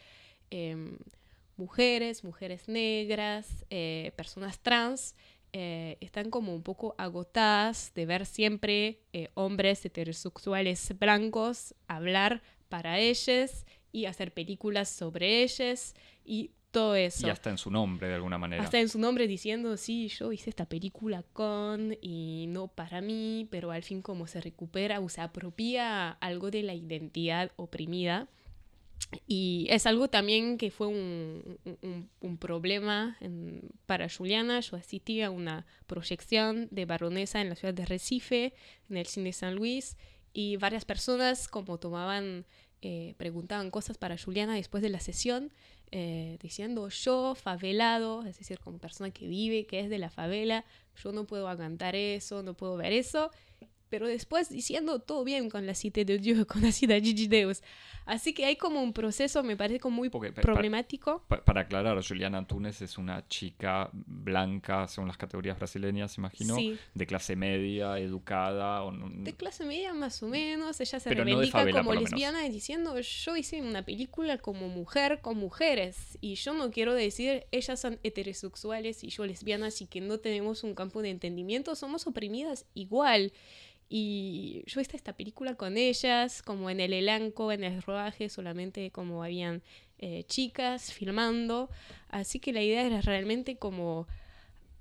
em, 0.51 0.99
mujeres, 1.57 2.25
mujeres 2.25 2.69
negras, 2.69 3.65
eh, 3.71 4.13
personas 4.17 4.59
trans, 4.59 5.15
eh, 5.53 5.99
están 6.01 6.31
como 6.31 6.53
un 6.53 6.63
poco 6.65 6.97
agotadas 6.99 7.93
de 7.95 8.07
ver 8.07 8.27
siempre 8.27 8.99
eh, 9.13 9.31
hombres 9.35 9.85
heterosexuales 9.85 10.99
blancos 10.99 11.75
hablar 11.87 12.43
para 12.69 12.99
ellos 12.99 13.65
y 13.93 14.07
hacer 14.07 14.35
películas 14.35 14.89
sobre 14.89 15.45
ellos 15.45 15.95
y 16.25 16.51
todo 16.73 16.97
eso. 16.97 17.29
y 17.29 17.31
hasta 17.31 17.51
en 17.51 17.59
su 17.59 17.71
nombre, 17.71 18.09
de 18.09 18.15
alguna 18.15 18.37
manera. 18.37 18.65
Hasta 18.65 18.81
en 18.81 18.89
su 18.89 18.99
nombre 18.99 19.29
diciendo, 19.29 19.77
sí, 19.77 20.09
yo 20.09 20.33
hice 20.33 20.51
esta 20.51 20.69
película 20.69 21.23
con 21.33 21.97
y 22.03 22.47
no 22.49 22.67
para 22.67 23.01
mí, 23.01 23.47
pero 23.49 23.71
al 23.71 23.85
fin 23.85 24.03
como 24.03 24.27
se 24.27 24.41
recupera 24.41 24.99
o 24.99 25.09
se 25.09 25.21
apropia 25.21 26.11
algo 26.11 26.51
de 26.51 26.65
la 26.65 26.75
identidad 26.75 27.53
oprimida. 27.55 28.29
Y 29.27 29.67
es 29.71 29.87
algo 29.87 30.09
también 30.09 30.59
que 30.59 30.71
fue 30.71 30.89
un, 30.89 31.59
problema 32.39 33.17
para 33.87 34.09
Juliana. 34.09 34.61
Yo 34.61 34.77
asistí 34.77 35.23
a 35.23 35.31
una 35.31 35.67
proyección 35.87 36.69
de 36.71 36.85
Baronesa 36.85 37.41
en 37.41 37.49
la 37.49 37.57
ciudad 37.57 37.75
de 37.75 37.87
Recife, 37.87 38.55
en 38.91 38.97
el 38.97 39.07
cine 39.07 39.33
San 39.33 39.55
Luis, 39.55 39.97
y 40.33 40.57
varias 40.57 40.85
personas 40.85 41.49
como 41.49 41.79
tomaban, 41.79 42.45
eh, 42.83 43.15
preguntaban 43.17 43.71
cosas 43.71 43.99
para 43.99 44.19
Juliana 44.19 44.55
después 44.55 44.83
de 44.83 44.91
la 44.91 45.01
sesión, 45.01 45.53
eh, 45.91 46.39
diciendo 46.43 46.89
yo, 46.89 47.37
favelado, 47.37 48.25
es 48.25 48.39
decir, 48.39 48.59
como 48.59 48.79
persona 48.79 49.11
que 49.13 49.29
vive, 49.29 49.65
que 49.67 49.81
es 49.81 49.89
de 49.89 49.99
la 49.99 50.11
favela, 50.11 50.65
yo 51.03 51.13
no 51.13 51.25
puedo 51.25 51.49
aguantar 51.49 51.95
eso, 51.95 52.43
no 52.43 52.55
puedo 52.55 52.77
ver 52.77 52.93
eso. 52.93 53.31
Pero 53.91 54.09
después 54.09 54.49
diciendo 54.49 54.99
todo 54.99 55.23
bien 55.25 55.49
con 55.51 55.67
la 55.67 55.75
cita 55.75 56.03
de 56.05 56.19
Dios, 56.19 56.45
con 56.47 56.63
la 56.63 56.73
cita 56.73 56.95
de 56.95 57.29
Deus. 57.29 57.63
Así 58.07 58.35
que 58.35 58.45
hay 58.45 58.57
como 58.57 58.83
un 58.83 58.93
proceso, 58.93 59.43
me 59.43 59.57
parece 59.57 59.81
como 59.81 59.97
muy 59.97 60.11
problemático. 60.11 61.25
Pa- 61.27 61.43
para 61.43 61.63
aclarar, 61.63 62.07
Juliana 62.07 62.37
Antunes 62.39 62.83
es 62.83 62.99
una 62.99 63.27
chica 63.29 63.89
blanca, 63.93 64.87
según 64.89 65.09
las 65.09 65.17
categorías 65.17 65.57
brasileñas, 65.57 66.19
imagino, 66.19 66.55
Sí. 66.57 66.77
de 66.95 67.07
clase 67.07 67.35
media, 67.37 67.99
educada. 67.99 68.83
O 68.83 68.91
no- 68.91 69.09
De 69.11 69.33
clase 69.33 69.65
media 69.65 69.95
más 69.95 70.23
o 70.23 70.29
menos, 70.29 70.81
ella 70.81 71.01
se 71.01 71.15
no 71.15 71.25
reivindica 71.25 71.59
favela, 71.59 71.79
como 71.83 71.95
lesbiana 71.95 72.43
diciendo 72.43 72.99
yo 73.01 73.37
hice 73.37 73.63
una 73.63 73.85
película 73.85 74.37
como 74.39 74.69
mujer 74.69 75.21
con 75.23 75.39
mujeres 75.39 76.19
y 76.21 76.35
yo 76.35 76.53
no 76.53 76.71
quiero 76.71 76.93
decir 76.95 77.47
ellas 77.53 77.81
son 77.81 77.99
heterosexuales 78.03 79.03
y 79.05 79.09
yo 79.09 79.25
lesbianas 79.25 79.81
y 79.81 79.87
que 79.87 80.01
no 80.01 80.19
tenemos 80.19 80.63
un 80.65 80.75
campo 80.75 81.01
de 81.01 81.11
entendimiento, 81.11 81.75
somos 81.75 82.07
oprimidas 82.07 82.67
igual. 82.75 83.33
Y 83.89 84.63
yo 84.67 84.81
hice 84.81 84.97
esta 84.97 85.15
película 85.15 85.55
con 85.55 85.77
ellas, 85.77 86.43
como 86.43 86.71
en 86.71 86.81
el 86.81 86.93
elenco, 86.93 87.53
en 87.53 87.65
el 87.65 87.83
rodaje, 87.83 88.29
solamente 88.29 88.91
como 88.91 89.23
habían 89.23 89.63
eh, 89.99 90.25
chicas 90.27 90.93
filmando. 90.93 91.71
Así 92.09 92.41
que 92.41 92.53
la 92.53 92.63
idea 92.63 92.83
era 92.83 93.01
realmente 93.01 93.57
como 93.57 94.07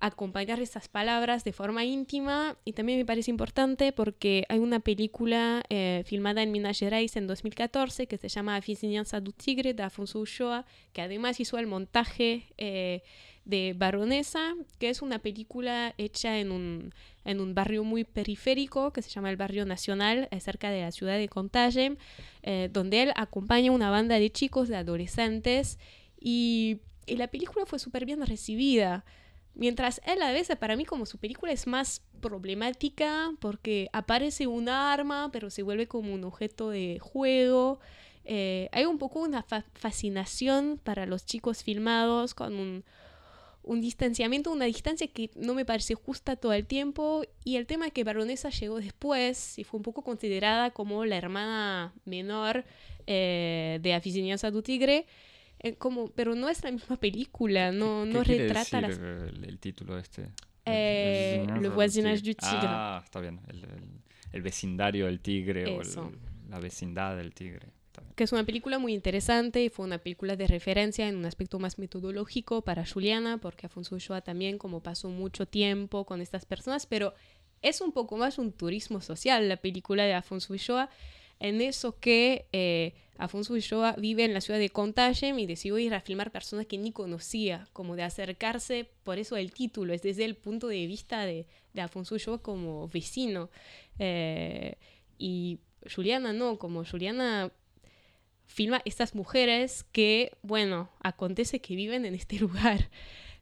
acompañar 0.04 0.60
estas 0.60 0.90
palabras 0.90 1.46
de 1.46 1.54
forma 1.54 1.86
íntima 1.86 2.58
y 2.66 2.74
también 2.74 3.00
me 3.00 3.06
parece 3.06 3.32
importante 3.32 3.94
porque 3.94 4.44
hay 4.50 4.60
una 4.60 4.82
película 4.82 5.64
eh, 5.70 6.04
filmada 6.06 6.44
en 6.44 6.52
Minas 6.52 6.80
Gerais 6.80 7.16
en 7.16 7.26
2014 7.26 8.06
que 8.08 8.18
se 8.18 8.28
llama 8.28 8.58
A 8.58 8.60
Vizinhança 8.60 9.22
do 9.22 9.32
Tigre 9.32 9.74
de 9.74 9.82
Afonso 9.82 10.20
Ulloa 10.20 10.66
que 10.92 11.02
además 11.02 11.40
hizo 11.40 11.58
el 11.58 11.68
montaje 11.68 12.48
eh, 12.58 13.02
de 13.46 13.74
Baronesa 13.76 14.54
que 14.80 14.90
es 14.90 15.02
una 15.02 15.20
película 15.20 15.94
hecha 15.98 16.40
en 16.40 16.52
un, 16.52 16.94
en 17.26 17.42
un 17.42 17.54
barrio 17.54 17.84
muy 17.84 18.04
periférico 18.04 18.92
que 18.94 19.02
se 19.02 19.10
llama 19.10 19.30
el 19.30 19.38
Barrio 19.38 19.66
Nacional 19.66 20.30
cerca 20.40 20.70
de 20.70 20.82
la 20.82 20.92
ciudad 20.92 21.18
de 21.18 21.28
Contagem 21.28 21.98
eh, 22.42 22.70
donde 22.72 23.04
él 23.04 23.12
acompaña 23.16 23.72
una 23.72 23.90
banda 23.90 24.20
de 24.20 24.32
chicos, 24.32 24.70
de 24.70 24.78
adolescentes 24.78 25.78
y, 26.20 26.80
y 27.06 27.18
la 27.18 27.28
película 27.28 27.66
fue 27.66 27.80
súper 27.80 28.06
bien 28.06 28.26
recibida 28.26 29.04
Mientras 29.56 30.02
él 30.06 30.20
a 30.24 30.32
veces 30.32 30.56
para 30.58 30.76
mí 30.76 30.84
como 30.84 31.06
su 31.06 31.20
película 31.20 31.52
es 31.52 31.68
más 31.68 32.02
problemática 32.22 33.32
porque 33.40 33.88
aparece 33.94 34.48
un 34.48 34.68
arma 34.68 35.30
pero 35.32 35.52
se 35.52 35.62
vuelve 35.62 35.88
como 35.88 36.12
un 36.12 36.24
objeto 36.24 36.72
de 36.72 36.98
juego. 37.00 37.80
Eh, 38.26 38.68
hay 38.72 38.86
un 38.86 38.98
poco 38.98 39.20
una 39.20 39.44
fa- 39.44 39.64
fascinación 39.76 40.80
para 40.84 41.06
los 41.06 41.26
chicos 41.28 41.62
filmados 41.64 42.34
con 42.34 42.56
un, 42.56 42.84
un 43.64 43.82
distanciamiento, 43.82 44.52
una 44.52 44.66
distancia 44.66 45.08
que 45.08 45.30
no 45.36 45.54
me 45.54 45.64
parece 45.66 45.96
justa 45.96 46.36
todo 46.36 46.54
el 46.54 46.66
tiempo. 46.66 47.24
Y 47.44 47.56
el 47.56 47.66
tema 47.66 47.88
es 47.88 47.94
que 47.94 48.04
Baronesa 48.04 48.50
llegó 48.50 48.80
después 48.80 49.58
y 49.58 49.64
fue 49.64 49.78
un 49.78 49.84
poco 49.84 50.04
considerada 50.04 50.72
como 50.72 51.06
la 51.06 51.16
hermana 51.18 51.94
menor 52.06 52.66
eh, 53.08 53.80
de 53.82 53.94
Aficionanza 53.94 54.52
du 54.52 54.62
Tigre. 54.62 55.06
eh, 55.60 55.76
como, 55.76 56.10
pero 56.10 56.36
no 56.36 56.50
es 56.50 56.62
la 56.64 56.72
misma 56.72 56.98
película, 56.98 57.72
no, 57.72 58.04
¿Qué 58.06 58.14
no 58.14 58.24
quiere 58.24 58.48
retrata 58.48 58.82
decir 58.82 59.02
las 59.02 59.30
el, 59.34 59.44
el 59.46 59.60
título 59.60 59.98
este? 59.98 60.30
Eh, 60.66 61.46
Le 61.62 61.70
voisinage 61.70 62.22
du 62.22 62.34
tigre. 62.34 62.68
Ah, 62.68 63.02
está 63.04 63.20
bien. 63.20 63.40
El, 63.48 63.64
el- 63.64 64.04
el 64.34 64.42
vecindario 64.42 65.06
del 65.06 65.20
tigre 65.20 65.78
Eso. 65.80 66.02
o 66.06 66.10
el- 66.10 66.20
la 66.50 66.60
vecindad 66.60 67.16
del 67.16 67.34
tigre. 67.34 67.68
Que 68.16 68.24
es 68.24 68.32
una 68.32 68.44
película 68.44 68.80
muy 68.80 68.94
interesante 68.94 69.64
y 69.64 69.70
fue 69.70 69.86
una 69.86 69.98
película 69.98 70.36
de 70.36 70.48
referencia 70.48 71.08
en 71.08 71.16
un 71.16 71.26
aspecto 71.26 71.60
más 71.60 71.80
metodológico 71.80 72.62
para 72.62 72.86
Juliana, 72.86 73.38
porque 73.40 73.66
Afonso 73.66 73.96
Ulloa 73.96 74.22
también 74.22 74.58
como 74.58 74.82
pasó 74.82 75.10
mucho 75.10 75.46
tiempo 75.48 76.06
con 76.06 76.22
estas 76.22 76.46
personas, 76.46 76.86
pero 76.86 77.14
es 77.62 77.82
un 77.82 77.92
poco 77.92 78.18
más 78.18 78.38
un 78.38 78.52
turismo 78.52 79.02
social 79.02 79.48
la 79.50 79.58
película 79.58 80.04
de 80.04 80.14
Afonso 80.14 80.54
Ulloa, 80.54 80.90
en 81.40 81.62
eso 81.62 82.00
que 82.00 82.48
eh, 82.52 82.94
Afonso 83.18 83.54
Ulloa 83.54 83.96
vive 83.98 84.24
en 84.26 84.34
la 84.34 84.42
ciudad 84.42 84.60
de 84.60 84.70
Contagem 84.70 85.38
y 85.40 85.46
decidió 85.46 85.78
ir 85.78 85.94
a 85.94 86.02
filmar 86.02 86.32
personas 86.32 86.66
que 86.68 86.78
ni 86.78 86.92
conocía, 86.92 87.68
como 87.74 87.96
de 87.96 88.04
acercarse, 88.04 88.90
por 89.04 89.18
eso 89.18 89.38
el 89.38 89.52
título 89.52 89.94
es 89.94 90.02
desde 90.02 90.26
el 90.26 90.36
punto 90.36 90.68
de 90.68 90.86
vista 90.88 91.26
de, 91.26 91.46
de 91.74 91.82
Afonso 91.82 92.16
Ulloa 92.16 92.42
como 92.42 92.88
vecino. 92.88 93.50
Eh, 94.00 94.78
y 95.18 95.60
Juliana 95.94 96.34
no, 96.34 96.58
como 96.58 96.86
Juliana 96.86 97.52
filma 98.48 98.82
estas 98.86 99.16
mujeres 99.16 99.86
que, 99.92 100.32
bueno, 100.42 100.90
acontece 101.02 101.62
que 101.62 101.76
viven 101.76 102.06
en 102.06 102.16
este 102.16 102.40
lugar, 102.40 102.90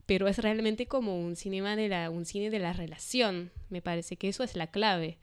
pero 0.06 0.28
es 0.28 0.38
realmente 0.38 0.88
como 0.88 1.20
un 1.20 1.36
cinema 1.36 1.76
de 1.76 1.90
la, 1.90 2.10
un 2.10 2.26
cine 2.26 2.50
de 2.50 2.60
la 2.60 2.74
relación. 2.74 3.52
Me 3.70 3.82
parece 3.82 4.18
que 4.18 4.30
eso 4.30 4.44
es 4.44 4.56
la 4.56 4.68
clave 4.68 5.18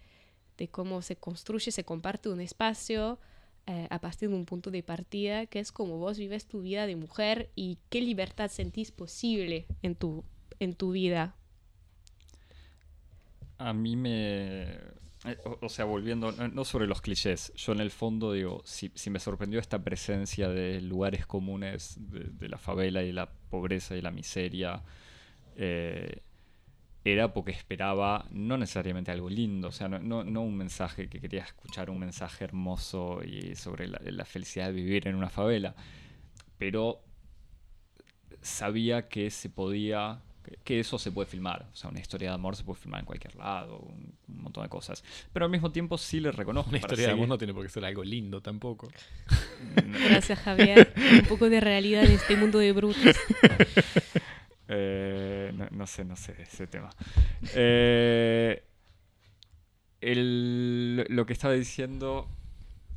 de 0.57 0.69
cómo 0.69 1.03
se 1.03 1.17
construye, 1.17 1.71
se 1.71 1.85
comparte 1.85 2.29
un 2.29 2.41
espacio 2.41 3.19
eh, 3.67 3.87
a 3.91 4.01
partir 4.01 4.31
de 4.31 4.35
un 4.35 4.47
punto 4.47 4.71
de 4.71 4.83
partida, 4.83 5.47
que 5.47 5.61
es 5.61 5.73
como 5.73 5.99
vos 5.99 6.19
vives 6.19 6.47
tu 6.47 6.63
vida 6.63 6.87
de 6.87 6.97
mujer 6.97 7.51
y 7.55 7.79
qué 7.91 8.01
libertad 8.01 8.51
sentís 8.51 8.91
posible 8.91 9.67
en 9.83 9.95
tu, 9.95 10.25
en 10.59 10.75
tu 10.75 10.93
vida. 10.93 11.35
A 13.59 13.73
mí 13.73 13.95
me... 13.97 14.98
eh, 15.25 15.37
O, 15.45 15.59
o 15.67 15.69
sea, 15.69 15.85
volviendo, 15.85 16.33
no, 16.33 16.49
no 16.49 16.65
sobre 16.65 16.87
los 16.87 17.01
clichés, 17.01 17.53
yo 17.57 17.73
en 17.73 17.81
el 17.81 17.91
fondo 17.91 18.33
digo, 18.33 18.63
si, 18.65 18.91
si 18.95 19.11
me 19.11 19.19
sorprendió 19.19 19.61
esta 19.61 19.83
presencia 19.83 20.49
de 20.49 20.81
lugares 20.81 21.27
comunes 21.27 21.97
de, 21.99 22.25
de 22.25 22.49
la 22.49 22.59
favela 22.59 23.03
y 23.03 23.13
la 23.13 23.31
pobreza 23.51 23.97
y 23.97 24.01
la 24.03 24.11
miseria, 24.11 24.83
eh, 25.57 26.23
era 27.05 27.33
porque 27.33 27.53
esperaba 27.53 28.27
no 28.31 28.57
necesariamente 28.59 29.11
algo 29.11 29.29
lindo, 29.29 29.69
o 29.69 29.73
sea, 29.73 29.89
no, 29.89 30.25
no, 30.25 30.41
un 30.43 30.57
mensaje 30.57 31.09
que 31.09 31.21
quería 31.21 31.43
escuchar, 31.43 31.91
un 31.91 31.99
mensaje 31.99 32.45
hermoso 32.45 33.23
y 33.25 33.55
sobre 33.55 33.89
la, 33.89 34.25
felicidad 34.25 34.67
de 34.67 34.73
vivir 34.73 35.09
en 35.09 35.15
una 35.15 35.31
favela, 35.31 35.75
pero 36.59 37.03
sabía 38.43 39.09
que 39.09 39.31
se 39.31 39.49
podía, 39.49 40.21
que 40.65 40.81
eso 40.81 40.99
se 40.99 41.11
puede 41.13 41.27
filmar, 41.27 41.69
o 41.73 41.77
sea, 41.77 41.91
una 41.91 42.01
historia 42.01 42.31
de 42.31 42.35
amor 42.35 42.57
se 42.57 42.65
puede 42.65 42.81
filmar 42.81 43.01
en 43.01 43.07
cualquier 43.07 43.37
lado, 43.37 43.79
un, 43.79 44.17
montón 44.27 44.63
de 44.63 44.69
cosas, 44.69 45.03
pero 45.33 45.45
al 45.45 45.51
mismo 45.51 45.71
tiempo 45.73 45.99
sí 45.99 46.21
le 46.21 46.33
reconozco. 46.33 46.71
Una 46.71 46.79
historia 46.79 47.07
de 47.09 47.13
amor 47.13 47.29
no 47.29 47.39
tiene 47.39 47.53
por 47.53 47.65
qué 47.65 47.69
ser 47.69 47.85
algo 47.85 48.05
lindo 48.05 48.41
tampoco. 48.41 48.89
Gracias 50.09 50.39
Javier, 50.39 50.93
un 50.97 51.27
poco 51.27 51.51
de 51.51 51.61
realidad 51.61 52.05
en 52.05 52.13
este 52.13 52.37
mundo 52.37 52.59
de 52.59 52.73
brutos. 52.73 53.17
Eh, 54.71 55.51
no, 55.71 55.87
sé, 55.87 56.05
no 56.05 56.15
sé 56.15 56.37
ese 56.43 56.67
tema. 56.67 56.91
Eh, 57.55 58.63
lo 60.03 61.25
que 61.25 61.33
estaba 61.33 61.55
diciendo 61.55 62.29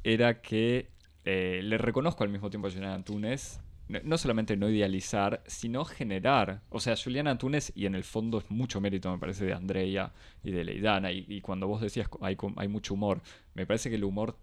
era 0.04 0.42
que 0.42 0.90
eh, 1.24 1.62
le 1.64 1.78
reconozco 1.78 2.24
al 2.24 2.30
mismo 2.30 2.50
tiempo 2.50 2.68
a 2.68 2.72
Juliana 2.72 2.96
Antunes, 2.96 3.62
no, 4.04 4.18
solamente 4.18 4.58
no 4.58 4.70
idealizar, 4.70 5.44
sino 5.48 5.86
generar. 5.86 6.62
O 6.70 6.80
sea, 6.80 6.96
Juliana 6.96 7.32
Antunes, 7.32 7.72
y 7.76 7.86
en 7.86 7.96
el 7.96 8.04
fondo 8.04 8.40
es 8.40 8.50
mucho 8.50 8.82
mérito, 8.82 9.12
me 9.12 9.18
parece, 9.18 9.46
de 9.46 9.54
Andrea 9.54 10.14
y 10.44 10.52
de 10.52 10.64
Leidana, 10.64 11.12
y, 11.12 11.26
y 11.28 11.42
cuando 11.42 11.68
vos 11.68 11.82
decías 11.82 12.10
hay, 12.22 12.38
hay 12.58 12.68
mucho 12.68 12.94
humor, 12.94 13.22
me 13.54 13.66
parece 13.66 13.90
que 13.90 13.96
el 13.96 14.04
humor 14.04 14.38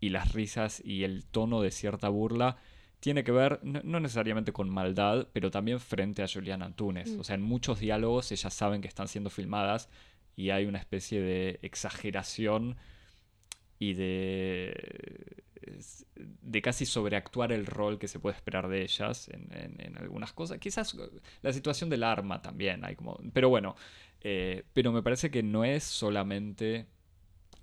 y 0.00 0.08
las 0.08 0.32
risas 0.32 0.82
y 0.84 1.04
el 1.04 1.24
tono 1.24 1.60
de 1.60 1.70
cierta 1.70 2.08
burla 2.08 2.56
tiene 3.00 3.24
que 3.24 3.32
ver 3.32 3.60
no, 3.62 4.00
necesariamente 4.00 4.52
con 4.52 4.68
maldad, 4.68 5.28
pero 5.32 5.50
también 5.50 5.80
frente 5.80 6.22
a 6.22 6.28
Juliana 6.28 6.66
Antunes. 6.66 7.16
Mm. 7.16 7.20
O 7.20 7.24
sea, 7.24 7.34
en 7.34 7.42
muchos 7.42 7.80
diálogos 7.80 8.30
ellas 8.30 8.52
saben 8.52 8.82
que 8.82 8.88
están 8.88 9.08
siendo 9.08 9.30
filmadas 9.30 9.88
y 10.36 10.50
hay 10.50 10.66
una 10.66 10.78
especie 10.78 11.20
de 11.20 11.58
exageración 11.62 12.76
y 13.78 13.94
de, 13.94 15.42
de 16.14 16.62
casi 16.62 16.86
sobreactuar 16.86 17.52
el 17.52 17.66
rol 17.66 17.98
que 17.98 18.08
se 18.08 18.18
puede 18.18 18.36
esperar 18.36 18.68
de 18.68 18.82
ellas 18.82 19.28
en, 19.28 19.96
algunas 19.98 20.32
cosas. 20.32 20.58
Quizás 20.58 20.96
la 21.42 21.52
situación 21.52 21.90
del 21.90 22.02
arma 22.02 22.42
también 22.42 22.84
hay 22.84 22.96
como... 22.96 23.18
Pero 23.32 23.48
bueno, 23.48 23.76
eh, 24.22 24.64
pero 24.72 24.92
me 24.92 25.02
parece 25.02 25.30
que 25.30 25.42
no 25.42 25.64
es 25.64 25.84
solamente... 25.84 26.86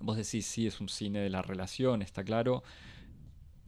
Vos 0.00 0.16
decís, 0.16 0.46
sí, 0.46 0.66
es 0.66 0.80
un 0.80 0.88
cine 0.88 1.18
de 1.18 1.28
la 1.28 1.42
relación, 1.42 2.02
está 2.02 2.22
claro, 2.22 2.62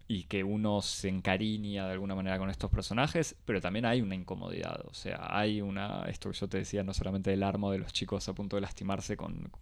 y 0.07 0.25
que 0.25 0.43
uno 0.43 0.83
se 0.83 1.09
encariña 1.09 1.87
de 1.87 1.93
alguna 1.93 2.17
manera 2.17 2.37
con 2.37 2.51
estos 2.51 2.69
personajes, 2.69 3.37
pero 3.45 3.61
también 3.61 3.85
hay 3.85 4.01
una 4.03 4.17
incomodidad, 4.17 4.85
o 4.87 4.93
sea, 4.93 5.21
hay 5.31 5.61
una, 5.61 6.03
esto 6.09 6.31
que 6.33 6.37
yo 6.37 6.49
te 6.49 6.59
decía, 6.59 6.83
no 6.83 6.93
solamente 6.95 7.31
del 7.31 7.45
arma 7.45 7.71
de 7.71 7.79
los 7.79 7.93
chicos 7.93 8.29
a 8.29 8.33
punto 8.33 8.57
de 8.57 8.63
lastimarse 8.63 9.17
con, 9.17 9.53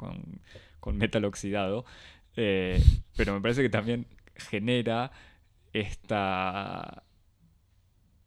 metal 0.94 1.26
oxidado, 1.26 1.84
eh, 2.34 2.82
pero 3.14 3.34
me 3.34 3.42
parece 3.42 3.60
que 3.60 3.68
también 3.68 4.06
genera 4.38 5.10
esta, 5.72 7.04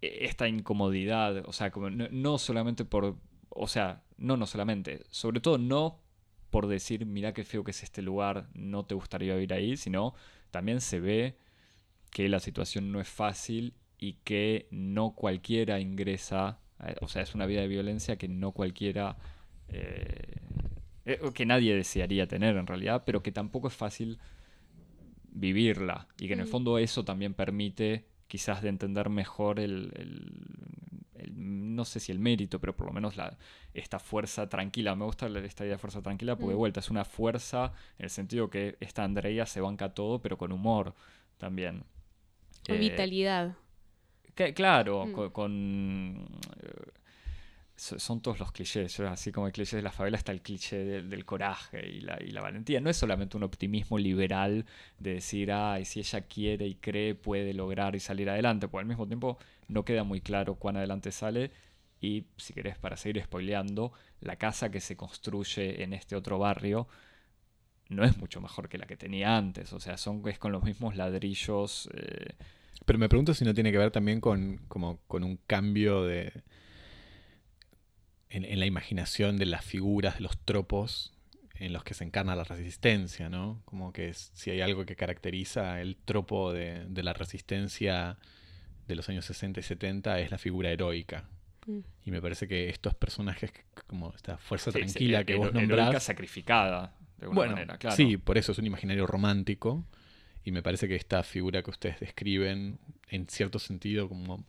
esta 0.01 0.47
incomodidad, 0.47 1.43
o 1.47 1.53
sea, 1.53 1.71
como 1.71 1.89
no, 1.89 2.37
solamente 2.37 2.85
por, 2.85 3.17
o 3.49 3.67
sea, 3.67 4.03
no, 4.17 4.37
no 4.37 4.45
solamente, 4.45 5.03
sobre 5.09 5.39
todo 5.39 5.57
no 5.57 5.99
por 6.51 6.67
decir, 6.67 7.05
mira 7.05 7.33
qué 7.33 7.45
feo 7.45 7.63
que 7.63 7.71
es 7.71 7.81
este 7.81 8.01
lugar, 8.01 8.49
no 8.53 8.85
te 8.85 8.93
gustaría 8.93 9.33
vivir 9.35 9.53
ahí, 9.53 9.77
sino 9.77 10.13
también 10.51 10.81
se 10.81 10.99
ve 10.99 11.37
que 12.11 12.27
la 12.27 12.41
situación 12.41 12.91
no 12.91 12.99
es 12.99 13.07
fácil 13.07 13.73
y 13.97 14.13
que 14.25 14.67
no 14.69 15.15
cualquiera 15.15 15.79
ingresa, 15.79 16.59
eh, 16.85 16.95
o 17.01 17.07
sea, 17.07 17.21
es 17.21 17.33
una 17.35 17.45
vida 17.45 17.61
de 17.61 17.67
violencia 17.67 18.17
que 18.17 18.27
no 18.27 18.51
cualquiera, 18.51 19.17
eh, 19.69 20.35
eh, 21.05 21.19
que 21.33 21.45
nadie 21.45 21.73
desearía 21.73 22.27
tener 22.27 22.57
en 22.57 22.67
realidad, 22.67 23.03
pero 23.05 23.23
que 23.23 23.31
tampoco 23.31 23.69
es 23.69 23.73
fácil 23.73 24.19
vivirla 25.31 26.07
y 26.19 26.27
que 26.27 26.33
en 26.33 26.41
el 26.41 26.47
fondo 26.47 26.77
eso 26.77 27.03
también 27.03 27.33
permite 27.33 28.05
quizás 28.27 28.61
de 28.61 28.69
entender 28.69 29.09
mejor 29.09 29.59
el, 29.59 29.91
no 31.35 31.85
sé 31.85 31.99
si 31.99 32.11
el 32.11 32.19
mérito, 32.19 32.59
pero 32.59 32.75
por 32.75 32.87
lo 32.87 32.93
menos 32.93 33.17
la, 33.17 33.37
esta 33.73 33.99
fuerza 33.99 34.47
tranquila. 34.49 34.95
Me 34.95 35.05
gusta 35.05 35.27
esta 35.27 35.63
idea 35.63 35.75
de 35.75 35.79
fuerza 35.79 36.01
tranquila 36.01 36.35
porque 36.35 36.51
de 36.51 36.55
mm. 36.55 36.59
vuelta 36.59 36.79
es 36.79 36.89
una 36.89 37.05
fuerza 37.05 37.73
en 37.97 38.05
el 38.05 38.09
sentido 38.09 38.49
que 38.49 38.77
esta 38.79 39.03
Andrea 39.03 39.45
se 39.45 39.61
banca 39.61 39.93
todo, 39.93 40.21
pero 40.21 40.37
con 40.37 40.51
humor 40.51 40.93
también. 41.37 41.83
Con 42.65 42.79
vitalidad. 42.79 43.55
claro, 44.55 45.05
mm. 45.07 45.31
con... 45.31 46.25
Eh, 46.61 47.00
son 47.81 48.21
todos 48.21 48.39
los 48.39 48.51
clichés, 48.51 48.99
así 48.99 49.31
como 49.31 49.47
el 49.47 49.53
cliché 49.53 49.77
de 49.77 49.81
la 49.81 49.91
favela 49.91 50.15
está 50.15 50.31
el 50.31 50.41
cliché 50.41 50.77
del, 51.01 51.25
coraje 51.25 51.89
y 51.89 52.01
la, 52.01 52.21
y 52.21 52.29
la, 52.29 52.41
valentía. 52.41 52.79
No 52.79 52.91
es 52.91 52.97
solamente 52.97 53.37
un 53.37 53.43
optimismo 53.43 53.97
liberal 53.97 54.65
de 54.99 55.15
decir, 55.15 55.51
ay, 55.51 55.85
si 55.85 55.99
ella 55.99 56.21
quiere 56.21 56.67
y 56.67 56.75
cree, 56.75 57.15
puede 57.15 57.53
lograr 57.55 57.95
y 57.95 57.99
salir 57.99 58.29
adelante, 58.29 58.67
porque 58.67 58.83
al 58.83 58.87
mismo 58.87 59.07
tiempo 59.07 59.39
no 59.67 59.83
queda 59.83 60.03
muy 60.03 60.21
claro 60.21 60.55
cuán 60.55 60.77
adelante 60.77 61.11
sale. 61.11 61.51
Y 61.99 62.25
si 62.37 62.53
querés, 62.53 62.77
para 62.77 62.97
seguir 62.97 63.23
spoileando, 63.23 63.91
la 64.19 64.35
casa 64.35 64.69
que 64.69 64.79
se 64.79 64.95
construye 64.95 65.81
en 65.83 65.93
este 65.93 66.15
otro 66.15 66.37
barrio 66.37 66.87
no 67.89 68.03
es 68.03 68.17
mucho 68.17 68.41
mejor 68.41 68.69
que 68.69 68.77
la 68.77 68.85
que 68.85 68.95
tenía 68.95 69.37
antes. 69.37 69.73
O 69.73 69.79
sea, 69.79 69.97
son, 69.97 70.21
es 70.27 70.37
con 70.37 70.51
los 70.51 70.63
mismos 70.63 70.95
ladrillos. 70.95 71.89
Eh. 71.95 72.35
Pero 72.85 72.99
me 72.99 73.09
pregunto 73.09 73.33
si 73.33 73.43
no 73.43 73.55
tiene 73.55 73.71
que 73.71 73.77
ver 73.79 73.91
también 73.91 74.21
con, 74.21 74.59
como, 74.67 74.99
con 75.07 75.23
un 75.23 75.37
cambio 75.47 76.03
de. 76.03 76.31
En, 78.33 78.59
la 78.59 78.65
imaginación 78.65 79.37
de 79.37 79.45
las 79.45 79.63
figuras, 79.63 80.15
de 80.15 80.21
los 80.21 80.37
tropos 80.37 81.13
en 81.55 81.73
los 81.73 81.83
que 81.83 81.93
se 81.93 82.03
encarna 82.03 82.35
la 82.35 82.43
resistencia, 82.43 83.29
¿no? 83.29 83.61
Como 83.65 83.93
que 83.93 84.13
si 84.13 84.49
hay 84.49 84.61
algo 84.61 84.85
que 84.85 84.95
caracteriza 84.95 85.79
el 85.81 85.95
tropo 85.95 86.51
de, 86.51 86.87
la 86.95 87.13
resistencia 87.13 88.17
de 88.87 88.95
los 88.95 89.07
años 89.09 89.25
60 89.25 89.59
y 89.59 89.63
70 89.63 90.19
es 90.21 90.31
la 90.31 90.39
figura 90.39 90.71
heroica. 90.71 91.29
Mm. 91.67 91.79
Y 92.05 92.11
me 92.11 92.21
parece 92.21 92.47
que 92.47 92.69
estos 92.69 92.95
personajes, 92.95 93.51
como 93.85 94.11
esta 94.15 94.37
fuerza 94.37 94.71
tranquila 94.71 95.23
que 95.23 95.35
vos 95.35 95.53
nombrás. 95.53 96.03
sacrificada 96.03 96.95
bueno, 97.27 97.55
Sí, 97.95 98.17
por 98.17 98.37
eso 98.37 98.51
es 98.51 98.57
un 98.57 98.65
imaginario 98.65 99.05
romántico. 99.05 99.85
Y 100.43 100.51
me 100.51 100.63
parece 100.63 100.87
que 100.87 100.95
esta 100.95 101.23
figura 101.23 101.61
que 101.61 101.69
ustedes 101.69 101.99
describen, 101.99 102.79
en 103.09 103.27
cierto 103.27 103.59
sentido, 103.59 104.09
como 104.09 104.43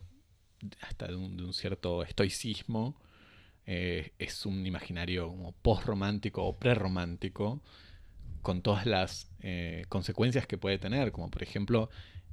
hasta 0.80 1.08
de 1.08 1.16
un, 1.16 1.52
cierto 1.52 2.02
estoicismo, 2.02 2.96
eh, 3.66 4.12
es 4.18 4.44
un 4.44 4.66
imaginario 4.66 5.28
como 5.28 5.52
post-romántico 5.52 6.44
o 6.44 6.56
pre-romántico, 6.58 7.62
con 8.42 8.62
todas 8.62 8.86
las 8.86 9.30
eh, 9.40 9.84
consecuencias 9.88 10.46
que 10.46 10.58
puede 10.58 10.78
tener, 10.78 11.12
como 11.12 11.30
por 11.30 11.42
ejemplo 11.42 11.88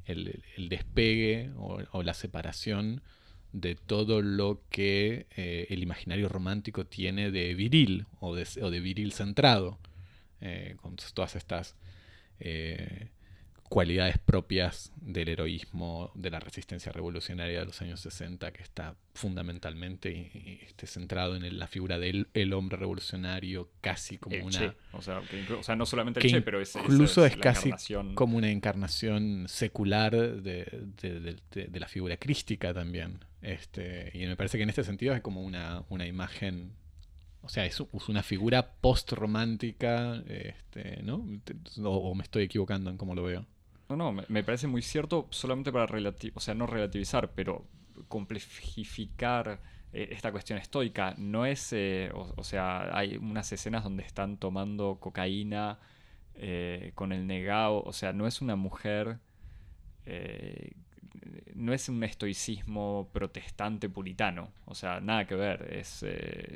el, 0.05 0.43
despegue 0.69 1.51
o, 1.55 2.01
la 2.01 2.15
separación 2.15 3.03
de 3.53 3.75
todo 3.75 4.21
lo 4.23 4.63
que 4.69 5.27
eh, 5.35 5.67
el 5.69 5.83
imaginario 5.83 6.29
romántico 6.29 6.85
tiene 6.85 7.29
de 7.29 7.53
viril 7.53 8.07
o 8.19 8.35
de, 8.35 8.47
o 8.61 8.71
de 8.71 8.79
viril 8.79 9.13
centrado. 9.13 9.79
Con 10.81 10.95
todas 11.13 11.35
estas 11.35 11.75
cualidades 13.69 14.17
propias 14.17 14.91
del 14.99 15.29
heroísmo, 15.29 16.11
de 16.15 16.31
la 16.31 16.39
resistencia 16.39 16.91
revolucionaria 16.91 17.59
de 17.59 17.65
los 17.65 17.81
años 17.81 17.99
60, 18.01 18.51
que 18.51 18.63
está 18.63 18.95
fundamentalmente 19.13 20.59
este, 20.65 20.87
centrado 20.87 21.35
en 21.35 21.59
la 21.59 21.67
figura 21.67 21.99
del 21.99 22.27
el 22.33 22.53
hombre 22.53 22.77
revolucionario, 22.77 23.69
casi 23.81 24.17
como 24.17 24.43
una... 24.43 24.75
O 24.91 25.01
sea, 25.01 25.75
no 25.75 25.85
solamente 25.85 26.19
el 26.19 26.29
che, 26.29 26.41
pero 26.41 26.59
es, 26.59 26.75
incluso 26.75 27.25
es, 27.25 27.37
casi 27.37 27.71
como 28.15 28.37
una 28.37 28.49
encarnación 28.49 29.45
secular 29.47 30.11
de, 30.41 31.37
la 31.71 31.87
figura 31.87 32.17
crística 32.17 32.73
también. 32.73 33.23
Este, 33.41 34.11
y 34.13 34.25
me 34.25 34.35
parece 34.35 34.57
que 34.57 34.63
en 34.63 34.69
este 34.69 34.83
sentido 34.83 35.13
es 35.13 35.21
como 35.21 35.41
una, 35.41 35.83
una 35.89 36.05
imagen 36.05 36.73
o 37.41 37.49
sea, 37.49 37.65
es, 37.65 37.81
una 38.07 38.23
figura 38.23 38.73
post-romántica, 38.81 40.21
este, 40.27 41.01
¿no? 41.03 41.25
O, 41.83 42.13
me 42.13 42.23
estoy 42.23 42.43
equivocando 42.43 42.89
en 42.89 42.97
cómo 42.97 43.15
lo 43.15 43.23
veo. 43.23 43.45
No, 43.89 43.95
no, 43.95 44.11
me, 44.11 44.43
parece 44.43 44.67
muy 44.67 44.83
cierto 44.83 45.27
solamente 45.31 45.71
para 45.71 45.87
relativizar, 45.87 46.37
o 46.37 46.41
sea, 46.41 46.53
no 46.53 46.67
relativizar, 46.67 47.31
pero 47.33 47.65
complejificar 48.07 49.59
eh, 49.93 50.09
esta 50.11 50.31
cuestión 50.31 50.59
estoica. 50.59 51.15
No 51.17 51.47
es, 51.47 51.73
eh, 51.73 52.11
o, 52.13 52.43
sea, 52.43 52.95
hay 52.95 53.17
unas 53.17 53.51
escenas 53.51 53.83
donde 53.83 54.03
están 54.03 54.37
tomando 54.37 54.97
cocaína 54.99 55.79
eh, 56.35 56.91
con 56.93 57.11
el 57.11 57.25
negado, 57.25 57.81
o 57.83 57.91
sea, 57.91 58.13
no 58.13 58.27
es 58.27 58.41
una 58.41 58.55
mujer 58.55 59.19
no 61.53 61.73
es 61.73 61.87
un 61.89 62.03
estoicismo 62.03 63.09
protestante 63.13 63.89
puritano, 63.89 64.51
o 64.65 64.73
sea, 64.73 64.99
nada 65.01 65.27
que 65.27 65.35
ver. 65.35 65.71
Es, 65.71 66.05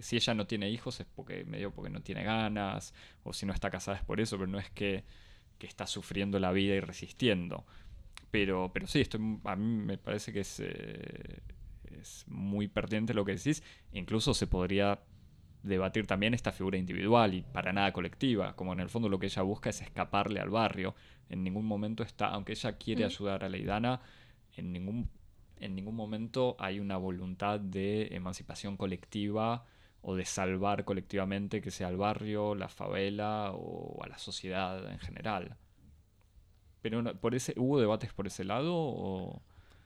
si 0.02 0.16
ella 0.16 0.34
no 0.34 0.48
tiene 0.48 0.70
hijos 0.70 1.00
es 1.02 1.06
porque 1.16 1.44
medio 1.46 1.72
porque 1.72 1.92
no 1.92 2.02
tiene 2.02 2.24
ganas, 2.24 2.94
o 3.24 3.34
si 3.34 3.46
no 3.46 3.54
está 3.54 3.70
casada 3.70 3.98
es 3.98 4.04
por 4.04 4.20
eso, 4.20 4.38
pero 4.38 4.48
no 4.48 4.58
es 4.60 4.70
que, 4.72 5.04
está 5.68 5.88
sufriendo 5.88 6.40
la 6.40 6.52
vida 6.52 6.76
y 6.76 6.80
resistiendo. 6.80 7.66
Pero, 8.32 8.72
pero 8.74 8.88
sí, 8.88 9.02
esto 9.02 9.20
a 9.44 9.56
mí 9.56 9.86
me 9.86 9.98
parece 9.98 10.34
que 10.34 10.40
es, 10.42 10.60
eh, 10.60 11.42
es 12.00 12.26
muy 12.28 12.68
pertinente 12.68 13.14
lo 13.14 13.26
que 13.26 13.36
decís. 13.36 13.64
Incluso 13.92 14.34
se 14.34 14.48
podría 14.48 15.00
debatir 15.64 16.06
también 16.06 16.34
esta 16.34 16.52
figura 16.52 16.78
individual 16.78 17.34
y 17.34 17.42
para 17.42 17.72
nada 17.72 17.94
colectiva, 17.94 18.56
como 18.56 18.74
en 18.74 18.82
el 18.82 18.90
fondo 18.90 19.08
lo 19.08 19.18
que 19.18 19.28
ella 19.28 19.42
busca 19.42 19.70
es 19.70 19.82
escaparle 19.82 20.40
al 20.40 20.50
barrio. 20.50 20.96
En 21.30 21.44
ningún 21.44 21.66
momento 21.66 22.04
está, 22.04 22.28
aunque 22.28 22.52
ella 22.52 22.78
quiere 22.78 23.06
ayudar 23.06 23.44
a 23.44 23.50
Leidana, 23.50 24.02
en 24.56 24.74
ningún, 24.74 25.10
en 25.60 25.76
ningún 25.76 25.96
momento 25.96 26.56
hay 26.60 26.80
una 26.80 26.98
voluntad 26.98 27.60
de 27.60 28.08
emancipación 28.12 28.78
colectiva 28.78 29.66
o 30.04 30.16
de 30.16 30.26
salvar 30.26 30.86
colectivamente 30.86 31.62
que 31.62 31.72
sea 31.72 31.90
el 31.90 31.98
barrio, 31.98 32.56
la 32.56 32.68
favela 32.68 33.52
o 33.54 34.04
a 34.04 34.08
la 34.08 34.18
sociedad 34.18 34.92
en 34.92 35.00
general. 35.00 35.58
Pero 36.82 37.16
por 37.20 37.34
ese, 37.34 37.54
¿hubo 37.58 37.80
debates 37.80 38.14
por 38.14 38.28
ese 38.28 38.44
lado 38.44 38.74
o...? 38.76 39.42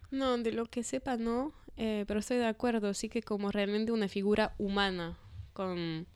No, 0.09 0.37
de 0.37 0.51
lo 0.51 0.65
que 0.65 0.83
sepa 0.83 1.17
no, 1.17 1.53
eh, 1.75 2.05
pero 2.07 2.19
estoy 2.19 2.37
de 2.37 2.47
acuerdo, 2.47 2.93
sí 2.93 3.09
que 3.09 3.21
como 3.21 3.51
realmente 3.51 3.91
una 3.91 4.07
figura 4.07 4.55
humana, 4.57 5.19
con 5.53 6.07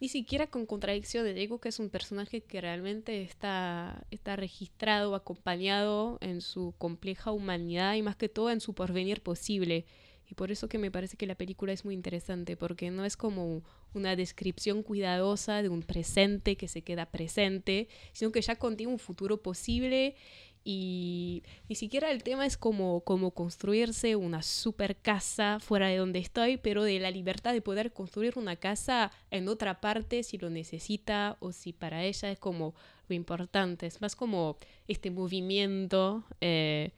ni 0.00 0.08
siquiera 0.08 0.48
con 0.48 0.66
contradicciones, 0.66 1.36
digo 1.36 1.60
que 1.60 1.68
es 1.68 1.78
un 1.78 1.88
personaje 1.88 2.40
que 2.40 2.60
realmente 2.60 3.22
está, 3.22 4.04
está 4.10 4.34
registrado, 4.34 5.14
acompañado 5.14 6.18
en 6.20 6.40
su 6.40 6.74
compleja 6.76 7.30
humanidad 7.30 7.94
y 7.94 8.02
más 8.02 8.16
que 8.16 8.28
todo 8.28 8.50
en 8.50 8.60
su 8.60 8.74
porvenir 8.74 9.22
posible. 9.22 9.86
Y 10.32 10.34
por 10.34 10.50
eso 10.50 10.66
que 10.66 10.78
me 10.78 10.90
parece 10.90 11.18
que 11.18 11.26
la 11.26 11.34
película 11.34 11.74
es 11.74 11.84
muy 11.84 11.92
interesante, 11.92 12.56
porque 12.56 12.90
no 12.90 13.04
es 13.04 13.18
como 13.18 13.62
una 13.92 14.16
descripción 14.16 14.82
cuidadosa 14.82 15.60
de 15.60 15.68
un 15.68 15.82
presente 15.82 16.56
que 16.56 16.68
se 16.68 16.80
queda 16.80 17.04
presente, 17.04 17.86
sino 18.14 18.32
que 18.32 18.40
ya 18.40 18.56
contiene 18.56 18.94
un 18.94 18.98
futuro 18.98 19.42
posible 19.42 20.16
y 20.64 21.42
ni 21.68 21.74
siquiera 21.74 22.10
el 22.10 22.22
tema 22.22 22.46
es 22.46 22.56
como, 22.56 23.02
como 23.02 23.32
construirse 23.32 24.16
una 24.16 24.40
super 24.40 24.96
casa 24.96 25.58
fuera 25.60 25.88
de 25.88 25.98
donde 25.98 26.20
estoy, 26.20 26.56
pero 26.56 26.82
de 26.82 26.98
la 26.98 27.10
libertad 27.10 27.52
de 27.52 27.60
poder 27.60 27.92
construir 27.92 28.38
una 28.38 28.56
casa 28.56 29.12
en 29.30 29.48
otra 29.48 29.82
parte 29.82 30.22
si 30.22 30.38
lo 30.38 30.48
necesita 30.48 31.36
o 31.40 31.52
si 31.52 31.74
para 31.74 32.04
ella 32.04 32.30
es 32.30 32.38
como 32.38 32.74
lo 33.06 33.14
importante. 33.14 33.84
Es 33.84 34.00
más 34.00 34.16
como 34.16 34.56
este 34.88 35.10
movimiento 35.10 36.24
eh, 36.40 36.92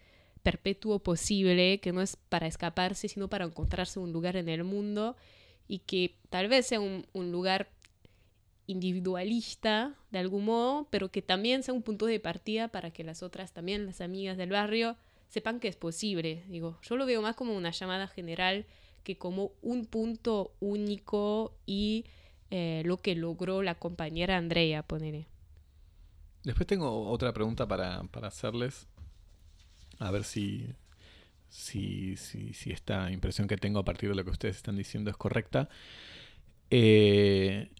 perpetuo 0.44 1.00
posible 1.00 1.80
que 1.80 1.90
no 1.92 2.02
es 2.02 2.16
para 2.28 2.46
escaparse, 2.46 3.08
sino 3.08 3.28
para 3.28 3.46
encontrarse 3.46 3.98
un 3.98 4.12
lugar 4.12 4.36
en 4.36 4.48
el 4.48 4.62
mundo 4.62 5.16
y 5.66 5.78
que 5.80 6.14
tal 6.28 6.48
vez 6.48 6.66
sea 6.66 6.80
un, 6.80 7.06
lugar 7.32 7.70
individualista 8.66 9.94
de 10.10 10.18
algún 10.18 10.44
modo, 10.44 10.86
pero 10.90 11.10
que 11.10 11.22
también 11.22 11.62
sea 11.62 11.74
un 11.74 11.82
punto 11.82 12.06
de 12.06 12.20
partida 12.20 12.68
para 12.68 12.90
que 12.90 13.04
las 13.04 13.22
otras 13.22 13.52
también, 13.52 13.86
las 13.86 14.02
amigas 14.02 14.36
del 14.36 14.50
barrio, 14.50 14.96
sepan 15.30 15.60
que 15.60 15.68
es 15.68 15.76
posible. 15.76 16.44
Digo, 16.48 16.78
yo 16.82 16.96
lo 16.96 17.06
veo 17.06 17.22
más 17.22 17.36
como 17.36 17.56
una 17.56 17.70
llamada 17.70 18.06
general 18.06 18.66
que 19.02 19.16
como 19.16 19.52
un 19.62 19.86
punto 19.86 20.52
único 20.60 21.56
y 21.64 22.04
eh, 22.50 22.82
lo 22.84 22.98
que 22.98 23.14
logró 23.14 23.62
la 23.62 23.76
compañera 23.76 24.36
Andrea, 24.36 24.82
poneré. 24.82 25.26
Después 26.42 26.66
tengo 26.66 27.08
otra 27.08 27.32
pregunta 27.32 27.66
para, 27.66 28.02
para 28.04 28.28
hacerles. 28.28 28.86
A 29.98 30.10
ver 30.10 30.24
si, 30.24 30.68
si, 31.48 32.16
si, 32.16 32.52
si, 32.52 32.72
esta 32.72 33.10
impresión 33.10 33.48
que 33.48 33.56
tengo 33.56 33.78
a 33.78 33.84
partir 33.84 34.08
de 34.08 34.14
lo 34.14 34.24
que 34.24 34.30
ustedes 34.30 34.56
están 34.56 34.76
diciendo 34.76 35.10
es 35.10 35.16
correcta. 35.16 35.68
Eh, 36.70 37.70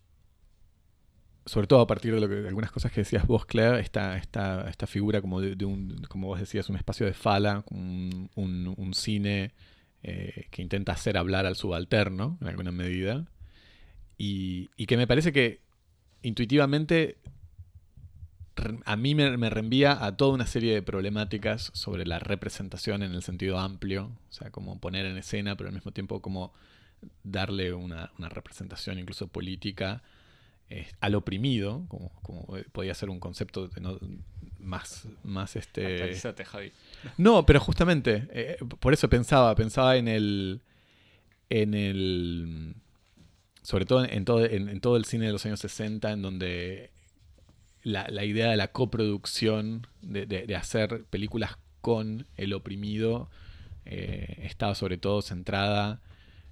sobre 1.47 1.67
todo 1.67 1.81
a 1.81 1.87
partir 1.87 2.15
de, 2.15 2.21
lo 2.21 2.29
que, 2.29 2.49
algunas 2.49 2.71
cosas 2.71 2.91
que 2.93 3.03
decías 3.03 3.27
vos, 3.27 3.45
Claire, 3.45 3.81
esta, 3.81 4.17
esta, 4.17 4.69
esta 4.69 4.87
figura 4.87 5.21
como 5.21 5.41
de, 5.41 5.65
un, 5.65 6.03
como 6.09 6.29
vos 6.29 6.41
decías, 6.41 6.69
un 6.71 6.77
espacio 6.77 7.07
de 7.07 7.12
fala, 7.12 7.65
un, 7.71 8.31
un, 8.35 8.95
cine 8.95 9.53
eh, 10.03 10.47
que 10.51 10.62
intenta 10.62 10.93
hacer 10.93 11.19
hablar 11.19 11.45
al 11.45 11.57
subalterno, 11.57 12.39
en 12.41 12.49
alguna 12.49 12.73
medida, 12.73 13.27
y, 14.17 14.71
y 14.77 14.87
que 14.87 14.97
me 14.97 15.07
parece 15.07 15.33
que 15.33 15.61
intuitivamente 16.23 17.19
a 18.85 18.97
mí 18.97 19.15
me, 19.15 19.37
me, 19.37 19.51
reenvía 19.51 20.05
a 20.05 20.17
toda 20.17 20.33
una 20.33 20.47
serie 20.47 20.75
de 20.75 20.83
problemáticas 20.83 21.71
sobre 21.75 22.07
la 22.07 22.19
representación 22.19 23.03
en 23.03 23.13
el 23.13 23.23
sentido 23.23 23.59
amplio, 23.59 24.13
o 24.31 24.33
sea, 24.33 24.51
como 24.51 24.79
poner 24.79 25.07
en 25.07 25.17
escena, 25.17 25.57
pero 25.57 25.69
al 25.69 25.75
mismo 25.75 25.93
tiempo 25.93 26.21
como 26.21 26.53
darle 27.23 27.73
una, 27.73 28.13
una 28.19 28.29
representación 28.29 28.99
incluso 28.99 29.29
política 29.29 30.03
eh, 30.71 30.87
al 31.01 31.15
oprimido, 31.15 31.85
como, 31.89 32.11
como, 32.23 32.57
eh, 32.57 32.65
podía 32.73 32.95
ser 32.95 33.11
un 33.11 33.21
concepto 33.21 33.69
más, 34.59 35.07
más 35.23 35.57
este... 35.57 36.15
Javi. 36.45 36.73
No, 37.19 37.45
pero 37.45 37.61
justamente, 37.61 38.27
eh, 38.31 38.57
por 38.81 38.95
eso 38.95 39.09
pensaba, 39.09 39.55
pensaba 39.55 39.97
en 39.97 40.09
el... 40.09 40.61
En 41.51 41.75
el 41.75 42.75
sobre 43.63 43.87
todo 43.87 44.05
en 44.05 44.25
todo, 44.25 44.45
en, 44.45 44.81
todo 44.81 44.97
el 44.97 45.05
cine 45.05 45.27
de 45.27 45.33
los 45.33 45.45
años 45.47 45.61
60, 45.61 46.11
en 46.13 46.23
donde 46.23 46.91
la, 47.85 48.09
la 48.09 48.24
idea 48.24 48.51
de 48.51 48.57
la 48.57 48.72
coproducción, 48.72 49.87
de, 50.03 50.26
de, 50.26 50.57
hacer 50.57 51.05
películas 51.05 51.59
con 51.80 52.26
el 52.37 52.53
oprimido, 52.53 53.30
estaba 53.85 54.74
sobre 54.74 54.97
todo 54.97 55.22
centrada 55.22 56.01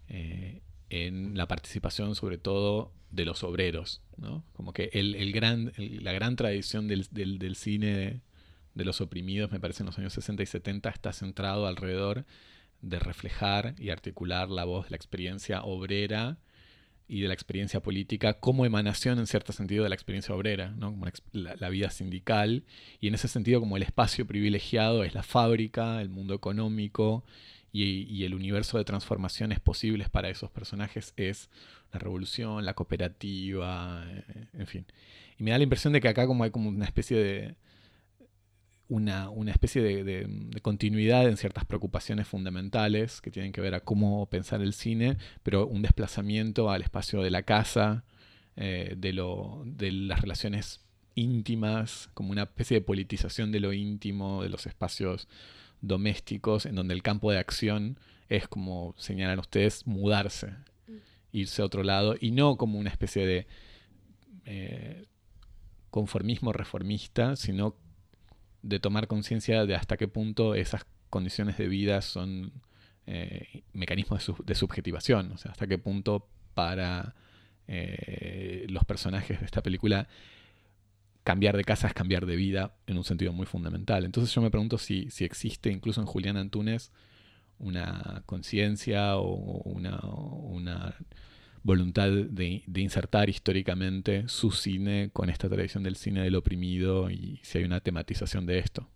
en 0.08 1.38
la 1.38 1.48
participación 1.48 2.14
sobre 2.14 2.36
todo 2.36 2.92
de 3.12 3.24
los 3.24 3.44
obreros, 3.44 4.02
¿no? 4.16 4.44
Como 4.52 4.72
que 4.72 4.90
el, 4.92 5.32
gran, 5.32 5.72
la 5.76 6.12
gran 6.12 6.34
tradición 6.36 6.88
del, 6.88 7.56
cine 7.56 8.20
de, 8.74 8.84
los 8.84 9.00
oprimidos, 9.00 9.52
me 9.52 9.60
parece 9.60 9.82
en 9.82 9.86
los 9.86 9.98
años 9.98 10.14
60 10.14 10.42
y 10.42 10.46
70, 10.46 10.88
está 10.88 11.12
centrado 11.12 11.66
alrededor 11.66 12.24
de 12.80 12.98
reflejar 12.98 13.74
y 13.78 13.90
articular 13.90 14.50
la 14.50 14.64
voz 14.64 14.86
de 14.86 14.90
la 14.90 14.96
experiencia 14.96 15.62
obrera 15.62 16.38
y 17.12 17.20
de 17.20 17.28
la 17.28 17.34
experiencia 17.34 17.80
política 17.80 18.40
como 18.40 18.64
emanación 18.64 19.18
en 19.18 19.26
cierto 19.26 19.52
sentido 19.52 19.84
de 19.84 19.90
la 19.90 19.94
experiencia 19.94 20.34
obrera, 20.34 20.70
¿no? 20.70 20.92
como 20.92 21.04
la, 21.32 21.68
vida 21.68 21.90
sindical, 21.90 22.64
y 23.00 23.08
en 23.08 23.14
ese 23.14 23.28
sentido 23.28 23.60
como 23.60 23.76
el 23.76 23.82
espacio 23.82 24.26
privilegiado 24.26 25.04
es 25.04 25.14
la 25.14 25.22
fábrica, 25.22 26.00
el 26.00 26.08
mundo 26.08 26.32
económico 26.32 27.22
y, 27.70 28.24
el 28.24 28.32
universo 28.32 28.78
de 28.78 28.84
transformaciones 28.84 29.60
posibles 29.60 30.08
para 30.08 30.30
esos 30.30 30.50
personajes 30.50 31.12
es 31.18 31.50
la 31.92 31.98
revolución, 31.98 32.64
la 32.64 32.72
cooperativa, 32.72 34.06
eh, 34.08 34.46
en 34.54 34.66
fin. 34.66 34.86
Y 35.38 35.42
me 35.42 35.50
da 35.50 35.58
la 35.58 35.64
impresión 35.64 35.92
de 35.92 36.00
que 36.00 36.08
acá 36.08 36.26
como 36.26 36.44
hay 36.44 36.50
como 36.50 36.70
una 36.70 36.86
especie 36.86 37.18
de 37.18 37.56
una, 38.88 39.30
especie 39.48 39.82
de, 39.82 40.60
continuidad 40.60 41.28
en 41.28 41.36
ciertas 41.36 41.64
preocupaciones 41.64 42.28
fundamentales 42.28 43.20
que 43.20 43.30
tienen 43.30 43.52
que 43.52 43.60
ver 43.60 43.74
a 43.74 43.80
cómo 43.80 44.26
pensar 44.26 44.60
el 44.60 44.74
cine, 44.74 45.16
pero 45.42 45.66
un 45.66 45.82
desplazamiento 45.82 46.70
al 46.70 46.82
espacio 46.82 47.22
de 47.22 47.30
la 47.30 47.42
casa, 47.42 48.04
eh, 48.56 48.94
de, 48.96 49.12
lo, 49.12 49.62
de 49.64 49.92
las 49.92 50.20
relaciones 50.20 50.80
íntimas, 51.14 52.10
como 52.14 52.32
una 52.32 52.42
especie 52.42 52.78
de 52.78 52.84
politización 52.84 53.50
de 53.52 53.60
lo 53.60 53.72
íntimo, 53.72 54.42
de 54.42 54.50
los 54.50 54.66
espacios 54.66 55.28
domésticos 55.80 56.66
en 56.66 56.74
donde 56.76 56.94
el 56.94 57.02
campo 57.02 57.30
de 57.30 57.38
acción 57.38 57.98
es 58.28 58.48
como 58.48 58.94
señalan 58.96 59.38
ustedes, 59.38 59.86
mudarse, 59.86 60.54
mm. 60.86 60.96
irse 61.32 61.62
a 61.62 61.64
otro 61.64 61.82
lado 61.82 62.14
y 62.18 62.30
no 62.30 62.56
como 62.56 62.78
una 62.78 62.90
especie 62.90 63.26
de 63.26 63.46
eh, 64.46 65.06
conformismo 65.90 66.52
reformista, 66.52 67.36
sino 67.36 67.76
de 68.62 68.80
tomar 68.80 69.06
conciencia 69.06 69.66
de 69.66 69.74
hasta 69.74 69.96
qué 69.96 70.08
punto 70.08 70.54
esas 70.54 70.86
condiciones 71.10 71.58
de 71.58 71.68
vida 71.68 72.00
son 72.00 72.52
eh, 73.06 73.64
mecanismos 73.72 74.32
de, 74.44 74.54
subjetivación, 74.54 75.32
o 75.32 75.38
sea, 75.38 75.50
hasta 75.52 75.66
qué 75.66 75.78
punto 75.78 76.28
para 76.54 77.14
eh, 77.68 78.66
los 78.68 78.84
personajes 78.84 79.40
de 79.40 79.46
esta 79.46 79.62
película 79.62 80.08
cambiar 81.24 81.56
de 81.56 81.64
casa 81.64 81.86
es 81.86 81.94
cambiar 81.94 82.26
de 82.26 82.36
vida 82.36 82.74
en 82.86 82.98
un 82.98 83.04
sentido 83.04 83.32
muy 83.32 83.46
fundamental. 83.46 84.04
Entonces 84.04 84.34
yo 84.34 84.42
me 84.42 84.50
pregunto 84.50 84.78
si, 84.78 85.10
si 85.10 85.24
existe 85.24 85.70
incluso 85.70 86.00
en 86.00 86.06
Julián 86.06 86.36
Antunes 86.36 86.92
una 87.58 88.22
conciencia 88.26 89.16
o 89.16 89.62
una, 89.64 90.00
una 90.00 90.96
voluntad 91.62 92.10
de, 92.10 92.62
insertar 92.74 93.28
históricamente 93.28 94.28
su 94.28 94.50
cine 94.50 95.10
con 95.12 95.30
esta 95.30 95.48
tradición 95.48 95.82
del 95.82 95.96
cine 95.96 96.22
del 96.22 96.34
oprimido 96.34 97.10
y 97.10 97.40
si 97.42 97.58
hay 97.58 97.64
una 97.64 97.80
tematización 97.80 98.46
de 98.46 98.58
esto. 98.58 98.88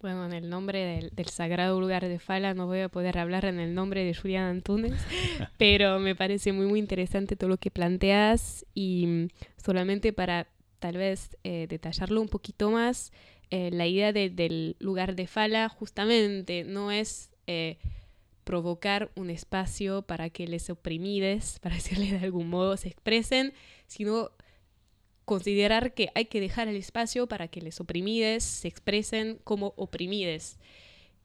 Bueno, 0.00 0.24
en 0.24 0.32
el 0.32 0.48
nombre 0.48 1.10
del, 1.14 1.26
sagrado 1.26 1.78
lugar 1.78 2.08
de 2.08 2.18
Fala 2.18 2.54
no 2.54 2.66
voy 2.66 2.80
a 2.80 2.88
poder 2.88 3.18
hablar 3.18 3.44
en 3.44 3.60
el 3.60 3.74
nombre 3.74 4.02
de 4.02 4.14
Julián 4.14 4.44
Antunes, 4.44 4.94
pero 5.58 5.98
me 5.98 6.14
parece 6.14 6.52
muy 6.52 6.66
muy 6.66 6.78
interesante 6.78 7.36
todo 7.36 7.50
lo 7.50 7.58
que 7.58 7.70
planteas 7.70 8.64
y 8.74 9.28
solamente 9.56 10.14
para 10.14 10.46
tal 10.78 10.96
vez 10.96 11.36
eh, 11.44 11.66
detallarlo 11.68 12.22
un 12.22 12.28
poquito 12.28 12.70
más, 12.70 13.12
eh, 13.50 13.70
la 13.72 13.86
idea 13.86 14.12
del 14.12 14.76
lugar 14.78 15.16
de 15.16 15.26
fala 15.26 15.68
justamente 15.68 16.64
no 16.64 16.92
es 16.92 17.30
eh, 17.46 17.78
provocar 18.50 19.12
un 19.14 19.30
espacio 19.30 20.02
para 20.02 20.28
que 20.28 20.48
les 20.48 20.70
oprimides, 20.70 21.58
para 21.62 21.76
decirles 21.76 22.10
de 22.10 22.26
algún 22.26 22.50
modo, 22.50 22.76
se 22.76 22.88
expresen, 22.88 23.52
sino 23.86 24.32
considerar 25.24 25.94
que 25.94 26.10
hay 26.16 26.24
que 26.24 26.40
dejar 26.40 26.66
el 26.66 26.74
espacio 26.74 27.28
para 27.28 27.46
que 27.46 27.60
les 27.60 27.78
oprimides 27.78 28.42
se 28.42 28.66
expresen 28.66 29.38
como 29.44 29.72
oprimides. 29.76 30.58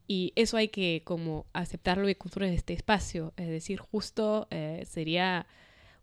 Y 0.08 0.34
eso 0.36 0.56
hay 0.56 0.68
que 0.68 1.02
como 1.04 1.48
aceptarlo 1.54 2.08
y 2.10 2.14
construir 2.14 2.54
este 2.54 2.74
espacio. 2.74 3.34
Es 3.38 3.48
decir, 3.48 3.80
justo 3.80 4.48
sería 4.86 5.48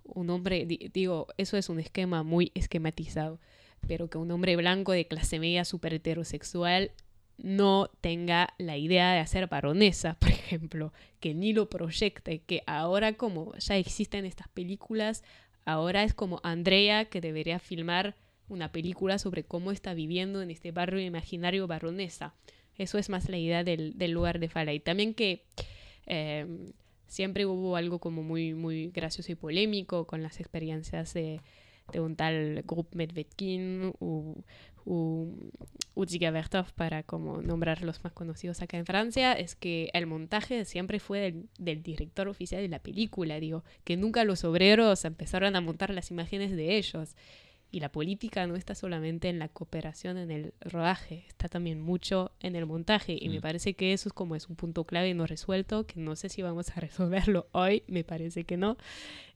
un 0.03 0.29
hombre, 0.31 0.67
digo, 0.67 1.29
eso 1.39 1.57
es 1.57 1.69
un 1.69 1.79
esquema 1.79 2.25
muy 2.25 2.51
esquematizado, 2.57 3.39
pero 3.87 4.11
que 4.11 4.19
un 4.19 4.33
hombre 4.33 4.57
blanco 4.57 4.91
de 4.91 5.07
clase 5.07 5.39
media 5.39 5.65
súper 5.65 5.95
heterosexual 5.95 6.91
no 7.39 7.91
tenga 8.01 8.55
la 8.59 8.77
idea 8.77 9.13
de 9.13 9.21
hacer 9.21 9.49
baronesa, 9.49 10.15
por 10.21 10.31
ejemplo, 10.31 10.93
que 11.21 11.35
ni 11.35 11.53
lo 11.53 11.69
proyecte, 11.69 12.41
que 12.41 12.63
ahora 12.67 13.15
como 13.15 13.55
ya 13.57 13.77
existen 13.77 14.25
estas 14.25 14.49
películas, 14.49 15.25
ahora 15.65 16.05
es 16.05 16.15
como 16.15 16.41
Andrea 16.43 17.07
que 17.07 17.21
debería 17.21 17.59
filmar 17.59 18.17
una 18.49 18.71
película 18.71 19.19
sobre 19.19 19.45
cómo 19.45 19.73
está 19.73 19.95
viviendo 19.95 20.43
en 20.43 20.51
este 20.51 20.73
barrio 20.73 21.01
imaginario 21.01 21.67
baronesa. 21.67 22.35
Eso 22.77 22.99
es 22.99 23.09
más 23.09 23.29
la 23.29 23.39
idea 23.39 23.65
del, 23.65 23.95
lugar 24.11 24.39
de 24.39 24.49
Fala. 24.49 24.73
Y 24.73 24.81
también 24.81 25.15
que 25.15 25.45
em, 26.07 26.73
siempre 27.07 27.47
hubo 27.47 27.77
algo 27.77 27.99
como 27.99 28.23
muy, 28.23 28.55
muy 28.55 28.89
gracioso 28.89 29.33
y 29.33 29.35
polémico 29.35 30.07
con 30.07 30.23
las 30.23 30.41
experiencias 30.41 31.15
de, 31.15 31.41
un 31.95 32.17
tal 32.17 32.63
Grup 32.67 32.95
Medvedkin 32.95 33.93
Uziga 34.85 36.31
Vertov 36.31 36.73
para 36.75 37.03
como 37.03 37.43
nombrar 37.43 37.83
los 37.83 38.03
más 38.03 38.13
conocidos 38.13 38.63
acá 38.63 38.79
en 38.79 38.87
Francia, 38.87 39.33
es 39.33 39.55
que 39.55 39.91
el 39.93 40.07
montaje 40.07 40.65
siempre 40.65 41.01
fue 41.01 41.21
del, 41.21 41.49
del, 41.59 41.83
director 41.83 42.29
oficial 42.29 42.63
de 42.63 42.69
la 42.69 42.79
película, 42.79 43.39
digo, 43.41 43.65
que 43.85 43.97
nunca 43.97 44.25
los 44.25 44.45
obreros 44.45 45.05
empezaron 45.05 45.57
a 45.57 45.61
montar 45.61 45.91
las 45.91 46.11
imágenes 46.11 46.51
de 46.53 46.77
ellos. 46.77 47.17
Y 47.73 47.81
la 47.81 47.91
política 47.91 48.47
no 48.47 48.55
está 48.55 48.75
solamente 48.75 49.31
en 49.31 49.39
la 49.39 49.49
cooperación 49.49 50.19
en 50.19 50.31
el 50.31 50.53
rodaje, 50.61 51.25
está 51.27 51.49
también 51.49 51.81
mucho 51.81 52.31
en 52.41 52.55
el 52.55 52.67
montaje. 52.67 53.17
Y 53.19 53.31
me 53.31 53.39
mm. 53.39 53.41
parece 53.41 53.73
que 53.73 53.95
eso 53.95 54.11
es 54.11 54.13
como 54.13 54.37
es 54.37 54.51
un 54.51 54.57
punto 54.57 54.85
clave 54.85 55.15
no 55.15 55.27
resuelto, 55.27 55.87
que 55.87 55.99
no 55.99 56.15
sé 56.15 56.29
si 56.29 56.43
vamos 56.43 56.69
a 56.69 56.75
resolverlo 56.81 57.49
hoy, 57.53 57.83
me 57.87 58.05
parece 58.05 58.45
que 58.45 58.59
no, 58.59 58.77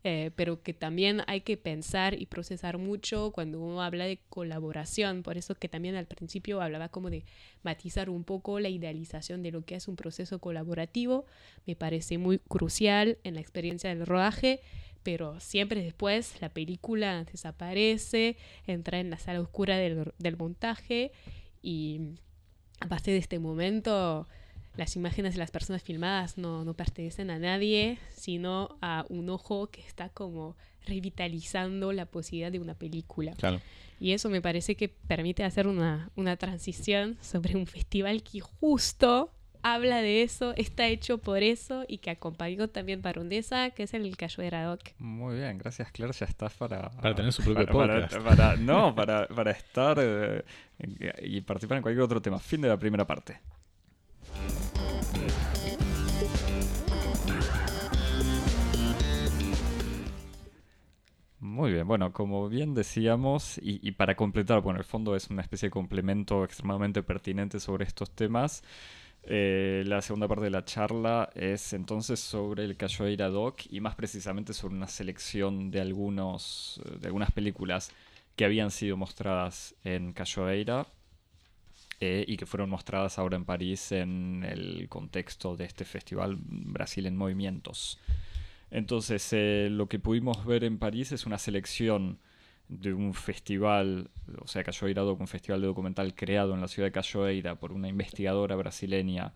eh, 0.05 0.33
pero 0.37 0.63
que 0.63 0.75
también 0.75 1.23
hay 1.27 1.41
que 1.41 1.57
pensar 1.57 2.13
y 2.21 2.27
procesar 2.27 2.77
mucho 2.77 3.33
cuando 3.33 3.59
uno 3.59 3.81
habla 3.83 4.05
de 4.05 4.21
colaboración. 4.29 5.23
Por 5.23 5.39
eso 5.39 5.55
que 5.55 5.71
también 5.71 5.95
al 5.95 6.07
principio 6.07 6.61
hablaba 6.61 6.91
como 6.91 7.09
de 7.09 7.25
matizar 7.63 8.11
un 8.11 8.23
poco 8.23 8.61
la 8.61 8.69
idealización 8.69 9.43
de 9.43 9.51
lo 9.51 9.65
que 9.65 9.77
es 9.77 9.89
un 9.89 9.97
proceso 9.97 10.41
colaborativo. 10.41 11.25
Me 11.67 11.75
parece 11.75 12.19
muy 12.19 12.39
crucial 12.39 13.17
en 13.25 13.33
la 13.33 13.41
experiencia 13.41 13.89
del 13.89 14.05
rodaje 14.05 14.61
pero 15.07 15.39
siempre 15.39 15.85
después 15.85 16.35
la 16.41 16.49
película 16.49 17.23
desaparece, 17.23 18.37
entra 18.67 18.99
en 18.99 19.09
la 19.09 19.19
sala 19.19 19.41
oscura 19.41 19.77
del, 19.77 20.37
montaje 20.37 21.13
y 21.63 22.01
a 22.81 22.89
partir 22.89 23.15
de 23.15 23.21
este 23.21 23.39
momento 23.39 24.27
las 24.75 24.97
imágenes 24.97 25.35
de 25.35 25.39
las 25.39 25.53
personas 25.53 25.85
filmadas 25.85 26.39
no, 26.39 26.65
no, 26.65 26.75
pertenecen 26.75 27.31
a 27.31 27.39
nadie, 27.39 28.01
sino 28.17 28.79
a 28.83 29.07
un 29.09 29.31
ojo 29.31 29.69
que 29.69 29.81
está 29.81 30.09
como 30.09 30.57
revitalizando 30.87 31.93
la 31.93 32.07
posibilidad 32.07 32.51
de 32.51 32.59
una 32.59 32.75
película. 32.75 33.33
Y 34.01 34.11
eso 34.11 34.29
me 34.29 34.43
parece 34.43 34.75
que 34.75 34.89
permite 34.89 35.45
hacer 35.45 35.69
una, 35.69 36.11
una 36.17 36.37
transición 36.37 37.17
sobre 37.21 37.55
un 37.55 37.69
festival 37.69 38.25
que 38.25 38.41
justo 38.41 39.31
habla 39.75 40.01
de 40.01 40.23
eso, 40.23 40.55
está 40.57 40.87
hecho 40.87 41.19
por 41.19 41.43
eso 41.43 41.85
y 41.89 41.99
que 41.99 42.11
acompañó 42.11 42.69
también 42.69 43.03
Barondesa, 43.03 43.71
que 43.71 43.83
es 43.83 43.95
el 43.95 44.17
Cayo 44.17 44.43
de 44.45 44.51
Doc. 44.63 44.81
Muy 44.99 45.37
bien, 45.37 45.59
gracias 45.59 45.91
Claire, 45.91 46.13
ya 46.13 46.27
estás 46.27 46.55
para... 46.55 46.91
Para 46.91 47.15
tener 47.17 47.33
su 47.33 47.43
propio 47.43 47.67
podcast. 47.67 48.17
no, 48.61 48.95
para, 48.95 49.27
para 49.27 49.51
estar 49.51 49.99
eh, 50.01 50.45
y 51.23 51.41
participar 51.41 51.79
en 51.79 51.83
cualquier 51.83 52.05
otro 52.05 52.23
tema. 52.23 52.39
Fin 52.39 52.61
de 52.61 52.69
la 52.69 52.79
primera 52.79 53.05
parte. 53.05 53.41
Muy 61.41 61.73
bien, 61.73 61.89
bueno, 61.89 62.13
como 62.13 62.49
bien 62.49 62.75
decíamos, 62.75 63.59
y, 63.59 63.81
y, 63.87 63.93
para 63.93 64.15
completar, 64.15 64.61
bueno, 64.61 64.79
el 64.79 64.85
fondo 64.85 65.17
es 65.17 65.31
una 65.31 65.43
especie 65.43 65.69
de 65.69 65.71
complemento 65.71 66.45
extremadamente 66.45 67.03
pertinente 67.03 67.61
sobre 67.61 67.85
estos 67.85 68.11
temas. 68.11 68.63
Eh, 69.29 69.83
la 69.87 70.03
segunda 70.03 70.29
parte 70.29 70.45
de 70.45 70.51
la 70.51 70.65
charla 70.65 71.31
es 71.35 71.73
entonces 71.73 72.21
sobre 72.21 72.65
el 72.65 72.77
Cachoeira 72.77 73.29
Doc 73.29 73.63
y 73.69 73.81
más 73.81 73.97
precisamente 73.97 74.53
sobre 74.53 74.77
una 74.77 74.87
selección 74.87 75.73
de, 75.73 75.81
algunos, 75.81 76.81
eh, 76.85 76.99
de 77.01 77.09
algunas 77.09 77.33
películas 77.33 77.91
que 78.37 78.45
habían 78.45 78.71
sido 78.71 78.97
mostradas 78.97 79.75
en 79.83 80.13
Cachoeira 80.13 80.87
eh, 81.99 82.25
y 82.29 82.37
que 82.37 82.47
fueron 82.47 82.71
mostradas 82.71 83.19
ahora 83.19 83.37
en 83.37 83.45
París 83.45 83.91
en 83.91 84.45
el 84.49 84.89
contexto 84.89 85.57
de 85.57 85.65
este 85.65 85.85
festival 85.85 86.37
Brasil 86.39 87.05
en 87.07 87.17
Movimientos. 87.17 87.99
Entonces, 88.71 89.33
lo 89.71 89.89
que 89.89 89.99
pudimos 89.99 90.45
ver 90.45 90.63
en 90.63 90.79
París 90.79 91.11
es 91.13 91.27
una 91.27 91.39
selección 91.39 92.19
de 92.69 92.93
un 92.93 93.15
festival, 93.15 94.11
o 94.41 94.47
sea, 94.49 94.65
Cachoeira 94.65 95.03
Doc, 95.03 95.21
un 95.21 95.29
festival 95.29 95.61
de 95.61 95.67
documental 95.69 96.15
creado 96.15 96.55
en 96.55 96.61
la 96.61 96.69
ciudad 96.69 96.89
de 96.89 96.93
Cachoeira 96.93 97.55
por 97.57 97.73
una 97.73 97.89
investigadora 97.89 98.57
brasileña 98.57 99.33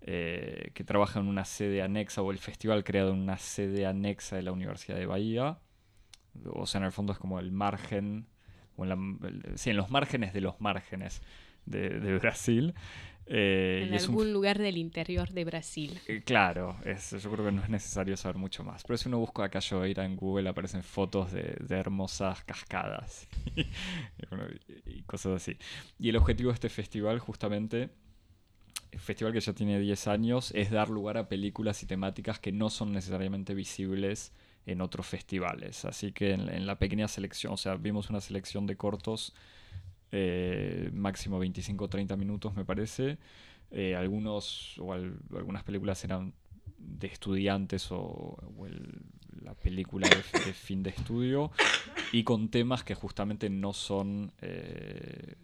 eh, 0.00 0.70
que 0.74 0.84
trabaja 0.84 1.20
en 1.20 1.26
una 1.26 1.44
sede 1.44 1.82
anexa, 1.82 2.22
o 2.22 2.30
el 2.30 2.38
festival 2.38 2.84
creado 2.84 3.12
en 3.12 3.18
una 3.18 3.38
sede 3.38 3.86
anexa 3.86 4.36
de 4.36 4.42
la 4.42 4.52
Universidad 4.52 4.96
de 4.96 5.06
Bahía. 5.06 5.58
O 6.52 6.66
sea, 6.66 6.80
en 6.80 6.84
el 6.84 6.92
fondo 6.92 7.12
es 7.12 7.18
como 7.18 7.40
el 7.40 7.50
margen, 7.50 8.26
o 8.76 8.84
en, 8.84 9.18
en 9.64 9.76
los 9.76 9.90
márgenes 9.90 10.32
de 10.32 10.40
los 10.40 10.60
márgenes 10.60 11.20
de 11.66 12.18
Brasil. 12.18 12.74
Eh, 13.30 13.86
en 13.86 13.94
algún 13.94 14.32
lugar 14.32 14.58
del 14.58 14.78
interior 14.78 15.28
de 15.28 15.44
Brasil. 15.44 16.00
Eh, 16.06 16.22
claro, 16.24 16.78
yo 16.82 17.30
creo 17.30 17.44
que 17.46 17.52
no 17.52 17.62
es 17.62 17.68
necesario 17.68 18.16
saber 18.16 18.36
mucho 18.36 18.64
más. 18.64 18.82
Pero 18.84 18.96
si 18.96 19.08
uno 19.08 19.18
busca 19.18 19.44
a 19.44 19.50
Cachoeira 19.50 20.04
en 20.06 20.16
Google 20.16 20.48
aparecen 20.48 20.82
fotos 20.82 21.32
de, 21.32 21.58
hermosas 21.68 22.42
cascadas 22.44 23.28
y, 24.86 25.02
cosas 25.02 25.42
así. 25.42 25.56
Y 25.98 26.08
el 26.08 26.16
objetivo 26.16 26.50
de 26.50 26.54
este 26.54 26.70
festival 26.70 27.18
justamente, 27.18 27.90
el 28.92 29.00
festival 29.00 29.34
que 29.34 29.40
ya 29.40 29.52
tiene 29.52 29.78
10 29.78 30.08
años, 30.08 30.52
es 30.54 30.70
dar 30.70 30.88
lugar 30.88 31.18
a 31.18 31.28
películas 31.28 31.82
y 31.82 31.86
temáticas 31.86 32.38
que 32.38 32.50
no 32.50 32.70
son 32.70 32.92
necesariamente 32.92 33.52
visibles 33.52 34.32
en 34.64 34.80
otros 34.80 35.06
festivales. 35.06 35.84
Así 35.84 36.12
que 36.12 36.32
en, 36.32 36.48
en 36.48 36.66
la 36.66 36.78
pequeña 36.78 37.08
selección, 37.08 37.52
o 37.52 37.58
sea, 37.58 37.76
vimos 37.76 38.08
una 38.08 38.22
selección 38.22 38.66
de 38.66 38.76
cortos 38.76 39.34
eh, 40.10 40.90
máximo 40.92 41.42
25-30 41.42 42.16
minutos 42.16 42.54
me 42.54 42.64
parece. 42.64 43.18
Eh, 43.70 43.94
algunos 43.94 44.78
o 44.78 44.92
algunas 44.92 45.62
películas 45.64 46.02
eran 46.04 46.32
de 46.78 47.08
estudiantes 47.08 47.88
o, 47.90 48.36
la 49.42 49.54
película 49.54 50.08
de, 50.08 50.52
fin 50.52 50.82
de 50.82 50.90
estudio 50.90 51.50
y 52.12 52.24
con 52.24 52.48
temas 52.48 52.82
que 52.82 52.94
justamente 52.94 53.48
no 53.50 53.72
son 53.72 54.32
eh, 54.40 55.36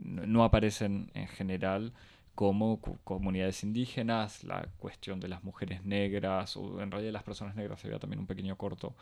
no, 0.00 0.44
aparecen 0.44 1.10
en 1.14 1.28
general 1.28 1.92
como 2.34 2.80
comunidades 3.04 3.64
indígenas, 3.64 4.44
la 4.44 4.68
cuestión 4.78 5.20
de 5.20 5.28
las 5.28 5.42
mujeres 5.42 5.84
negras, 5.84 6.56
o 6.56 6.80
en 6.80 6.90
realidad 6.90 7.12
las 7.12 7.24
personas 7.24 7.56
negras, 7.56 7.80
se 7.80 7.88
veía 7.88 7.98
también 7.98 8.20
un 8.20 8.26
pequeño 8.26 8.56
corto 8.56 8.94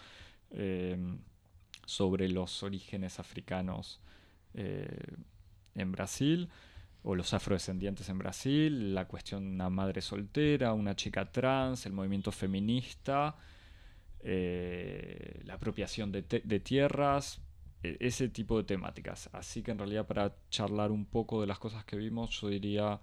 sobre 1.85 2.29
los 2.31 2.62
orígenes 2.62 3.21
africanos 3.21 4.01
en 4.57 5.93
Brasil, 5.93 6.49
o 7.09 7.15
los 7.15 7.33
afrodescendientes 7.35 8.09
en 8.09 8.19
Brasil, 8.19 8.93
la 8.93 9.07
cuestión 9.07 9.45
de 9.45 9.51
una 9.55 9.71
madre 9.71 10.01
soltera, 10.01 10.73
una 10.73 10.97
chica 10.97 11.31
trans, 11.31 11.87
el 11.87 11.93
movimiento 11.93 12.33
feminista, 12.33 13.37
eh, 14.29 15.41
la 15.45 15.55
apropiación 15.55 16.11
de, 16.11 16.23
tierras, 16.23 17.41
e, 17.85 17.97
ese 18.01 18.29
tipo 18.29 18.59
de 18.59 18.65
temáticas. 18.65 19.31
Así 19.33 19.63
que 19.63 19.71
en 19.71 19.79
realidad 19.79 20.05
para 20.05 20.35
charlar 20.51 20.91
un 20.91 21.05
poco 21.07 21.41
de 21.41 21.47
las 21.47 21.61
cosas 21.61 21.85
que 21.85 21.97
vimos, 21.97 22.41
yo 22.41 22.49
diría 22.49 23.01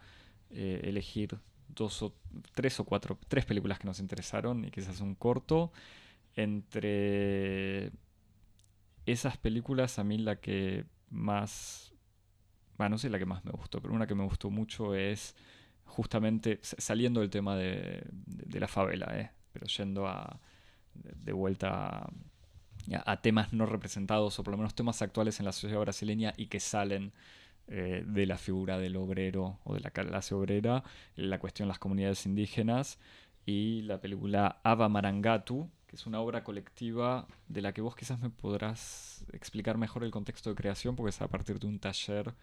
eh, 0.50 0.82
elegir 0.84 1.40
dos 1.70 2.04
o 2.04 2.14
tres 2.54 2.78
o 2.82 2.84
cuatro, 2.84 3.18
tres 3.30 3.46
películas 3.46 3.80
que 3.80 3.88
nos 3.88 4.02
interesaron 4.02 4.66
y 4.66 4.72
quizás 4.72 5.00
un 5.00 5.16
corto. 5.16 5.72
Entre 6.36 7.92
esas 9.06 9.38
películas, 9.38 9.98
a 9.98 10.04
mí 10.04 10.18
la 10.18 10.42
que 10.42 10.84
más, 11.14 11.94
bueno, 12.78 12.92
no 12.92 12.98
sé 12.98 13.10
la 13.10 13.20
que 13.20 13.26
más 13.26 13.46
me 13.46 13.52
gustó, 13.52 13.82
pero 13.82 13.94
una 13.94 14.08
que 14.08 14.16
me 14.16 14.24
gustó 14.24 14.50
mucho 14.50 14.96
es 14.96 15.36
justamente 15.86 16.60
saliendo 16.62 17.22
del 17.22 17.30
tema 17.30 17.56
de, 17.56 18.04
la 18.52 18.68
favela, 18.68 19.08
¿eh? 19.18 19.32
pero 19.52 19.68
yendo 19.68 20.08
a, 20.08 20.40
de 20.94 21.34
vuelta 21.34 22.10
a, 23.06 23.22
temas 23.22 23.54
no 23.54 23.66
representados 23.66 24.40
o 24.40 24.44
por 24.44 24.54
lo 24.54 24.58
menos 24.58 24.76
temas 24.76 25.02
actuales 25.02 25.40
en 25.40 25.46
la 25.46 25.52
sociedad 25.52 25.80
brasileña 25.82 26.34
y 26.36 26.48
que 26.48 26.60
salen 26.60 27.14
eh, 27.68 28.04
de 28.06 28.26
la 28.26 28.38
figura 28.38 28.78
del 28.78 28.96
obrero 28.96 29.60
o 29.64 29.76
de 29.76 29.80
la 29.80 29.92
clase 29.92 30.36
obrera, 30.36 30.84
la 31.16 31.40
cuestión 31.40 31.68
de 31.68 31.70
las 31.70 31.80
comunidades 31.80 32.26
indígenas 32.26 33.00
y 33.46 33.84
la 33.84 34.02
película 34.02 34.60
Ava 34.64 34.90
Marangatu, 34.90 35.70
es 35.94 36.06
una 36.06 36.20
obra 36.20 36.44
colectiva 36.44 37.28
de 37.48 37.62
la 37.62 37.74
que 37.74 37.82
vos 37.82 37.96
quizás 37.96 38.20
me 38.20 38.30
podrás 38.30 39.24
explicar 39.32 39.78
mejor 39.78 40.04
el 40.04 40.12
contexto 40.12 40.50
de 40.50 40.56
creación, 40.56 40.96
porque 40.96 41.12
es 41.12 41.22
a 41.22 41.28
partir 41.28 41.60
de 41.60 41.68
un 41.68 41.80
taller 41.80 42.34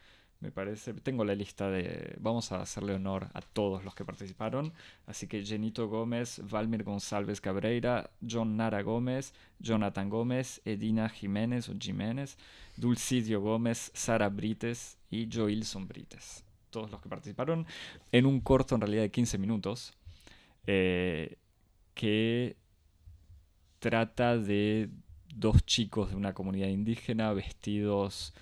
me 0.40 0.50
parece. 0.50 0.94
Tengo 0.94 1.24
la 1.24 1.34
lista 1.34 1.70
de. 1.70 2.16
Vamos 2.18 2.50
a 2.50 2.62
hacerle 2.62 2.94
honor 2.94 3.28
a 3.34 3.42
todos 3.42 3.84
los 3.84 3.94
que 3.94 4.06
participaron. 4.06 4.72
Así 5.06 5.26
que 5.26 5.44
Genito 5.44 5.88
Gómez, 5.88 6.40
Valmir 6.50 6.82
González 6.82 7.40
Cabreira, 7.40 8.10
John 8.28 8.56
Nara 8.56 8.82
Gómez, 8.82 9.34
Jonathan 9.58 10.08
Gómez, 10.08 10.62
Edina 10.64 11.10
Jiménez 11.10 11.68
o 11.68 11.74
Jiménez, 11.78 12.38
Dulcidio 12.76 13.42
Gómez, 13.42 13.90
Sara 13.94 14.30
Brites 14.30 14.96
y 15.10 15.28
Joilson 15.30 15.86
Brites. 15.86 16.42
Todos 16.70 16.90
los 16.90 17.02
que 17.02 17.10
participaron 17.10 17.66
en 18.10 18.24
un 18.24 18.40
corto 18.40 18.74
en 18.74 18.80
realidad 18.80 19.02
de 19.02 19.10
15 19.10 19.36
minutos. 19.36 19.92
Eh, 20.66 21.36
que 21.94 22.56
trata 23.80 24.38
de 24.38 24.90
dos 25.34 25.64
chicos 25.66 26.10
de 26.10 26.16
una 26.16 26.34
comunidad 26.34 26.68
indígena 26.68 27.32
vestidos 27.32 28.32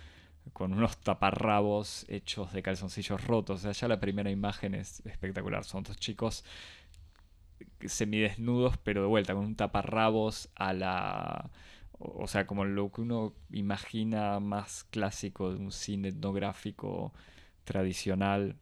con 0.53 0.72
unos 0.72 0.99
taparrabos 0.99 2.05
hechos 2.09 2.53
de 2.53 2.62
calzoncillos 2.62 3.24
rotos. 3.26 3.61
O 3.61 3.62
sea, 3.62 3.72
ya 3.72 3.89
la 3.89 4.01
primera 4.01 4.30
imagen 4.30 4.74
es 4.74 5.01
espectacular. 5.07 5.64
Son 5.64 5.82
dos 5.82 5.97
chicos 5.97 6.45
semidesnudos, 7.84 8.76
pero 8.78 9.03
de 9.03 9.09
vuelta, 9.09 9.34
con 9.34 9.45
un 9.45 9.57
taparrabos 9.57 10.51
a 10.55 10.72
la... 10.72 11.51
O 12.01 12.28
sea, 12.28 12.47
como 12.47 12.64
lo 12.64 12.93
que 12.93 13.01
uno 13.01 13.34
imagina 13.51 14.39
más 14.41 14.84
clásico 14.84 15.53
de 15.53 15.59
un 15.59 15.72
cine 15.72 16.09
etnográfico 16.09 17.12
tradicional 17.64 18.57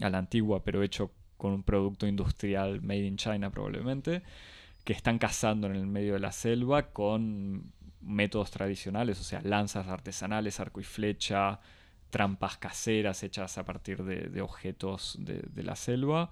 a 0.00 0.10
la 0.10 0.18
antigua, 0.18 0.64
pero 0.64 0.82
hecho 0.82 1.12
con 1.36 1.52
un 1.52 1.62
producto 1.62 2.06
industrial 2.06 2.82
made 2.82 3.06
in 3.06 3.16
China 3.16 3.50
probablemente, 3.50 4.22
que 4.86 4.92
están 4.92 5.18
cazando 5.18 5.66
en 5.66 5.74
el 5.74 5.88
medio 5.88 6.12
de 6.12 6.20
la 6.20 6.30
selva 6.30 6.92
con 6.92 7.72
métodos 8.00 8.52
tradicionales, 8.52 9.20
o 9.20 9.24
sea, 9.24 9.40
lanzas 9.40 9.88
artesanales, 9.88 10.60
arco 10.60 10.78
y 10.80 10.84
flecha, 10.84 11.58
trampas 12.10 12.56
caseras 12.56 13.24
hechas 13.24 13.58
a 13.58 13.64
partir 13.64 14.04
de, 14.04 14.40
objetos 14.40 15.18
de, 15.18 15.62
la 15.64 15.74
selva. 15.74 16.30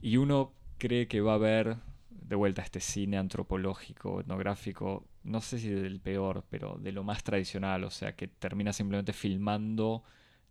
Y 0.00 0.16
uno 0.16 0.54
cree 0.78 1.06
que 1.06 1.20
va 1.20 1.32
a 1.32 1.34
haber 1.34 1.76
de 2.08 2.34
vuelta 2.34 2.62
este 2.62 2.80
cine 2.80 3.18
antropológico, 3.18 4.20
etnográfico, 4.20 5.06
no 5.22 5.42
sé 5.42 5.58
si 5.58 5.68
del 5.68 6.00
peor, 6.00 6.46
pero 6.48 6.78
de 6.80 6.92
lo 6.92 7.04
más 7.04 7.22
tradicional, 7.24 7.84
o 7.84 7.90
sea, 7.90 8.16
que 8.16 8.26
termina 8.26 8.72
simplemente 8.72 9.12
filmando 9.12 10.02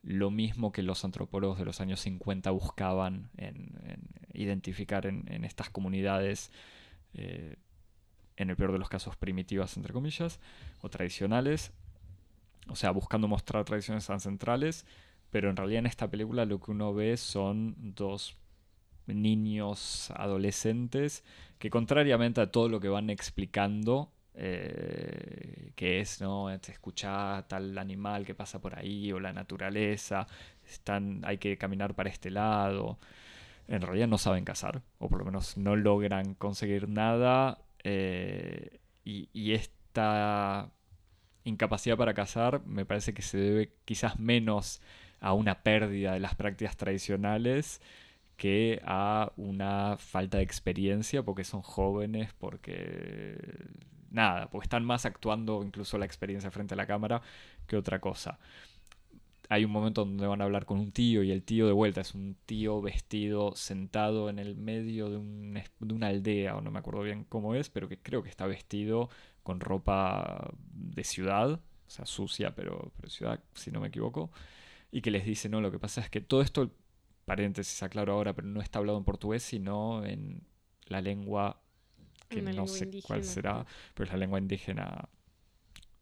lo 0.03 0.29
mismo 0.29 0.71
que 0.71 0.83
los 0.83 1.03
antropólogos 1.03 1.57
de 1.57 1.65
los 1.65 1.81
años 1.81 2.01
50 2.01 2.51
buscaban 2.51 3.31
en, 3.35 3.73
identificar 4.31 5.07
en, 5.07 5.43
estas 5.43 5.71
comunidades 5.71 6.51
eh, 7.13 7.55
en 8.37 8.49
el 8.49 8.55
peor 8.55 8.71
de 8.71 8.79
los 8.79 8.89
casos 8.89 9.15
primitivas, 9.17 9.75
entre 9.77 9.93
comillas, 9.93 10.39
o 10.81 10.89
tradicionales, 10.89 11.71
o 12.67 12.75
sea, 12.75 12.91
buscando 12.91 13.27
mostrar 13.27 13.65
tradiciones 13.65 14.09
ancestrales, 14.09 14.85
pero 15.29 15.49
en 15.49 15.55
realidad 15.55 15.79
en 15.79 15.85
esta 15.85 16.09
película 16.09 16.45
lo 16.45 16.59
que 16.59 16.71
uno 16.71 16.93
ve 16.93 17.17
son 17.17 17.75
dos 17.77 18.37
niños 19.07 20.11
adolescentes 20.15 21.23
que 21.57 21.69
contrariamente 21.69 22.41
a 22.41 22.51
todo 22.51 22.69
lo 22.69 22.79
que 22.79 22.87
van 22.87 23.09
explicando, 23.09 24.11
eh, 24.33 25.71
que 25.75 25.99
es, 25.99 26.21
¿no? 26.21 26.49
Escuchar 26.49 27.47
tal 27.47 27.77
animal 27.77 28.25
que 28.25 28.33
pasa 28.33 28.61
por 28.61 28.77
ahí 28.79 29.11
o 29.11 29.19
la 29.19 29.33
naturaleza, 29.33 30.25
están, 30.65 31.21
hay 31.25 31.37
que 31.37 31.57
caminar 31.57 31.95
para 31.95 32.09
este 32.09 32.29
lado. 32.29 32.97
En 33.69 33.83
realidad 33.83 34.07
no 34.07 34.17
saben 34.17 34.45
cazar, 34.45 34.81
o 34.97 35.09
por 35.09 35.19
lo 35.19 35.25
menos 35.25 35.55
no 35.55 35.75
logran 35.75 36.33
conseguir 36.33 36.89
nada 36.89 37.59
eh, 37.83 38.79
y, 39.05 39.53
esta 39.53 40.71
incapacidad 41.43 41.95
para 41.95 42.13
cazar 42.15 42.65
me 42.65 42.85
parece 42.85 43.13
que 43.13 43.21
se 43.21 43.37
debe 43.37 43.73
quizás 43.85 44.19
menos 44.19 44.81
a 45.19 45.33
una 45.33 45.61
pérdida 45.63 46.13
de 46.13 46.19
las 46.19 46.35
prácticas 46.35 46.77
tradicionales 46.77 47.81
que 48.37 48.81
a 48.85 49.31
una 49.37 49.97
falta 49.97 50.37
de 50.37 50.43
experiencia 50.43 51.23
porque 51.23 51.43
son 51.43 51.61
jóvenes, 51.61 52.33
porque 52.39 53.37
nada, 54.09 54.49
porque 54.49 54.65
están 54.65 54.83
más 54.83 55.05
actuando 55.05 55.63
incluso 55.63 55.97
la 55.99 56.05
experiencia 56.05 56.49
frente 56.51 56.73
a 56.73 56.77
la 56.77 56.87
cámara 56.87 57.21
que 57.67 57.77
otra 57.77 57.99
cosa 57.99 58.39
hay 59.51 59.65
un 59.65 59.71
momento 59.71 60.05
donde 60.05 60.27
van 60.27 60.41
a 60.41 60.43
hablar 60.43 60.67
con 60.67 60.79
un 60.79 60.91
tío 60.91 61.23
y 61.23 61.31
el 61.31 61.41
tío 61.43 61.65
de 61.65 61.73
vuelta 61.73 62.01
es 62.01 62.13
un 62.13 62.37
tío 62.45 62.81
vestido 62.81 63.55
sentado 63.55 64.29
en 64.29 64.37
el 64.37 64.55
medio 64.55 65.09
de, 65.09 65.17
una 65.17 66.07
aldea, 66.07 66.55
o 66.55 66.61
no 66.61 66.69
me 66.69 66.77
acuerdo 66.77 67.01
bien 67.01 67.23
cómo 67.23 67.55
es, 67.55 67.67
pero 67.69 67.89
que 67.89 67.97
creo 67.97 68.21
que 68.21 68.29
está 68.29 68.45
vestido 68.45 69.09
con 69.41 69.59
ropa 69.59 70.51
de 70.71 71.03
ciudad, 71.03 71.53
o 71.53 71.89
sea, 71.89 72.05
sucia, 72.05 72.53
pero, 72.53 72.91
pero 72.95 73.09
ciudad, 73.09 73.43
si 73.55 73.71
no 73.71 73.79
me 73.79 73.87
equivoco, 73.87 74.31
y 74.91 75.01
que 75.01 75.09
les 75.09 75.25
dice, 75.25 75.49
no, 75.49 75.61
lo 75.61 75.71
que 75.71 75.79
pasa 75.79 76.01
es 76.01 76.11
que 76.11 76.21
todo 76.21 76.43
esto, 76.43 76.69
paréntesis, 77.25 77.81
aclaro 77.81 78.13
ahora, 78.13 78.35
pero 78.35 78.47
no 78.47 78.61
está 78.61 78.77
hablado 78.77 78.99
en 78.99 79.03
portugués, 79.03 79.41
sino 79.41 80.05
en 80.05 80.43
la 80.85 81.01
lengua 81.01 81.59
que 82.29 82.43
no 82.43 82.67
sé 82.67 83.01
cuál 83.01 83.23
será, 83.23 83.65
pero 83.95 84.05
es 84.05 84.11
la 84.11 84.19
lengua 84.19 84.37
indígena 84.37 85.09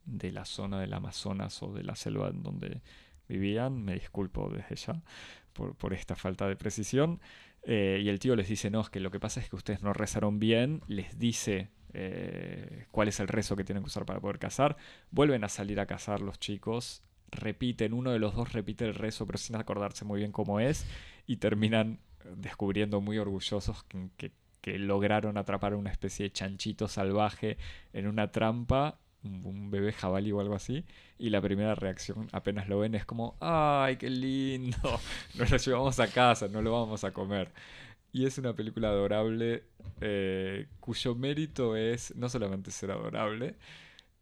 de 0.03 0.33
la 0.33 0.43
zona 0.43 0.81
del 0.81 0.93
Amazonas 0.93 1.63
o 1.63 1.71
de 1.71 1.83
la 1.83 1.95
selva 1.95 2.27
en 2.27 2.43
donde 2.43 2.81
vivían, 3.28 3.84
me 3.84 3.93
disculpo 3.93 4.49
desde 4.49 4.75
ya 4.75 5.01
por, 5.53 5.93
esta 5.93 6.15
falta 6.15 6.47
de 6.47 6.55
precisión. 6.55 7.19
Eh, 7.63 8.01
y 8.03 8.09
el 8.09 8.19
tío 8.19 8.36
les 8.36 8.47
dice, 8.47 8.69
no, 8.69 8.82
es 8.82 8.89
que 8.89 8.99
lo 8.99 9.11
que 9.11 9.19
pasa 9.19 9.39
es 9.39 9.49
que 9.49 9.55
ustedes 9.55 9.82
no 9.84 9.91
rezaron 9.93 10.39
bien, 10.39 10.82
les 10.88 11.19
dice 11.19 11.69
eh, 11.93 12.86
cuál 12.91 13.07
es 13.07 13.19
el 13.19 13.28
rezo 13.28 13.55
que 13.55 13.63
tienen 13.63 13.84
que 13.84 13.88
usar 13.88 14.05
para 14.05 14.21
poder 14.21 14.39
cazar, 14.39 14.78
vuelven 15.11 15.43
a 15.43 15.49
salir 15.49 15.80
a 15.80 15.86
cazar 15.86 16.21
los 16.21 16.39
chicos, 16.39 17.03
repiten, 17.30 17.93
uno 17.93 18.11
de 18.11 18.19
los 18.19 18.36
dos 18.36 18.53
repite 18.53 18.86
el 18.86 18.93
rezo 18.93 19.25
pero 19.25 19.38
sin 19.38 19.57
acordarse 19.57 20.05
muy 20.05 20.19
bien 20.19 20.32
cómo 20.32 20.61
es, 20.61 20.86
y 21.25 21.38
terminan 21.38 21.99
descubriendo 22.38 23.01
muy 23.01 23.17
orgullosos 23.17 23.84
que, 24.17 24.32
que 24.61 24.80
lograron 24.80 25.38
atrapar 25.38 25.75
una 25.75 25.91
especie 25.91 26.23
de 26.25 26.32
chanchito 26.32 26.88
salvaje 26.88 27.57
en 27.91 28.07
una 28.07 28.32
trampa 28.32 28.99
un 29.24 29.70
bebé 29.72 29.91
jabalí 29.91 30.32
o 30.32 30.39
algo 30.39 30.55
así, 30.55 30.86
y 31.18 31.30
la 31.30 31.41
primera 31.41 31.76
reacción 31.76 32.30
apenas 32.32 32.68
lo 32.70 32.80
ven 32.80 32.95
es 32.95 33.05
como, 33.05 33.36
¡ay, 33.39 33.97
qué 33.97 34.09
lindo! 34.09 34.78
Nos 35.36 35.51
lo 35.51 35.57
llevamos 35.57 35.99
a 35.99 36.07
casa, 36.07 36.47
no 36.47 36.61
lo 36.61 36.72
vamos 36.72 37.03
a 37.03 37.11
comer. 37.11 37.51
Y 38.11 38.26
es 38.26 38.38
una 38.38 38.53
película 38.55 38.89
adorable 38.89 39.63
eh, 40.01 40.68
cuyo 40.80 41.15
mérito 41.15 41.76
es 41.76 42.15
no 42.15 42.30
solamente 42.30 42.72
ser 42.72 42.91
adorable, 42.91 43.55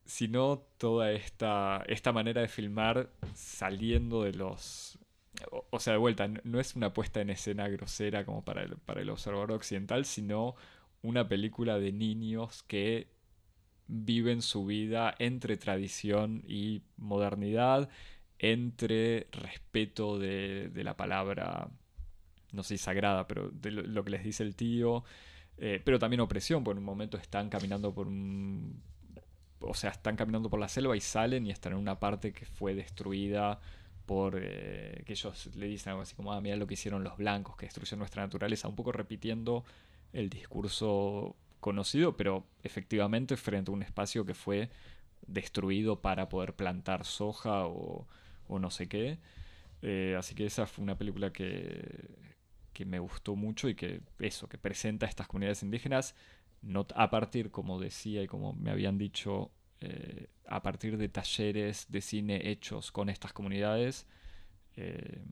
sino 0.05 0.59
toda 0.77 1.11
esta, 1.11 1.83
esta 1.87 2.11
manera 2.11 2.41
de 2.41 2.47
filmar 2.47 3.09
saliendo 3.33 4.23
de 4.23 4.33
los... 4.33 4.99
O, 5.69 5.79
sea, 5.79 5.93
de 5.93 5.99
vuelta, 5.99 6.27
no 6.43 6.59
es 6.59 6.75
una 6.75 6.93
puesta 6.93 7.19
en 7.21 7.29
escena 7.29 7.67
grosera 7.67 8.25
como 8.25 8.43
para 8.45 8.63
el, 8.63 8.77
para 8.77 9.01
el 9.01 9.09
observador 9.09 9.51
occidental, 9.51 10.05
sino 10.05 10.55
una 11.01 11.27
película 11.27 11.77
de 11.77 11.91
niños 11.91 12.63
que 12.63 13.07
viven 13.87 14.41
su 14.41 14.65
vida 14.65 15.15
entre 15.19 15.57
tradición 15.57 16.43
y 16.47 16.81
modernidad, 16.97 17.89
entre 18.39 19.27
respeto 19.31 20.19
de, 20.19 20.71
la 20.75 20.97
palabra, 20.97 21.69
no 22.51 22.63
sé, 22.63 22.77
sagrada, 22.77 23.27
pero 23.27 23.49
de 23.49 23.71
lo, 23.71 24.03
que 24.03 24.11
les 24.11 24.23
dice 24.23 24.43
el 24.43 24.55
tío, 24.55 25.03
eh, 25.57 25.81
pero 25.83 25.99
también 25.99 26.19
opresión, 26.19 26.63
porque 26.63 26.77
en 26.77 26.79
un 26.79 26.85
momento 26.85 27.17
están 27.17 27.49
caminando 27.49 27.93
por 27.93 28.07
un... 28.07 28.81
O 29.59 29.73
sea, 29.73 29.91
están 29.91 30.15
caminando 30.15 30.49
por 30.49 30.59
la 30.59 30.67
selva 30.67 30.95
y 30.95 31.01
salen 31.01 31.47
y 31.47 31.51
están 31.51 31.73
en 31.73 31.79
una 31.79 31.99
parte 31.99 32.33
que 32.33 32.45
fue 32.45 32.75
destruida 32.75 33.59
por 34.05 34.37
eh, 34.39 35.01
que 35.05 35.13
ellos 35.13 35.49
le 35.55 35.67
dicen 35.67 35.91
algo 35.91 36.03
así 36.03 36.13
como, 36.13 36.33
ah, 36.33 36.41
mira 36.41 36.55
lo 36.55 36.67
que 36.67 36.75
hicieron 36.75 37.03
los 37.03 37.17
blancos, 37.17 37.55
que 37.55 37.65
destruyeron 37.65 37.99
nuestra 37.99 38.21
naturaleza, 38.21 38.67
un 38.67 38.75
poco 38.75 38.91
repitiendo 38.91 39.63
el 40.13 40.29
discurso 40.29 41.35
conocido, 41.65 42.15
pero 42.15 42.45
efectivamente 42.61 43.37
frente 43.37 43.71
a 43.71 43.73
un 43.73 43.81
espacio 43.81 44.23
que 44.23 44.35
fue 44.35 44.69
destruido 45.25 45.99
para 45.99 46.29
poder 46.29 46.55
plantar 46.55 47.05
soja 47.05 47.65
o, 47.65 48.05
no 48.47 48.69
sé 48.69 48.87
qué. 48.87 49.17
Eh, 49.81 50.15
así 50.15 50.35
que 50.35 50.45
esa 50.45 50.67
fue 50.67 50.83
una 50.83 50.95
película 50.95 51.33
que, 51.33 52.19
que 52.71 52.85
me 52.85 52.99
gustó 52.99 53.35
mucho 53.35 53.67
y 53.67 53.73
que 53.73 54.01
eso, 54.19 54.47
que 54.47 54.59
presenta 54.59 55.07
a 55.07 55.09
estas 55.09 55.27
comunidades 55.27 55.63
indígenas 55.63 56.13
no, 56.61 56.85
a 56.95 57.09
partir, 57.09 57.49
como 57.49 57.79
decía 57.79 58.21
y 58.21 58.27
como 58.27 58.53
me 58.53 58.69
habían 58.69 58.99
dicho, 58.99 59.51
eh, 59.81 60.27
a 60.45 60.61
partir 60.61 60.97
de 60.97 61.09
talleres 61.09 61.87
de 61.89 62.01
cine 62.01 62.51
hechos 62.51 62.91
con 62.91 63.09
estas 63.09 63.33
comunidades 63.33 64.05
eh, 64.75 65.25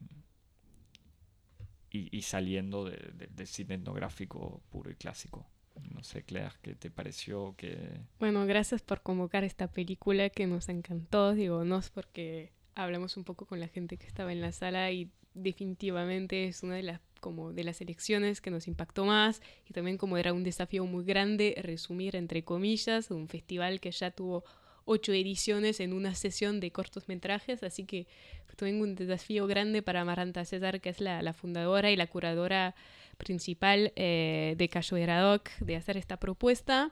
y, 1.92 2.24
saliendo 2.24 2.86
del 2.86 3.48
cine 3.48 3.76
etnográfico 3.76 4.64
puro 4.72 4.90
y 4.90 4.96
clásico. 4.96 5.53
No 5.92 6.04
sé, 6.04 6.24
Claire, 6.24 6.54
¿qué 6.62 6.76
te 6.76 6.92
pareció? 6.92 7.56
que 7.58 7.78
Bueno, 8.20 8.46
gracias 8.46 8.82
por 8.82 9.02
convocar 9.02 9.44
esta 9.44 9.68
película 9.68 10.30
que 10.30 10.48
nos 10.48 10.70
encantó. 10.70 11.34
Digo, 11.34 11.64
no 11.64 11.78
es 11.80 11.90
porque 11.90 12.52
hablamos 12.76 13.18
un 13.18 13.24
poco 13.24 13.46
con 13.46 13.60
la 13.60 13.68
gente 13.68 13.98
que 13.98 14.08
estaba 14.08 14.32
en 14.32 14.42
la 14.42 14.52
sala 14.52 14.92
y 14.92 15.12
definitivamente 15.34 16.48
es 16.48 16.64
una 16.64 16.76
de 16.76 16.84
las 16.84 17.02
como 17.20 17.54
de 17.54 17.64
las 17.64 17.80
elecciones 17.80 18.42
que 18.42 18.52
nos 18.52 18.68
impactó 18.68 19.06
más 19.06 19.42
y 19.66 19.72
también 19.74 19.98
como 19.98 20.18
era 20.18 20.34
un 20.34 20.44
desafío 20.44 20.86
muy 20.86 21.06
grande 21.06 21.56
resumir 21.58 22.18
entre 22.18 22.44
comillas 22.44 23.12
un 23.12 23.30
festival 23.30 23.80
que 23.80 23.92
ya 23.92 24.12
tuvo 24.12 24.44
ocho 24.86 25.14
ediciones 25.14 25.80
en 25.80 25.94
una 25.94 26.16
sesión 26.16 26.60
de 26.60 26.72
cortometrajes, 26.72 27.64
así 27.64 27.86
que 27.86 28.08
tengo 28.56 28.84
un 28.84 28.96
desafío 28.96 29.48
grande 29.48 29.82
para 29.82 30.06
Maranta 30.06 30.46
César, 30.46 30.82
que 30.82 30.90
es 30.90 31.02
la, 31.02 31.34
fundadora 31.34 31.92
y 31.92 31.96
la 31.96 32.08
curadora 32.08 32.76
principal 33.18 33.92
eh, 33.96 34.56
de 34.58 34.70
Cayo 34.70 34.98
Doc, 35.22 35.50
de 35.60 35.76
hacer 35.76 35.98
esta 35.98 36.18
propuesta. 36.18 36.92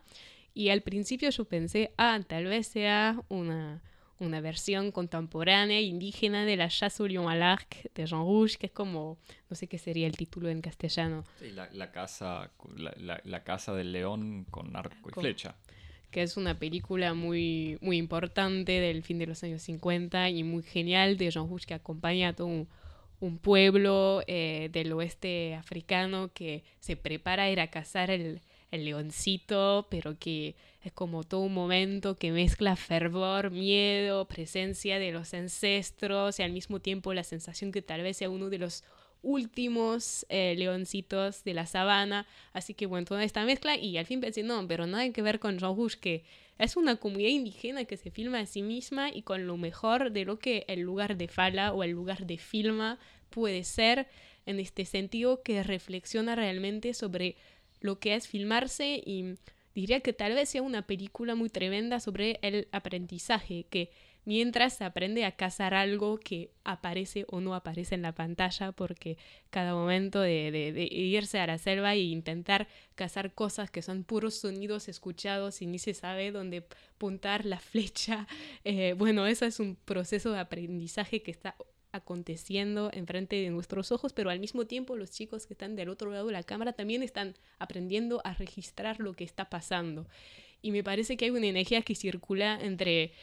Y 0.53 0.69
al 0.69 0.81
principio 0.81 1.29
yo 1.29 1.45
pensé, 1.45 1.93
ah, 1.97 2.19
tal 2.27 2.45
vez 2.45 2.67
sea 2.67 3.21
una, 3.29 3.81
una 4.19 4.41
versión 4.41 4.91
contemporánea 4.91 5.79
indígena 5.79 6.45
de 6.45 6.57
la 6.57 6.67
Chasse 6.67 6.99
au 7.01 7.07
Lion 7.07 7.29
à 7.29 7.35
l'Arc 7.35 7.89
de 7.95 8.05
Jean 8.05 8.23
Rouge, 8.23 8.57
que 8.57 8.67
es 8.67 8.71
como, 8.71 9.17
no 9.49 9.55
sé 9.55 9.67
qué 9.67 9.77
sería 9.77 10.07
el 10.07 10.17
título 10.17 10.49
en 10.49 10.61
castellano. 10.61 11.23
Sí, 11.39 11.51
la, 11.51 11.69
la 11.71 11.91
casa, 11.91 12.51
la, 12.75 13.21
la, 13.23 13.43
casa 13.43 13.73
del 13.73 13.91
león 13.91 14.45
con 14.51 14.75
arco 14.75 15.09
y 15.09 15.19
flecha 15.19 15.55
que 16.11 16.21
es 16.21 16.35
una 16.35 16.59
película 16.59 17.13
muy, 17.13 17.77
muy 17.81 17.97
importante 17.97 18.73
del 18.73 19.01
fin 19.01 19.17
de 19.17 19.27
los 19.27 19.43
años 19.43 19.61
50 19.61 20.29
y 20.29 20.43
muy 20.43 20.61
genial 20.61 21.15
de 21.17 21.31
Jean 21.31 21.47
Rouge 21.47 21.65
que 21.65 21.73
acompaña 21.73 22.29
a 22.29 22.33
todo 22.33 22.47
un, 22.47 22.67
pueblo 23.37 24.23
eh, 24.27 24.69
del 24.71 24.91
oeste 24.93 25.55
africano 25.55 26.31
que 26.33 26.63
se 26.79 26.95
prepara 26.95 27.43
a 27.43 27.51
ir 27.51 27.59
a 27.59 27.69
cazar 27.69 28.09
el, 28.09 28.41
el 28.71 28.85
leoncito, 28.85 29.87
pero 29.89 30.17
que 30.17 30.55
es 30.83 30.91
como 30.91 31.23
todo 31.23 31.41
un 31.41 31.53
momento 31.53 32.17
que 32.17 32.31
mezcla 32.31 32.75
fervor, 32.75 33.51
miedo, 33.51 34.27
presencia 34.27 34.97
de 34.97 35.11
los 35.11 35.33
ancestros 35.33 36.39
y 36.39 36.43
al 36.43 36.51
mismo 36.51 36.79
tiempo 36.79 37.13
la 37.13 37.23
sensación 37.23 37.71
que 37.71 37.81
tal 37.81 38.01
vez 38.01 38.17
sea 38.17 38.29
uno 38.29 38.49
de 38.49 38.57
los 38.57 38.83
últimos 39.21 40.25
eh, 40.29 40.55
leoncitos 40.57 41.43
de 41.43 41.53
la 41.53 41.65
sabana. 41.65 42.27
Así 42.53 42.73
que 42.73 42.85
bueno, 42.85 43.05
toda 43.05 43.23
esta 43.23 43.45
mezcla 43.45 43.77
y 43.77 43.97
al 43.97 44.05
fin 44.05 44.21
pensé, 44.21 44.43
no, 44.43 44.67
pero 44.67 44.87
nada 44.87 45.09
que 45.11 45.21
ver 45.21 45.39
con 45.39 45.59
Rouge, 45.59 45.99
que 45.99 46.23
es 46.57 46.77
una 46.77 46.97
comunidad 46.97 47.29
indígena 47.29 47.85
que 47.85 47.97
se 47.97 48.11
filma 48.11 48.39
a 48.39 48.45
sí 48.45 48.61
misma 48.61 49.09
y 49.09 49.23
con 49.23 49.47
lo 49.47 49.57
mejor 49.57 50.11
de 50.11 50.25
lo 50.25 50.39
que 50.39 50.65
el 50.67 50.81
lugar 50.81 51.17
de 51.17 51.27
fala 51.27 51.73
o 51.73 51.83
el 51.83 51.91
lugar 51.91 52.25
de 52.25 52.37
filma 52.37 52.99
puede 53.29 53.63
ser, 53.63 54.07
en 54.45 54.59
este 54.59 54.85
sentido 54.85 55.43
que 55.43 55.63
reflexiona 55.63 56.35
realmente 56.35 56.93
sobre 56.93 57.35
lo 57.79 57.99
que 57.99 58.15
es 58.15 58.27
filmarse 58.27 59.01
y 59.05 59.35
diría 59.75 60.01
que 60.01 60.13
tal 60.13 60.33
vez 60.33 60.49
sea 60.49 60.61
una 60.61 60.85
película 60.85 61.35
muy 61.35 61.49
tremenda 61.49 61.99
sobre 61.99 62.39
el 62.41 62.67
aprendizaje, 62.71 63.65
que 63.69 63.91
mientras 64.25 64.77
se 64.77 64.83
aprende 64.83 65.25
a 65.25 65.35
cazar 65.35 65.73
algo 65.73 66.17
que 66.17 66.51
aparece 66.63 67.25
o 67.29 67.41
no 67.41 67.55
aparece 67.55 67.95
en 67.95 68.01
la 68.01 68.13
pantalla, 68.13 68.71
porque 68.71 69.17
cada 69.49 69.73
momento 69.73 70.21
de, 70.21 70.87
irse 70.91 71.39
a 71.39 71.47
la 71.47 71.57
selva 71.57 71.93
e 71.93 72.01
intentar 72.01 72.67
cazar 72.95 73.33
cosas 73.33 73.71
que 73.71 73.81
son 73.81 74.03
puros 74.03 74.35
sonidos 74.35 74.87
escuchados 74.87 75.61
y 75.61 75.65
ni 75.65 75.79
se 75.79 75.93
sabe 75.93 76.31
dónde 76.31 76.63
puntar 76.97 77.45
la 77.45 77.59
flecha, 77.59 78.27
eh, 78.63 78.93
bueno, 78.97 79.25
eso 79.25 79.45
es 79.45 79.59
un 79.59 79.75
proceso 79.75 80.31
de 80.31 80.39
aprendizaje 80.39 81.21
que 81.21 81.31
está 81.31 81.55
aconteciendo 81.91 82.89
enfrente 82.93 83.35
de 83.35 83.49
nuestros 83.49 83.91
ojos, 83.91 84.13
pero 84.13 84.29
al 84.29 84.39
mismo 84.39 84.65
tiempo 84.65 84.95
los 84.95 85.11
chicos 85.11 85.45
que 85.45 85.53
están 85.53 85.75
del 85.75 85.89
otro 85.89 86.11
lado 86.11 86.27
de 86.27 86.33
la 86.33 86.43
cámara 86.43 86.73
también 86.73 87.03
están 87.03 87.35
aprendiendo 87.59 88.21
a 88.23 88.33
registrar 88.33 88.99
lo 88.99 89.13
que 89.13 89.23
está 89.23 89.49
pasando. 89.49 90.07
Y 90.61 90.71
me 90.71 90.83
parece 90.83 91.17
que 91.17 91.25
hay 91.25 91.31
una 91.31 91.47
energía 91.47 91.81
que 91.81 91.95
circula 91.95 92.57
entre 92.61 93.13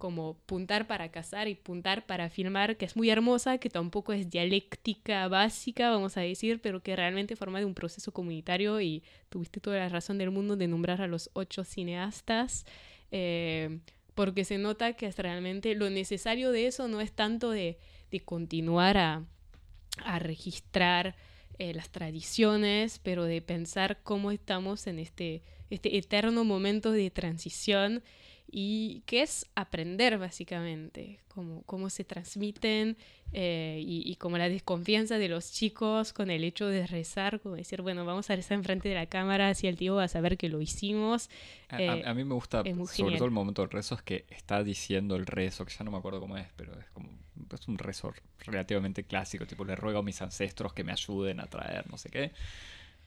como 0.00 0.34
puntar 0.46 0.88
para 0.88 1.12
cazar 1.12 1.46
y 1.46 1.54
puntar 1.54 2.06
para 2.06 2.30
filmar, 2.30 2.76
que 2.76 2.86
es 2.86 2.96
muy 2.96 3.10
hermosa, 3.10 3.58
que 3.58 3.70
tampoco 3.70 4.12
es 4.12 4.28
dialéctica 4.28 5.28
básica, 5.28 5.90
vamos 5.90 6.16
a 6.16 6.22
decir, 6.22 6.60
pero 6.60 6.82
que 6.82 6.96
realmente 6.96 7.36
forma 7.36 7.60
de 7.60 7.66
un 7.66 7.74
proceso 7.74 8.10
comunitario 8.10 8.80
y 8.80 9.04
tuviste 9.28 9.60
toda 9.60 9.76
la 9.76 9.88
razón 9.88 10.18
del 10.18 10.32
mundo 10.32 10.56
de 10.56 10.66
nombrar 10.66 11.02
a 11.02 11.06
los 11.06 11.30
ocho 11.34 11.62
cineastas, 11.62 12.64
eh, 13.12 13.78
porque 14.16 14.44
se 14.44 14.58
nota 14.58 14.94
que 14.94 15.06
es 15.06 15.16
realmente 15.18 15.74
lo 15.76 15.90
necesario 15.90 16.50
de 16.50 16.66
eso 16.66 16.88
no 16.88 17.00
es 17.00 17.12
tanto 17.12 17.50
de, 17.50 17.78
de 18.10 18.20
continuar 18.20 18.96
a, 18.96 19.24
a 20.04 20.18
registrar 20.18 21.14
eh, 21.58 21.74
las 21.74 21.90
tradiciones, 21.90 23.00
pero 23.02 23.24
de 23.24 23.42
pensar 23.42 24.00
cómo 24.02 24.30
estamos 24.30 24.86
en 24.86 24.98
este, 24.98 25.42
este 25.68 25.98
eterno 25.98 26.42
momento 26.42 26.90
de 26.90 27.10
transición 27.10 28.02
y 28.52 29.02
que 29.06 29.22
es 29.22 29.46
aprender 29.54 30.18
básicamente, 30.18 31.20
cómo, 31.28 31.62
cómo 31.66 31.90
se 31.90 32.04
transmiten 32.04 32.96
eh, 33.32 33.80
y, 33.84 34.16
como 34.16 34.38
la 34.38 34.48
desconfianza 34.48 35.18
de 35.18 35.28
los 35.28 35.52
chicos 35.52 36.12
con 36.12 36.30
el 36.30 36.42
hecho 36.42 36.66
de 36.66 36.86
rezar, 36.86 37.40
como 37.40 37.54
decir, 37.54 37.80
bueno, 37.82 38.04
vamos 38.04 38.28
a 38.30 38.36
rezar 38.36 38.56
enfrente 38.58 38.88
de 38.88 38.96
la 38.96 39.06
cámara, 39.06 39.48
así 39.50 39.68
el 39.68 39.76
tío 39.76 39.94
va 39.94 40.04
a 40.04 40.08
saber 40.08 40.36
que 40.36 40.48
lo 40.48 40.60
hicimos. 40.60 41.30
a, 41.68 41.80
eh, 41.80 42.14
mí 42.14 42.24
me 42.24 42.34
gusta, 42.34 42.64
sobre 42.86 43.16
todo 43.16 43.26
el 43.26 43.30
momento 43.30 43.62
del 43.62 43.70
rezo, 43.70 43.94
es 43.94 44.02
que 44.02 44.26
está 44.30 44.64
diciendo 44.64 45.14
el 45.14 45.26
rezo, 45.26 45.64
que 45.64 45.72
ya 45.72 45.84
no 45.84 45.92
me 45.92 45.98
acuerdo 45.98 46.20
cómo 46.20 46.36
es, 46.36 46.48
pero 46.56 46.78
es 46.78 46.90
como 46.90 47.08
es 47.54 47.68
un 47.68 47.78
rezo 47.78 48.12
relativamente 48.40 49.04
clásico, 49.04 49.46
tipo 49.46 49.64
le 49.64 49.76
ruego 49.76 50.00
a 50.00 50.02
mis 50.02 50.20
ancestros 50.22 50.72
que 50.72 50.84
me 50.84 50.92
ayuden 50.92 51.40
a 51.40 51.46
traer 51.46 51.88
no 51.90 51.96
sé 51.96 52.10
qué 52.10 52.32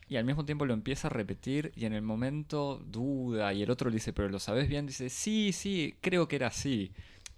y 0.09 0.17
al 0.17 0.25
mismo 0.25 0.45
tiempo 0.45 0.65
lo 0.65 0.73
empieza 0.73 1.07
a 1.07 1.11
repetir 1.11 1.71
y 1.75 1.85
en 1.85 1.93
el 1.93 2.01
momento 2.01 2.81
duda 2.85 3.53
y 3.53 3.63
el 3.63 3.71
otro 3.71 3.89
le 3.89 3.95
dice, 3.95 4.13
pero 4.13 4.29
lo 4.29 4.39
sabes 4.39 4.67
bien, 4.67 4.85
dice, 4.85 5.09
sí, 5.09 5.51
sí, 5.53 5.95
creo 6.01 6.27
que 6.27 6.35
era 6.35 6.47
así. 6.47 6.91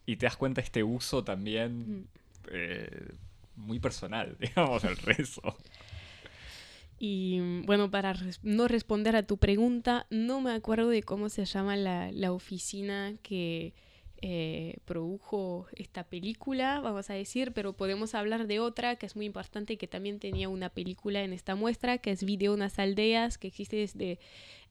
Y 0.06 0.18
te 0.18 0.26
das 0.26 0.38
cuenta 0.38 0.62
este 0.62 0.84
uso 0.84 1.24
también 1.24 2.00
mm. 2.00 2.08
eh, 2.52 3.14
muy 3.56 3.80
personal, 3.80 4.36
digamos, 4.40 4.84
el 4.84 4.98
rezo. 4.98 5.56
Y 6.98 7.62
bueno, 7.66 7.92
para 7.92 8.16
no 8.42 8.68
responder 8.68 9.16
a 9.16 9.28
tu 9.28 9.38
pregunta, 9.38 10.08
no 10.10 10.42
me 10.42 10.52
acuerdo 10.52 10.90
de 10.90 11.04
cómo 11.04 11.30
se 11.30 11.46
llama 11.46 11.76
la, 11.76 12.12
la 12.12 12.32
oficina 12.32 13.14
que 13.22 13.74
eh, 14.22 14.78
produjo 14.86 15.68
esta 15.76 16.04
película, 16.04 16.80
vamos 16.80 17.10
a 17.10 17.14
decir, 17.14 17.52
pero 17.54 17.74
podemos 17.74 18.16
hablar 18.16 18.48
de 18.48 18.60
otra 18.60 18.96
que 18.96 19.06
es 19.06 19.16
muy 19.16 19.26
importante 19.26 19.78
que 19.78 19.88
también 19.88 20.20
tenía 20.20 20.50
una 20.50 20.70
película 20.70 21.24
en 21.24 21.34
esta 21.34 21.56
muestra, 21.56 21.98
que 21.98 22.12
es 22.12 22.24
Video 22.24 22.54
Unas 22.54 22.80
Aldeas, 22.80 23.38
que 23.38 23.48
existe 23.48 23.78
desde 23.78 24.20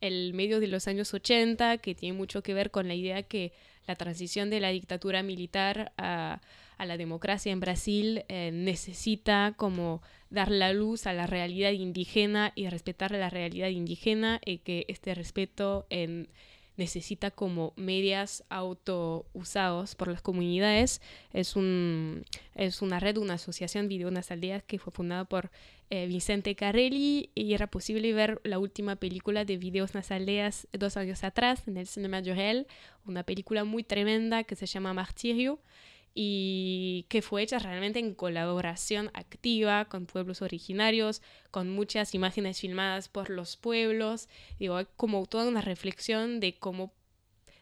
el 0.00 0.34
medio 0.34 0.60
de 0.60 0.68
los 0.68 0.88
años 0.88 1.12
80, 1.14 1.78
que 1.78 1.94
tiene 1.94 2.16
mucho 2.16 2.42
que 2.42 2.54
ver 2.54 2.70
con 2.70 2.88
la 2.88 2.94
idea 2.94 3.22
que 3.22 3.52
la 3.86 3.96
transición 3.96 4.50
de 4.50 4.60
la 4.60 4.70
dictadura 4.70 5.22
militar 5.22 5.92
a, 5.96 6.40
la 6.78 6.96
democracia 6.98 7.50
en 7.50 7.60
Brasil 7.60 8.24
eh, 8.28 8.50
necesita 8.52 9.54
como 9.56 10.02
dar 10.28 10.50
la 10.50 10.72
luz 10.74 11.06
a 11.06 11.14
la 11.14 11.26
realidad 11.26 11.70
indígena 11.70 12.52
y 12.54 12.68
respetar 12.68 13.12
la 13.12 13.30
realidad 13.30 13.68
indígena 13.68 14.38
y 14.44 14.58
que 14.58 14.84
este 14.88 15.14
respeto 15.14 15.86
en 15.88 16.28
necesita 16.76 17.30
como 17.30 17.72
medias 17.76 18.44
auto 18.48 19.26
usados 19.32 19.94
por 19.94 20.08
las 20.08 20.22
comunidades. 20.22 21.00
Es, 21.32 21.56
un, 21.56 22.24
es 22.54 22.82
una 22.82 23.00
red, 23.00 23.16
una 23.16 23.34
asociación 23.34 23.88
Video 23.88 24.08
Unas 24.08 24.30
Aldeas 24.30 24.62
que 24.62 24.78
fue 24.78 24.92
fundada 24.92 25.24
por 25.24 25.50
eh, 25.90 26.06
Vicente 26.06 26.54
Carelli 26.54 27.30
y 27.34 27.54
era 27.54 27.66
posible 27.66 28.12
ver 28.12 28.40
la 28.44 28.58
última 28.58 28.96
película 28.96 29.44
de 29.44 29.56
Videos 29.56 29.94
Unas 29.94 30.10
Aldeas 30.10 30.66
dos 30.72 30.96
años 30.96 31.24
atrás 31.24 31.68
en 31.68 31.76
el 31.76 31.86
Cinema 31.86 32.22
Jorel, 32.24 32.66
una 33.06 33.22
película 33.22 33.64
muy 33.64 33.84
tremenda 33.84 34.44
que 34.44 34.56
se 34.56 34.66
llama 34.66 34.94
Martirio 34.94 35.60
y 36.14 37.06
que 37.08 37.22
fue 37.22 37.42
hecha 37.42 37.58
realmente 37.58 37.98
en 37.98 38.14
colaboración 38.14 39.10
activa 39.14 39.86
con 39.86 40.06
pueblos 40.06 40.42
originarios, 40.42 41.22
con 41.50 41.70
muchas 41.70 42.14
imágenes 42.14 42.60
filmadas 42.60 43.08
por 43.08 43.30
los 43.30 43.56
pueblos, 43.56 44.28
digo, 44.58 44.80
como 44.96 45.26
toda 45.26 45.48
una 45.48 45.60
reflexión 45.60 46.38
de 46.38 46.54
cómo 46.54 46.92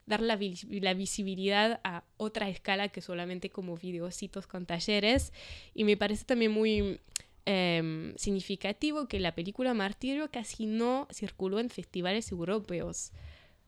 dar 0.05 0.21
la, 0.21 0.37
visibilidad 0.37 1.81
a 1.85 2.05
otra 2.17 2.49
escala 2.49 2.89
que 2.89 3.01
solamente 3.01 3.51
como 3.51 3.77
videocitos 3.77 4.47
con 4.47 4.67
talleres 4.67 5.33
y 5.75 5.85
me 5.85 5.97
parece 5.97 6.25
también 6.25 6.53
muy 6.53 7.01
em, 7.47 8.15
significativo 8.17 9.07
que 9.07 9.21
la 9.21 9.35
película 9.35 9.75
Martirio 9.75 10.31
casi 10.31 10.67
no 10.67 11.09
circuló 11.13 11.61
en 11.61 11.71
festivales 11.71 12.31
europeos. 12.33 13.13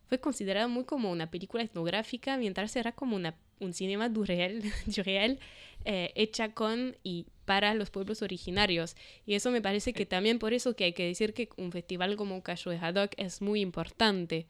Fue 0.08 0.20
considerada 0.20 0.68
muy 0.68 0.84
como 0.84 1.10
una 1.10 1.30
película 1.30 1.62
etnográfica, 1.62 2.36
mientras 2.36 2.76
era 2.76 2.92
como 2.92 3.16
una 3.16 3.34
un 3.60 3.72
cinema 3.72 4.08
du 4.08 4.24
real, 4.24 4.62
eh, 5.84 6.12
hecha 6.14 6.52
con 6.52 6.96
y 7.02 7.26
para 7.44 7.74
los 7.74 7.90
pueblos 7.90 8.22
originarios. 8.22 8.96
Y 9.26 9.34
eso 9.34 9.50
me 9.50 9.60
parece 9.60 9.92
que 9.92 10.06
también 10.06 10.38
por 10.38 10.52
eso 10.54 10.76
que 10.76 10.84
hay 10.84 10.92
que 10.92 11.06
decir 11.06 11.34
que 11.34 11.48
un 11.56 11.72
festival 11.72 12.16
como 12.16 12.42
Cayo 12.42 12.70
de 12.70 12.78
Haddock 12.78 13.12
es 13.16 13.42
muy 13.42 13.60
importante, 13.60 14.46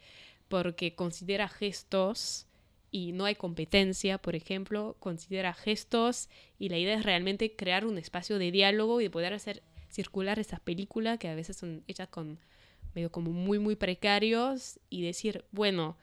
porque 0.49 0.95
considera 0.95 1.49
gestos 1.49 2.47
y 2.91 3.13
no 3.13 3.25
hay 3.25 3.35
competencia, 3.35 4.19
por 4.19 4.37
ejemplo, 4.37 4.97
considera 5.01 5.53
gestos 5.55 6.29
y 6.59 6.69
la 6.69 6.79
idea 6.79 6.97
es 6.97 7.05
realmente 7.05 7.57
crear 7.57 7.85
un 7.87 7.99
espacio 7.99 8.39
de 8.39 8.53
diálogo 8.53 9.01
y 9.01 9.05
de 9.05 9.11
poder 9.11 9.33
hacer 9.33 9.63
circular 9.89 10.39
esas 10.39 10.61
películas 10.61 11.19
que 11.19 11.29
a 11.29 11.35
veces 11.35 11.57
son 11.57 11.83
hechas 11.89 12.09
con 12.09 12.39
medio 12.95 13.11
como 13.11 13.33
muy 13.33 13.59
muy 13.59 13.77
precarios 13.77 14.79
y 14.91 15.03
decir, 15.03 15.45
bueno, 15.51 15.97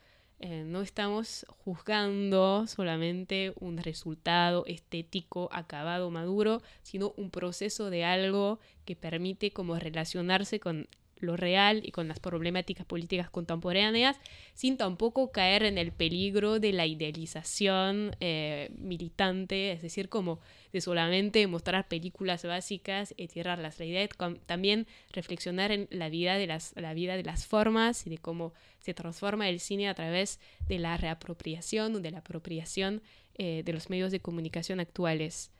eh, 0.44 0.64
no 0.66 0.82
estamos 0.82 1.46
juzgando 1.64 2.66
solamente 2.66 3.54
un 3.60 3.78
resultado 3.78 4.66
estético 4.66 5.50
acabado, 5.52 6.10
maduro, 6.10 6.64
sino 6.82 7.14
un 7.16 7.30
proceso 7.30 7.92
de 7.92 8.06
algo 8.06 8.60
que 8.84 8.96
permite 8.96 9.52
como 9.52 9.78
relacionarse 9.78 10.60
con 10.60 10.88
lo 11.22 11.38
real 11.38 11.82
y 11.84 11.92
con 11.92 12.08
las 12.08 12.20
problemáticas 12.20 12.86
políticas 12.86 13.30
contemporáneas, 13.30 14.20
sin 14.54 14.78
tampoco 14.78 15.32
caer 15.32 15.64
en 15.64 15.78
el 15.78 15.92
peligro 15.92 16.60
de 16.60 16.74
la 16.74 16.86
idealización 16.86 18.16
eh, 18.20 18.72
militante, 18.78 19.72
es 19.72 19.82
decir, 19.82 20.10
como 20.10 20.40
de 20.74 20.82
solamente 20.82 21.46
mostrar 21.48 21.88
películas 21.88 22.44
básicas 22.44 23.14
y 23.18 23.28
tirarlas. 23.28 23.80
La 23.80 23.86
idea 23.86 24.08
también 24.46 24.88
reflexionar 25.12 25.72
en 25.72 25.88
la 25.92 26.10
vida, 26.10 26.36
de 26.36 26.48
las, 26.48 26.74
la 26.76 26.94
vida 26.94 27.16
de 27.16 27.24
las 27.24 27.46
formas 27.46 28.06
y 28.08 28.10
de 28.10 28.18
cómo 28.18 28.54
se 28.80 28.94
transforma 28.94 29.50
el 29.50 29.60
cine 29.60 29.88
a 29.88 29.94
través 29.94 30.40
de 30.68 30.80
la 30.80 30.98
reapropiación 30.98 31.96
o 31.96 32.00
de 32.00 32.12
la 32.12 32.20
apropiación 32.20 33.02
eh, 33.36 33.64
de 33.64 33.74
los 33.74 33.90
medios 33.90 34.12
de 34.12 34.20
comunicación 34.20 34.80
actuales. 34.80 35.52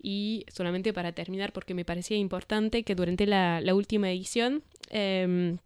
Y 0.00 0.44
solamente 0.48 0.92
para 0.92 1.12
terminar, 1.12 1.52
porque 1.52 1.74
me 1.74 1.84
parecía 1.84 2.16
importante 2.16 2.82
que 2.82 2.94
durante 2.94 3.26
la, 3.26 3.62
última 3.74 4.10
edición 4.10 4.62
em, 4.90 5.58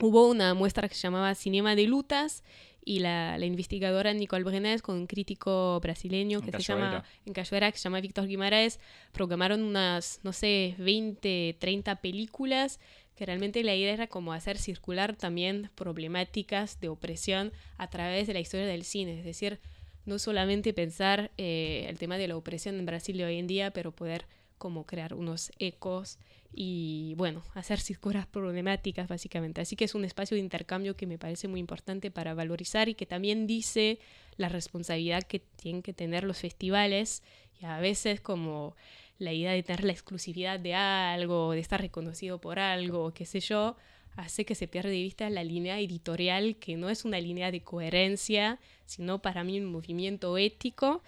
hubo 0.00 0.28
una 0.28 0.54
muestra 0.54 0.88
que 0.88 0.94
se 0.94 1.02
llamaba 1.02 1.34
Cinema 1.34 1.74
de 1.74 1.86
Lutas 1.86 2.42
y 2.84 2.98
la, 2.98 3.38
investigadora 3.38 4.12
Nicole 4.12 4.44
Brenes 4.44 4.82
con 4.82 4.96
un 4.96 5.06
crítico 5.06 5.78
brasileño 5.80 6.40
que 6.40 6.50
se 6.52 6.62
llama 6.62 7.04
en 7.24 7.32
Cachoeira, 7.32 7.70
que 7.70 7.78
se 7.78 7.84
llama 7.84 8.00
Víctor 8.00 8.26
Guimaraes, 8.26 8.80
programaron 9.12 9.62
unas, 9.62 10.20
no 10.22 10.32
sé, 10.32 10.74
20, 10.78 11.56
30 11.58 11.96
películas 11.96 12.80
que 13.14 13.26
realmente 13.26 13.62
la 13.62 13.74
idea 13.74 13.92
era 13.92 14.06
como 14.06 14.32
hacer 14.32 14.58
circular 14.58 15.16
también 15.16 15.70
problemáticas 15.74 16.80
de 16.80 16.88
opresión 16.88 17.52
a 17.76 17.88
través 17.88 18.26
de 18.26 18.32
la 18.32 18.40
historia 18.40 18.66
del 18.66 18.84
cine, 18.84 19.18
es 19.18 19.24
decir, 19.24 19.60
no 20.04 20.18
solamente 20.18 20.72
pensar 20.72 21.30
eh, 21.36 21.86
el 21.88 21.98
tema 21.98 22.18
de 22.18 22.28
la 22.28 22.36
opresión 22.36 22.76
en 22.76 22.86
Brasil 22.86 23.16
de 23.16 23.24
hoy 23.24 23.38
en 23.38 23.46
día, 23.46 23.70
pero 23.70 23.92
poder 23.92 24.26
como 24.58 24.86
crear 24.86 25.14
unos 25.14 25.50
ecos 25.58 26.18
y 26.52 27.14
bueno, 27.16 27.42
hacer 27.54 27.80
circular 27.80 28.28
problemáticas 28.28 29.08
básicamente. 29.08 29.60
Así 29.60 29.74
que 29.74 29.84
es 29.84 29.94
un 29.94 30.04
espacio 30.04 30.36
de 30.36 30.40
intercambio 30.40 30.96
que 30.96 31.06
me 31.06 31.18
parece 31.18 31.48
muy 31.48 31.58
importante 31.58 32.10
para 32.10 32.34
valorizar 32.34 32.88
y 32.88 32.94
que 32.94 33.06
también 33.06 33.46
dice 33.46 33.98
la 34.36 34.48
responsabilidad 34.48 35.22
que 35.22 35.40
tienen 35.40 35.82
que 35.82 35.92
tener 35.92 36.24
los 36.24 36.38
festivales 36.38 37.22
y 37.60 37.64
a 37.64 37.80
veces 37.80 38.20
como 38.20 38.76
la 39.18 39.32
idea 39.32 39.52
de 39.52 39.62
tener 39.62 39.84
la 39.84 39.92
exclusividad 39.92 40.60
de 40.60 40.74
algo, 40.74 41.52
de 41.52 41.60
estar 41.60 41.80
reconocido 41.80 42.40
por 42.40 42.58
algo, 42.58 43.12
qué 43.14 43.24
sé 43.24 43.40
yo, 43.40 43.76
hace 44.16 44.44
que 44.44 44.54
se 44.54 44.68
pierda 44.68 44.90
de 44.90 45.02
vista 45.02 45.30
la 45.30 45.44
línea 45.44 45.78
editorial, 45.80 46.56
que 46.56 46.76
no 46.76 46.90
es 46.90 47.04
una 47.04 47.20
línea 47.20 47.50
de 47.50 47.62
coherencia, 47.62 48.58
sino 48.86 49.20
para 49.20 49.44
mí 49.44 49.58
un 49.58 49.66
movimiento 49.66 50.36
ético. 50.38 51.02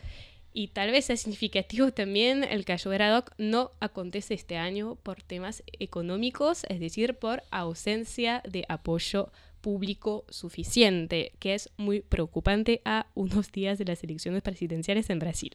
Y 0.52 0.68
tal 0.68 0.92
vez 0.92 1.10
es 1.10 1.22
significativo 1.22 1.90
también 1.90 2.44
el 2.44 2.64
que 2.64 2.76
Doc 2.76 3.32
no 3.38 3.72
acontece 3.80 4.34
este 4.34 4.56
año 4.56 4.94
por 5.02 5.20
temas 5.20 5.64
económicos, 5.80 6.64
es 6.68 6.78
decir, 6.78 7.14
por 7.14 7.42
ausencia 7.50 8.40
de 8.48 8.64
apoyo 8.68 9.32
público 9.60 10.24
suficiente, 10.28 11.32
que 11.40 11.54
es 11.54 11.70
muy 11.76 12.02
preocupante 12.02 12.82
a 12.84 13.06
unos 13.14 13.50
días 13.50 13.78
de 13.78 13.86
las 13.86 14.04
elecciones 14.04 14.42
presidenciales 14.42 15.10
en 15.10 15.18
Brasil. 15.18 15.52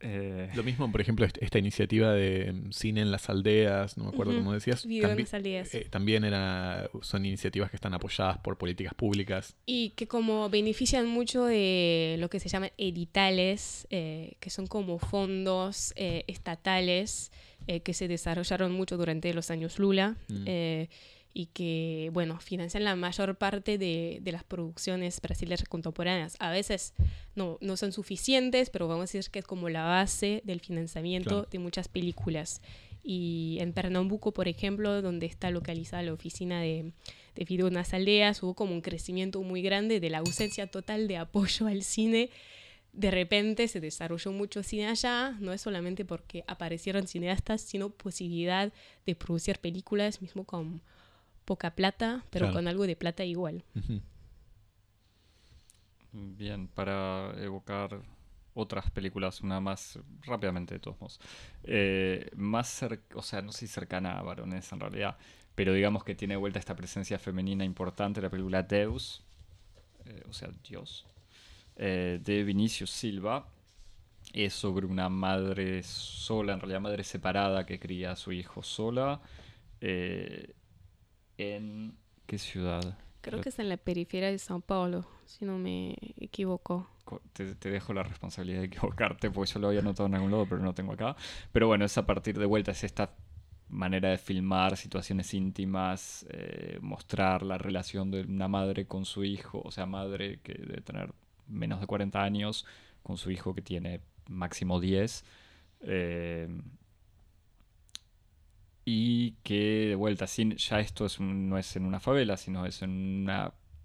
Eh, 0.00 0.50
Lo 0.54 0.62
mismo, 0.62 0.90
por 0.90 1.00
ejemplo, 1.00 1.26
esta 1.40 1.58
iniciativa 1.58 2.12
de 2.12 2.52
mm, 2.52 2.72
cine 2.72 3.00
en 3.00 3.10
las 3.10 3.28
aldeas, 3.28 3.96
no 3.96 4.04
me 4.04 4.10
acuerdo 4.10 4.34
cómo 4.34 4.52
decías. 4.52 4.84
Eh, 5.74 5.86
también 5.90 6.24
era, 6.24 6.88
son 7.02 7.26
iniciativas 7.26 7.70
que 7.70 7.76
están 7.76 7.94
apoyadas 7.94 8.38
por 8.38 8.58
políticas 8.58 8.94
públicas. 8.94 9.56
Y 9.66 9.90
que 9.90 10.06
como 10.06 10.48
benefician 10.50 11.06
mucho 11.06 11.44
de 11.44 12.16
lo 12.18 12.30
que 12.30 12.40
se 12.40 12.48
llaman 12.48 12.70
editales, 12.78 13.86
eh, 13.90 14.36
que 14.40 14.50
son 14.50 14.66
como 14.66 14.98
fondos 14.98 15.92
estatales 15.96 17.32
que 17.84 17.92
se 17.92 18.08
desarrollaron 18.08 18.72
mucho 18.72 18.96
durante 18.96 19.34
los 19.34 19.50
años 19.50 19.78
Lula. 19.78 20.16
Mm 20.28 20.46
y 21.38 21.46
que, 21.46 22.10
bueno, 22.12 22.40
financian 22.40 22.82
la 22.82 22.96
mayor 22.96 23.36
parte 23.36 23.78
de, 23.78 24.20
las 24.24 24.42
producciones 24.42 25.20
brasileñas 25.20 25.62
contemporáneas. 25.68 26.34
A 26.40 26.50
veces 26.50 26.94
no, 27.36 27.58
no 27.60 27.76
son 27.76 27.92
suficientes, 27.92 28.70
pero 28.70 28.88
vamos 28.88 29.02
a 29.02 29.12
decir 29.12 29.30
que 29.30 29.38
es 29.38 29.44
como 29.44 29.68
la 29.68 29.84
base 29.84 30.42
del 30.44 30.58
financiamiento 30.58 31.46
de 31.48 31.60
muchas 31.60 31.86
películas. 31.86 32.60
Y 33.04 33.58
en 33.60 33.72
Pernambuco, 33.72 34.34
por 34.34 34.48
ejemplo, 34.48 35.00
donde 35.00 35.26
está 35.26 35.52
localizada 35.52 36.02
la 36.02 36.12
oficina 36.12 36.60
de, 36.60 36.90
de 37.36 37.46
Fideo 37.46 37.70
Nas 37.70 37.94
Aldeas, 37.94 38.42
hubo 38.42 38.54
como 38.54 38.72
un 38.72 38.80
crecimiento 38.80 39.40
muy 39.40 39.62
grande 39.62 40.00
de 40.00 40.10
la 40.10 40.18
ausencia 40.18 40.66
total 40.66 41.06
de 41.06 41.18
apoyo 41.18 41.68
al 41.68 41.84
cine 41.84 42.30
de 42.92 43.12
repente 43.12 43.68
se 43.68 43.80
desarrolló 43.80 44.32
mucho 44.32 44.64
cine 44.64 44.88
allá, 44.88 45.36
no 45.38 45.52
es 45.52 45.60
solamente 45.60 46.04
porque 46.04 46.42
aparecieron 46.48 47.06
cineastas, 47.06 47.60
sino 47.60 47.90
posibilidad 47.90 48.72
de 49.06 49.14
producir 49.14 49.60
películas 49.60 50.20
mismo 50.20 50.42
con 50.42 50.80
poca 51.48 51.70
plata, 51.70 52.22
pero 52.28 52.52
con 52.52 52.68
algo 52.68 52.86
de 52.86 52.94
plata 52.94 53.24
igual. 53.24 53.64
Bien, 56.12 56.68
para 56.68 57.32
evocar 57.42 58.02
otras 58.52 58.90
películas, 58.90 59.40
una 59.40 59.58
más 59.58 59.98
rápidamente 60.26 60.74
de 60.74 60.80
todos 60.80 61.00
modos. 61.00 61.18
Eh, 61.64 62.28
más 62.36 62.84
o 63.14 63.22
sea, 63.22 63.40
no 63.40 63.52
sé 63.52 63.60
si 63.60 63.68
cercana 63.68 64.18
a 64.18 64.22
varones 64.22 64.70
en 64.72 64.80
realidad, 64.80 65.16
pero 65.54 65.72
digamos 65.72 66.04
que 66.04 66.14
tiene 66.14 66.36
vuelta 66.36 66.58
esta 66.58 66.76
presencia 66.76 67.18
femenina 67.18 67.64
importante, 67.64 68.20
la 68.20 68.28
película 68.28 68.62
Deus, 68.62 69.22
eh, 70.04 70.24
o 70.28 70.34
sea, 70.34 70.50
Dios, 70.68 71.06
eh, 71.76 72.20
de 72.22 72.44
Vinicius 72.44 72.90
Silva. 72.90 73.48
Es 74.34 74.52
sobre 74.52 74.84
una 74.84 75.08
madre 75.08 75.82
sola, 75.82 76.52
en 76.52 76.60
realidad 76.60 76.82
madre 76.82 77.04
separada 77.04 77.64
que 77.64 77.78
cría 77.78 78.12
a 78.12 78.16
su 78.16 78.32
hijo 78.32 78.62
sola 78.62 79.22
en 81.38 81.96
qué 82.26 82.36
ciudad. 82.38 82.98
Creo 83.20 83.40
que 83.40 83.48
es 83.48 83.58
en 83.58 83.68
la 83.68 83.76
periferia 83.76 84.30
de 84.30 84.38
Sao 84.38 84.60
Paulo, 84.60 85.06
si 85.26 85.44
no 85.44 85.58
me 85.58 85.96
equivoco. 86.18 86.88
Te, 87.32 87.54
dejo 87.54 87.94
la 87.94 88.02
responsabilidad 88.02 88.60
de 88.60 88.66
equivocarte, 88.66 89.30
porque 89.30 89.52
yo 89.52 89.60
lo 89.60 89.68
había 89.68 89.80
anotado 89.80 90.06
en 90.08 90.14
algún 90.14 90.30
lado, 90.30 90.46
pero 90.46 90.60
no 90.60 90.74
tengo 90.74 90.92
acá. 90.92 91.16
Pero 91.52 91.66
bueno, 91.66 91.84
es 91.84 91.96
a 91.96 92.06
partir 92.06 92.38
de 92.38 92.46
vuelta, 92.46 92.72
es 92.72 92.84
esta 92.84 93.14
manera 93.68 94.10
de 94.10 94.18
filmar 94.18 94.76
situaciones 94.76 95.34
íntimas, 95.34 96.26
eh, 96.30 96.78
mostrar 96.80 97.42
la 97.42 97.58
relación 97.58 98.10
de 98.10 98.22
una 98.22 98.48
madre 98.48 98.86
con 98.86 99.04
su 99.04 99.24
hijo, 99.24 99.60
o 99.64 99.70
sea, 99.70 99.86
madre 99.86 100.40
que 100.42 100.54
debe 100.54 100.80
tener 100.80 101.12
menos 101.46 101.80
de 101.80 101.86
40 101.86 102.22
años, 102.22 102.66
con 103.02 103.16
su 103.16 103.30
hijo 103.30 103.54
que 103.54 103.62
tiene 103.62 104.00
máximo 104.28 104.80
10. 104.80 105.24
Eh, 105.82 106.48
y 108.90 109.32
que 109.42 109.88
de 109.88 109.94
vuelta, 109.96 110.26
sin, 110.26 110.56
ya 110.56 110.80
esto 110.80 111.04
es 111.04 111.20
no 111.20 111.58
es 111.58 111.76
en 111.76 111.84
una 111.84 112.00
favela, 112.00 112.38
sino 112.38 112.64
es 112.64 112.80
en 112.80 113.28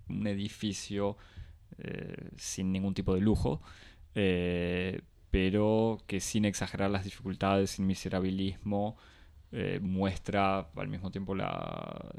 un 0.07 0.27
edificio 0.27 1.17
eh, 1.77 2.29
sin 2.37 2.71
ningún 2.71 2.93
tipo 2.93 3.13
de 3.13 3.19
lujo, 3.19 3.61
eh, 4.15 5.01
pero 5.29 5.97
que 6.07 6.21
sin 6.21 6.45
exagerar 6.45 6.89
las 6.89 7.03
dificultades, 7.03 7.71
sin 7.71 7.85
miserabilismo, 7.85 8.95
eh, 9.51 9.79
muestra 9.81 10.69
al 10.73 10.87
mismo 10.87 11.11
tiempo 11.11 11.35
la, 11.35 12.13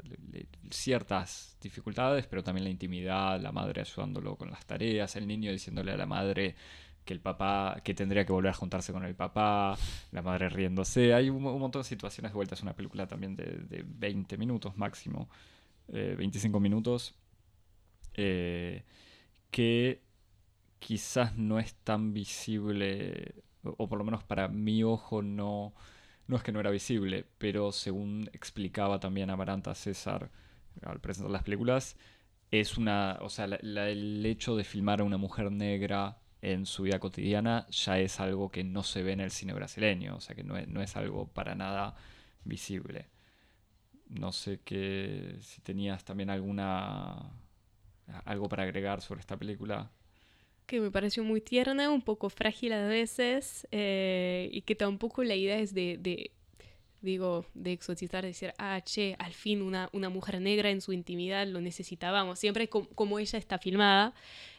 ciertas 0.69 1.57
dificultades, 1.59 2.27
pero 2.27 2.43
también 2.43 2.65
la 2.65 2.69
intimidad, 2.69 3.41
la 3.41 3.51
madre 3.51 3.81
ayudándolo 3.81 4.35
con 4.35 4.51
las 4.51 4.63
tareas, 4.67 5.15
el 5.15 5.25
niño 5.25 5.51
diciéndole 5.51 5.91
a 5.91 5.97
la 5.97 6.05
madre 6.05 6.55
que 7.05 7.13
el 7.13 7.21
papá, 7.21 7.79
que 7.83 7.93
tendría 7.93 8.25
que 8.25 8.33
volver 8.33 8.49
a 8.51 8.53
juntarse 8.53 8.91
con 8.91 9.05
el 9.05 9.15
papá, 9.15 9.77
la 10.11 10.21
madre 10.21 10.49
riéndose. 10.49 11.13
Hay 11.13 11.29
un, 11.29 11.41
montón 11.43 11.83
de 11.83 11.87
situaciones 11.87 12.31
de 12.31 12.35
vuelta. 12.35 12.55
Es 12.55 12.63
una 12.63 12.75
película 12.75 13.07
también 13.07 13.35
de, 13.35 13.45
de 13.45 13.85
20 13.87 14.37
minutos 14.37 14.75
máximo, 14.75 15.29
25 15.87 16.57
eh, 16.57 16.61
minutos, 16.61 17.15
eh, 18.15 18.83
que 19.51 20.01
quizás 20.79 21.37
no 21.37 21.59
es 21.59 21.75
tan 21.75 22.13
visible, 22.13 23.35
o, 23.63 23.87
por 23.87 23.97
lo 23.97 24.03
menos 24.03 24.23
para 24.23 24.47
mi 24.47 24.83
ojo 24.83 25.21
no, 25.21 25.73
no 26.27 26.37
es 26.37 26.43
que 26.43 26.51
no 26.51 26.59
era 26.59 26.71
visible, 26.71 27.25
pero 27.37 27.71
según 27.71 28.29
explicaba 28.33 28.99
también 28.99 29.29
Amaranta 29.29 29.75
César 29.75 30.31
al 30.83 30.99
presentar 30.99 31.31
las 31.31 31.43
películas, 31.43 31.97
es 32.51 32.77
una, 32.77 33.17
o 33.21 33.29
sea, 33.29 33.45
el 33.45 34.25
hecho 34.25 34.55
de 34.55 34.63
filmar 34.63 35.01
a 35.01 35.03
una 35.03 35.17
mujer 35.17 35.51
negra 35.51 36.17
en 36.45 36.67
su 36.67 36.83
vida 36.83 36.99
cotidiana 36.99 37.65
ya 37.71 37.97
es 37.97 38.19
algo 38.19 38.51
que 38.51 38.63
no 38.63 38.83
se 38.83 39.01
ve 39.01 39.13
en 39.13 39.19
el 39.19 39.31
cine 39.31 39.53
brasileño, 39.53 40.15
o 40.15 40.21
sea 40.21 40.35
que 40.35 40.43
no 40.43 40.57
es, 40.57 40.95
algo 40.95 41.27
para 41.27 41.55
nada 41.55 41.95
visible. 42.43 43.07
No 44.09 44.31
sé 44.31 44.59
que 44.63 45.37
si 45.41 45.61
tenías 45.61 46.05
también 46.05 46.29
alguna 46.29 47.31
algo 48.25 48.47
para 48.47 48.61
agregar 48.61 49.01
sobre 49.01 49.21
esta 49.21 49.37
película. 49.37 49.89
Que 50.67 50.79
me 50.79 50.91
pareció 50.91 51.23
muy 51.23 51.41
tierna, 51.41 51.89
un 51.89 52.03
poco 52.03 52.29
frágil 52.29 52.73
a 52.73 52.85
veces, 52.85 53.67
eh, 53.71 54.47
y 54.51 54.61
que 54.61 54.75
tampoco 54.75 55.23
la 55.23 55.33
idea 55.33 55.57
es 55.57 55.73
de, 55.73 56.31
digo, 57.05 57.45
de 57.53 57.71
exotizar, 57.71 58.25
decir, 58.25 58.53
ah, 58.57 58.81
che, 58.81 59.15
al 59.19 59.33
fin 59.33 59.61
una, 59.61 59.89
una 59.93 60.09
mujer 60.09 60.41
negra 60.41 60.69
en 60.69 60.81
su 60.81 60.91
intimidad 60.91 61.47
lo 61.47 61.61
necesitábamos, 61.61 62.39
siempre 62.39 62.67
como 62.67 63.19
ella 63.19 63.39
está 63.39 63.57
filmada. 63.59 64.13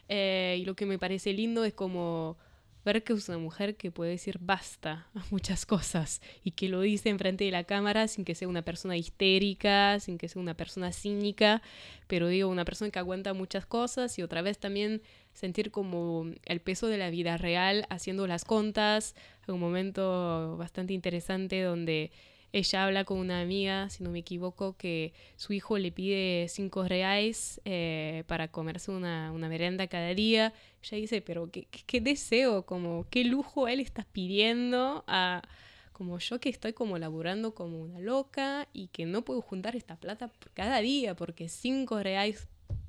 Eh, 0.09 0.57
y 0.59 0.65
lo 0.65 0.75
que 0.75 0.85
me 0.85 0.97
parece 0.97 1.33
lindo 1.33 1.65
es 1.65 1.73
como 1.73 2.37
ver 2.85 3.03
que 3.03 3.11
es 3.11 3.27
una 3.27 3.37
mujer 3.37 3.75
que 3.75 3.91
puede 3.91 4.11
decir 4.11 4.37
basta 4.39 5.09
a 5.13 5.25
muchas 5.29 5.65
cosas 5.65 6.21
y 6.41 6.51
que 6.51 6.69
lo 6.69 6.79
dice 6.79 7.09
enfrente 7.09 7.43
de 7.43 7.51
la 7.51 7.65
cámara 7.65 8.07
sin 8.07 8.23
que 8.23 8.33
sea 8.33 8.47
una 8.47 8.61
persona 8.61 8.95
histérica, 8.95 9.99
sin 9.99 10.17
que 10.17 10.29
sea 10.29 10.41
una 10.41 10.55
persona 10.55 10.93
cínica, 10.93 11.61
pero 12.07 12.29
digo, 12.29 12.47
una 12.47 12.63
persona 12.63 12.89
que 12.89 12.99
aguanta 12.99 13.33
muchas 13.33 13.65
cosas 13.65 14.17
y 14.17 14.23
otra 14.23 14.41
vez 14.41 14.57
también 14.57 15.01
sentir 15.33 15.69
como 15.69 16.31
el 16.45 16.61
peso 16.61 16.87
de 16.87 16.97
la 16.97 17.09
vida 17.09 17.35
real 17.35 17.85
haciendo 17.89 18.25
las 18.25 18.45
contas, 18.45 19.15
un 19.47 19.59
momento 19.59 20.55
bastante 20.57 20.93
interesante 20.93 21.61
donde 21.61 22.11
ella 22.53 22.85
habla 22.85 23.03
con 23.03 23.17
una 23.17 23.41
amiga, 23.41 23.89
si 23.89 24.03
no 24.03 24.09
me 24.09 24.19
equivoco, 24.19 24.77
que 24.77 25.13
su 25.35 25.53
hijo 25.53 25.77
le 25.77 25.91
pide 25.91 26.47
cinco 26.49 26.87
reales 26.87 27.61
eh, 27.65 28.23
para 28.27 28.47
comerse 28.47 28.91
una, 28.91 29.31
una, 29.31 29.49
merenda 29.49 29.87
cada 29.87 30.13
día. 30.13 30.53
Ella 30.83 30.97
dice, 30.97 31.21
pero 31.21 31.51
qué, 31.51 31.67
qué, 31.85 32.01
deseo, 32.01 32.65
como 32.65 33.05
qué 33.09 33.23
lujo 33.23 33.67
él 33.67 33.79
está 33.79 34.05
pidiendo 34.11 35.03
a 35.07 35.41
como 35.91 36.19
yo 36.19 36.39
que 36.39 36.49
estoy 36.49 36.73
como 36.73 36.99
laburando 36.99 37.55
como 37.55 37.81
una 37.81 37.99
loca 37.99 38.67
y 38.71 38.87
que 38.89 39.07
no 39.07 39.23
puedo 39.23 39.41
juntar 39.41 39.75
esta 39.75 39.95
plata 39.95 40.31
cada 40.53 40.79
día 40.79 41.15
porque 41.15 41.49
cinco 41.49 42.03
reales 42.03 42.47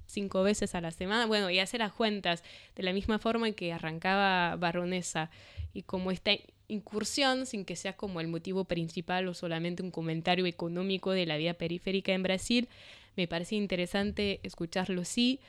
cinco 0.08 0.42
veces 0.42 0.74
a 0.74 0.80
la 0.80 0.90
semana, 0.90 1.26
bueno, 1.26 1.50
y 1.50 1.58
hacer 1.60 1.80
las 1.80 1.92
cuentas 1.92 2.42
de 2.74 2.82
la 2.82 2.92
misma 2.92 3.18
forma 3.18 3.52
que 3.52 3.72
arrancaba 3.72 4.56
Baronesa 4.56 5.30
y 5.72 5.82
como 5.82 6.10
esta 6.10 6.32
incursión, 6.68 7.46
sin 7.46 7.64
que 7.64 7.76
sea 7.76 7.94
como 7.94 8.20
el 8.20 8.28
motivo 8.28 8.64
principal 8.64 9.26
o 9.28 9.34
solamente 9.34 9.82
un 9.82 9.90
comentario 9.90 10.46
económico 10.46 11.10
de 11.10 11.26
la 11.26 11.36
vida 11.36 11.54
periférica 11.54 12.12
en 12.12 12.22
Brasil, 12.22 12.68
me 13.16 13.26
parece 13.26 13.56
interesante 13.56 14.38
escucharlo 14.42 15.04
sí 15.04 15.40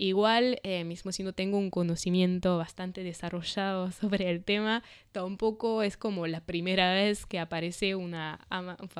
Igual, 0.00 0.60
eh, 0.62 0.84
mismo 0.84 1.10
si 1.10 1.24
no 1.24 1.32
tengo 1.32 1.58
un 1.58 1.70
conocimiento 1.70 2.56
bastante 2.56 3.02
desarrollado 3.02 3.90
sobre 4.00 4.30
el 4.30 4.44
tema, 4.44 4.84
tampoco 5.10 5.82
es 5.82 5.96
como 5.96 6.28
la 6.28 6.40
primera 6.40 6.94
vez 6.94 7.26
que 7.26 7.40
aparece 7.40 7.96
una, 7.96 8.38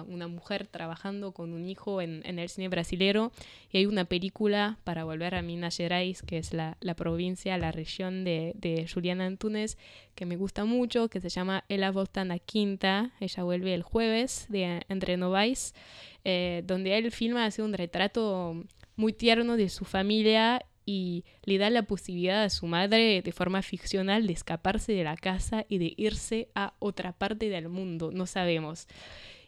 una 0.09 0.27
mujer 0.27 0.66
trabajando 0.66 1.31
con 1.31 1.53
un 1.53 1.69
hijo 1.69 2.03
en, 2.03 2.25
el 2.25 2.49
cine 2.49 2.66
brasilero. 2.66 3.31
Y 3.70 3.79
hay 3.79 3.87
una 3.87 4.07
película, 4.07 4.81
para 4.83 5.05
volver 5.05 5.37
a 5.37 5.43
Minas 5.43 5.77
Gerais, 5.77 6.20
que 6.23 6.39
es 6.39 6.53
la, 6.53 6.77
provincia, 6.97 7.57
la 7.59 7.70
región 7.70 8.25
de, 8.25 8.55
de, 8.57 8.89
Juliana 8.93 9.27
Antunes, 9.27 9.79
que 10.16 10.27
me 10.27 10.35
gusta 10.35 10.65
mucho, 10.65 11.09
que 11.09 11.20
se 11.20 11.29
llama 11.29 11.62
Ela 11.69 11.93
volta 11.93 12.25
na 12.25 12.41
quinta. 12.41 13.12
Ella 13.20 13.45
vuelve 13.45 13.73
el 13.73 13.85
jueves 13.85 14.47
de 14.49 14.83
Entre 14.89 15.16
Novais, 15.16 15.77
eh, 16.25 16.65
donde 16.66 16.99
él 16.99 17.12
filma, 17.12 17.45
hace 17.45 17.62
un 17.62 17.73
retrato 17.73 18.65
muy 18.97 19.12
tierno 19.12 19.57
de 19.57 19.69
su 19.69 19.85
familia 19.85 20.61
y 20.90 21.27
le 21.44 21.59
da 21.59 21.69
la 21.69 21.82
posibilidad 21.82 22.44
a 22.44 22.48
su 22.48 22.66
madre 22.66 23.20
de 23.20 23.32
forma 23.32 23.60
ficcional 23.60 24.27
de 24.27 24.32
escaparse 24.32 24.94
de 24.94 25.05
la 25.05 25.19
casa 25.19 25.66
y 25.69 25.77
de 25.77 25.93
irse 25.98 26.48
a 26.55 26.73
otra 26.78 27.12
parte 27.12 27.51
del 27.51 27.69
mundo, 27.69 28.10
no 28.10 28.24
sabemos. 28.24 28.86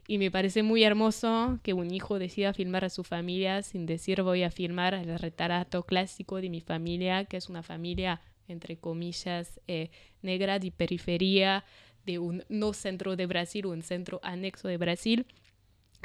Y 0.07 0.19
me 0.19 0.31
parece 0.31 0.63
muy 0.63 0.85
hermoso 0.85 1.59
que 1.63 1.73
un 1.73 1.95
hijo 1.95 2.19
decida 2.19 2.53
filmar 2.53 2.85
a 2.85 2.91
su 2.91 3.05
familia 3.05 3.63
sin 3.63 3.87
decir 3.87 4.21
voy 4.21 4.43
a 4.43 4.51
filmar 4.51 4.93
el 4.93 5.19
retrato 5.19 5.85
clásico 5.85 6.43
de 6.43 6.51
mi 6.51 6.61
familia, 6.61 7.25
que 7.25 7.39
es 7.39 7.49
una 7.49 7.63
familia, 7.63 8.21
entre 8.47 8.77
comillas, 8.77 9.61
eh, 9.67 9.89
negra 10.21 10.59
de 10.59 10.71
periferia, 10.71 11.65
de 12.05 12.19
un 12.19 12.45
no 12.51 12.75
centro 12.75 13.17
de 13.17 13.25
Brasil, 13.25 13.65
un 13.65 13.81
centro 13.81 14.21
anexo 14.23 14.69
de 14.69 14.77
Brasil. 14.77 15.25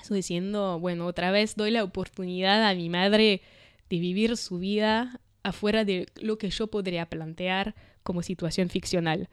Eso 0.01 0.13
diciendo, 0.13 0.79
bueno, 0.79 1.05
otra 1.07 1.31
vez 1.31 1.57
doy 1.57 1.71
la 1.71 1.83
oportunidad 1.83 2.65
a 2.65 2.73
mi 2.73 2.87
madre 2.87 3.41
de 3.89 3.99
vivir 3.99 4.37
su 4.37 4.59
vida 4.59 5.19
afuera 5.45 5.85
de 5.85 6.07
lo 6.19 6.37
que 6.37 6.49
yo 6.49 6.67
podría 6.67 7.05
plantear 7.05 7.75
como 8.03 8.23
situación 8.23 8.69
ficcional. 8.69 9.29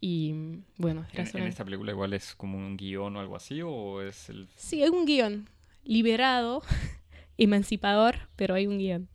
Y 0.00 0.62
bueno, 0.78 1.06
¿En, 1.12 1.46
esta 1.46 1.64
película 1.64 1.92
igual 1.92 2.14
es 2.14 2.34
como 2.34 2.56
un 2.56 2.76
guion 2.76 3.16
o 3.16 3.20
algo 3.20 3.36
así? 3.36 3.60
¿O 3.62 4.00
es 4.00 4.30
el... 4.30 4.48
Sí, 4.56 4.82
hay 4.82 4.88
un 4.88 5.04
guion. 5.04 5.48
Liberado, 5.84 6.62
emancipador, 7.38 8.16
pero 8.36 8.54
hay 8.54 8.66
un 8.66 8.78
guion. 8.78 9.08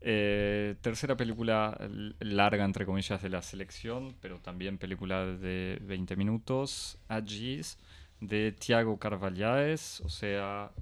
Eh, 0.00 0.74
tercera 0.80 1.16
película 1.16 1.78
larga, 2.18 2.64
entre 2.64 2.86
comillas, 2.86 3.22
de 3.22 3.28
la 3.28 3.42
selección, 3.42 4.16
pero 4.20 4.40
también 4.40 4.78
película 4.78 5.26
de 5.26 5.78
20 5.82 6.16
minutos, 6.16 6.98
Agis, 7.08 7.78
de 8.20 8.52
Tiago 8.52 8.98
Carvalhaes, 8.98 10.00
o 10.00 10.08
sea, 10.08 10.72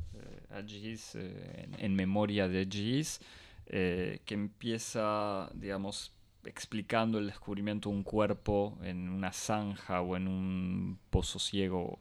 a 0.51 0.63
Gis, 0.63 1.15
eh, 1.15 1.69
en, 1.79 1.95
memoria 1.95 2.49
de 2.49 2.67
Gis, 2.67 3.21
eh, 3.67 4.21
que 4.25 4.35
empieza, 4.35 5.51
digamos, 5.55 6.13
explicando 6.45 7.19
el 7.19 7.27
descubrimiento 7.27 7.91
de 7.91 7.97
un 7.97 8.03
cuerpo 8.03 8.79
en 8.83 9.09
una 9.09 9.33
zanja 9.33 10.01
o 10.01 10.17
en 10.17 10.29
un 10.29 10.99
pozo 11.11 11.39
ciego 11.39 12.01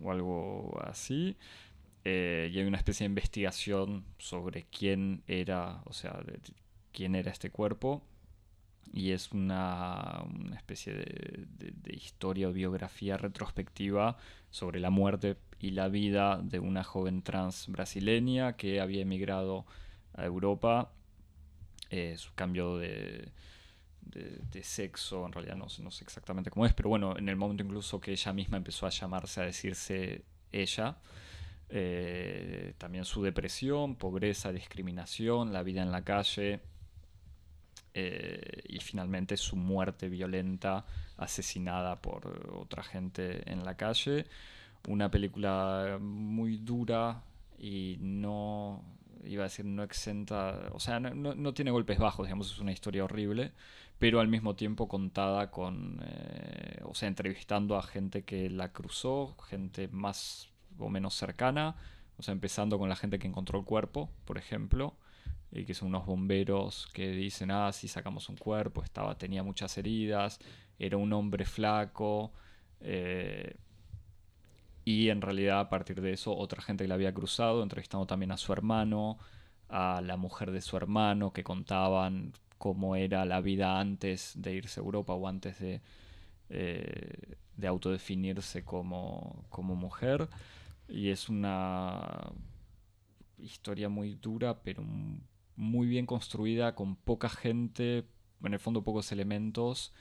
o 0.00 0.10
algo 0.10 0.80
así. 0.84 1.36
Eh, 2.04 2.50
y 2.52 2.58
hay 2.58 2.64
una 2.66 2.76
especie 2.78 3.04
de 3.04 3.10
investigación 3.10 4.04
sobre 4.18 4.64
quién 4.64 5.22
era, 5.26 5.82
o 5.86 5.92
sea, 5.92 6.22
quién 6.92 7.14
era 7.14 7.30
este 7.30 7.50
cuerpo. 7.50 8.02
Y 8.92 9.10
es 9.10 9.32
una, 9.32 10.22
una 10.32 10.56
especie 10.56 10.92
de, 10.94 11.46
de, 11.48 11.94
historia 11.96 12.48
o 12.48 12.52
biografía 12.52 13.16
retrospectiva 13.16 14.16
sobre 14.50 14.78
la 14.78 14.90
muerte 14.90 15.36
y 15.64 15.70
la 15.70 15.88
vida 15.88 16.38
de 16.42 16.58
una 16.58 16.84
joven 16.84 17.22
trans 17.22 17.68
brasileña 17.68 18.54
que 18.54 18.82
había 18.82 19.00
emigrado 19.00 19.64
a 20.12 20.26
Europa. 20.26 20.92
Eh, 21.88 22.16
su 22.18 22.34
cambio 22.34 22.76
de, 22.76 23.32
sexo, 24.62 25.24
en 25.24 25.32
realidad 25.32 25.56
no, 25.56 25.66
no, 25.82 25.90
sé 25.90 26.04
exactamente 26.04 26.50
cómo 26.50 26.66
es, 26.66 26.74
pero 26.74 26.90
bueno, 26.90 27.16
en 27.16 27.30
el 27.30 27.36
momento 27.36 27.62
incluso 27.62 27.98
que 27.98 28.12
ella 28.12 28.32
misma 28.34 28.58
empezó 28.58 28.86
a 28.86 28.90
llamarse, 28.90 29.40
a 29.40 29.44
decirse 29.44 30.22
ella. 30.52 30.98
Eh, 31.70 32.74
también 32.76 33.06
su 33.06 33.22
depresión, 33.22 33.96
pobreza, 33.96 34.52
discriminación, 34.52 35.54
la 35.54 35.62
vida 35.62 35.82
en 35.82 35.90
la 35.90 36.04
calle 36.04 36.60
eh, 37.94 38.62
y 38.68 38.80
finalmente 38.80 39.38
su 39.38 39.56
muerte 39.56 40.10
violenta, 40.10 40.84
asesinada 41.16 42.02
por 42.02 42.50
otra 42.52 42.82
gente 42.82 43.50
en 43.50 43.64
la 43.64 43.78
calle 43.78 44.26
una 44.88 45.10
película 45.10 45.98
muy 46.00 46.58
dura 46.58 47.22
y 47.58 47.96
no, 48.00 48.82
iba 49.24 49.42
a 49.42 49.48
decir, 49.48 49.64
no 49.64 49.82
exenta, 49.82 50.70
o 50.72 50.80
sea, 50.80 51.00
no, 51.00 51.54
tiene 51.54 51.70
golpes 51.70 51.98
bajos, 51.98 52.26
digamos, 52.26 52.52
es 52.52 52.58
una 52.58 52.72
historia 52.72 53.04
horrible, 53.04 53.52
pero 53.98 54.20
al 54.20 54.28
mismo 54.28 54.54
tiempo 54.54 54.88
contada 54.88 55.50
con, 55.50 56.00
eh, 56.04 56.80
o 56.84 56.94
sea, 56.94 57.08
entrevistando 57.08 57.76
a 57.76 57.82
gente 57.82 58.24
que 58.24 58.50
la 58.50 58.72
cruzó, 58.72 59.36
gente 59.48 59.88
más 59.88 60.50
o 60.78 60.88
menos 60.88 61.14
cercana, 61.14 61.76
o 62.18 62.22
sea, 62.22 62.32
empezando 62.32 62.78
con 62.78 62.88
la 62.88 62.96
gente 62.96 63.18
que 63.18 63.26
encontró 63.26 63.58
el 63.58 63.64
cuerpo, 63.64 64.10
por 64.24 64.38
ejemplo, 64.38 64.94
y 65.50 65.64
que 65.64 65.74
son 65.74 65.88
unos 65.88 66.06
bomberos 66.06 66.88
que 66.92 67.10
dicen, 67.10 67.50
ah, 67.50 67.72
sí, 67.72 67.88
sacamos 67.88 68.28
un 68.28 68.36
cuerpo, 68.36 68.82
estaba, 68.82 69.16
tenía 69.16 69.42
muchas 69.42 69.78
heridas, 69.78 70.38
era 70.78 70.96
un 70.96 71.12
hombre 71.12 71.44
flaco, 71.44 72.32
eh, 72.80 73.56
y 74.84 75.08
en 75.10 75.20
realidad 75.22 75.60
a 75.60 75.68
partir 75.70 76.00
de 76.00 76.12
eso 76.12 76.36
otra 76.36 76.62
gente 76.62 76.84
que 76.84 76.88
la 76.88 76.94
había 76.94 77.14
cruzado, 77.14 77.62
entrevistando 77.62 78.06
también 78.06 78.32
a 78.32 78.36
su 78.36 78.52
hermano, 78.52 79.18
a 79.68 80.00
la 80.02 80.16
mujer 80.16 80.50
de 80.52 80.60
su 80.60 80.76
hermano, 80.76 81.32
que 81.32 81.44
contaban 81.44 82.32
cómo 82.58 82.96
era 82.96 83.24
la 83.24 83.40
vida 83.40 83.80
antes 83.80 84.32
de 84.36 84.54
irse 84.54 84.80
a 84.80 84.84
Europa 84.84 85.14
o 85.14 85.28
antes 85.28 85.58
de, 85.58 85.80
eh, 86.50 87.36
de 87.56 87.66
autodefinirse 87.66 88.64
como, 88.64 89.44
como 89.50 89.74
mujer. 89.74 90.28
Y 90.88 91.10
es 91.10 91.28
una 91.28 92.32
historia 93.38 93.88
muy 93.88 94.14
dura, 94.14 94.62
pero 94.62 94.82
muy 95.56 95.86
bien 95.86 96.06
construida, 96.06 96.74
con 96.74 96.96
poca 96.96 97.28
gente, 97.28 98.06
en 98.42 98.52
el 98.52 98.60
fondo 98.60 98.84
pocos 98.84 99.12
elementos 99.12 99.92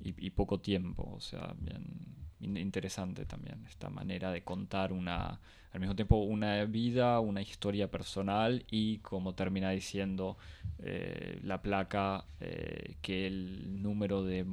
y, 0.00 0.14
y 0.26 0.30
poco 0.30 0.60
tiempo. 0.60 1.10
O 1.14 1.20
sea, 1.20 1.54
bien, 1.58 2.25
interesante 2.40 3.24
también 3.24 3.64
esta 3.66 3.88
manera 3.88 4.30
de 4.30 4.42
contar 4.42 4.92
una 4.92 5.40
al 5.72 5.80
mismo 5.80 5.96
tiempo 5.96 6.16
una 6.16 6.64
vida 6.64 7.18
una 7.20 7.40
historia 7.40 7.90
personal 7.90 8.64
y 8.70 8.98
como 8.98 9.34
termina 9.34 9.70
diciendo 9.70 10.36
eh, 10.78 11.40
la 11.42 11.62
placa 11.62 12.26
eh, 12.40 12.96
que 13.00 13.26
el 13.26 13.82
número 13.82 14.22
de, 14.22 14.44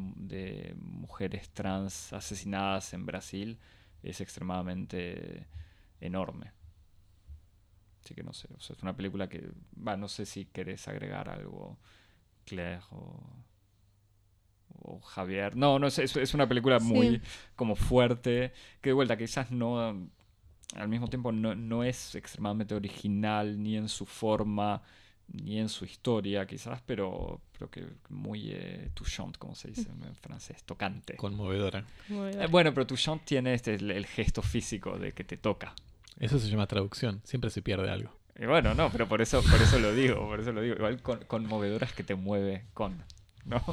mujeres 0.78 1.50
trans 1.50 2.14
asesinadas 2.14 2.94
en 2.94 3.06
Brasil 3.06 3.58
es 4.02 4.22
extremadamente 4.22 5.48
enorme. 6.02 6.52
Así 8.04 8.16
que 8.16 8.24
no 8.24 8.34
sé 8.34 8.48
es 8.58 8.70
una 8.82 8.96
película 8.96 9.28
que 9.30 9.50
va 9.76 9.96
no 9.98 10.08
sé 10.08 10.26
si 10.26 10.46
querés 10.46 10.88
agregar 10.88 11.30
algo 11.30 11.78
Claire 12.46 12.82
o 14.84 15.00
Javier. 15.00 15.56
No, 15.56 15.80
no, 15.80 15.88
es, 15.88 15.98
es 15.98 16.34
una 16.34 16.48
película 16.48 16.80
muy 16.80 17.22
como 17.56 17.76
fuerte, 17.76 18.54
que 18.82 18.90
de 18.90 18.94
vuelta 18.94 19.18
quizás 19.18 19.52
no, 19.52 20.10
al 20.76 20.88
mismo 20.88 21.08
tiempo 21.08 21.32
no, 21.32 21.84
es 21.84 22.16
extremadamente 22.16 22.76
original 22.76 23.62
ni 23.62 23.78
en 23.78 23.90
su 23.90 24.06
forma, 24.06 24.82
ni 25.28 25.60
en 25.60 25.70
su 25.70 25.86
historia 25.86 26.46
quizás, 26.46 26.82
pero, 26.86 27.42
pero 27.52 27.70
que 27.70 27.86
muy 28.10 28.52
eh, 28.52 28.90
touchant, 28.94 29.38
como 29.38 29.56
se 29.56 29.70
dice 29.70 29.90
en 29.90 30.16
francés, 30.16 30.64
tocante. 30.64 31.16
Conmovedora. 31.16 31.86
Eh, 32.10 32.48
bueno, 32.50 32.74
pero 32.74 32.88
touchant 32.88 33.24
tiene 33.24 33.54
este, 33.54 33.76
el, 33.76 33.92
el 33.92 34.06
gesto 34.06 34.42
físico 34.42 34.98
de 34.98 35.14
que 35.14 35.24
te 35.24 35.38
toca. 35.38 35.74
Eso 36.20 36.40
se 36.40 36.50
llama 36.50 36.68
traducción. 36.68 37.22
Siempre 37.24 37.50
se 37.50 37.62
pierde 37.62 37.90
algo. 37.90 38.12
Y 38.40 38.46
bueno, 38.46 38.74
no, 38.74 38.90
pero 38.90 39.08
por 39.08 39.22
eso, 39.22 39.44
por 39.44 39.62
eso 39.62 39.78
lo 39.80 39.94
digo, 39.94 40.28
por 40.28 40.40
eso 40.40 40.52
lo 40.52 40.62
digo. 40.62 40.76
Igual 40.76 41.02
con, 41.02 41.20
conmovedora 41.26 41.86
es 41.86 41.94
que 41.94 42.04
te 42.04 42.16
mueve 42.16 42.66
con, 42.74 43.04
¿no? 43.46 43.64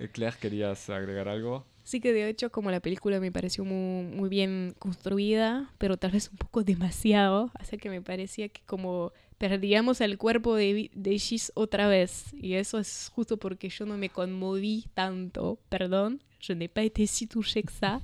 Eh, 0.00 0.08
Claire, 0.08 0.36
¿querías 0.40 0.88
agregar 0.88 1.28
algo? 1.28 1.66
Sí 1.82 2.00
que 2.00 2.14
de 2.14 2.26
hecho 2.26 2.50
como 2.50 2.70
la 2.70 2.80
película 2.80 3.20
me 3.20 3.30
pareció 3.30 3.66
muy, 3.66 4.04
muy 4.04 4.30
bien 4.30 4.74
construida, 4.78 5.70
pero 5.76 5.98
tal 5.98 6.12
vez 6.12 6.30
un 6.30 6.38
poco 6.38 6.64
demasiado, 6.64 7.50
así 7.54 7.76
que 7.76 7.90
me 7.90 8.00
parecía 8.00 8.48
que 8.48 8.62
como 8.64 9.12
perdíamos 9.36 10.00
el 10.00 10.16
cuerpo 10.16 10.54
de, 10.54 10.90
de 10.94 11.18
Gis 11.18 11.52
otra 11.54 11.86
vez, 11.86 12.32
y 12.32 12.54
eso 12.54 12.78
es 12.78 13.10
justo 13.14 13.36
porque 13.36 13.68
yo 13.68 13.84
no 13.84 13.98
me 13.98 14.08
conmoví 14.08 14.86
tanto, 14.94 15.58
perdón, 15.68 16.22
je 16.40 16.52
n'ai 16.52 16.68
pas 16.68 16.82
été 16.82 17.06
si 17.06 17.28
touchée 17.28 17.62
que 17.62 17.72
ça, 17.72 18.00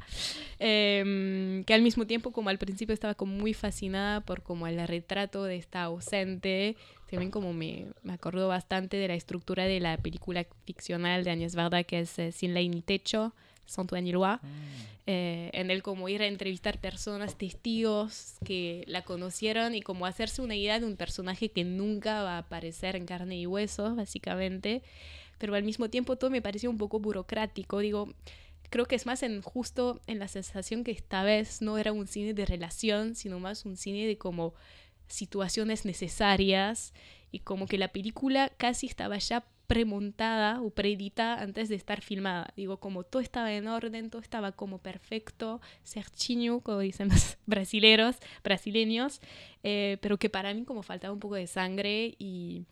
Em, 0.58 1.64
que 1.64 1.74
al 1.74 1.82
mismo 1.82 2.06
tiempo 2.06 2.32
como 2.32 2.48
al 2.48 2.58
principio 2.58 2.94
estaba 2.94 3.14
como 3.14 3.34
muy 3.34 3.52
fascinada 3.52 4.22
por 4.22 4.42
como 4.42 4.66
el 4.66 4.86
retrato 4.88 5.44
de 5.44 5.56
esta 5.56 5.82
ausente, 5.82 6.76
también 7.10 7.30
como 7.30 7.52
me, 7.52 7.88
me 8.02 8.14
acordó 8.14 8.48
bastante 8.48 8.96
de 8.96 9.08
la 9.08 9.14
estructura 9.14 9.64
de 9.64 9.80
la 9.80 9.98
película 9.98 10.46
ficcional 10.64 11.24
de 11.24 11.30
Agnès 11.30 11.54
Varda 11.54 11.84
que 11.84 12.00
es 12.00 12.18
eh, 12.18 12.32
Sin 12.32 12.54
ley 12.54 12.70
ni 12.70 12.80
techo, 12.80 13.34
Sans 13.66 13.86
toit 13.86 14.02
ni 14.02 14.12
loi, 14.12 14.38
eh, 15.06 15.50
en 15.52 15.70
el 15.70 15.82
como 15.82 16.08
ir 16.08 16.22
a 16.22 16.26
entrevistar 16.26 16.80
personas, 16.80 17.36
testigos 17.36 18.36
que 18.44 18.84
la 18.86 19.02
conocieron 19.02 19.74
y 19.74 19.82
como 19.82 20.06
hacerse 20.06 20.40
una 20.40 20.56
idea 20.56 20.80
de 20.80 20.86
un 20.86 20.96
personaje 20.96 21.50
que 21.50 21.64
nunca 21.64 22.22
va 22.22 22.36
a 22.36 22.38
aparecer 22.38 22.96
en 22.96 23.06
carne 23.06 23.36
y 23.36 23.46
hueso, 23.46 23.94
básicamente, 23.94 24.82
pero 25.38 25.54
al 25.54 25.64
mismo 25.64 25.90
tiempo 25.90 26.16
todo 26.16 26.30
me 26.30 26.42
pareció 26.42 26.70
un 26.70 26.78
poco 26.78 26.98
burocrático, 27.00 27.78
digo, 27.80 28.12
creo 28.70 28.86
que 28.86 28.96
es 28.96 29.06
más 29.06 29.22
en 29.22 29.42
justo 29.42 30.00
en 30.06 30.18
la 30.18 30.28
sensación 30.28 30.84
que 30.84 30.90
esta 30.90 31.22
vez 31.22 31.62
no 31.62 31.78
era 31.78 31.92
un 31.92 32.06
cine 32.06 32.34
de 32.34 32.46
relación, 32.46 33.14
sino 33.14 33.40
más 33.40 33.64
un 33.64 33.76
cine 33.76 34.06
de 34.06 34.18
como 34.18 34.54
situaciones 35.08 35.84
necesarias 35.84 36.92
y 37.30 37.40
como 37.40 37.66
que 37.66 37.78
la 37.78 37.88
película 37.88 38.50
casi 38.56 38.86
estaba 38.86 39.18
ya 39.18 39.44
premontada 39.66 40.62
o 40.62 40.70
preeditada 40.70 41.40
antes 41.42 41.68
de 41.68 41.74
estar 41.74 42.00
filmada. 42.00 42.52
Digo, 42.56 42.78
como 42.78 43.02
todo 43.02 43.20
estaba 43.20 43.52
en 43.52 43.66
orden, 43.66 44.10
todo 44.10 44.22
estaba 44.22 44.52
como 44.52 44.78
perfecto, 44.78 45.60
certinho, 45.84 46.60
como 46.60 46.80
dicen 46.80 47.08
los 47.08 47.36
brasileros, 47.46 48.16
brasileños, 48.44 49.20
eh, 49.64 49.98
pero 50.00 50.18
que 50.18 50.30
para 50.30 50.54
mí 50.54 50.64
como 50.64 50.82
faltaba 50.82 51.12
un 51.12 51.20
poco 51.20 51.34
de 51.34 51.46
sangre 51.46 52.14
y 52.18 52.64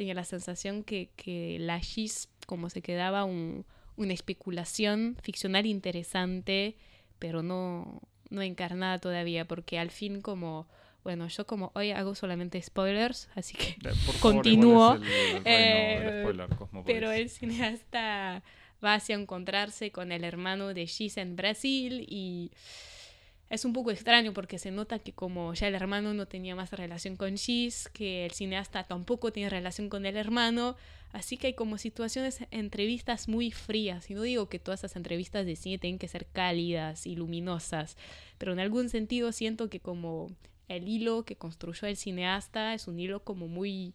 tenía 0.00 0.14
la 0.14 0.24
sensación 0.24 0.82
que, 0.82 1.10
que 1.14 1.58
la 1.60 1.78
Gis 1.78 2.30
como 2.46 2.70
se 2.70 2.80
quedaba 2.80 3.24
un, 3.24 3.66
una 3.96 4.14
especulación 4.14 5.18
ficcional 5.20 5.66
interesante, 5.66 6.74
pero 7.18 7.42
no, 7.42 8.00
no 8.30 8.40
encarnada 8.40 8.98
todavía, 8.98 9.46
porque 9.46 9.78
al 9.78 9.90
fin 9.90 10.22
como, 10.22 10.66
bueno, 11.04 11.28
yo 11.28 11.46
como 11.46 11.70
hoy 11.74 11.90
hago 11.90 12.14
solamente 12.14 12.62
spoilers, 12.62 13.28
así 13.34 13.58
que... 13.58 13.76
Eh, 13.86 13.94
favor, 13.94 14.20
Continúo. 14.20 14.94
el 14.94 15.00
del 15.02 15.42
Eh, 15.44 16.20
spoiler. 16.22 16.48
Pero 16.86 17.12
el 17.12 17.28
cineasta 17.28 18.42
va 18.82 18.94
hacia 18.94 19.16
encontrarse 19.16 19.92
con 19.92 20.12
el 20.12 20.24
hermano 20.24 20.72
de 20.72 20.86
Gis 20.86 21.18
en 21.18 21.36
Brasil 21.36 22.06
y 22.08 22.52
es 23.50 23.64
un 23.64 23.72
poco 23.72 23.90
extraño 23.90 24.32
porque 24.32 24.60
se 24.60 24.70
nota 24.70 25.00
que 25.00 25.12
como 25.12 25.52
ya 25.54 25.66
el 25.66 25.74
hermano 25.74 26.14
no 26.14 26.26
tenía 26.26 26.54
más 26.54 26.70
relación 26.72 27.16
con 27.16 27.36
Gis, 27.36 27.88
que 27.88 28.24
el 28.24 28.30
cineasta 28.30 28.84
tampoco 28.84 29.32
tiene 29.32 29.50
relación 29.50 29.88
con 29.88 30.06
el 30.06 30.16
hermano, 30.16 30.76
así 31.12 31.36
que 31.36 31.48
hay 31.48 31.54
como 31.54 31.76
situaciones, 31.76 32.44
entrevistas 32.52 33.28
muy 33.28 33.50
frías. 33.50 34.08
Y 34.08 34.14
no 34.14 34.22
digo 34.22 34.48
que 34.48 34.60
todas 34.60 34.80
esas 34.80 34.94
entrevistas 34.94 35.44
de 35.44 35.56
cine 35.56 35.78
tienen 35.78 35.98
que 35.98 36.06
ser 36.06 36.26
cálidas 36.26 37.08
y 37.08 37.16
luminosas, 37.16 37.96
pero 38.38 38.52
en 38.52 38.60
algún 38.60 38.88
sentido 38.88 39.32
siento 39.32 39.68
que 39.68 39.80
como 39.80 40.30
el 40.68 40.86
hilo 40.86 41.24
que 41.24 41.34
construyó 41.34 41.88
el 41.88 41.96
cineasta 41.96 42.74
es 42.74 42.86
un 42.86 43.00
hilo 43.00 43.24
como 43.24 43.48
muy 43.48 43.94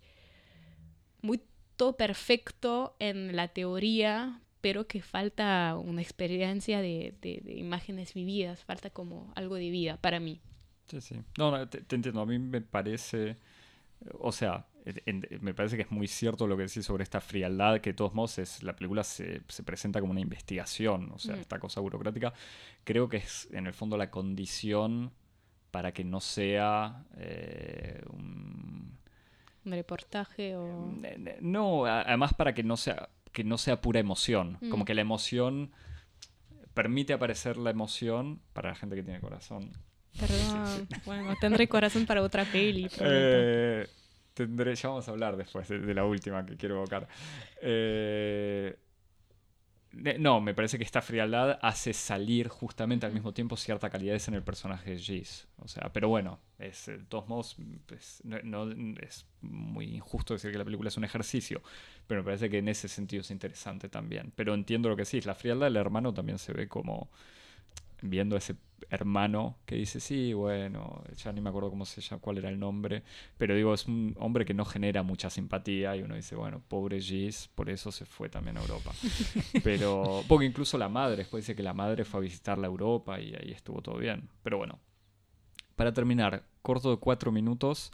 muy 1.22 1.42
todo 1.78 1.96
perfecto 1.96 2.96
en 3.00 3.38
la 3.38 3.48
teoría, 3.48 4.42
pero 4.66 4.88
que 4.88 5.00
falta 5.00 5.78
una 5.78 6.02
experiencia 6.02 6.82
de, 6.82 7.14
de- 7.22 7.40
de 7.44 7.54
imágenes 7.54 8.16
vividas, 8.16 8.64
falta 8.64 8.90
como 8.90 9.32
algo 9.36 9.54
de 9.56 9.70
vida 9.70 9.98
para 10.02 10.20
mí. 10.20 10.42
Sí, 10.88 11.02
sí. 11.02 11.16
No, 11.38 11.52
no, 11.52 11.70
te, 11.70 11.82
te 11.82 11.96
entiendo. 11.96 12.22
A 12.22 12.26
mí 12.26 12.40
me 12.40 12.62
parece. 12.62 13.36
O 14.20 14.32
sea, 14.32 14.66
en- 14.86 15.28
en- 15.30 15.44
me 15.44 15.54
parece 15.54 15.76
que 15.76 15.84
es 15.84 15.92
muy 15.92 16.08
cierto 16.08 16.48
lo 16.48 16.58
que 16.58 16.64
decís 16.64 16.84
sobre 16.84 17.04
esta 17.04 17.22
frialdad, 17.22 17.80
que 17.80 17.92
de 17.92 17.94
todos 17.94 18.16
modos 18.16 18.40
es, 18.40 18.64
la 18.64 18.76
película 18.76 19.04
se, 19.04 19.42
se 19.48 19.62
presenta 19.62 20.00
como 20.00 20.12
una 20.14 20.22
investigación, 20.22 21.12
o 21.14 21.20
sea, 21.20 21.36
Mm. 21.36 21.42
esta 21.42 21.60
cosa 21.60 21.80
burocrática. 21.82 22.34
Creo 22.84 23.08
que 23.08 23.18
es 23.18 23.48
en 23.52 23.68
el 23.68 23.74
fondo 23.74 23.98
la 23.98 24.10
condición 24.10 25.12
para 25.70 25.92
que 25.92 26.04
no 26.04 26.20
sea 26.22 27.06
eh, 27.18 28.02
un. 28.10 28.98
Un 29.66 29.72
reportaje 29.72 30.56
o... 30.56 30.92
Ne- 30.92 31.18
ne- 31.20 31.38
No, 31.42 31.86
además 31.86 32.34
para 32.34 32.54
que 32.54 32.64
no 32.64 32.78
sea, 32.78 33.10
que 33.36 33.44
no 33.44 33.60
sea 33.60 33.82
pura 33.82 34.00
emoción. 34.00 34.58
Mm. 34.62 34.70
Como 34.70 34.86
que 34.86 34.96
la 34.96 35.02
emoción 35.02 35.72
permite 36.74 37.14
aparecer 37.14 37.58
la 37.58 37.70
emoción 37.70 38.42
para 38.54 38.70
la 38.70 38.76
gente 38.76 38.96
que 38.96 39.04
tiene 39.04 39.20
corazón. 39.20 39.72
Perdón, 40.18 40.88
bueno, 41.06 41.36
tendré 41.40 41.68
corazón 41.68 42.06
para 42.06 42.24
otra 42.24 42.46
peli. 42.46 42.88
Eh, 43.02 43.88
tendré, 44.34 44.74
ya 44.76 44.90
vamos 44.90 45.08
a 45.08 45.12
hablar 45.12 45.36
después 45.38 45.68
de, 45.68 45.80
de 45.80 45.94
la 45.94 46.06
última 46.06 46.46
que 46.46 46.56
quiero 46.56 46.76
evocar. 46.78 47.08
Eh, 47.62 48.78
no, 50.20 50.42
me 50.42 50.54
parece 50.54 50.78
que 50.78 50.84
esta 50.84 51.02
frialdad 51.02 51.58
hace 51.62 51.94
salir 51.94 52.50
justamente 52.50 53.06
al 53.06 53.14
mismo 53.14 53.34
tiempo 53.34 53.56
cierta 53.56 53.90
calidez 53.90 54.28
en 54.28 54.34
el 54.34 54.44
personaje 54.44 54.92
de 54.92 55.00
Giz. 55.00 55.48
O 55.60 55.70
sea, 55.70 55.92
pero 55.94 56.10
bueno, 56.10 56.40
es, 56.60 56.88
de 56.88 56.98
todos 57.06 57.30
modos, 57.30 57.56
pues, 57.86 58.22
no, 58.26 58.66
no- 58.66 58.96
es 59.00 59.26
muy 59.42 59.86
injusto 59.96 60.34
decir 60.34 60.52
que 60.52 60.58
la 60.58 60.66
película 60.66 60.90
es 60.90 60.98
un 60.98 61.06
ejercicio, 61.06 61.62
pero 62.08 62.22
me 62.22 62.26
parece 62.26 62.50
que 62.50 62.60
en 62.60 62.68
ese 62.68 62.88
sentido 62.88 63.22
es 63.22 63.32
interesante 63.32 63.90
también. 63.90 64.32
Pero 64.36 64.54
entiendo 64.54 64.90
lo 64.90 64.96
que 64.96 65.06
sí, 65.06 65.22
la 65.22 65.36
frialdad 65.36 65.68
del 65.68 65.78
hermano 65.78 66.14
también 66.14 66.38
se 66.38 66.54
ve 66.54 66.68
como 66.68 67.10
viendo 68.02 68.36
a 68.36 68.40
ese 68.40 68.56
hermano 68.90 69.58
que 69.66 69.76
dice, 69.76 70.00
sí, 70.00 70.34
bueno, 70.34 71.04
ya 71.18 71.32
ni 71.32 71.42
me 71.42 71.50
acuerdo 71.50 71.70
cómo 71.70 71.86
se 71.86 72.02
llama, 72.02 72.22
cuál 72.22 72.38
era 72.38 72.50
el 72.50 72.60
nombre, 72.60 73.04
pero 73.38 73.56
digo, 73.56 73.74
es 73.74 73.88
un 73.88 74.16
hombre 74.20 74.46
que 74.46 74.54
no 74.54 74.66
genera 74.66 75.02
mucha 75.02 75.30
simpatía 75.30 75.96
y 75.96 76.02
uno 76.02 76.16
dice, 76.16 76.36
bueno, 76.36 76.62
pobre 76.68 77.00
Giz, 77.02 77.50
por 77.56 77.70
eso 77.70 77.92
se 77.92 78.06
fue 78.06 78.30
también 78.30 78.58
a 78.58 78.62
Europa. 78.62 78.92
Pero, 79.64 80.24
porque 80.28 80.46
incluso 80.46 80.78
la 80.78 80.90
madre, 80.90 81.18
después 81.18 81.44
dice 81.44 81.56
que 81.56 81.64
la 81.64 81.74
madre 81.74 82.06
fue 82.06 82.20
a 82.20 82.22
visitarla 82.22 82.68
a 82.68 82.70
Europa 82.70 83.20
y 83.20 83.34
ahí 83.34 83.52
estuvo 83.52 83.82
todo 83.82 83.98
bien. 83.98 84.30
Pero 84.44 84.58
bueno, 84.58 84.80
para 85.76 85.94
terminar, 85.94 86.44
corto 86.62 86.92
de 86.92 86.98
cuatro 86.98 87.32
minutos, 87.32 87.92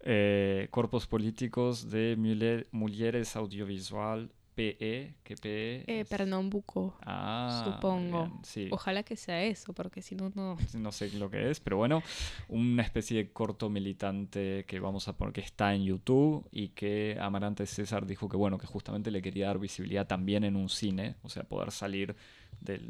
eh, 0.00 0.68
Corpos 0.70 1.06
Políticos 1.06 1.90
de 1.90 2.16
Mulle- 2.18 2.66
Mulheres 2.72 3.36
Audiovisual 3.36 4.30
PE, 4.54 5.14
que 5.24 5.34
PE... 5.34 5.84
Eh, 5.88 6.04
Pernambuco. 6.08 6.96
Ah, 7.02 7.62
supongo. 7.74 8.26
bien, 8.26 8.44
sí. 8.44 8.68
Ojalá 8.70 9.02
que 9.02 9.16
sea 9.16 9.42
eso, 9.42 9.72
porque 9.72 10.00
si 10.00 10.14
no, 10.14 10.30
no... 10.36 10.56
no 10.78 10.92
sé 10.92 11.10
lo 11.18 11.28
que 11.28 11.50
es, 11.50 11.58
pero 11.58 11.76
bueno, 11.76 12.02
una 12.48 12.82
especie 12.84 13.16
de 13.16 13.32
corto 13.32 13.68
militante 13.68 14.64
que 14.68 14.78
vamos 14.78 15.08
a 15.08 15.16
poner 15.16 15.32
que 15.32 15.40
está 15.40 15.74
en 15.74 15.82
YouTube 15.84 16.46
y 16.52 16.68
que 16.68 17.16
Amarante 17.20 17.66
César 17.66 18.06
dijo 18.06 18.28
que 18.28 18.36
bueno, 18.36 18.56
que 18.58 18.66
justamente 18.68 19.10
le 19.10 19.22
quería 19.22 19.46
dar 19.48 19.58
visibilidad 19.58 20.06
también 20.06 20.44
en 20.44 20.54
un 20.54 20.68
cine, 20.68 21.16
o 21.24 21.28
sea, 21.28 21.42
poder 21.42 21.72
salir 21.72 22.14
del- 22.60 22.86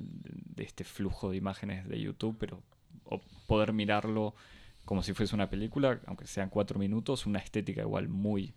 de 0.55 0.65
este 0.65 0.85
flujo 0.85 1.31
de 1.31 1.39
imágenes 1.39 1.89
de 1.89 1.99
YouTube, 1.99 2.37
pero 2.39 2.63
o 3.07 3.21
poder 3.47 3.73
mirarlo 3.73 4.35
como 4.85 5.03
si 5.03 5.15
fuese 5.15 5.35
una 5.35 5.51
película, 5.51 6.01
aunque 6.07 6.27
sean 6.27 6.51
cuatro 6.51 6.79
minutos, 6.79 7.27
una 7.27 7.39
estética 7.39 7.83
igual 7.83 8.09
muy 8.09 8.55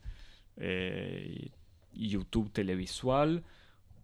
eh, 0.57 1.51
YouTube 1.93 2.51
televisual, 2.51 3.43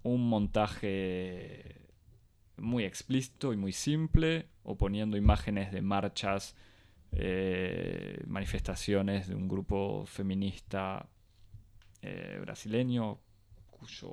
un 0.03 0.27
montaje 0.27 1.89
muy 2.57 2.83
explícito 2.85 3.53
y 3.53 3.57
muy 3.57 3.73
simple, 3.73 4.47
o 4.63 4.77
poniendo 4.77 5.17
imágenes 5.17 5.71
de 5.71 5.81
marchas, 5.81 6.55
eh, 7.11 8.23
manifestaciones 8.27 9.27
de 9.27 9.35
un 9.35 9.47
grupo 9.47 10.05
feminista 10.05 11.07
eh, 12.01 12.37
brasileño, 12.41 13.19
cuyo, 13.69 14.09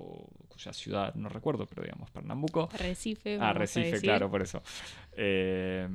cuya 0.49 0.73
ciudad 0.73 1.15
no 1.15 1.29
recuerdo, 1.29 1.67
pero 1.67 1.83
digamos 1.83 2.11
Pernambuco. 2.11 2.69
Recife. 2.79 3.39
Ah, 3.41 3.53
Recife, 3.53 4.01
claro, 4.01 4.31
por 4.31 4.43
eso. 4.43 4.63
Eh, 5.13 5.89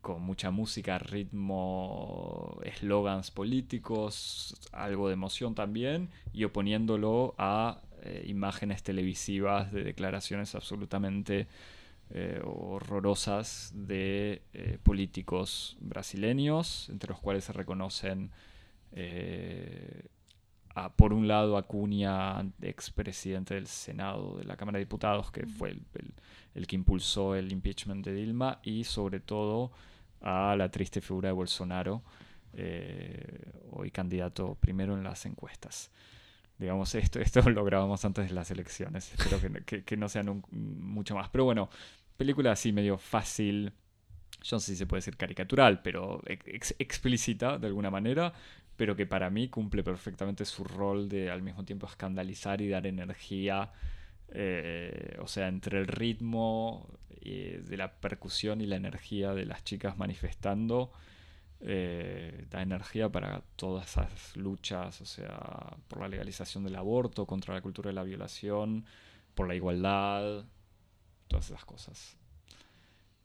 con 0.00 0.22
mucha 0.22 0.50
música, 0.50 0.98
ritmo, 0.98 2.58
eslogans 2.64 3.30
políticos, 3.30 4.54
algo 4.72 5.08
de 5.08 5.14
emoción 5.14 5.54
también, 5.54 6.08
y 6.32 6.44
oponiéndolo 6.44 7.34
a 7.38 7.80
eh, 8.02 8.24
imágenes 8.28 8.82
televisivas 8.82 9.72
de 9.72 9.84
declaraciones 9.84 10.54
absolutamente 10.54 11.46
eh, 12.12 12.40
horrorosas 12.44 13.72
de 13.74 14.42
eh, 14.54 14.78
políticos 14.82 15.76
brasileños, 15.80 16.88
entre 16.88 17.10
los 17.10 17.20
cuales 17.20 17.44
se 17.44 17.52
reconocen 17.52 18.30
a, 20.74 20.92
por 20.92 21.12
un 21.12 21.26
lado, 21.28 21.56
Acuña, 21.56 22.40
expresidente 22.62 23.54
del 23.54 23.66
Senado, 23.66 24.36
de 24.38 24.44
la 24.44 24.56
Cámara 24.56 24.78
de 24.78 24.84
Diputados, 24.84 25.30
que 25.30 25.46
fue 25.46 25.70
el, 25.70 25.82
el- 25.94 26.14
el 26.54 26.66
que 26.66 26.74
impulsó 26.74 27.36
el 27.36 27.52
impeachment 27.52 28.04
de 28.04 28.12
Dilma, 28.12 28.58
y 28.64 28.82
sobre 28.84 29.20
todo 29.20 29.70
a 30.20 30.54
la 30.56 30.70
triste 30.70 31.00
figura 31.00 31.28
de 31.28 31.32
Bolsonaro, 31.32 32.02
eh, 32.52 33.52
hoy 33.70 33.90
candidato 33.90 34.56
primero 34.60 34.96
en 34.96 35.04
las 35.04 35.24
encuestas. 35.26 35.90
Digamos, 36.58 36.94
esto, 36.94 37.20
esto 37.20 37.48
lo 37.50 37.64
grabamos 37.64 38.04
antes 38.04 38.28
de 38.28 38.34
las 38.34 38.50
elecciones. 38.50 39.12
Espero 39.18 39.40
que, 39.64 39.84
que- 39.84 39.96
no 39.96 40.08
sean 40.08 40.42
mucho 40.50 41.14
más. 41.14 41.28
Pero 41.30 41.44
bueno, 41.44 41.70
película 42.16 42.52
así 42.52 42.72
medio 42.72 42.98
fácil. 42.98 43.72
Yo 44.42 44.56
no 44.56 44.60
sé 44.60 44.72
si 44.72 44.76
se 44.76 44.86
puede 44.86 44.98
decir 44.98 45.16
caricatural, 45.16 45.82
pero 45.82 46.22
ex- 46.26 46.74
explícita 46.78 47.58
de 47.58 47.66
alguna 47.66 47.90
manera. 47.90 48.32
Pero 48.76 48.96
que 48.96 49.06
para 49.06 49.28
mí 49.30 49.48
cumple 49.48 49.82
perfectamente 49.82 50.44
su 50.46 50.64
rol 50.64 51.08
de 51.08 51.30
al 51.30 51.42
mismo 51.42 51.64
tiempo 51.64 51.86
escandalizar 51.86 52.60
y 52.62 52.68
dar 52.68 52.86
energía. 52.86 53.70
Eh, 54.32 55.16
o 55.20 55.26
sea, 55.26 55.48
entre 55.48 55.78
el 55.78 55.86
ritmo 55.86 56.88
eh, 57.22 57.62
de 57.66 57.76
la 57.76 57.92
percusión 57.92 58.60
y 58.60 58.66
la 58.66 58.76
energía 58.76 59.34
de 59.34 59.44
las 59.44 59.64
chicas 59.64 59.98
manifestando 59.98 60.92
eh, 61.62 62.46
da 62.48 62.62
energía 62.62 63.10
para 63.10 63.42
todas 63.56 63.90
esas 63.90 64.36
luchas, 64.36 65.00
o 65.02 65.04
sea, 65.04 65.76
por 65.88 66.00
la 66.00 66.08
legalización 66.08 66.64
del 66.64 66.76
aborto, 66.76 67.26
contra 67.26 67.52
la 67.54 67.60
cultura 67.60 67.88
de 67.88 67.94
la 67.94 68.02
violación, 68.02 68.86
por 69.34 69.46
la 69.46 69.54
igualdad, 69.54 70.46
todas 71.28 71.50
esas 71.50 71.64
cosas. 71.64 72.16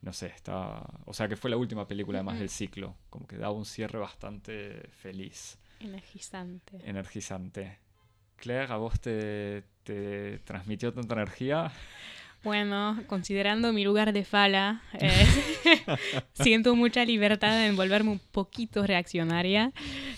No 0.02 0.12
sé, 0.12 0.26
está... 0.26 0.82
O 1.06 1.14
sea, 1.14 1.28
que 1.28 1.36
fue 1.36 1.48
la 1.48 1.56
última 1.56 1.88
película 1.88 2.18
además 2.18 2.38
del 2.38 2.50
ciclo, 2.50 2.94
como 3.08 3.26
que 3.26 3.38
daba 3.38 3.54
un 3.54 3.64
cierre 3.64 3.98
bastante 3.98 4.88
feliz, 4.90 5.58
Energizante. 5.80 6.78
energizante. 6.88 7.78
Claire, 8.36 8.72
¿a 8.72 8.76
vos 8.76 9.00
te, 9.00 9.64
te 9.86 10.38
transmitió 10.40 10.92
tanta 10.92 11.14
energía? 11.14 11.72
Bueno, 12.42 13.02
considerando 13.06 13.72
mi 13.72 13.82
lugar 13.82 14.12
de 14.12 14.24
fala, 14.24 14.82
eh, 15.00 15.10
siento 16.34 16.76
mucha 16.76 17.04
libertad 17.04 17.66
en 17.66 17.74
volverme 17.74 18.10
un 18.10 18.20
poquito 18.20 18.86
reaccionaria. 18.86 19.72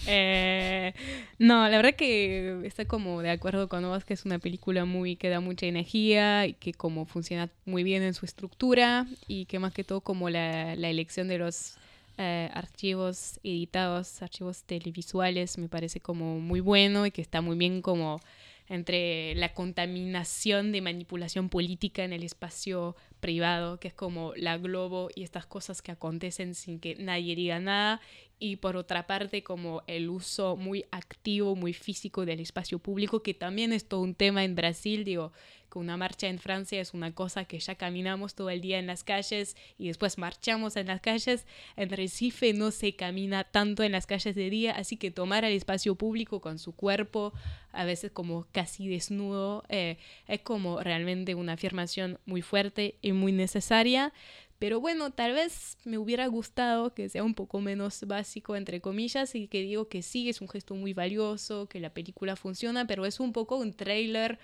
Eh, 0.07 0.93
no, 1.39 1.69
la 1.69 1.77
verdad 1.77 1.95
que 1.95 2.61
estoy 2.65 2.86
como 2.86 3.23
de 3.23 3.31
acuerdo 3.31 3.69
con 3.69 3.85
vos 3.85 4.05
que 4.05 4.15
es 4.15 4.24
una 4.24 4.39
película 4.39 4.85
muy 4.85 5.16
que 5.16 5.31
da 5.31 5.40
mucha 5.40 5.66
energía 5.66 6.47
y 6.47 6.55
que 6.55 6.74
como 6.74 7.07
funciona 7.07 7.49
muy 7.65 7.82
bien 7.82 8.03
en 8.03 8.15
su 8.15 8.27
estructura 8.27 9.07
y 9.27 9.47
que 9.47 9.59
más 9.59 9.73
que 9.73 9.85
todo 9.85 10.01
como 10.03 10.28
la, 10.28 10.77
la 10.77 10.89
elección 10.89 11.28
de 11.28 11.39
los 11.39 11.78
eh, 12.20 12.51
archivos 12.53 13.39
editados, 13.45 14.23
archivos 14.23 14.65
televisuales, 14.65 15.57
me 15.57 15.69
parece 15.69 16.01
como 16.01 16.40
muy 16.40 16.59
bueno 16.59 17.07
y 17.07 17.12
que 17.12 17.23
está 17.23 17.40
muy 17.40 17.57
bien 17.57 17.81
como 17.81 18.20
entre 18.69 19.35
la 19.35 19.55
contaminación 19.55 20.73
de 20.73 20.81
manipulación 20.81 21.49
política 21.49 22.05
en 22.05 22.12
el 22.12 22.23
espacio 22.23 22.97
privado, 23.20 23.81
que 23.81 23.89
es 23.89 23.95
como 23.95 24.35
la 24.36 24.59
Globo 24.59 25.09
y 25.15 25.23
estas 25.23 25.47
cosas 25.47 25.82
que 25.82 25.93
acontecen 25.93 26.55
sin 26.55 26.78
que 26.78 26.95
nadie 26.97 27.35
diga 27.35 27.61
nada, 27.61 28.01
y 28.39 28.56
por 28.56 28.77
otra 28.77 29.06
parte 29.06 29.43
como 29.43 29.82
el 29.86 30.09
uso 30.09 30.56
muy 30.56 30.85
activo, 30.90 31.56
muy 31.56 31.73
físico 31.73 32.24
del 32.24 32.40
espacio 32.40 32.78
público, 32.78 33.23
que 33.23 33.35
también 33.35 33.73
es 33.73 33.89
todo 33.89 34.01
un 34.01 34.15
tema 34.15 34.44
en 34.44 34.55
Brasil, 34.55 35.05
digo, 35.05 35.32
que 35.70 35.78
una 35.78 35.97
marcha 35.97 36.28
en 36.28 36.39
Francia 36.39 36.81
es 36.81 36.94
una 36.94 37.15
cosa 37.15 37.44
que 37.44 37.59
ya 37.59 37.74
caminamos 37.74 38.35
todo 38.35 38.51
el 38.51 38.60
día 38.60 38.78
en 38.78 38.86
las 38.86 39.05
calles 39.05 39.56
y 39.77 39.89
después 39.89 40.19
marchamos 40.19 40.77
en 40.77 40.86
las 40.86 41.01
calles. 41.01 41.47
En 41.77 41.90
Recife 41.90 42.55
no 42.55 42.70
se 42.70 42.97
camina 42.97 43.44
tanto 43.44 43.82
en 43.82 43.93
las 43.93 44.06
calles 44.06 44.35
de 44.35 44.51
día, 44.51 44.73
así 44.73 44.97
que 44.97 45.10
tomar 45.10 45.44
el 45.44 45.52
espacio 45.52 45.94
público 45.94 46.40
con 46.40 46.59
su 46.59 46.74
cuerpo, 46.74 47.32
a 47.73 47.85
veces 47.85 48.10
como 48.10 48.47
casi 48.52 48.89
desnudo, 48.89 49.65
eh, 49.69 49.98
es 50.27 50.40
como 50.40 50.81
realmente 50.81 51.35
una 51.35 51.52
afirmación 51.52 52.19
muy 52.24 52.43
fuerte 52.43 52.97
y 53.02 53.12
muy 53.12 53.32
necesaria. 53.32 54.12
Pero 54.59 54.80
bueno, 54.80 55.10
tal 55.12 55.35
vez 55.35 55.78
me 55.85 55.98
hubiera 55.98 56.26
gustado 56.26 56.93
que 56.93 57.09
sea 57.09 57.22
un 57.22 57.35
poco 57.35 57.60
menos 57.60 58.02
básico, 58.06 58.56
entre 58.56 58.80
comillas, 58.80 59.35
y 59.35 59.47
que 59.47 59.62
digo 59.62 59.89
que 59.89 60.02
sí, 60.02 60.28
es 60.28 60.40
un 60.40 60.48
gesto 60.48 60.74
muy 60.74 60.94
valioso, 60.94 61.68
que 61.68 61.80
la 61.80 61.90
película 61.94 62.35
funciona, 62.35 62.86
pero 62.86 63.06
es 63.06 63.20
un 63.20 63.32
poco 63.32 63.56
un 63.56 63.72
trailer 63.72 64.39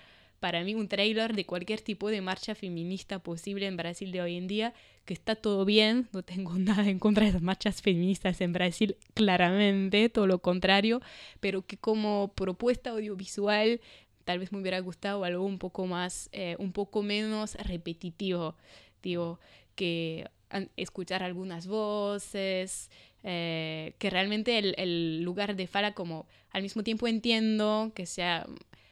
para 0.44 0.62
mí 0.62 0.74
un 0.74 0.88
trailer 0.88 1.34
de 1.34 1.46
cualquier 1.46 1.80
tipo 1.80 2.10
de 2.10 2.20
marcha 2.20 2.54
feminista 2.54 3.18
posible 3.18 3.66
en 3.66 3.78
Brasil 3.78 4.12
de 4.12 4.20
hoy 4.20 4.36
en 4.36 4.46
día, 4.46 4.74
que 5.06 5.14
está 5.14 5.36
todo 5.36 5.64
bien, 5.64 6.06
no 6.12 6.22
tengo 6.22 6.52
nada 6.58 6.86
en 6.86 6.98
contra 6.98 7.24
de 7.24 7.32
las 7.32 7.40
marchas 7.40 7.80
feministas 7.80 8.42
en 8.42 8.52
Brasil, 8.52 8.98
claramente, 9.14 10.10
todo 10.10 10.26
lo 10.26 10.40
contrario, 10.40 11.00
pero 11.40 11.64
que 11.64 11.78
como 11.78 12.32
propuesta 12.34 12.90
audiovisual 12.90 13.80
tal 14.24 14.38
vez 14.38 14.52
me 14.52 14.60
hubiera 14.60 14.80
gustado 14.80 15.24
algo 15.24 15.46
un 15.46 15.58
poco 15.58 15.86
más, 15.86 16.28
eh, 16.32 16.56
un 16.58 16.72
poco 16.72 17.02
menos 17.02 17.54
repetitivo, 17.54 18.54
digo, 19.02 19.40
que 19.74 20.28
escuchar 20.76 21.22
algunas 21.22 21.66
voces, 21.66 22.90
eh, 23.22 23.94
que 23.98 24.10
realmente 24.10 24.58
el, 24.58 24.74
el 24.78 25.22
lugar 25.22 25.56
de 25.56 25.66
Fala 25.66 25.94
como 25.94 26.26
al 26.50 26.62
mismo 26.62 26.82
tiempo 26.82 27.08
entiendo 27.08 27.92
que 27.94 28.06
sea 28.06 28.46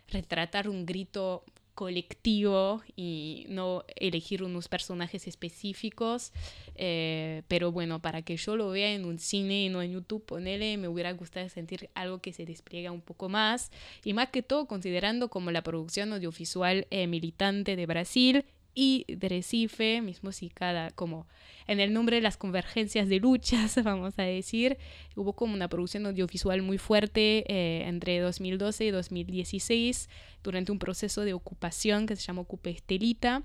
retratar 0.09 0.69
un 0.69 0.87
grito 0.87 1.45
colectivo 1.75 2.83
y 2.97 3.47
no 3.49 3.85
elegir 3.97 4.43
unos 4.43 4.69
personajes 4.69 5.27
específicos. 5.27 6.33
eh, 6.75 7.43
pero 7.49 7.73
bueno, 7.73 8.01
para 8.01 8.23
que 8.23 8.37
yo 8.37 8.57
lo 8.57 8.71
vea 8.71 8.93
en 8.93 9.05
un 9.05 9.19
cine 9.19 9.65
y 9.65 9.69
no 9.69 9.83
en 9.83 9.93
YouTube, 9.93 10.25
ponele, 10.25 10.77
me 10.77 10.89
hubiera 10.89 11.13
gustado 11.13 11.49
sentir 11.49 11.91
algo 11.95 12.21
que 12.21 12.33
se 12.33 12.45
despliega 12.45 12.91
un 12.93 13.01
poco 13.01 13.29
más. 13.29 13.71
Y 14.05 14.13
más 14.13 14.29
que 14.29 14.43
todo, 14.43 14.67
considerando 14.67 15.29
como 15.29 15.51
la 15.51 15.63
producción 15.63 16.13
audiovisual 16.13 16.87
eh, 16.91 17.07
militante 17.07 17.77
de 17.77 17.87
Brasil 17.87 18.45
y 18.75 19.05
de 19.09 19.29
Recife, 19.29 20.01
mismo 20.01 20.33
si 20.33 20.49
cada, 20.49 20.91
como 20.91 21.27
en 21.67 21.81
el 21.81 21.93
nombre 21.93 22.17
de 22.17 22.23
las 22.23 22.37
convergencias 22.37 23.09
de 23.09 23.21
luchas, 23.21 23.77
vamos 23.85 24.19
a 24.19 24.23
decir, 24.23 24.79
hubo 25.17 25.35
como 25.35 25.55
una 25.55 25.69
producción 25.69 26.07
audiovisual 26.07 26.63
muy 26.63 26.79
fuerte 26.79 27.45
eh, 27.49 27.87
entre 27.87 28.19
2012 28.21 28.87
y 28.87 28.91
2016 28.91 30.09
durante 30.43 30.73
un 30.73 30.79
proceso 30.79 31.23
de 31.23 31.35
ocupación 31.35 32.07
que 32.07 32.17
se 32.17 32.23
llama 32.23 32.43
Ocupe 32.43 32.71
Estelita, 32.71 33.43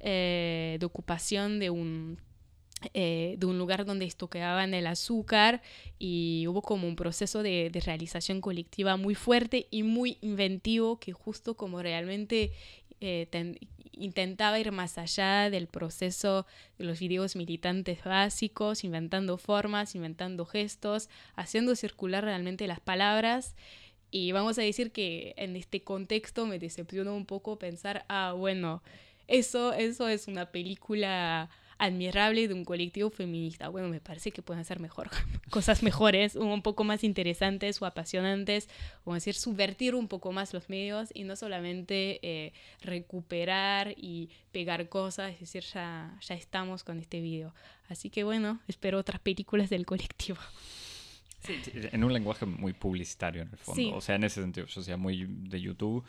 eh, 0.00 0.76
de 0.78 0.86
ocupación 0.86 1.58
de 1.58 1.70
un 1.70 2.18
eh, 2.92 3.36
de 3.38 3.46
un 3.46 3.56
lugar 3.56 3.86
donde 3.86 4.04
estoqueaban 4.04 4.74
el 4.74 4.86
azúcar 4.86 5.62
y 5.98 6.44
hubo 6.46 6.60
como 6.60 6.86
un 6.86 6.94
proceso 6.94 7.42
de, 7.42 7.70
de 7.70 7.80
realización 7.80 8.42
colectiva 8.42 8.98
muy 8.98 9.14
fuerte 9.14 9.66
y 9.70 9.82
muy 9.82 10.18
inventivo 10.20 11.00
que 11.00 11.14
justo 11.14 11.56
como 11.56 11.80
realmente 11.80 12.52
eh, 13.00 13.26
ten- 13.30 13.58
intentaba 13.92 14.58
ir 14.58 14.72
más 14.72 14.98
allá 14.98 15.48
del 15.50 15.68
proceso 15.68 16.46
de 16.78 16.84
los 16.84 16.98
videos 17.00 17.34
militantes 17.36 18.04
básicos, 18.04 18.84
inventando 18.84 19.38
formas, 19.38 19.94
inventando 19.94 20.44
gestos, 20.44 21.08
haciendo 21.34 21.74
circular 21.76 22.24
realmente 22.24 22.66
las 22.66 22.80
palabras. 22.80 23.54
Y 24.10 24.32
vamos 24.32 24.58
a 24.58 24.62
decir 24.62 24.92
que 24.92 25.34
en 25.36 25.56
este 25.56 25.82
contexto 25.82 26.46
me 26.46 26.58
decepcionó 26.58 27.14
un 27.14 27.26
poco 27.26 27.58
pensar, 27.58 28.04
ah, 28.08 28.34
bueno, 28.36 28.82
eso, 29.28 29.72
eso 29.72 30.08
es 30.08 30.28
una 30.28 30.46
película 30.52 31.50
admirable 31.78 32.48
de 32.48 32.54
un 32.54 32.64
colectivo 32.64 33.10
feminista. 33.10 33.68
Bueno, 33.68 33.88
me 33.88 34.00
parece 34.00 34.32
que 34.32 34.42
pueden 34.42 34.60
hacer 34.60 34.80
mejor, 34.80 35.10
cosas 35.50 35.82
mejores, 35.82 36.36
un 36.36 36.62
poco 36.62 36.84
más 36.84 37.04
interesantes 37.04 37.80
o 37.82 37.86
apasionantes, 37.86 38.68
o 39.04 39.14
decir, 39.14 39.34
subvertir 39.34 39.94
un 39.94 40.08
poco 40.08 40.32
más 40.32 40.52
los 40.54 40.68
medios 40.68 41.10
y 41.14 41.24
no 41.24 41.36
solamente 41.36 42.20
eh, 42.22 42.52
recuperar 42.80 43.94
y 43.96 44.30
pegar 44.52 44.88
cosas, 44.88 45.32
es 45.34 45.40
decir, 45.40 45.64
ya, 45.64 46.18
ya 46.20 46.34
estamos 46.34 46.84
con 46.84 46.98
este 46.98 47.20
video. 47.20 47.54
Así 47.88 48.10
que 48.10 48.24
bueno, 48.24 48.60
espero 48.68 48.98
otras 48.98 49.20
películas 49.20 49.70
del 49.70 49.86
colectivo. 49.86 50.38
Sí, 51.40 51.60
en 51.74 52.02
un 52.02 52.12
lenguaje 52.12 52.44
muy 52.44 52.72
publicitario 52.72 53.42
en 53.42 53.50
el 53.50 53.58
fondo. 53.58 53.80
Sí. 53.80 53.92
O 53.94 54.00
sea, 54.00 54.16
en 54.16 54.24
ese 54.24 54.40
sentido, 54.40 54.66
yo 54.66 54.82
sea 54.82 54.96
muy 54.96 55.26
de 55.28 55.60
YouTube. 55.60 56.04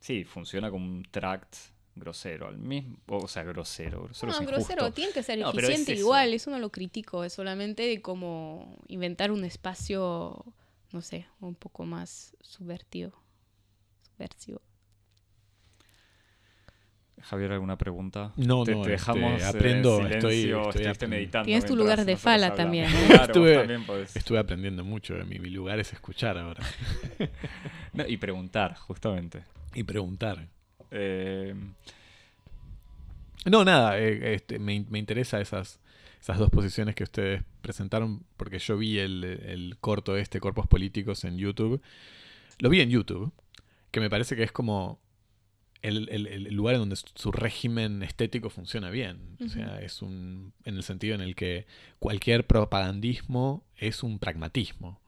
Sí, 0.00 0.24
funciona 0.24 0.70
como 0.70 0.86
un 0.86 1.02
tract 1.10 1.56
grosero 1.98 2.48
al 2.48 2.58
mismo. 2.58 2.96
O 3.06 3.28
sea, 3.28 3.42
grosero. 3.44 4.02
Grosero 4.04 4.32
No, 4.32 4.38
es 4.40 4.46
grosero, 4.46 4.90
tiene 4.92 5.12
que 5.12 5.22
ser 5.22 5.38
No, 5.38 5.50
es 5.50 5.54
eficiente 5.58 5.92
eso. 5.92 6.00
igual, 6.00 6.32
eso 6.34 6.50
no 6.50 6.58
lo 6.58 6.70
critico, 6.70 7.24
es 7.24 7.32
solamente 7.32 7.82
de 7.82 8.00
como 8.02 8.76
inventar 8.88 9.30
un 9.32 9.44
espacio, 9.44 10.44
no 10.92 11.00
sé, 11.02 11.26
un 11.40 11.54
poco 11.54 11.84
más 11.84 12.36
subvertido. 12.40 13.12
Subversivo. 14.02 14.60
Javier, 17.20 17.50
¿alguna 17.52 17.76
pregunta? 17.76 18.32
No, 18.36 18.62
te, 18.62 18.72
no, 18.72 18.82
te 18.82 18.94
este, 18.94 19.12
dejamos 19.12 19.42
eh, 19.42 19.44
aprendo, 19.44 19.98
en 20.00 20.06
estoy- 20.12 20.44
estoy 20.52 20.68
estuviste 20.82 21.06
meditando. 21.08 21.46
Tienes 21.46 21.66
tu 21.66 21.74
lugar 21.74 22.04
de 22.04 22.16
fala 22.16 22.46
hablamos. 22.46 22.56
también. 22.56 22.86
Claro, 22.86 23.18
vos 23.18 23.22
Estuve- 23.28 23.54
también 23.56 23.86
podés. 23.86 24.16
Estuve 24.16 24.38
aprendiendo 24.38 24.84
mucho. 24.84 25.14
Mi, 25.26 25.40
mi 25.40 25.50
lugar 25.50 25.80
es 25.80 25.92
escuchar 25.92 26.38
ahora. 26.38 26.62
No, 27.92 28.06
y 28.06 28.16
preguntar, 28.18 28.76
justamente. 28.76 29.42
y 29.74 29.82
preguntar. 29.82 30.46
Eh, 30.90 31.54
No, 33.46 33.64
nada, 33.64 33.98
eh, 33.98 34.34
este, 34.34 34.58
me, 34.58 34.84
me 34.90 34.98
interesa 34.98 35.40
esas, 35.40 35.80
esas 36.20 36.38
dos 36.38 36.50
posiciones 36.50 36.94
que 36.94 37.04
ustedes 37.04 37.42
presentaron, 37.62 38.24
porque 38.36 38.58
yo 38.58 38.76
vi 38.76 38.98
el, 38.98 39.24
el 39.24 39.76
corto 39.80 40.16
este, 40.16 40.40
Corpos 40.40 40.66
Políticos, 40.66 41.24
en 41.24 41.38
YouTube. 41.38 41.80
Lo 42.58 42.68
vi 42.68 42.80
en 42.80 42.90
YouTube, 42.90 43.32
que 43.90 44.00
me 44.00 44.10
parece 44.10 44.36
que 44.36 44.42
es 44.42 44.52
como 44.52 44.98
el, 45.80 46.08
el- 46.10 46.26
el 46.26 46.54
lugar 46.54 46.74
en 46.74 46.80
donde 46.80 46.96
su 46.96 47.30
régimen 47.30 48.02
estético 48.02 48.50
funciona 48.50 48.90
bien. 48.90 49.18
O 49.40 49.48
sea, 49.48 49.80
es 49.80 50.02
un. 50.02 50.52
en 50.64 50.74
el 50.76 50.82
sentido 50.82 51.14
en 51.14 51.20
el 51.20 51.36
que 51.36 51.66
cualquier 52.00 52.46
propagandismo 52.46 53.64
es 53.76 54.02
un 54.02 54.18
pragmatismo. 54.18 55.00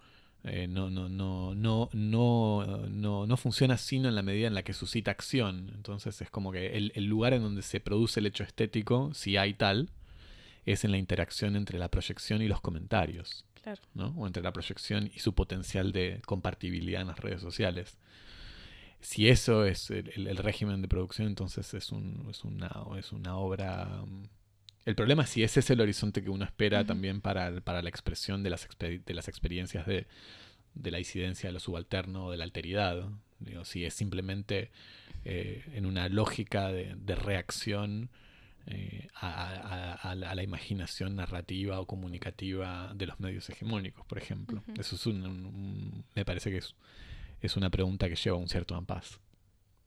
Eh, 0.45 0.67
no, 0.69 0.89
no, 0.91 1.09
no, 1.09 1.55
no, 1.55 1.91
no, 1.93 2.67
no, 2.89 3.27
no 3.27 3.37
funciona 3.37 3.77
sino 3.77 4.09
en 4.09 4.15
la 4.15 4.23
medida 4.23 4.47
en 4.47 4.55
la 4.55 4.62
que 4.62 4.73
suscita 4.73 5.11
acción. 5.11 5.71
Entonces 5.75 6.21
es 6.23 6.31
como 6.31 6.51
que 6.53 6.77
el, 6.79 6.93
el 6.95 7.05
lugar 7.05 7.35
en 7.35 7.43
donde 7.43 7.62
se 7.62 7.81
produce 7.81 8.21
el 8.21 8.27
hecho 8.27 8.43
estético, 8.45 9.12
si 9.12 9.37
hay 9.37 9.53
tal, 9.55 9.91
es 10.67 10.85
en 10.85 10.93
la 10.93 10.99
interacción 10.99 11.57
entre 11.57 11.79
la 11.79 11.89
proyección 11.91 12.41
y 12.43 12.49
los 12.49 12.61
comentarios. 12.61 13.45
Claro. 13.62 13.83
¿no? 13.95 14.15
O 14.17 14.27
entre 14.27 14.43
la 14.43 14.53
proyección 14.55 15.11
y 15.15 15.19
su 15.19 15.35
potencial 15.35 15.93
de 15.93 16.23
compartibilidad 16.25 17.03
en 17.03 17.09
las 17.09 17.19
redes 17.21 17.43
sociales. 17.43 17.99
Si 19.03 19.29
eso 19.29 19.65
es 19.67 19.91
el, 19.91 20.09
el- 20.15 20.27
el 20.29 20.37
régimen 20.39 20.81
de 20.83 20.89
producción, 20.89 21.27
entonces 21.29 21.73
es, 21.75 21.91
un, 21.93 22.27
es, 22.31 22.45
una, 22.45 22.71
es 22.99 23.12
una 23.12 23.37
obra... 23.37 24.05
El 24.86 24.94
problema 24.94 25.24
es 25.24 25.31
si 25.31 25.43
ese 25.43 25.61
es 25.61 25.70
el 25.70 25.81
horizonte 25.81 26.23
que 26.23 26.31
uno 26.31 26.44
espera 26.44 26.85
también 26.85 27.20
para, 27.20 27.61
para 27.61 27.82
la 27.82 27.89
expresión 27.90 28.43
de 28.43 28.51
las, 28.51 28.69
de 28.78 29.15
las 29.15 29.28
experiencias 29.28 29.86
de, 29.86 30.07
de 30.74 30.90
la 30.90 30.98
incidencia 30.98 31.48
de 31.48 31.52
lo 31.52 31.61
subalterno 31.61 32.27
o 32.27 32.31
de 32.31 32.39
la 32.39 32.44
alteridad. 32.44 33.09
Digo, 33.40 33.65
si 33.65 33.85
es 33.85 33.94
simplemente 33.94 34.70
eh, 35.24 35.65
en 35.74 35.86
una 35.86 36.09
lógica 36.09 36.69
de, 36.73 36.94
de 36.97 37.15
reacción 37.15 38.11
eh, 38.66 39.09
a, 39.15 39.28
a- 39.31 39.93
a- 39.94 40.15
la, 40.15 40.31
a 40.31 40.35
la 40.35 40.43
imaginación 40.43 41.16
narrativa 41.16 41.78
o 41.81 41.86
comunicativa 41.86 42.93
de 42.94 43.07
los 43.07 43.20
medios 43.20 43.48
hegemónicos, 43.51 44.05
por 44.07 44.19
ejemplo. 44.19 44.62
Eso 44.78 44.97
es 44.97 45.07
un, 45.07 45.24
un- 45.27 46.05
me 46.15 46.24
parece 46.24 46.51
que 46.51 46.59
es, 46.59 46.74
es 47.43 47.57
una 47.57 47.70
pregunta 47.70 48.09
que 48.09 48.16
lleva 48.16 48.36
un 48.36 48.48
cierto 48.48 48.74
ampaz. 48.74 49.20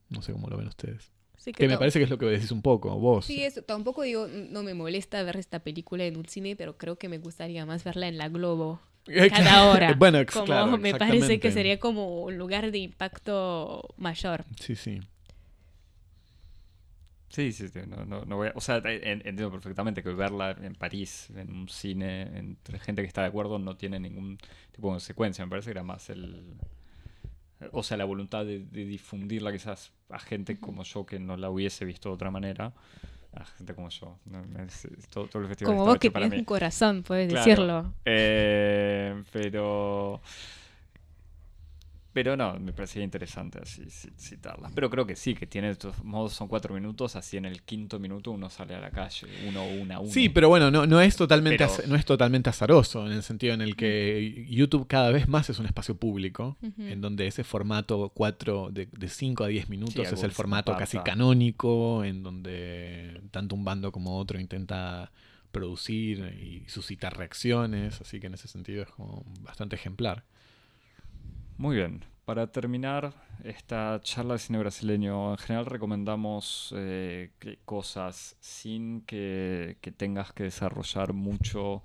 No 0.09 0.21
sé 0.21 0.31
cómo 0.33 0.49
lo 0.49 0.57
ven 0.57 0.67
ustedes. 0.67 1.11
Sí, 1.43 1.51
Que 1.51 1.67
me 1.67 1.73
to- 1.73 1.79
parece 1.79 1.99
que 1.99 2.05
es 2.05 2.09
lo 2.09 2.17
que 2.17 2.25
decís 2.27 2.51
un 2.51 2.61
poco, 2.61 2.97
vos. 2.97 3.25
Sí, 3.25 3.43
eso. 3.43 3.63
Tampoco 3.63 4.03
digo, 4.03 4.27
no 4.29 4.63
me 4.63 4.73
molesta 4.73 5.21
ver 5.23 5.35
esta 5.35 5.59
película 5.59 6.05
en 6.05 6.15
un 6.15 6.25
cine, 6.25 6.55
pero 6.55 6.77
creo 6.77 6.95
que 6.97 7.09
me 7.09 7.17
gustaría 7.17 7.65
más 7.65 7.83
verla 7.83 8.07
en 8.07 8.17
la 8.17 8.29
Globo. 8.29 8.79
Cada 9.29 9.69
hora. 9.69 9.93
Bueno, 9.99 10.19
ex- 10.19 10.33
Como 10.33 10.45
claro, 10.45 10.77
me 10.77 10.93
parece 10.95 11.41
que 11.41 11.51
sería 11.51 11.79
como 11.79 12.21
un 12.23 12.37
lugar 12.37 12.71
de 12.71 12.77
impacto 12.77 13.93
mayor. 13.97 14.45
Sí, 14.57 14.75
sí. 14.77 15.01
Sí, 17.29 17.51
sí, 17.51 17.67
sí, 17.67 17.79
no, 17.87 18.05
no, 18.05 18.23
no 18.25 18.35
voy 18.37 18.49
a- 18.49 18.53
o 18.55 18.61
sea, 18.61 18.77
en- 18.77 19.21
entiendo 19.27 19.51
perfectamente 19.51 20.03
que 20.03 20.09
verla 20.13 20.51
en 20.61 20.75
París, 20.75 21.29
en 21.35 21.51
un 21.51 21.67
cine, 21.67 22.37
entre 22.37 22.77
gente 22.79 23.01
que 23.01 23.07
está 23.07 23.21
de 23.21 23.27
acuerdo, 23.29 23.57
no 23.57 23.75
tiene 23.75 23.99
ningún 23.99 24.37
tipo 24.71 24.87
de 24.89 24.93
consecuencia. 24.93 25.43
Me 25.43 25.49
parece 25.49 25.65
que 25.67 25.71
era 25.71 25.83
más 25.83 26.09
el... 26.11 26.43
O 27.71 27.81
sea, 27.81 27.97
la 27.97 28.05
voluntad 28.05 28.45
de, 28.45 28.59
de 28.59 28.85
difundirla 28.85 29.51
quizás 29.51 29.91
a 30.13 30.19
gente 30.19 30.59
como 30.59 30.83
yo 30.83 31.05
que 31.05 31.19
no 31.19 31.35
la 31.37 31.49
hubiese 31.49 31.85
visto 31.85 32.09
de 32.09 32.15
otra 32.15 32.31
manera. 32.31 32.71
A 33.35 33.45
gente 33.45 33.73
como 33.73 33.89
yo. 33.89 34.17
No, 34.25 34.43
me- 34.43 34.65
es- 34.65 34.87
todo, 35.09 35.25
todo 35.27 35.41
el 35.41 35.47
festival 35.47 35.73
Como 35.73 35.85
vos 35.85 35.97
que 35.97 36.11
mí. 36.29 36.37
un 36.37 36.45
corazón, 36.45 37.01
puedes 37.01 37.29
Claro. 37.29 37.45
decirlo. 37.45 37.93
Eh, 38.05 39.23
pero... 39.31 40.21
Pero 42.13 42.37
no, 42.37 42.59
me 42.59 42.73
parecía 42.73 43.01
interesante 43.03 43.59
así. 43.59 43.83
Pero 44.75 44.89
creo 44.91 45.07
que 45.07 45.15
sí, 45.15 45.33
que 45.33 45.47
tiene 45.47 45.69
de 45.69 45.75
todos 45.75 46.03
modos, 46.03 46.33
son 46.33 46.47
cuatro 46.47 46.73
minutos, 46.75 47.15
así 47.15 47.37
en 47.37 47.45
el 47.45 47.63
quinto 47.63 47.97
minuto 47.99 48.29
uno 48.29 48.51
sale 48.51 48.75
a 48.75 48.79
la 48.79 48.91
calle, 48.91 49.25
uno, 49.47 49.65
una, 49.65 49.99
uno. 49.99 50.11
Sí, 50.11 50.29
pero 50.29 50.47
bueno, 50.47 50.69
no, 50.69 50.85
no, 50.85 51.01
es 51.01 51.15
totalmente 51.15 51.57
Pero- 51.57 51.71
az- 51.73 51.87
no 51.87 51.95
es 51.95 52.05
totalmente 52.05 52.49
azaroso, 52.51 53.05
en 53.07 53.13
el 53.13 53.23
sentido 53.23 53.55
en 53.55 53.61
el 53.61 53.75
que 53.75 54.45
YouTube 54.47 54.85
cada 54.87 55.09
vez 55.11 55.27
más 55.27 55.49
es 55.49 55.57
un 55.57 55.65
espacio 55.65 55.95
público, 55.97 56.55
en 56.77 57.01
donde 57.01 57.25
ese 57.25 57.43
formato 57.43 58.09
4 58.13 58.69
de, 58.71 58.87
de 58.91 59.09
5 59.09 59.43
a 59.43 59.47
10 59.47 59.69
minutos 59.69 59.95
Sí, 59.95 60.01
es 60.01 60.23
el 60.23 60.31
formato 60.31 60.71
casi 60.77 60.97
canónico, 61.03 62.03
en 62.03 62.21
donde 62.21 63.21
tanto 63.31 63.55
un 63.55 63.65
bando 63.65 63.91
como 63.91 64.17
otro 64.19 64.39
intenta 64.39 65.11
producir 65.51 66.19
y 66.41 66.67
suscitar 66.69 67.15
reacciones, 67.17 68.01
así 68.01 68.19
que 68.19 68.27
en 68.27 68.33
ese 68.33 68.47
sentido 68.47 68.83
es 68.83 68.89
como 68.89 69.23
bastante 69.41 69.75
ejemplar. 69.75 70.23
Muy 71.57 71.77
bien. 71.77 72.03
Para 72.25 72.47
terminar 72.47 73.13
esta 73.43 73.99
charla 74.01 74.33
de 74.33 74.39
cine 74.39 74.59
brasileño, 74.59 75.31
en 75.31 75.37
general 75.37 75.65
recomendamos 75.65 76.73
eh, 76.77 77.31
cosas 77.65 78.37
sin 78.39 79.01
que, 79.01 79.77
que 79.81 79.91
tengas 79.91 80.31
que 80.31 80.43
desarrollar 80.43 81.11
mucho 81.11 81.83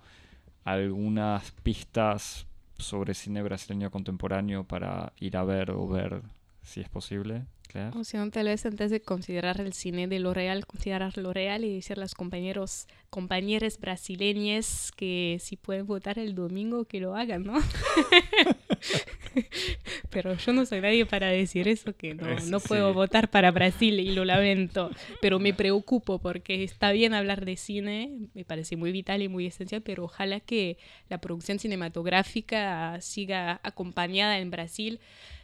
algunas 0.64 1.50
pistas 1.62 2.46
sobre 2.78 3.14
cine 3.14 3.42
brasileño 3.42 3.90
contemporáneo 3.90 4.64
para 4.64 5.12
ir 5.18 5.36
a 5.36 5.44
ver 5.44 5.72
o 5.72 5.88
ver 5.88 6.22
si 6.62 6.80
es 6.80 6.88
posible. 6.88 7.46
Claire. 7.66 7.98
O 7.98 8.04
sea, 8.04 8.26
tal 8.30 8.46
vez 8.46 8.64
antes 8.64 8.90
de 8.90 9.02
considerar 9.02 9.60
el 9.60 9.74
cine 9.74 10.06
de 10.06 10.20
lo 10.20 10.32
real, 10.32 10.66
considerar 10.66 11.18
lo 11.18 11.34
real 11.34 11.64
y 11.64 11.74
decirle 11.74 12.02
a 12.02 12.04
los 12.04 12.14
compañeros, 12.14 12.86
compañeros 13.10 13.78
brasileños 13.78 14.90
que 14.96 15.36
si 15.40 15.56
pueden 15.56 15.86
votar 15.86 16.18
el 16.18 16.34
domingo, 16.34 16.86
que 16.86 17.00
lo 17.00 17.14
hagan, 17.14 17.42
¿no? 17.42 17.54
Pero 20.10 20.34
yo 20.36 20.52
no 20.52 20.64
soy 20.66 20.80
nadie 20.80 21.06
para 21.06 21.28
decir 21.28 21.68
eso, 21.68 21.96
que 21.96 22.14
no, 22.14 22.26
Es- 22.28 22.50
no 22.50 22.60
puedo 22.60 22.88
sí. 22.88 22.94
votar 22.94 23.30
para 23.30 23.50
Brasil 23.50 24.00
y 24.00 24.12
lo 24.12 24.24
lamento. 24.24 24.90
Pero 25.20 25.38
me 25.38 25.52
preocupo 25.54 26.18
porque 26.18 26.64
está 26.64 26.92
bien 26.92 27.14
hablar 27.14 27.44
de 27.44 27.56
cine, 27.56 28.10
me 28.34 28.44
parece 28.44 28.76
muy 28.76 28.92
vital 28.92 29.22
y 29.22 29.28
muy 29.28 29.46
esencial, 29.46 29.82
pero 29.82 30.04
ojalá 30.04 30.40
que 30.40 30.78
la 31.08 31.18
producción 31.20 31.58
cinematográfica 31.58 33.00
siga 33.00 33.60
acompañada 33.62 34.38
en 34.38 34.50
Brasil 34.50 35.00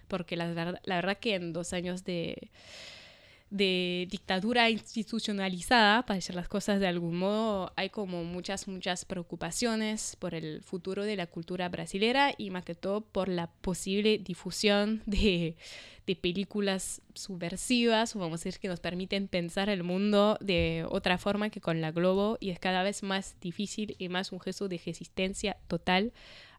porque 0.08 0.36
la, 0.36 0.78
la 0.84 0.94
verdad 0.96 1.18
que 1.18 1.34
en 1.34 1.52
dos 1.52 1.72
años 1.72 2.04
de, 2.04 2.50
de 3.54 4.08
dictadura 4.10 4.68
institucionalizada, 4.68 6.04
para 6.04 6.16
decir 6.16 6.34
las 6.34 6.48
cosas 6.48 6.80
de 6.80 6.88
algún 6.88 7.16
modo, 7.16 7.72
hay 7.76 7.88
como 7.88 8.24
muchas, 8.24 8.66
muchas 8.66 9.04
preocupaciones 9.04 10.16
por 10.16 10.34
el 10.34 10.60
futuro 10.64 11.04
de 11.04 11.14
la 11.14 11.28
cultura 11.28 11.68
brasilera 11.68 12.34
y 12.36 12.50
más 12.50 12.64
que 12.64 12.74
todo 12.74 13.02
por 13.02 13.28
la 13.28 13.46
posible 13.46 14.18
difusión 14.18 15.04
de, 15.06 15.56
de 16.04 16.16
películas 16.16 17.00
subversivas, 17.14 18.16
o 18.16 18.18
vamos 18.18 18.40
a 18.40 18.44
decir 18.44 18.60
que 18.60 18.66
nos 18.66 18.80
permiten 18.80 19.28
pensar 19.28 19.68
el 19.68 19.84
mundo 19.84 20.36
de 20.40 20.84
otra 20.88 21.16
forma 21.16 21.48
que 21.50 21.60
con 21.60 21.80
la 21.80 21.92
Globo 21.92 22.38
y 22.40 22.50
es 22.50 22.58
cada 22.58 22.82
vez 22.82 23.04
más 23.04 23.36
difícil 23.40 23.94
y 24.00 24.08
más 24.08 24.32
un 24.32 24.40
gesto 24.40 24.66
de 24.66 24.80
resistencia 24.84 25.58
total 25.68 26.12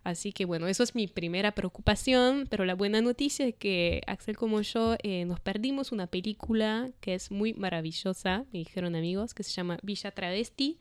Así 0.06 0.32
que 0.32 0.46
bueno, 0.46 0.68
eso 0.68 0.84
es 0.84 0.94
mi 0.94 1.08
primera 1.08 1.54
preocupación, 1.54 2.46
pero 2.48 2.64
la 2.64 2.76
buena 2.76 3.02
noticia 3.02 3.48
es 3.48 3.56
que 3.56 4.04
Axel 4.06 4.38
como 4.38 4.62
yo 4.62 4.96
eh, 5.02 5.26
nos 5.26 5.40
perdimos 5.40 5.92
una 5.92 6.06
película 6.06 6.92
que 7.02 7.16
es 7.16 7.32
muy 7.32 7.56
maravillosa, 7.56 8.46
me 8.54 8.60
dijeron 8.60 8.96
amigos, 8.96 9.34
que 9.34 9.42
se 9.42 9.52
llama 9.52 9.80
Villa 9.82 10.12
Travesti. 10.12 10.78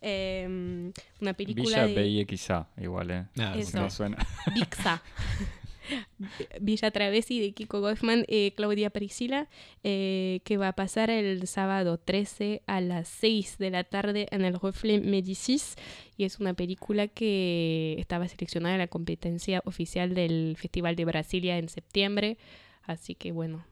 Eh, 0.00 0.90
una 1.20 1.34
película 1.34 1.84
Villa 1.84 2.00
de 2.00 2.24
BIXA, 2.24 2.68
igual, 2.78 3.10
¿eh? 3.10 3.26
Nada, 3.34 3.56
Eso. 3.56 3.78
No 3.78 3.90
suena. 3.90 4.16
Vixa. 4.54 5.02
Villa 6.60 6.90
Travesti 6.90 7.40
de 7.40 7.52
Kiko 7.52 7.80
Goffman, 7.80 8.24
eh, 8.28 8.52
Claudia 8.56 8.90
Priscila, 8.90 9.48
eh, 9.82 10.40
que 10.44 10.56
va 10.56 10.68
a 10.68 10.72
pasar 10.72 11.10
el 11.10 11.46
sábado 11.46 11.98
13 11.98 12.62
a 12.66 12.80
las 12.80 13.08
6 13.08 13.58
de 13.58 13.70
la 13.70 13.84
tarde 13.84 14.26
en 14.30 14.44
el 14.44 14.58
Reflet 14.58 15.02
Médicis. 15.02 15.76
Y 16.16 16.24
es 16.24 16.40
una 16.40 16.54
película 16.54 17.08
que 17.08 17.96
estaba 17.98 18.28
seleccionada 18.28 18.74
en 18.74 18.80
la 18.80 18.88
competencia 18.88 19.62
oficial 19.64 20.14
del 20.14 20.56
Festival 20.58 20.96
de 20.96 21.04
Brasilia 21.04 21.58
en 21.58 21.68
septiembre. 21.68 22.38
Así 22.82 23.14
que 23.14 23.32
bueno, 23.32 23.64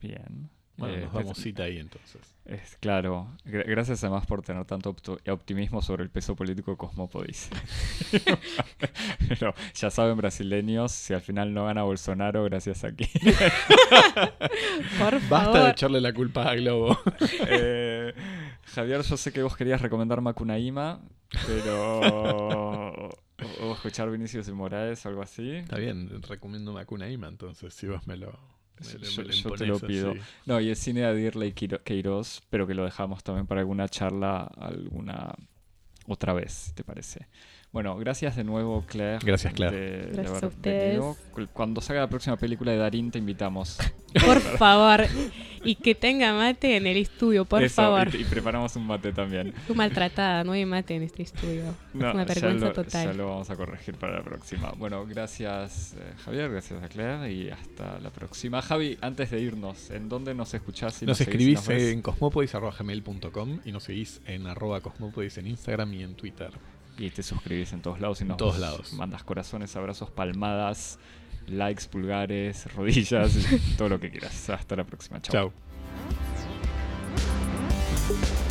Bien. 0.00 0.50
Bueno, 0.88 0.96
Eh, 0.96 1.00
nos 1.04 1.12
damos 1.14 1.38
cita 1.38 1.62
ahí 1.64 1.78
entonces. 1.78 2.20
Es 2.44 2.76
claro. 2.80 3.28
Gra- 3.44 3.64
gracias 3.66 4.02
además 4.02 4.26
por 4.26 4.42
tener 4.42 4.64
tanto 4.64 4.94
optimismo 5.30 5.80
sobre 5.80 6.02
el 6.02 6.10
peso 6.10 6.34
político 6.34 6.72
de 6.72 6.76
Cosmópodis. 6.76 7.48
Pero 9.28 9.54
ya 9.74 9.90
saben, 9.90 10.16
brasileños, 10.16 10.92
si 10.92 11.14
al 11.14 11.20
final 11.20 11.54
no 11.54 11.66
gana 11.66 11.84
Bolsonaro, 11.84 12.42
gracias 12.44 12.82
aquí. 12.84 13.06
por 14.98 15.28
Basta 15.28 15.64
de 15.64 15.70
echarle 15.70 16.00
la 16.00 16.12
culpa 16.12 16.50
a 16.50 16.54
Globo. 16.54 16.98
Eh, 17.48 18.12
Javier, 18.74 19.02
yo 19.02 19.16
sé 19.16 19.32
que 19.32 19.42
vos 19.42 19.56
querías 19.56 19.80
recomendar 19.82 20.20
Macunaíma, 20.20 21.00
pero. 21.46 22.00
O, 22.00 23.08
o 23.60 23.72
escuchar 23.74 24.10
Vinicius 24.10 24.48
y 24.48 24.52
Moraes 24.52 25.04
o 25.04 25.08
algo 25.08 25.22
así. 25.22 25.50
Está 25.56 25.76
bien, 25.78 26.22
recomiendo 26.22 26.72
Macuna 26.72 27.08
Ima 27.08 27.28
entonces, 27.28 27.74
si 27.74 27.86
vos 27.86 28.06
me 28.06 28.16
lo, 28.16 28.38
me 28.84 28.92
Yo- 28.92 28.98
lo- 28.98 29.04
yo- 29.04 29.22
me 29.22 29.28
lo 29.28 29.34
yo 29.34 29.50
te 29.56 29.66
lo 29.66 29.80
pido. 29.80 30.14
No, 30.46 30.60
y 30.60 30.68
el 30.70 30.76
cine 30.76 31.00
de 31.00 31.06
Adirle 31.06 31.54
Quiro- 31.54 31.82
Queiroz, 31.82 32.42
pero 32.50 32.66
que 32.66 32.74
lo 32.74 32.84
dejamos 32.84 33.22
también 33.24 33.46
para 33.46 33.60
alguna 33.60 33.88
charla, 33.88 34.42
alguna 34.56 35.34
otra 36.06 36.32
vez, 36.32 36.72
¿te 36.74 36.82
parece? 36.84 37.28
Bueno, 37.72 37.96
gracias 37.96 38.36
de 38.36 38.44
nuevo, 38.44 38.84
Claire. 38.86 39.18
Gracias, 39.24 39.54
Claire. 39.54 39.74
de- 39.80 39.88
de 39.88 40.02
Gracias 40.12 40.28
haber 40.30 40.44
a 40.44 40.46
ustedes. 40.48 40.84
venido. 40.88 41.16
Cu- 41.32 41.46
Cuando 41.54 41.80
salga 41.80 42.02
la 42.02 42.08
próxima 42.10 42.36
película 42.36 42.70
de 42.70 42.76
Darín, 42.76 43.10
te 43.10 43.18
invitamos. 43.18 43.78
Por 44.26 44.40
favor. 44.40 45.06
Y 45.64 45.76
que 45.76 45.94
tenga 45.94 46.34
mate 46.34 46.76
en 46.76 46.86
el 46.86 46.98
estudio, 46.98 47.46
por 47.46 47.62
Eso, 47.62 47.76
favor. 47.76 48.14
Y, 48.14 48.22
y 48.22 48.24
preparamos 48.24 48.76
un 48.76 48.86
mate 48.86 49.10
también. 49.12 49.54
Fui 49.66 49.74
maltratada, 49.74 50.44
no 50.44 50.52
hay 50.52 50.66
mate 50.66 50.96
en 50.96 51.04
este 51.04 51.22
estudio. 51.22 51.62
No, 51.94 52.08
es 52.08 52.14
una 52.14 52.26
ya 52.26 52.34
vergüenza 52.34 52.66
lo- 52.66 52.72
total. 52.72 53.06
Ya 53.06 53.12
lo 53.14 53.28
vamos 53.28 53.48
a 53.48 53.56
corregir 53.56 53.94
para 53.94 54.18
la 54.18 54.22
próxima. 54.22 54.72
Bueno, 54.76 55.06
gracias 55.06 55.94
eh, 55.96 56.12
Javier, 56.24 56.50
gracias 56.50 56.82
a 56.82 56.88
Claire 56.88 57.32
y 57.32 57.48
hasta 57.48 57.98
la 58.00 58.10
próxima. 58.10 58.60
Javi, 58.60 58.98
antes 59.00 59.30
de 59.30 59.40
irnos, 59.40 59.90
¿en 59.90 60.10
dónde 60.10 60.34
nos 60.34 60.52
escuchás? 60.52 61.00
y 61.02 61.06
Nos 61.06 61.16
seguís 61.16 61.28
y 61.28 61.30
escribís 61.30 61.58
nos 61.60 61.68
ves? 61.68 61.92
en 61.94 62.02
cosmopodis.gmail.com 62.02 63.60
y 63.64 63.72
nos 63.72 63.84
seguís 63.84 64.20
en 64.26 64.46
arroba 64.48 64.80
cosmopodis 64.82 65.38
en 65.38 65.46
Instagram 65.46 65.94
y 65.94 66.02
en 66.02 66.14
Twitter. 66.16 66.50
Y 66.98 67.10
te 67.10 67.22
suscribís 67.22 67.72
en 67.72 67.80
todos 67.80 68.00
lados 68.00 68.20
y 68.20 68.24
nos 68.24 68.36
todos 68.36 68.58
lados. 68.58 68.92
mandas 68.92 69.24
corazones, 69.24 69.74
abrazos, 69.76 70.10
palmadas, 70.10 70.98
likes, 71.46 71.84
pulgares, 71.90 72.72
rodillas, 72.74 73.32
todo 73.76 73.88
lo 73.88 74.00
que 74.00 74.10
quieras. 74.10 74.50
Hasta 74.50 74.76
la 74.76 74.84
próxima. 74.84 75.20
Chao. 75.20 75.52
Chao. 78.08 78.42